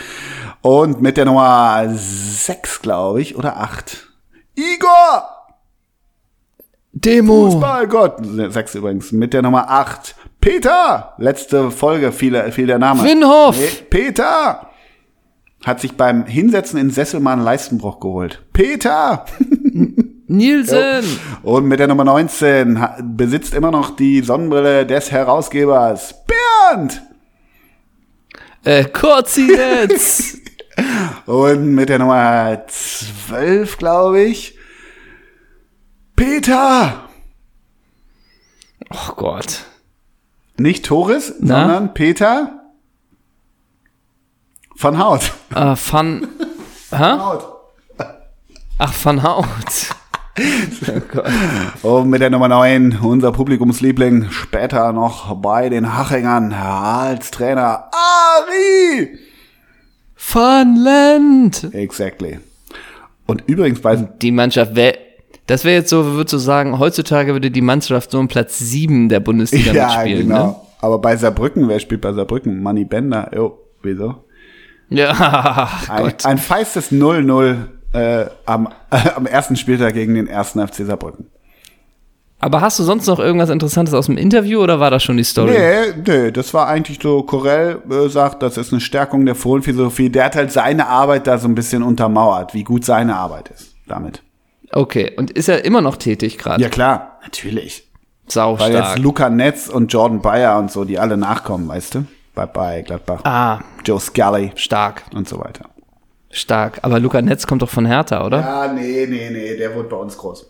Und 0.61 1.01
mit 1.03 1.17
der 1.17 1.25
Nummer 1.27 1.85
6, 1.89 2.83
glaube 2.83 3.21
ich, 3.23 3.37
oder 3.37 3.59
8. 3.59 4.09
Igor! 4.57 5.42
Demo. 7.05 7.51
Fußballgott! 7.51 8.19
6 8.53 8.75
übrigens. 8.77 9.13
Mit 9.13 9.33
der 9.35 9.43
Nummer 9.43 9.69
8. 9.71 10.15
Peter! 10.41 11.15
Letzte 11.19 11.71
Folge 11.71 12.13
fiel, 12.13 12.51
fiel 12.53 12.67
der 12.67 12.79
Name. 12.79 13.03
Winhoff. 13.05 13.57
Nee, 13.59 13.69
Peter! 13.91 14.69
Hat 15.65 15.81
sich 15.81 15.97
beim 15.97 16.27
Hinsetzen 16.27 16.79
in 16.81 16.91
Sessel 16.91 17.21
mal 17.21 17.35
einen 17.35 17.43
Leistenbruch 17.45 18.01
geholt. 18.01 18.43
Peter! 18.53 19.25
Nielsen. 20.27 21.05
Und 21.43 21.67
mit 21.67 21.79
der 21.79 21.87
Nummer 21.89 22.05
19 22.05 22.81
ha- 22.81 22.97
besitzt 23.03 23.55
immer 23.55 23.71
noch 23.71 23.95
die 23.95 24.23
Sonnenbrille 24.23 24.87
des 24.87 25.13
Herausgebers. 25.13 26.15
Bernd! 26.27 27.03
Äh, 28.65 28.85
Kurzinetz. 28.85 30.39
Und 31.27 31.75
mit 31.75 31.89
der 31.89 31.99
Nummer 31.99 32.63
12, 32.67 33.77
glaube 33.79 34.23
ich. 34.23 34.59
Peter! 36.23 37.09
oh 38.91 39.13
Gott. 39.17 39.65
Nicht 40.57 40.85
Torres, 40.85 41.35
Na? 41.41 41.63
sondern 41.63 41.95
Peter 41.95 42.61
von 44.77 44.99
Haut. 44.99 45.33
Äh, 45.53 45.75
Van. 45.75 46.29
Hä? 46.93 47.19
Haut. 47.19 47.45
Ach, 48.79 48.95
Van 49.03 49.25
Hout. 49.25 49.45
oh 50.39 51.01
Gott. 51.13 51.25
Und 51.83 52.11
mit 52.11 52.21
der 52.21 52.31
Nummer 52.31 52.47
9, 52.47 53.01
unser 53.03 53.33
Publikumsliebling, 53.33 54.31
später 54.31 54.93
noch 54.93 55.35
bei 55.43 55.71
den 55.71 55.97
Hachingern 55.99 56.53
als 56.53 57.33
Trainer 57.33 57.91
Ari! 57.91 59.19
Van 60.33 60.77
Lent. 60.77 61.75
Exactly. 61.75 62.39
Und 63.27 63.43
übrigens 63.49 63.83
bei 63.83 63.97
Die 63.97 64.31
Mannschaft 64.31 64.77
wäre. 64.77 65.02
Das 65.47 65.65
wäre 65.65 65.75
jetzt 65.75 65.91
so, 65.91 66.05
würdest 66.15 66.33
du 66.33 66.39
sagen, 66.39 66.79
heutzutage 66.79 67.33
würde 67.33 67.51
die 67.51 67.61
Mannschaft 67.61 68.11
so 68.13 68.19
um 68.19 68.29
Platz 68.29 68.59
7 68.59 69.09
der 69.09 69.21
Bundesliga 69.21 69.73
ja, 69.73 69.87
mitspielen, 69.87 70.29
genau. 70.29 70.47
ne? 70.47 70.57
Aber 70.81 70.99
bei 70.99 71.17
Saarbrücken, 71.17 71.69
wer 71.69 71.79
spielt 71.81 72.01
bei 72.01 72.13
Saarbrücken? 72.13 72.63
Manny 72.63 72.85
Bender. 72.85 73.31
Jo, 73.35 73.59
wieso? 73.83 74.25
Ja, 74.89 75.69
Ein, 75.89 76.05
Gott. 76.05 76.27
ein 76.27 76.39
feistes 76.39 76.93
0-0 76.93 77.57
äh, 77.93 78.27
am, 78.47 78.69
äh, 78.91 79.11
am 79.17 79.27
ersten 79.27 79.57
Spieltag 79.57 79.95
gegen 79.95 80.15
den 80.15 80.27
ersten 80.27 80.67
FC 80.67 80.87
Saarbrücken. 80.87 81.27
Aber 82.41 82.61
hast 82.61 82.81
du 82.81 82.83
sonst 82.83 83.07
noch 83.07 83.21
irgendwas 83.21 83.51
Interessantes 83.51 83.95
aus 83.95 84.07
dem 84.07 84.17
Interview 84.17 84.61
oder 84.61 84.81
war 84.81 84.91
das 84.91 85.05
schon 85.05 85.17
die 85.17 85.23
Story? 85.23 85.53
Nee, 85.53 86.03
nee, 86.05 86.31
das 86.33 86.53
war 86.53 86.67
eigentlich 86.67 86.99
so, 87.01 87.23
Corell 87.23 87.79
äh, 87.89 88.09
sagt, 88.09 88.43
das 88.43 88.57
ist 88.57 88.73
eine 88.73 88.81
Stärkung 88.81 89.25
der 89.25 89.37
Fohlenphilosophie. 89.37 90.11
Der 90.11 90.25
hat 90.25 90.35
halt 90.35 90.51
seine 90.51 90.89
Arbeit 90.89 91.29
da 91.29 91.39
so 91.39 91.47
ein 91.47 91.55
bisschen 91.55 91.85
untermauert, 91.85 92.53
wie 92.53 92.65
gut 92.65 92.85
seine 92.85 93.15
Arbeit 93.17 93.51
ist 93.51 93.77
damit. 93.87 94.23
Okay, 94.73 95.13
und 95.17 95.31
ist 95.31 95.49
er 95.49 95.65
immer 95.65 95.81
noch 95.81 95.97
tätig 95.97 96.39
gerade? 96.39 96.63
Ja 96.63 96.69
klar, 96.69 97.19
natürlich. 97.23 97.89
Sau 98.27 98.59
Weil 98.59 98.73
stark. 98.73 98.97
jetzt 98.97 98.99
Luca 99.03 99.29
Netz 99.31 99.69
und 99.69 99.93
Jordan 99.93 100.23
Bayer 100.23 100.59
und 100.59 100.71
so, 100.71 100.85
die 100.85 100.99
alle 100.99 101.17
nachkommen, 101.17 101.69
weißt 101.69 101.97
du? 101.97 102.05
Bei, 102.35 102.47
bei 102.47 102.81
Gladbach. 102.83 103.21
Ah, 103.25 103.61
Joe 103.85 104.01
Scully 104.01 104.53
stark, 104.55 105.03
und 105.15 105.29
so 105.29 105.39
weiter. 105.39 105.67
stark. 106.31 106.79
Aber 106.83 106.99
Luca 106.99 107.21
Netz 107.21 107.47
kommt 107.47 107.61
doch 107.61 107.69
von 107.69 107.85
Hertha, 107.85 108.25
oder? 108.25 108.41
Ja, 108.41 108.73
nee, 108.73 109.07
nee, 109.07 109.29
nee, 109.31 109.57
der 109.57 109.75
wurde 109.75 109.89
bei 109.91 109.97
uns 109.97 110.17
groß. 110.17 110.47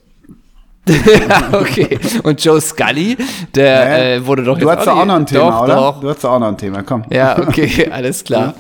Ja, 0.89 1.51
okay. 1.61 1.99
Und 2.25 2.45
Joe 2.45 2.61
Scully, 2.61 3.17
der 3.55 3.87
Hä? 3.87 4.17
äh, 4.17 4.27
wurde 4.27 4.43
doch 4.43 4.59
Du 4.59 4.69
jetzt 4.69 4.79
hast 4.79 4.87
doch 4.87 4.97
auch 4.99 5.05
noch 5.05 5.15
ein 5.15 5.27
Thema, 5.27 5.51
doch, 5.51 5.63
oder? 5.63 5.77
Doch. 5.77 6.01
Du 6.01 6.09
hast 6.11 6.25
auch 6.25 6.39
noch 6.39 6.49
ein 6.49 6.59
Thema, 6.59 6.83
komm. 6.83 7.05
Ja, 7.11 7.39
okay, 7.47 7.89
alles 7.91 8.25
klar. 8.25 8.55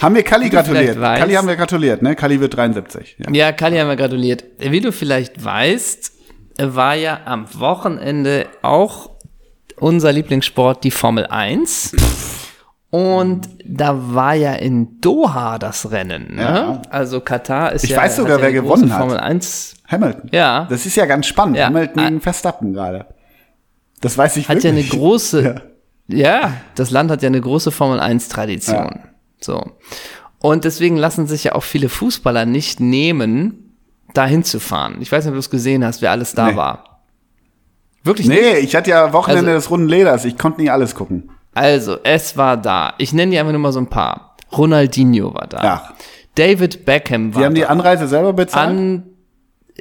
Haben 0.00 0.14
wir 0.14 0.22
Kali 0.22 0.50
gratuliert? 0.50 1.00
Kali 1.00 1.34
haben 1.34 1.48
wir 1.48 1.56
gratuliert, 1.56 2.02
ne? 2.02 2.14
Kali 2.14 2.40
wird 2.40 2.56
73. 2.56 3.16
Ja. 3.18 3.32
Ja, 3.32 3.52
Kali 3.52 3.76
haben 3.78 3.88
wir 3.88 3.96
gratuliert. 3.96 4.44
Wie 4.58 4.80
du 4.80 4.92
vielleicht 4.92 5.44
weißt, 5.44 6.12
war 6.58 6.94
ja 6.94 7.20
am 7.24 7.46
Wochenende 7.58 8.46
auch 8.62 9.10
unser 9.80 10.12
Lieblingssport 10.12 10.84
die 10.84 10.92
Formel 10.92 11.26
1. 11.26 11.96
Und 12.94 13.48
da 13.64 14.14
war 14.14 14.34
ja 14.34 14.52
in 14.52 15.00
Doha 15.00 15.58
das 15.58 15.90
Rennen. 15.90 16.36
Ne? 16.36 16.42
Ja. 16.42 16.82
Also 16.90 17.20
Katar 17.20 17.72
ist 17.72 17.82
Ich 17.82 17.90
ja. 17.90 17.96
weiß 17.96 18.12
hat 18.12 18.16
sogar, 18.18 18.36
ja 18.36 18.42
wer 18.42 18.48
die 18.50 18.54
gewonnen 18.54 18.92
hat. 18.92 19.00
Formel 19.00 19.16
1 19.18 19.74
Hamilton. 19.88 20.30
Ja. 20.30 20.68
Das 20.70 20.86
ist 20.86 20.94
ja 20.94 21.04
ganz 21.06 21.26
spannend. 21.26 21.56
Ja. 21.56 21.66
Hamilton 21.66 22.04
gegen 22.04 22.20
Verstappen 22.20 22.72
gerade. 22.72 23.06
Das 24.00 24.16
weiß 24.16 24.36
ich 24.36 24.48
hat 24.48 24.62
ja 24.62 24.70
eine 24.70 24.78
wirklich. 24.78 24.92
große, 25.00 25.62
Ja. 26.06 26.16
ja. 26.42 26.52
das 26.76 26.92
Land 26.92 27.10
hat 27.10 27.22
ja 27.22 27.26
eine 27.26 27.40
große 27.40 27.72
Formel 27.72 27.98
1 27.98 28.28
Tradition. 28.28 29.00
So. 29.40 29.72
Und 30.38 30.62
deswegen 30.64 30.96
lassen 30.96 31.26
sich 31.26 31.42
ja 31.42 31.56
auch 31.56 31.64
viele 31.64 31.88
Fußballer 31.88 32.46
nicht 32.46 32.78
nehmen, 32.78 33.76
dahin 34.12 34.44
zu 34.44 34.60
fahren. 34.60 34.98
Ich 35.00 35.10
weiß 35.10 35.24
nicht, 35.24 35.30
ob 35.30 35.34
du 35.34 35.40
es 35.40 35.50
gesehen 35.50 35.84
hast, 35.84 36.00
wer 36.00 36.12
alles 36.12 36.32
da 36.34 36.50
Nee. 36.52 36.56
war. 36.56 37.00
Wirklich 38.04 38.28
nicht? 38.28 38.40
Nee, 38.40 38.58
ich 38.58 38.76
hatte 38.76 38.90
ja 38.90 39.12
Wochenende 39.12 39.50
Also- 39.50 39.58
des 39.66 39.70
runden 39.70 39.88
Leders. 39.88 40.24
Ich 40.26 40.38
konnte 40.38 40.60
nicht 40.60 40.70
alles 40.70 40.94
gucken. 40.94 41.30
Also, 41.54 41.98
es 42.04 42.36
war 42.36 42.56
da. 42.56 42.94
Ich 42.98 43.12
nenne 43.12 43.30
dir 43.32 43.40
einfach 43.40 43.52
nur 43.52 43.60
mal 43.60 43.72
so 43.72 43.80
ein 43.80 43.88
paar. 43.88 44.36
Ronaldinho 44.56 45.34
war 45.34 45.46
da. 45.48 45.62
Ja. 45.62 45.88
David 46.34 46.84
Beckham 46.84 47.34
war 47.34 47.40
Die 47.40 47.46
haben 47.46 47.54
da. 47.54 47.60
die 47.60 47.66
Anreise 47.66 48.08
selber 48.08 48.32
bezahlt? 48.32 48.68
An, 48.70 49.02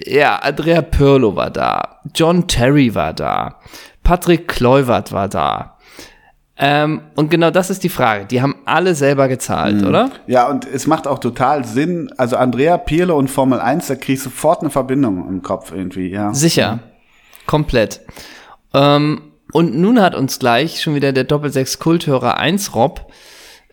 ja, 0.06 0.36
Andrea 0.38 0.82
Pirlo 0.82 1.36
war 1.36 1.50
da. 1.52 2.00
John 2.16 2.48
Terry 2.48 2.94
war 2.96 3.14
da. 3.14 3.60
Patrick 4.04 4.48
Kluivert 4.48 5.12
war 5.12 5.28
da. 5.30 5.78
Ähm, 6.56 7.02
und 7.16 7.32
genau 7.32 7.50
das 7.50 7.72
ist 7.72 7.84
die 7.84 7.90
Frage. 7.90 8.26
Die 8.26 8.42
haben 8.42 8.56
alle 8.66 8.94
selber 8.94 9.28
gezahlt, 9.28 9.82
Mhm. 9.82 9.88
oder? 9.88 10.12
Ja, 10.28 10.48
und 10.50 10.66
es 10.66 10.86
macht 10.86 11.08
auch 11.08 11.18
total 11.20 11.66
Sinn. 11.66 12.12
Also 12.18 12.38
Andrea 12.38 12.78
Pirlo 12.78 13.18
und 13.18 13.30
Formel 13.30 13.60
1, 13.60 13.88
da 13.88 13.96
krieg 13.96 14.16
ich 14.16 14.22
sofort 14.24 14.62
eine 14.62 14.70
Verbindung 14.70 15.28
im 15.28 15.42
Kopf 15.42 15.72
irgendwie, 15.72 16.10
ja. 16.10 16.32
Sicher. 16.34 16.80
Komplett. 17.48 18.02
Ähm, 18.74 19.22
und 19.54 19.76
nun 19.76 20.02
hat 20.02 20.16
uns 20.16 20.40
gleich 20.40 20.82
schon 20.82 20.96
wieder 20.96 21.14
der 21.14 21.24
Doppelsechs 21.24 21.80
Kulthörer 21.80 22.38
1 22.38 22.76
Rob 22.76 23.08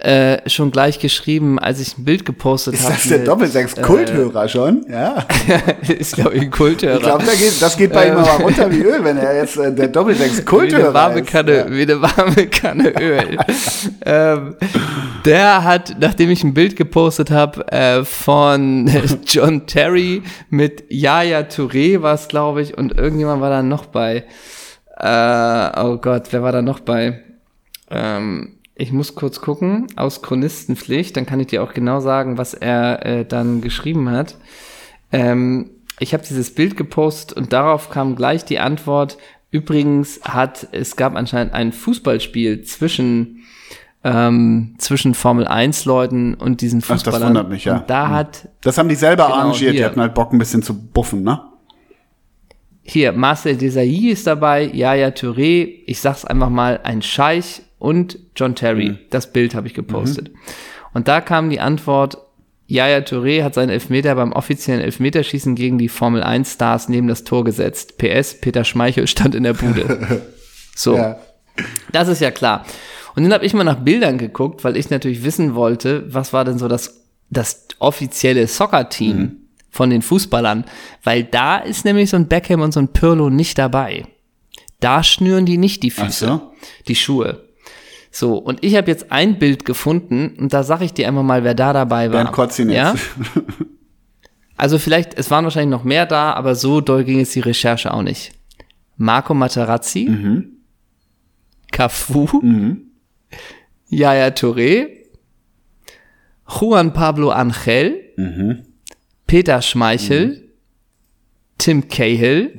äh, 0.03 0.49
schon 0.49 0.71
gleich 0.71 0.99
geschrieben, 0.99 1.59
als 1.59 1.79
ich 1.79 1.99
ein 1.99 2.05
Bild 2.07 2.25
gepostet 2.25 2.73
Ist 2.73 2.85
habe. 2.85 2.95
das 2.95 3.03
der 3.09 3.19
mit- 3.19 3.29
Doppelsechs-Kulthörer 3.29 4.49
schon? 4.49 4.87
Ja. 4.91 5.27
ist, 5.99 6.15
glaube 6.17 6.37
ich, 6.37 6.41
ein 6.43 6.51
Kulthörer. 6.51 6.95
Ich 6.97 7.03
glaube, 7.03 7.25
da 7.27 7.33
geht, 7.35 7.61
das 7.61 7.77
geht 7.77 7.93
bei 7.93 8.09
ihm 8.09 8.17
aber 8.17 8.31
runter 8.45 8.71
wie 8.71 8.81
Öl, 8.81 9.05
wenn 9.05 9.19
er 9.19 9.37
jetzt 9.37 9.59
äh, 9.59 9.71
der 9.75 9.93
wie 9.95 10.75
eine 10.75 10.95
warme 10.95 11.21
ist. 11.21 11.27
Kanne, 11.29 11.55
Ja. 11.59 11.71
wie 11.71 11.83
eine 11.83 12.01
warme 12.01 12.47
Kanne 12.47 12.99
Öl. 12.99 13.37
ähm, 14.07 14.57
der 15.27 15.65
hat, 15.65 15.95
nachdem 16.01 16.31
ich 16.31 16.45
ein 16.45 16.55
Bild 16.55 16.77
gepostet 16.77 17.31
habe 17.31 17.71
äh, 17.71 18.03
von 18.03 18.91
John 19.27 19.67
Terry 19.67 20.23
mit 20.49 20.85
Yaya 20.89 21.41
Touré 21.41 22.01
war 22.01 22.15
es, 22.15 22.27
glaube 22.29 22.63
ich, 22.63 22.79
und 22.79 22.97
irgendjemand 22.97 23.43
war 23.43 23.51
da 23.51 23.63
noch 23.63 23.85
bei. 23.85 24.25
Äh, 25.01 25.81
oh 25.81 25.97
Gott, 25.99 26.25
wer 26.31 26.43
war 26.43 26.53
da 26.53 26.63
noch 26.63 26.81
bei? 26.81 27.21
Ähm, 27.91 28.57
ich 28.75 28.93
muss 28.93 29.15
kurz 29.15 29.41
gucken, 29.41 29.87
aus 29.97 30.23
Chronistenpflicht, 30.23 31.17
dann 31.17 31.27
kann 31.27 31.41
ich 31.41 31.49
dir 31.49 31.63
auch 31.63 31.75
genau 31.75 32.01
sagen, 32.01 32.39
was 32.39 32.55
er 32.55 33.05
äh, 33.05 33.25
dann 33.25 33.61
geschrieben 33.61 34.11
hat. 34.11 34.37
Ähm, 35.13 35.71
ich 35.99 36.15
habe 36.15 36.25
dieses 36.27 36.55
Bild 36.55 36.77
gepostet 36.77 37.37
und 37.37 37.53
darauf 37.53 37.91
kam 37.91 38.17
gleich 38.17 38.45
die 38.45 38.59
Antwort. 38.59 39.19
Übrigens 39.51 40.21
hat 40.23 40.69
es 40.73 40.97
gab 40.97 41.17
anscheinend 41.17 41.53
ein 41.55 41.73
Fußballspiel 41.73 42.63
zwischen 42.63 43.39
ähm, 44.03 44.77
zwischen 44.79 45.13
Formel 45.13 45.47
1 45.47 45.85
Leuten 45.85 46.33
und 46.35 46.63
diesen 46.63 46.81
das 46.81 46.89
Fußballern. 46.89 47.29
wundert 47.29 47.49
mich, 47.51 47.67
ja. 47.67 47.79
Und 47.79 47.91
da 47.91 48.09
hat 48.09 48.49
Das 48.63 48.79
haben 48.79 48.89
die 48.89 48.95
selber 48.95 49.25
Genau, 49.27 49.37
arrangiert. 49.37 49.73
Die 49.73 49.77
hier. 49.79 49.87
hatten 49.87 50.01
halt 50.01 50.15
Bock, 50.15 50.33
ein 50.33 50.39
bisschen 50.39 50.63
zu 50.63 50.75
buffen, 50.75 51.23
ne? 51.23 51.43
Hier 52.91 53.13
Marcel 53.13 53.57
Desailly 53.57 54.11
ist 54.11 54.27
dabei, 54.27 54.65
Yaya 54.65 55.09
Touré, 55.09 55.83
ich 55.87 56.01
sag's 56.01 56.25
einfach 56.25 56.51
mal, 56.51 56.81
ein 56.83 57.03
Scheich 57.03 57.63
und 57.79 58.19
John 58.35 58.57
Terry. 58.57 58.99
Das 59.11 59.33
Bild 59.33 59.55
habe 59.55 59.69
ich 59.69 59.75
gepostet. 59.75 60.31
Und 60.93 61.07
da 61.07 61.21
kam 61.21 61.51
die 61.51 61.61
Antwort, 61.61 62.19
Yaya 62.67 62.99
Touré 62.99 63.45
hat 63.45 63.55
seinen 63.55 63.71
Elfmeter 63.71 64.15
beim 64.17 64.33
offiziellen 64.33 64.81
Elfmeterschießen 64.81 65.55
gegen 65.55 65.79
die 65.79 65.89
Formel 65.89 66.23
1 66.23 66.55
Stars 66.55 66.89
neben 66.89 67.07
das 67.07 67.23
Tor 67.23 67.45
gesetzt. 67.45 67.97
PS, 67.99 68.41
Peter 68.41 68.65
Schmeichel 68.65 69.07
stand 69.07 69.35
in 69.35 69.45
der 69.45 69.55
Bude. 69.55 70.23
So. 70.77 70.97
Ja. 70.97 71.19
Das 71.93 72.09
ist 72.09 72.21
ja 72.23 72.31
klar. 72.31 72.65
Und 73.15 73.23
dann 73.23 73.35
habe 73.35 73.45
ich 73.45 73.53
mal 73.53 73.65
nach 73.65 73.81
Bildern 73.81 74.17
geguckt, 74.17 74.65
weil 74.65 74.79
ich 74.79 74.89
natürlich 74.89 75.25
wissen 75.25 75.55
wollte, 75.55 76.07
was 76.09 76.33
war 76.33 76.47
denn 76.47 76.59
so 76.59 76.69
das, 76.69 77.03
das 77.29 77.67
offizielle 77.81 78.47
Soccer-Team 78.47 79.17
Mhm. 79.17 79.40
Von 79.71 79.91
den 79.91 80.03
Fußballern. 80.03 80.65
Weil 81.05 81.25
da 81.25 81.59
ist 81.59 81.85
nämlich 81.85 82.11
so 82.11 82.17
ein 82.17 82.29
Beckham 82.29 82.61
und 82.61 82.73
so 82.73 82.81
ein 82.81 82.89
Pirlo 82.89 83.31
nicht 83.31 83.59
dabei. 83.59 84.05
Da 84.81 85.03
schnüren 85.03 85.47
die 85.47 85.59
nicht 85.59 85.83
die 85.83 85.91
Füße, 85.91 86.27
so. 86.27 86.53
die 86.89 86.95
Schuhe. 86.97 87.45
So, 88.11 88.39
und 88.39 88.65
ich 88.65 88.75
habe 88.77 88.91
jetzt 88.91 89.13
ein 89.13 89.39
Bild 89.39 89.65
gefunden 89.65 90.35
und 90.39 90.53
da 90.53 90.63
sage 90.65 90.85
ich 90.85 90.93
dir 90.93 91.07
einmal 91.07 91.23
mal, 91.23 91.45
wer 91.45 91.55
da 91.55 91.73
dabei 91.73 92.07
war. 92.11 92.23
Bernd 92.23 92.33
Kotzinetz. 92.33 92.77
Ja? 92.77 92.95
Also 94.57 94.79
vielleicht, 94.79 95.15
es 95.19 95.31
waren 95.31 95.45
wahrscheinlich 95.45 95.71
noch 95.71 95.85
mehr 95.85 96.05
da, 96.05 96.35
aber 96.35 96.55
so 96.55 96.83
doll 96.83 97.05
ging 97.05 97.19
es 97.21 97.31
die 97.31 97.41
Recherche 97.41 97.95
auch 97.95 98.03
nicht. 98.03 98.33
Marco 98.99 99.33
Materazzi, 99.33 100.05
Mhm. 100.07 100.57
Cafu, 101.73 102.43
Yaya 103.89 104.27
Touré, 104.29 104.89
Juan 106.47 106.93
Pablo 106.93 107.31
Angel, 107.31 108.03
Mhm. 108.19 108.65
Peter 109.31 109.63
Schmeichel, 109.63 110.43
Tim 111.57 111.87
Cahill, 111.87 112.53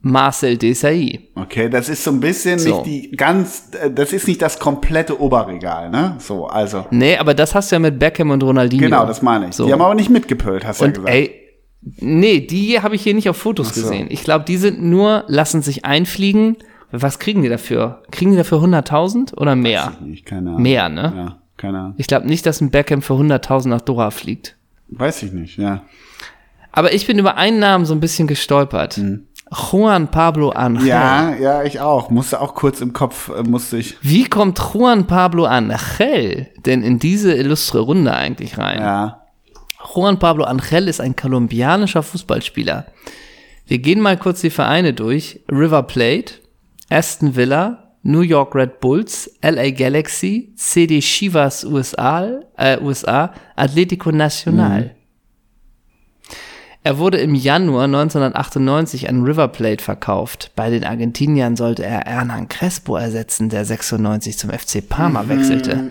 Marcel 0.00 0.56
Desailly. 0.56 1.28
Okay, 1.34 1.68
das 1.68 1.90
ist 1.90 2.04
so 2.04 2.10
ein 2.10 2.20
bisschen 2.20 2.58
So. 2.58 2.82
nicht 2.82 2.86
die 2.86 3.16
ganz, 3.18 3.68
äh, 3.78 3.90
das 3.90 4.14
ist 4.14 4.26
nicht 4.26 4.40
das 4.40 4.58
komplette 4.58 5.20
Oberregal, 5.20 5.90
ne? 5.90 6.16
So, 6.20 6.46
also. 6.46 6.86
Nee, 6.90 7.18
aber 7.18 7.34
das 7.34 7.54
hast 7.54 7.70
du 7.70 7.76
ja 7.76 7.80
mit 7.80 7.98
Beckham 7.98 8.30
und 8.30 8.42
Ronaldinho. 8.42 8.82
Genau, 8.82 9.04
das 9.04 9.20
meine 9.20 9.50
ich. 9.50 9.56
So. 9.56 9.66
Die 9.66 9.72
haben 9.74 9.82
aber 9.82 9.94
nicht 9.94 10.08
mitgepölt, 10.08 10.66
hast 10.66 10.80
du 10.80 10.86
ja 10.86 10.90
gesagt. 10.92 11.10
ey, 11.10 11.34
nee, 11.98 12.40
die 12.40 12.80
habe 12.80 12.94
ich 12.94 13.02
hier 13.02 13.12
nicht 13.12 13.28
auf 13.28 13.36
Fotos 13.36 13.74
so. 13.74 13.82
gesehen. 13.82 14.06
Ich 14.08 14.24
glaube, 14.24 14.46
die 14.46 14.56
sind 14.56 14.82
nur, 14.82 15.24
lassen 15.26 15.60
sich 15.60 15.84
einfliegen. 15.84 16.56
Was 16.92 17.18
kriegen 17.18 17.42
die 17.42 17.50
dafür? 17.50 18.04
Kriegen 18.10 18.30
die 18.30 18.38
dafür 18.38 18.56
100.000 18.62 19.36
oder 19.36 19.54
mehr? 19.54 19.92
Ich 20.10 20.24
keine 20.24 20.48
Ahnung. 20.48 20.62
Mehr, 20.62 20.88
ne? 20.88 21.12
Ja, 21.14 21.38
keine 21.58 21.78
Ahnung. 21.78 21.94
Ich 21.98 22.06
glaube 22.06 22.26
nicht, 22.26 22.46
dass 22.46 22.62
ein 22.62 22.70
Beckham 22.70 23.02
für 23.02 23.12
100.000 23.12 23.68
nach 23.68 23.82
Doha 23.82 24.10
fliegt. 24.10 24.56
Weiß 24.90 25.22
ich 25.22 25.32
nicht, 25.32 25.58
ja. 25.58 25.84
Aber 26.72 26.92
ich 26.92 27.06
bin 27.06 27.18
über 27.18 27.36
einen 27.36 27.58
Namen 27.58 27.84
so 27.84 27.94
ein 27.94 28.00
bisschen 28.00 28.28
gestolpert. 28.28 29.00
Juan 29.50 30.10
Pablo 30.10 30.50
Angel. 30.50 30.82
Mhm. 30.82 30.86
Ja, 30.86 31.34
ja, 31.34 31.62
ich 31.64 31.80
auch. 31.80 32.10
Musste 32.10 32.40
auch 32.40 32.54
kurz 32.54 32.80
im 32.80 32.92
Kopf, 32.92 33.30
äh, 33.30 33.42
musste 33.42 33.78
ich. 33.78 33.96
Wie 34.02 34.24
kommt 34.24 34.58
Juan 34.58 35.06
Pablo 35.06 35.44
Angel 35.44 36.48
denn 36.64 36.82
in 36.82 36.98
diese 36.98 37.34
illustre 37.34 37.80
Runde 37.80 38.14
eigentlich 38.14 38.58
rein? 38.58 38.80
Ja. 38.80 39.22
Juan 39.94 40.18
Pablo 40.18 40.44
Angel 40.44 40.86
ist 40.86 41.00
ein 41.00 41.16
kolumbianischer 41.16 42.02
Fußballspieler. 42.02 42.86
Wir 43.66 43.78
gehen 43.78 44.00
mal 44.00 44.16
kurz 44.16 44.40
die 44.40 44.50
Vereine 44.50 44.92
durch. 44.92 45.40
River 45.50 45.82
Plate, 45.82 46.34
Aston 46.88 47.34
Villa, 47.34 47.89
New 48.02 48.20
York 48.20 48.54
Red 48.54 48.80
Bulls, 48.80 49.30
LA 49.42 49.70
Galaxy, 49.70 50.52
CD 50.56 51.00
Chivas 51.00 51.64
USA, 51.64 52.40
äh, 52.56 52.78
USA 52.80 53.32
Atletico 53.56 54.10
Nacional. 54.10 54.94
Er 56.82 56.96
wurde 56.96 57.18
im 57.18 57.34
Januar 57.34 57.84
1998 57.84 59.10
an 59.10 59.22
River 59.22 59.48
Plate 59.48 59.84
verkauft. 59.84 60.52
Bei 60.56 60.70
den 60.70 60.82
Argentiniern 60.82 61.54
sollte 61.54 61.84
er 61.84 62.00
Hernan 62.06 62.48
Crespo 62.48 62.96
ersetzen, 62.96 63.50
der 63.50 63.66
96 63.66 64.38
zum 64.38 64.48
FC 64.48 64.88
Parma 64.88 65.28
wechselte. 65.28 65.90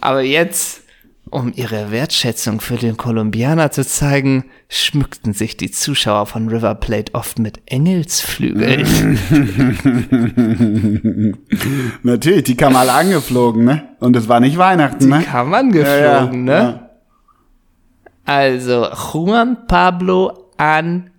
Aber 0.00 0.22
jetzt, 0.22 0.83
um 1.34 1.52
ihre 1.54 1.90
Wertschätzung 1.90 2.60
für 2.60 2.76
den 2.76 2.96
Kolumbianer 2.96 3.72
zu 3.72 3.84
zeigen, 3.84 4.44
schmückten 4.68 5.32
sich 5.32 5.56
die 5.56 5.70
Zuschauer 5.70 6.26
von 6.26 6.48
River 6.48 6.76
Plate 6.76 7.12
oft 7.12 7.40
mit 7.40 7.60
Engelsflügeln. 7.66 8.86
Natürlich, 12.04 12.44
die 12.44 12.56
kamen 12.56 12.76
alle 12.76 12.92
angeflogen, 12.92 13.64
ne? 13.64 13.82
Und 13.98 14.14
es 14.14 14.28
war 14.28 14.38
nicht 14.38 14.56
Weihnachten, 14.58 15.08
ne? 15.08 15.24
Kam 15.24 15.52
angeflogen, 15.52 15.92
Ja, 15.92 16.24
ja, 16.24 16.32
ne? 16.32 16.52
ja. 16.52 16.90
Also, 18.24 18.86
Juan 19.12 19.66
Pablo 19.66 20.50
Angel. 20.56 21.10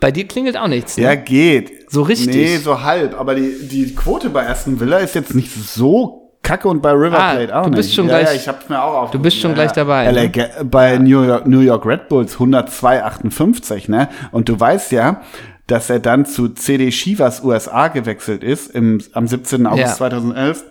Bei 0.00 0.12
dir 0.12 0.28
klingelt 0.28 0.56
auch 0.56 0.68
nichts, 0.68 0.96
ne? 0.96 1.02
Ja, 1.02 1.14
geht. 1.16 1.90
So 1.90 2.02
richtig? 2.02 2.34
Nee, 2.34 2.56
so 2.58 2.82
halb. 2.82 3.18
Aber 3.18 3.34
die, 3.34 3.66
die 3.68 3.92
Quote 3.94 4.30
bei 4.30 4.48
Aston 4.48 4.78
Villa 4.78 4.98
ist 4.98 5.16
jetzt 5.16 5.34
nicht 5.34 5.50
so 5.52 6.21
kacke 6.42 6.68
und 6.68 6.82
bei 6.82 6.90
River 6.92 7.18
Ah, 7.18 7.34
Plate 7.34 7.56
auch 7.56 7.64
du 7.64 7.70
nicht. 7.70 7.76
bist 7.78 7.94
schon 7.94 8.08
ja, 8.08 8.18
gleich- 8.20 8.34
Ja, 8.34 8.40
ich 8.40 8.48
hab's 8.48 8.68
mir 8.68 8.82
auch 8.82 8.94
auf. 9.02 9.10
du 9.10 9.18
bist 9.18 9.38
schon 9.38 9.54
gleich 9.54 9.72
dabei, 9.72 10.06
LA 10.10 10.22
ne? 10.24 10.50
Bei 10.64 10.98
New 10.98 11.22
York, 11.22 11.46
New 11.46 11.60
York 11.60 11.86
Red 11.86 12.08
Bulls 12.08 12.36
102,58, 12.38 13.88
ne? 13.90 14.08
Und 14.32 14.48
du 14.48 14.58
weißt 14.58 14.92
ja, 14.92 15.22
dass 15.68 15.88
er 15.90 16.00
dann 16.00 16.26
zu 16.26 16.48
CD 16.48 16.90
Chivas 16.90 17.42
USA 17.44 17.88
gewechselt 17.88 18.42
ist 18.42 18.74
im, 18.74 19.00
am 19.12 19.26
17. 19.28 19.66
August 19.66 19.80
Ja. 19.82 19.94
2011. 19.94 20.64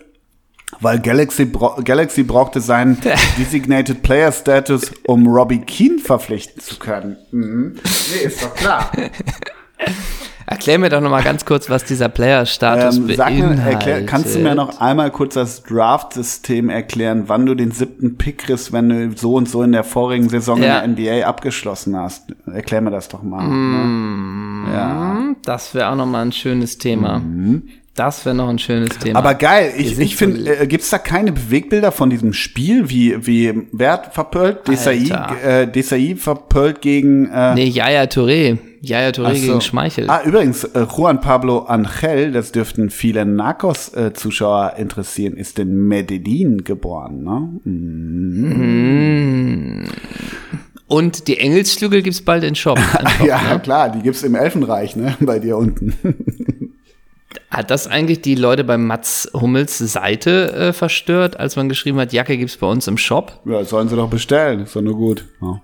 Weil 0.80 1.00
Galaxy, 1.00 1.44
bra 1.44 1.76
Galaxy 1.84 2.22
brauchte 2.22 2.60
seinen 2.60 2.98
Designated 3.38 4.02
Player 4.02 4.32
Status, 4.32 4.90
um 5.06 5.26
Robbie 5.26 5.60
Keane 5.60 5.98
verpflichten 5.98 6.62
zu 6.62 6.78
können. 6.78 7.16
Mhm. 7.30 7.74
Nee, 8.14 8.26
ist 8.26 8.42
doch 8.42 8.54
klar. 8.54 8.90
Erklär 10.46 10.78
mir 10.78 10.88
doch 10.88 11.00
noch 11.00 11.10
mal 11.10 11.22
ganz 11.22 11.44
kurz, 11.44 11.70
was 11.70 11.84
dieser 11.84 12.08
Player-Status 12.08 12.96
Ähm, 12.98 13.16
beinhaltet. 13.16 14.06
kannst 14.06 14.34
du 14.34 14.38
mir 14.40 14.54
noch 14.54 14.80
einmal 14.80 15.10
kurz 15.10 15.34
das 15.34 15.62
Draft-System 15.62 16.68
erklären, 16.70 17.24
wann 17.28 17.46
du 17.46 17.54
den 17.54 17.70
siebten 17.70 18.16
Pick 18.18 18.38
kriegst, 18.38 18.72
wenn 18.72 18.88
du 18.88 19.16
so 19.16 19.34
und 19.34 19.48
so 19.48 19.62
in 19.62 19.72
der 19.72 19.84
vorigen 19.84 20.28
Saison 20.28 20.62
Ja. 20.62 20.80
in 20.80 20.96
der 20.96 21.20
NBA 21.22 21.26
abgeschlossen 21.28 21.96
hast? 21.96 22.24
Erklär 22.52 22.80
mir 22.80 22.90
das 22.90 23.08
doch 23.08 23.22
mal. 23.22 23.42
Mm. 23.44 24.64
Ne? 24.64 24.72
Ja. 24.74 25.18
Das 25.44 25.74
wäre 25.74 25.90
auch 25.90 25.96
noch 25.96 26.06
mal 26.06 26.22
ein 26.22 26.32
schönes 26.32 26.78
Thema. 26.78 27.18
Mhm. 27.20 27.62
Das 27.94 28.24
wäre 28.24 28.34
noch 28.34 28.48
ein 28.48 28.58
schönes 28.58 28.98
Thema. 28.98 29.18
Aber 29.18 29.34
geil, 29.34 29.74
ich, 29.76 29.98
ich 29.98 30.16
finde, 30.16 30.60
äh, 30.60 30.66
gibt's 30.66 30.88
da 30.88 30.96
keine 30.96 31.30
Bewegbilder 31.30 31.92
von 31.92 32.08
diesem 32.08 32.32
Spiel, 32.32 32.88
wie, 32.88 33.26
wie, 33.26 33.66
wer 33.70 33.92
hat 33.92 34.14
verpölt? 34.14 34.66
Desai, 34.66 34.96
äh, 35.44 35.66
Desai 35.66 36.16
verpölt 36.16 36.80
gegen, 36.80 37.28
äh, 37.30 37.54
nee, 37.54 37.66
Yaya 37.66 38.04
Touré. 38.04 38.56
Yaya 38.80 39.10
Touré 39.10 39.34
so. 39.34 39.46
gegen 39.46 39.60
Schmeichel. 39.60 40.08
Ah, 40.08 40.22
übrigens, 40.24 40.64
äh, 40.64 40.86
Juan 40.86 41.20
Pablo 41.20 41.58
Angel, 41.64 42.32
das 42.32 42.50
dürften 42.50 42.88
viele 42.88 43.26
Narcos-Zuschauer 43.26 44.76
interessieren, 44.78 45.36
ist 45.36 45.58
in 45.58 45.86
Medellin 45.86 46.64
geboren, 46.64 47.22
ne? 47.22 47.50
Und 50.86 51.28
die 51.28 51.38
Engelsflügel 51.38 52.00
gibt's 52.02 52.22
bald 52.22 52.42
in 52.42 52.54
Shop. 52.54 52.78
Shop 53.18 53.26
Ja, 53.26 53.54
ne? 53.54 53.60
klar, 53.60 53.90
die 53.90 54.00
gibt's 54.00 54.22
im 54.22 54.34
Elfenreich, 54.34 54.96
ne? 54.96 55.14
Bei 55.20 55.38
dir 55.38 55.58
unten. 55.58 55.92
Hat 57.52 57.70
das 57.70 57.86
eigentlich 57.86 58.22
die 58.22 58.34
Leute 58.34 58.64
bei 58.64 58.78
Mats 58.78 59.30
Hummels 59.34 59.76
Seite 59.76 60.52
äh, 60.54 60.72
verstört, 60.72 61.38
als 61.38 61.54
man 61.54 61.68
geschrieben 61.68 61.98
hat, 61.98 62.14
Jacke 62.14 62.38
gibt's 62.38 62.56
bei 62.56 62.66
uns 62.66 62.86
im 62.88 62.96
Shop? 62.96 63.40
Ja, 63.44 63.62
sollen 63.62 63.88
sie 63.88 63.96
doch 63.96 64.08
bestellen, 64.08 64.60
ist 64.60 64.74
doch 64.74 64.80
nur 64.80 64.96
gut. 64.96 65.26
Ja. 65.42 65.60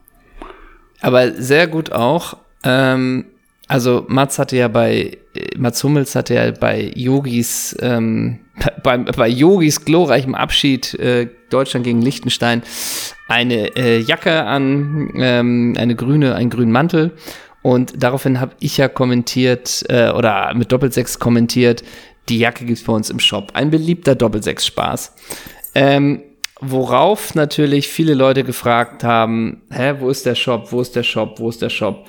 Aber 1.01 1.33
sehr 1.33 1.67
gut 1.67 1.91
auch. 1.91 2.37
Ähm, 2.63 3.25
also 3.69 4.05
Mats 4.07 4.39
hatte 4.39 4.59
ja 4.59 4.69
bei 4.69 5.17
äh, 5.33 5.57
Mats 5.57 5.83
Hummels 5.83 6.15
hatte 6.15 6.35
ja 6.35 6.51
bei 6.51 6.93
Yogis 6.95 7.75
ähm, 7.81 8.41
bei, 8.83 8.99
bei 8.99 9.29
Yogis 9.29 9.83
glorreichem 9.83 10.35
Abschied 10.35 10.93
äh, 10.93 11.29
Deutschland 11.49 11.85
gegen 11.85 12.03
Liechtenstein 12.03 12.65
eine 13.29 13.77
äh, 13.77 14.01
Jacke 14.01 14.45
an, 14.45 15.11
ähm, 15.17 15.75
eine 15.79 15.95
grüne, 15.95 16.35
einen 16.35 16.51
grünen 16.51 16.73
Mantel. 16.73 17.13
Und 17.63 18.03
daraufhin 18.03 18.41
habe 18.41 18.55
ich 18.61 18.77
ja 18.77 18.89
kommentiert 18.89 19.85
äh, 19.89 20.11
oder 20.11 20.55
mit 20.55 20.71
Doppelsechs 20.73 21.19
kommentiert, 21.19 21.83
die 22.29 22.39
Jacke 22.39 22.65
gibt's 22.65 22.85
bei 22.85 22.93
uns 22.93 23.11
im 23.11 23.21
Shop. 23.21 23.51
Ein 23.55 23.71
beliebter 23.71 24.15
Doppelsechs-Spaß. 24.15 25.15
Ähm, 25.75 26.23
worauf 26.61 27.35
natürlich 27.35 27.89
viele 27.89 28.15
Leute 28.15 28.45
gefragt 28.45 29.05
haben, 29.05 29.63
hä, 29.71 29.95
wo 29.99 30.11
ist 30.11 30.27
der 30.27 30.35
Shop, 30.35 30.73
wo 30.73 30.81
ist 30.81 30.95
der 30.95 31.03
Shop, 31.03 31.39
wo 31.39 31.49
ist 31.49 31.63
der 31.63 31.71
Shop? 31.71 32.07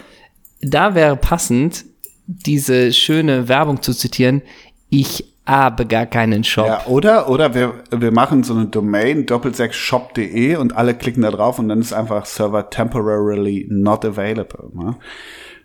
Da 0.61 0.95
wäre 0.95 1.15
passend, 1.15 1.85
diese 2.27 2.93
schöne 2.93 3.47
Werbung 3.47 3.81
zu 3.81 3.93
zitieren, 3.93 4.41
ich 4.89 5.25
habe 5.49 5.85
gar 5.85 6.05
keinen 6.05 6.43
Shop. 6.43 6.67
Ja, 6.67 6.85
oder, 6.87 7.29
oder 7.29 7.53
wir, 7.53 7.73
wir 7.91 8.11
machen 8.11 8.43
so 8.43 8.53
eine 8.53 8.65
Domain, 8.67 9.25
doppelsechsshop.de 9.25 10.55
und 10.57 10.75
alle 10.77 10.93
klicken 10.93 11.23
da 11.23 11.31
drauf 11.31 11.59
und 11.59 11.69
dann 11.69 11.79
ist 11.79 11.93
einfach 11.93 12.25
Server 12.25 12.69
temporarily 12.69 13.67
not 13.69 14.05
available. 14.05 14.69
Ne? 14.73 14.95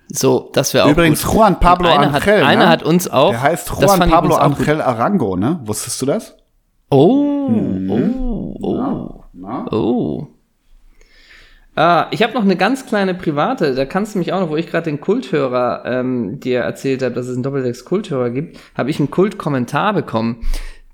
So, 0.08 0.50
das 0.52 0.74
wäre 0.74 0.84
auch 0.86 0.90
Übrigens, 0.90 1.24
gut. 1.24 1.34
Juan 1.36 1.60
Pablo 1.60 1.88
einer 1.88 2.14
Angel. 2.14 2.40
Hat, 2.42 2.48
einer 2.48 2.64
ne? 2.64 2.68
hat 2.68 2.82
uns 2.82 3.08
auch. 3.10 3.30
Der 3.30 3.42
heißt 3.42 3.70
Juan 3.80 4.10
Pablo. 4.10 4.34
Angel 4.36 4.80
Arango, 4.82 5.36
ne? 5.36 5.60
Wusstest 5.64 6.00
du 6.02 6.06
das? 6.06 6.36
Oh, 6.90 7.48
Mhm. 7.48 7.90
oh, 7.90 8.56
oh, 8.62 9.24
Na? 9.32 9.66
oh. 9.72 10.28
Ah, 11.76 12.06
ich 12.12 12.22
habe 12.22 12.34
noch 12.34 12.42
eine 12.42 12.56
ganz 12.56 12.86
kleine 12.86 13.14
private, 13.14 13.74
da 13.74 13.84
kannst 13.84 14.14
du 14.14 14.20
mich 14.20 14.32
auch 14.32 14.40
noch, 14.40 14.50
wo 14.50 14.56
ich 14.56 14.68
gerade 14.68 14.84
den 14.84 15.00
Kulthörer 15.00 15.82
ähm, 15.84 16.38
dir 16.38 16.60
erzählt 16.60 17.02
habe, 17.02 17.14
dass 17.14 17.26
es 17.26 17.34
einen 17.34 17.42
Doppelsechs 17.42 17.84
Kulthörer 17.84 18.30
gibt, 18.30 18.60
habe 18.76 18.90
ich 18.90 19.00
einen 19.00 19.10
Kultkommentar 19.10 19.92
bekommen. 19.92 20.46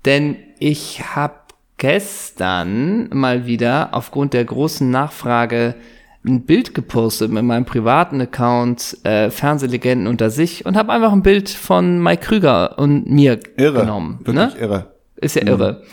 Denn 0.05 0.37
ich 0.57 1.15
habe 1.15 1.35
gestern 1.77 3.09
mal 3.13 3.45
wieder 3.45 3.89
aufgrund 3.91 4.33
der 4.33 4.45
großen 4.45 4.89
Nachfrage 4.89 5.75
ein 6.23 6.41
Bild 6.45 6.73
gepostet 6.73 7.31
mit 7.31 7.43
meinem 7.43 7.65
privaten 7.65 8.21
Account 8.21 8.97
äh, 9.03 9.29
Fernsehlegenden 9.29 10.07
unter 10.07 10.29
sich 10.29 10.65
und 10.65 10.77
habe 10.77 10.91
einfach 10.91 11.11
ein 11.11 11.23
Bild 11.23 11.49
von 11.49 12.01
Mike 12.01 12.25
Krüger 12.25 12.77
und 12.77 13.09
mir 13.09 13.39
Irre. 13.57 13.81
genommen. 13.81 14.19
Wirklich 14.23 14.53
ne? 14.53 14.59
irre. 14.59 14.85
Ist 15.15 15.35
ja 15.35 15.43
irre. 15.43 15.83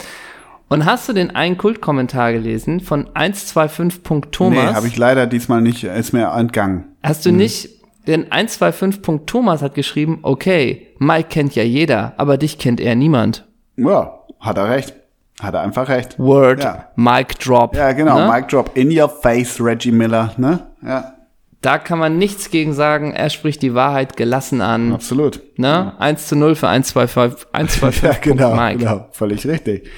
Und 0.71 0.85
hast 0.85 1.09
du 1.09 1.13
den 1.15 1.35
einen 1.35 1.57
Kultkommentar 1.57 2.33
gelesen 2.33 2.81
von 2.81 3.09
125.thomas? 3.11 4.51
Nee, 4.65 4.75
habe 4.75 4.87
ich 4.87 4.97
leider 4.97 5.27
diesmal 5.27 5.61
nicht, 5.63 5.85
ist 5.85 6.13
mir 6.13 6.29
entgangen. 6.29 6.85
Hast 7.03 7.25
du 7.25 7.33
nicht, 7.33 7.71
denn 8.07 8.27
125.thomas 8.27 9.63
hat 9.63 9.75
geschrieben, 9.75 10.19
okay, 10.23 10.89
Mike 10.99 11.29
kennt 11.31 11.55
ja 11.55 11.63
jeder, 11.63 12.15
aber 12.17 12.37
dich 12.37 12.59
kennt 12.59 12.81
eher 12.81 12.95
niemand. 12.97 13.47
Ja, 13.77 14.19
hat 14.41 14.59
er 14.59 14.69
recht. 14.69 14.95
Hat 15.41 15.55
er 15.55 15.61
einfach 15.61 15.89
recht. 15.89 16.19
Word, 16.19 16.63
Ja. 16.65 16.87
Mic 16.97 17.39
Drop. 17.39 17.75
Ja, 17.77 17.93
genau. 17.93 18.19
Ne? 18.27 18.33
Mic 18.33 18.49
drop 18.49 18.73
in 18.77 18.91
your 18.99 19.09
face, 19.09 19.61
Reggie 19.61 19.93
Miller, 19.93 20.33
ne? 20.37 20.67
Ja, 20.85 21.15
Da 21.61 21.79
kann 21.79 21.99
man 22.01 22.19
nichts 22.19 22.51
gegen 22.51 22.73
sagen, 22.73 23.13
er 23.13 23.31
spricht 23.31 23.63
die 23.63 23.73
Wahrheit 23.75 24.17
gelassen 24.17 24.61
an. 24.61 24.93
absolut. 24.93 25.41
Ne? 25.57 25.93
1 26.01 26.27
zu 26.27 26.35
0 26.37 26.57
für 26.57 26.69
125, 26.69 27.47
125 27.53 28.03
Ja, 28.03 28.13
genau, 28.21 28.55
Mike. 28.57 28.79
genau. 28.81 29.07
Völlig 29.13 29.47
richtig. 29.47 29.89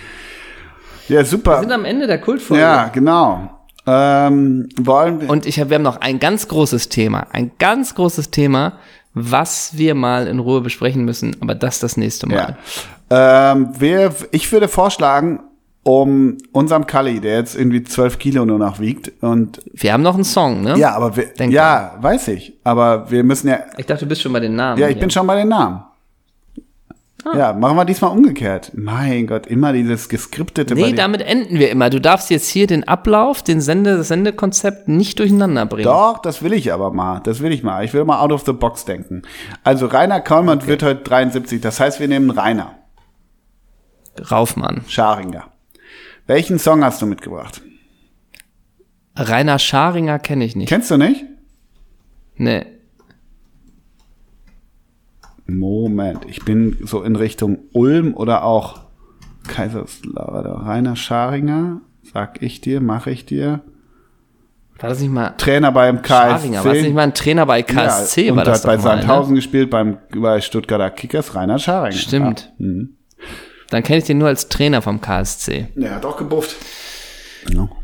Ja, 1.10 1.24
super. 1.24 1.56
Wir 1.56 1.60
sind 1.60 1.72
am 1.72 1.84
Ende 1.84 2.06
der 2.06 2.20
Kultfolge. 2.20 2.62
Ja, 2.62 2.88
genau. 2.88 3.50
Ähm, 3.86 4.68
wollen 4.80 5.20
wir. 5.20 5.30
Und 5.30 5.46
ich 5.46 5.58
hab, 5.58 5.70
wir 5.70 5.74
haben 5.76 5.82
noch 5.82 6.00
ein 6.00 6.18
ganz 6.20 6.48
großes 6.48 6.88
Thema, 6.88 7.26
ein 7.32 7.50
ganz 7.58 7.94
großes 7.94 8.30
Thema, 8.30 8.74
was 9.14 9.76
wir 9.76 9.94
mal 9.94 10.28
in 10.28 10.38
Ruhe 10.38 10.60
besprechen 10.60 11.04
müssen, 11.04 11.36
aber 11.40 11.54
das 11.54 11.80
das 11.80 11.96
nächste 11.96 12.28
Mal. 12.28 12.56
Ja. 13.10 13.52
Ähm, 13.52 13.70
wir, 13.78 14.14
ich 14.30 14.50
würde 14.52 14.68
vorschlagen, 14.68 15.40
um 15.82 16.36
unserem 16.52 16.86
Kali, 16.86 17.20
der 17.20 17.38
jetzt 17.38 17.56
irgendwie 17.56 17.82
12 17.82 18.18
Kilo 18.18 18.44
nur 18.44 18.58
noch 18.58 18.78
wiegt 18.80 19.10
und 19.22 19.60
Wir 19.72 19.94
haben 19.94 20.02
noch 20.02 20.14
einen 20.14 20.24
Song, 20.24 20.62
ne? 20.62 20.76
ja, 20.76 20.94
aber 20.94 21.16
wir, 21.16 21.24
Denk 21.26 21.52
ja, 21.52 21.96
weiß 22.00 22.28
ich, 22.28 22.52
aber 22.62 23.10
wir 23.10 23.24
müssen 23.24 23.48
ja, 23.48 23.60
Ich 23.78 23.86
dachte, 23.86 24.04
du 24.04 24.08
bist 24.10 24.20
schon 24.22 24.32
bei 24.32 24.40
den 24.40 24.54
Namen. 24.54 24.78
ja, 24.78 24.86
ich 24.88 24.94
hier. 24.94 25.00
bin 25.00 25.10
schon 25.10 25.26
bei 25.26 25.36
den 25.36 25.48
Namen. 25.48 25.82
Ah. 27.24 27.36
Ja, 27.36 27.52
machen 27.52 27.76
wir 27.76 27.84
diesmal 27.84 28.10
umgekehrt. 28.12 28.72
Mein 28.74 29.26
Gott, 29.26 29.46
immer 29.46 29.72
dieses 29.72 30.08
geskriptete. 30.08 30.74
Nee, 30.74 30.92
damit 30.92 31.20
enden 31.20 31.58
wir 31.58 31.70
immer. 31.70 31.90
Du 31.90 32.00
darfst 32.00 32.30
jetzt 32.30 32.48
hier 32.48 32.66
den 32.66 32.86
Ablauf, 32.88 33.42
den 33.42 33.60
Sende, 33.60 33.96
das 33.96 34.08
Sendekonzept 34.08 34.88
nicht 34.88 35.18
durcheinander 35.18 35.66
bringen. 35.66 35.84
Doch, 35.84 36.18
das 36.18 36.42
will 36.42 36.52
ich 36.52 36.72
aber 36.72 36.92
mal. 36.92 37.20
Das 37.20 37.40
will 37.40 37.52
ich 37.52 37.62
mal. 37.62 37.84
Ich 37.84 37.92
will 37.92 38.04
mal 38.04 38.20
out 38.20 38.32
of 38.32 38.44
the 38.46 38.52
box 38.52 38.84
denken. 38.84 39.22
Also 39.64 39.86
Rainer 39.86 40.20
Kollmann 40.20 40.66
wird 40.66 40.82
heute 40.82 41.02
73. 41.02 41.60
Das 41.60 41.78
heißt, 41.80 42.00
wir 42.00 42.08
nehmen 42.08 42.30
Rainer 42.30 42.74
Raufmann. 44.30 44.82
Scharinger. 44.88 45.44
Welchen 46.26 46.58
Song 46.58 46.84
hast 46.84 47.02
du 47.02 47.06
mitgebracht? 47.06 47.62
Rainer 49.16 49.58
Scharinger 49.58 50.18
kenne 50.18 50.44
ich 50.44 50.56
nicht. 50.56 50.68
Kennst 50.68 50.90
du 50.90 50.96
nicht? 50.96 51.24
Nee. 52.36 52.66
Moment, 55.58 56.20
ich 56.28 56.44
bin 56.44 56.78
so 56.84 57.02
in 57.02 57.16
Richtung 57.16 57.58
Ulm 57.72 58.14
oder 58.14 58.44
auch 58.44 58.80
Kaiserslautern. 59.48 60.62
Rainer 60.62 60.96
Scharinger, 60.96 61.80
sag 62.02 62.42
ich 62.42 62.60
dir, 62.60 62.80
mache 62.80 63.10
ich 63.10 63.26
dir. 63.26 63.60
War 64.78 64.88
das 64.88 65.00
nicht 65.00 65.12
mal 65.12 65.34
Trainer 65.36 65.72
beim 65.72 66.00
KSC. 66.00 66.38
Scharinger? 66.38 66.64
War 66.64 66.74
das 66.74 66.82
nicht 66.82 66.94
mal 66.94 67.02
ein 67.02 67.14
Trainer 67.14 67.46
bei 67.46 67.62
KSC? 67.62 68.26
ja, 68.26 68.32
und 68.32 68.38
war 68.38 68.44
das 68.44 68.58
hat 68.58 68.66
bei 68.66 68.76
mal, 68.76 68.82
Sandhausen 68.82 69.32
ne? 69.32 69.38
gespielt, 69.38 69.70
beim, 69.70 69.98
bei 70.14 70.40
Stuttgarter 70.40 70.90
Kickers, 70.90 71.34
Rainer 71.34 71.58
Scharinger. 71.58 71.96
Stimmt. 71.96 72.52
Ja, 72.58 72.66
mhm. 72.66 72.96
Dann 73.68 73.82
kenne 73.82 73.98
ich 73.98 74.04
den 74.04 74.18
nur 74.18 74.28
als 74.28 74.48
Trainer 74.48 74.82
vom 74.82 75.00
KSC. 75.00 75.68
Der 75.76 75.94
hat 75.94 76.04
auch 76.04 76.16
gebufft. 76.16 76.56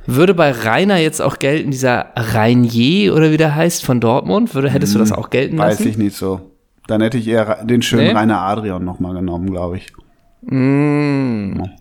Würde 0.07 0.35
bei 0.35 0.51
Rainer 0.51 0.99
jetzt 0.99 1.21
auch 1.21 1.39
gelten, 1.39 1.71
dieser 1.71 2.13
Reinier 2.15 3.15
oder 3.15 3.31
wie 3.31 3.37
der 3.37 3.55
heißt 3.55 3.85
von 3.85 4.01
Dortmund? 4.01 4.55
Würde, 4.55 4.71
hättest 4.71 4.95
du 4.95 4.99
das 4.99 5.13
auch 5.13 5.31
gelten 5.31 5.59
Weiß 5.59 5.79
lassen? 5.79 5.89
ich 5.89 5.99
nicht 5.99 6.17
so. 6.17 6.53
Dann 6.87 7.01
hätte 7.01 7.19
ich 7.19 7.27
eher 7.27 7.65
den 7.65 7.83
schönen 7.83 8.09
Nee? 8.09 8.13
Rainer 8.13 8.41
Adrian 8.43 8.85
nochmal 8.85 9.15
genommen, 9.15 9.51
glaube 9.51 9.79
ich. 9.79 9.93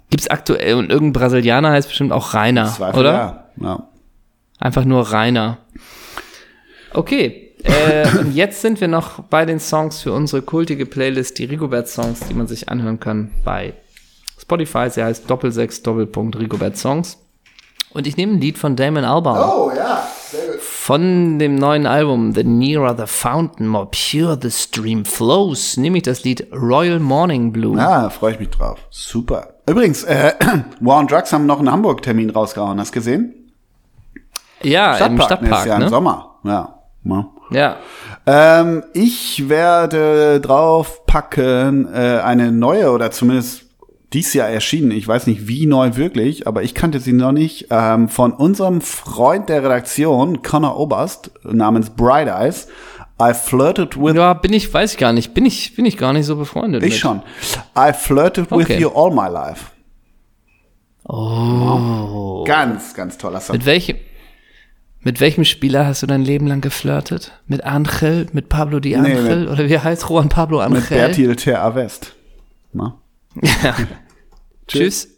Gibt's 0.10 0.28
aktuell, 0.28 0.76
und 0.76 0.90
irgendein 0.90 1.14
Brasilianer 1.14 1.72
heißt 1.72 1.88
bestimmt 1.88 2.12
auch 2.12 2.34
Rainer, 2.34 2.66
Zweifel, 2.66 3.00
oder? 3.00 3.12
Ja. 3.12 3.46
ja. 3.62 3.88
Einfach 4.60 4.86
nur 4.86 5.12
Rainer. 5.12 5.60
Okay. 6.94 7.54
Äh, 7.64 8.18
und 8.20 8.34
jetzt 8.36 8.62
sind 8.62 8.80
wir 8.82 8.88
noch 8.88 9.24
bei 9.24 9.46
den 9.46 9.60
Songs 9.60 10.02
für 10.02 10.14
unsere 10.14 10.42
kultige 10.42 10.86
Playlist, 10.86 11.38
die 11.40 11.46
Rigobert-Songs, 11.46 12.22
die 12.28 12.34
man 12.34 12.48
sich 12.48 12.70
anhören 12.70 13.00
kann 13.00 13.32
bei 13.44 13.74
Spotify. 14.40 14.90
Sie 14.90 15.04
heißt 15.04 15.30
Doppelsechs 15.30 15.84
Doppelpunkt 15.84 16.38
Rigobert 16.38 16.78
Songs. 16.78 17.18
Und 17.92 18.08
ich 18.08 18.18
nehme 18.18 18.34
ein 18.34 18.42
Lied 18.42 18.58
von 18.58 18.76
Damon 18.76 19.04
Albarn. 19.04 19.50
Oh 19.50 19.72
ja. 19.76 20.08
Von 20.86 21.40
dem 21.40 21.56
neuen 21.56 21.88
Album 21.88 22.32
The 22.32 22.44
Nearer 22.44 22.96
the 22.96 23.08
Fountain, 23.08 23.68
More 23.68 23.90
Pure 23.90 24.38
the 24.40 24.52
Stream 24.52 25.04
Flows, 25.04 25.78
nehme 25.78 25.98
ich 25.98 26.04
das 26.04 26.24
Lied 26.24 26.46
Royal 26.54 27.00
Morning 27.00 27.52
Blue. 27.52 27.76
Ja, 27.76 28.12
freue 28.12 28.34
ich 28.34 28.40
mich 28.40 28.52
drauf. 28.52 28.78
Super. 28.92 29.56
Übrigens, 29.68 30.04
äh, 30.04 30.34
War 30.82 31.00
on 31.00 31.08
Drugs 31.08 31.34
haben 31.34 31.48
noch 31.48 31.58
einen 31.58 31.72
Hamburg-Termin 31.72 32.30
rausgehauen. 32.30 32.80
Hast 32.80 32.92
du 32.92 33.00
gesehen? 33.00 33.34
Ja, 34.62 34.96
im 34.98 35.16
nächstes 35.16 35.26
Stadtpark, 35.26 35.66
Jahr 35.66 35.78
im 35.78 35.84
ne? 35.86 35.90
Sommer. 35.90 36.36
Ja. 36.44 36.76
ja. 37.04 37.30
Ja. 37.50 37.78
Ähm, 38.28 38.84
ich 38.94 39.50
werde 39.50 40.40
draufpacken 40.40 41.92
äh, 41.92 42.20
eine 42.24 42.52
neue 42.52 42.92
oder 42.92 43.10
zumindest 43.10 43.65
dies 44.16 44.34
Jahr 44.34 44.50
erschienen. 44.50 44.90
Ich 44.92 45.08
weiß 45.08 45.28
nicht, 45.28 45.48
wie 45.48 45.68
neu 45.68 45.96
wirklich, 45.96 46.48
aber 46.48 46.64
ich 46.64 46.74
kannte 46.74 47.00
sie 47.00 47.14
noch 47.14 47.32
nicht. 47.34 47.68
Ähm, 47.70 48.10
von 48.10 48.32
unserem 48.34 48.82
Freund 48.82 49.50
der 49.50 49.64
Redaktion, 49.64 50.42
Connor 50.42 50.80
Oberst, 50.80 51.30
namens 51.44 51.92
Bright 51.92 52.28
Eyes. 52.28 52.68
I 53.22 53.34
flirted 53.34 53.96
with 54.02 54.16
Ja, 54.16 54.34
bin 54.34 54.52
ich, 54.54 54.74
weiß 54.74 54.94
ich 54.94 54.98
gar 54.98 55.14
nicht. 55.14 55.34
Bin 55.34 55.46
ich, 55.46 55.76
bin 55.76 55.86
ich 55.86 55.98
gar 55.98 56.12
nicht 56.14 56.26
so 56.26 56.36
befreundet. 56.36 56.82
ich 56.84 56.90
mit. 56.94 57.00
schon. 57.00 57.22
I 57.78 57.94
flirted 57.94 58.50
with 58.52 58.66
Okay. 58.66 58.80
you 58.80 58.90
all 58.90 59.12
my 59.12 59.30
life. 59.32 59.66
Oh. 61.08 62.44
Ganz, 62.48 62.94
ganz 62.94 63.18
toller 63.18 63.40
Song. 63.40 63.56
Mit 63.56 63.66
welchem, 63.66 63.98
mit 65.02 65.20
welchem 65.20 65.46
Spieler 65.46 65.86
hast 65.86 66.02
du 66.04 66.08
dein 66.08 66.22
Leben 66.24 66.48
lang 66.48 66.62
geflirtet? 66.62 67.32
Mit 67.48 67.64
Angel? 67.64 68.28
Mit 68.34 68.50
Pablo 68.50 68.80
Di 68.80 68.90
Nee, 68.98 69.14
Angel? 69.16 69.40
mit- 69.42 69.50
Oder 69.50 69.70
wie 69.70 69.78
heißt 69.80 70.10
Juan 70.10 70.30
Pablo 70.30 70.60
Angel? 70.60 70.80
Mit 70.80 70.90
Bertil 70.90 71.36
Ter 71.36 71.62
Avest. 71.62 72.16
Na? 72.74 72.98
Ja. 73.64 73.76
Tschüss. 74.68 75.15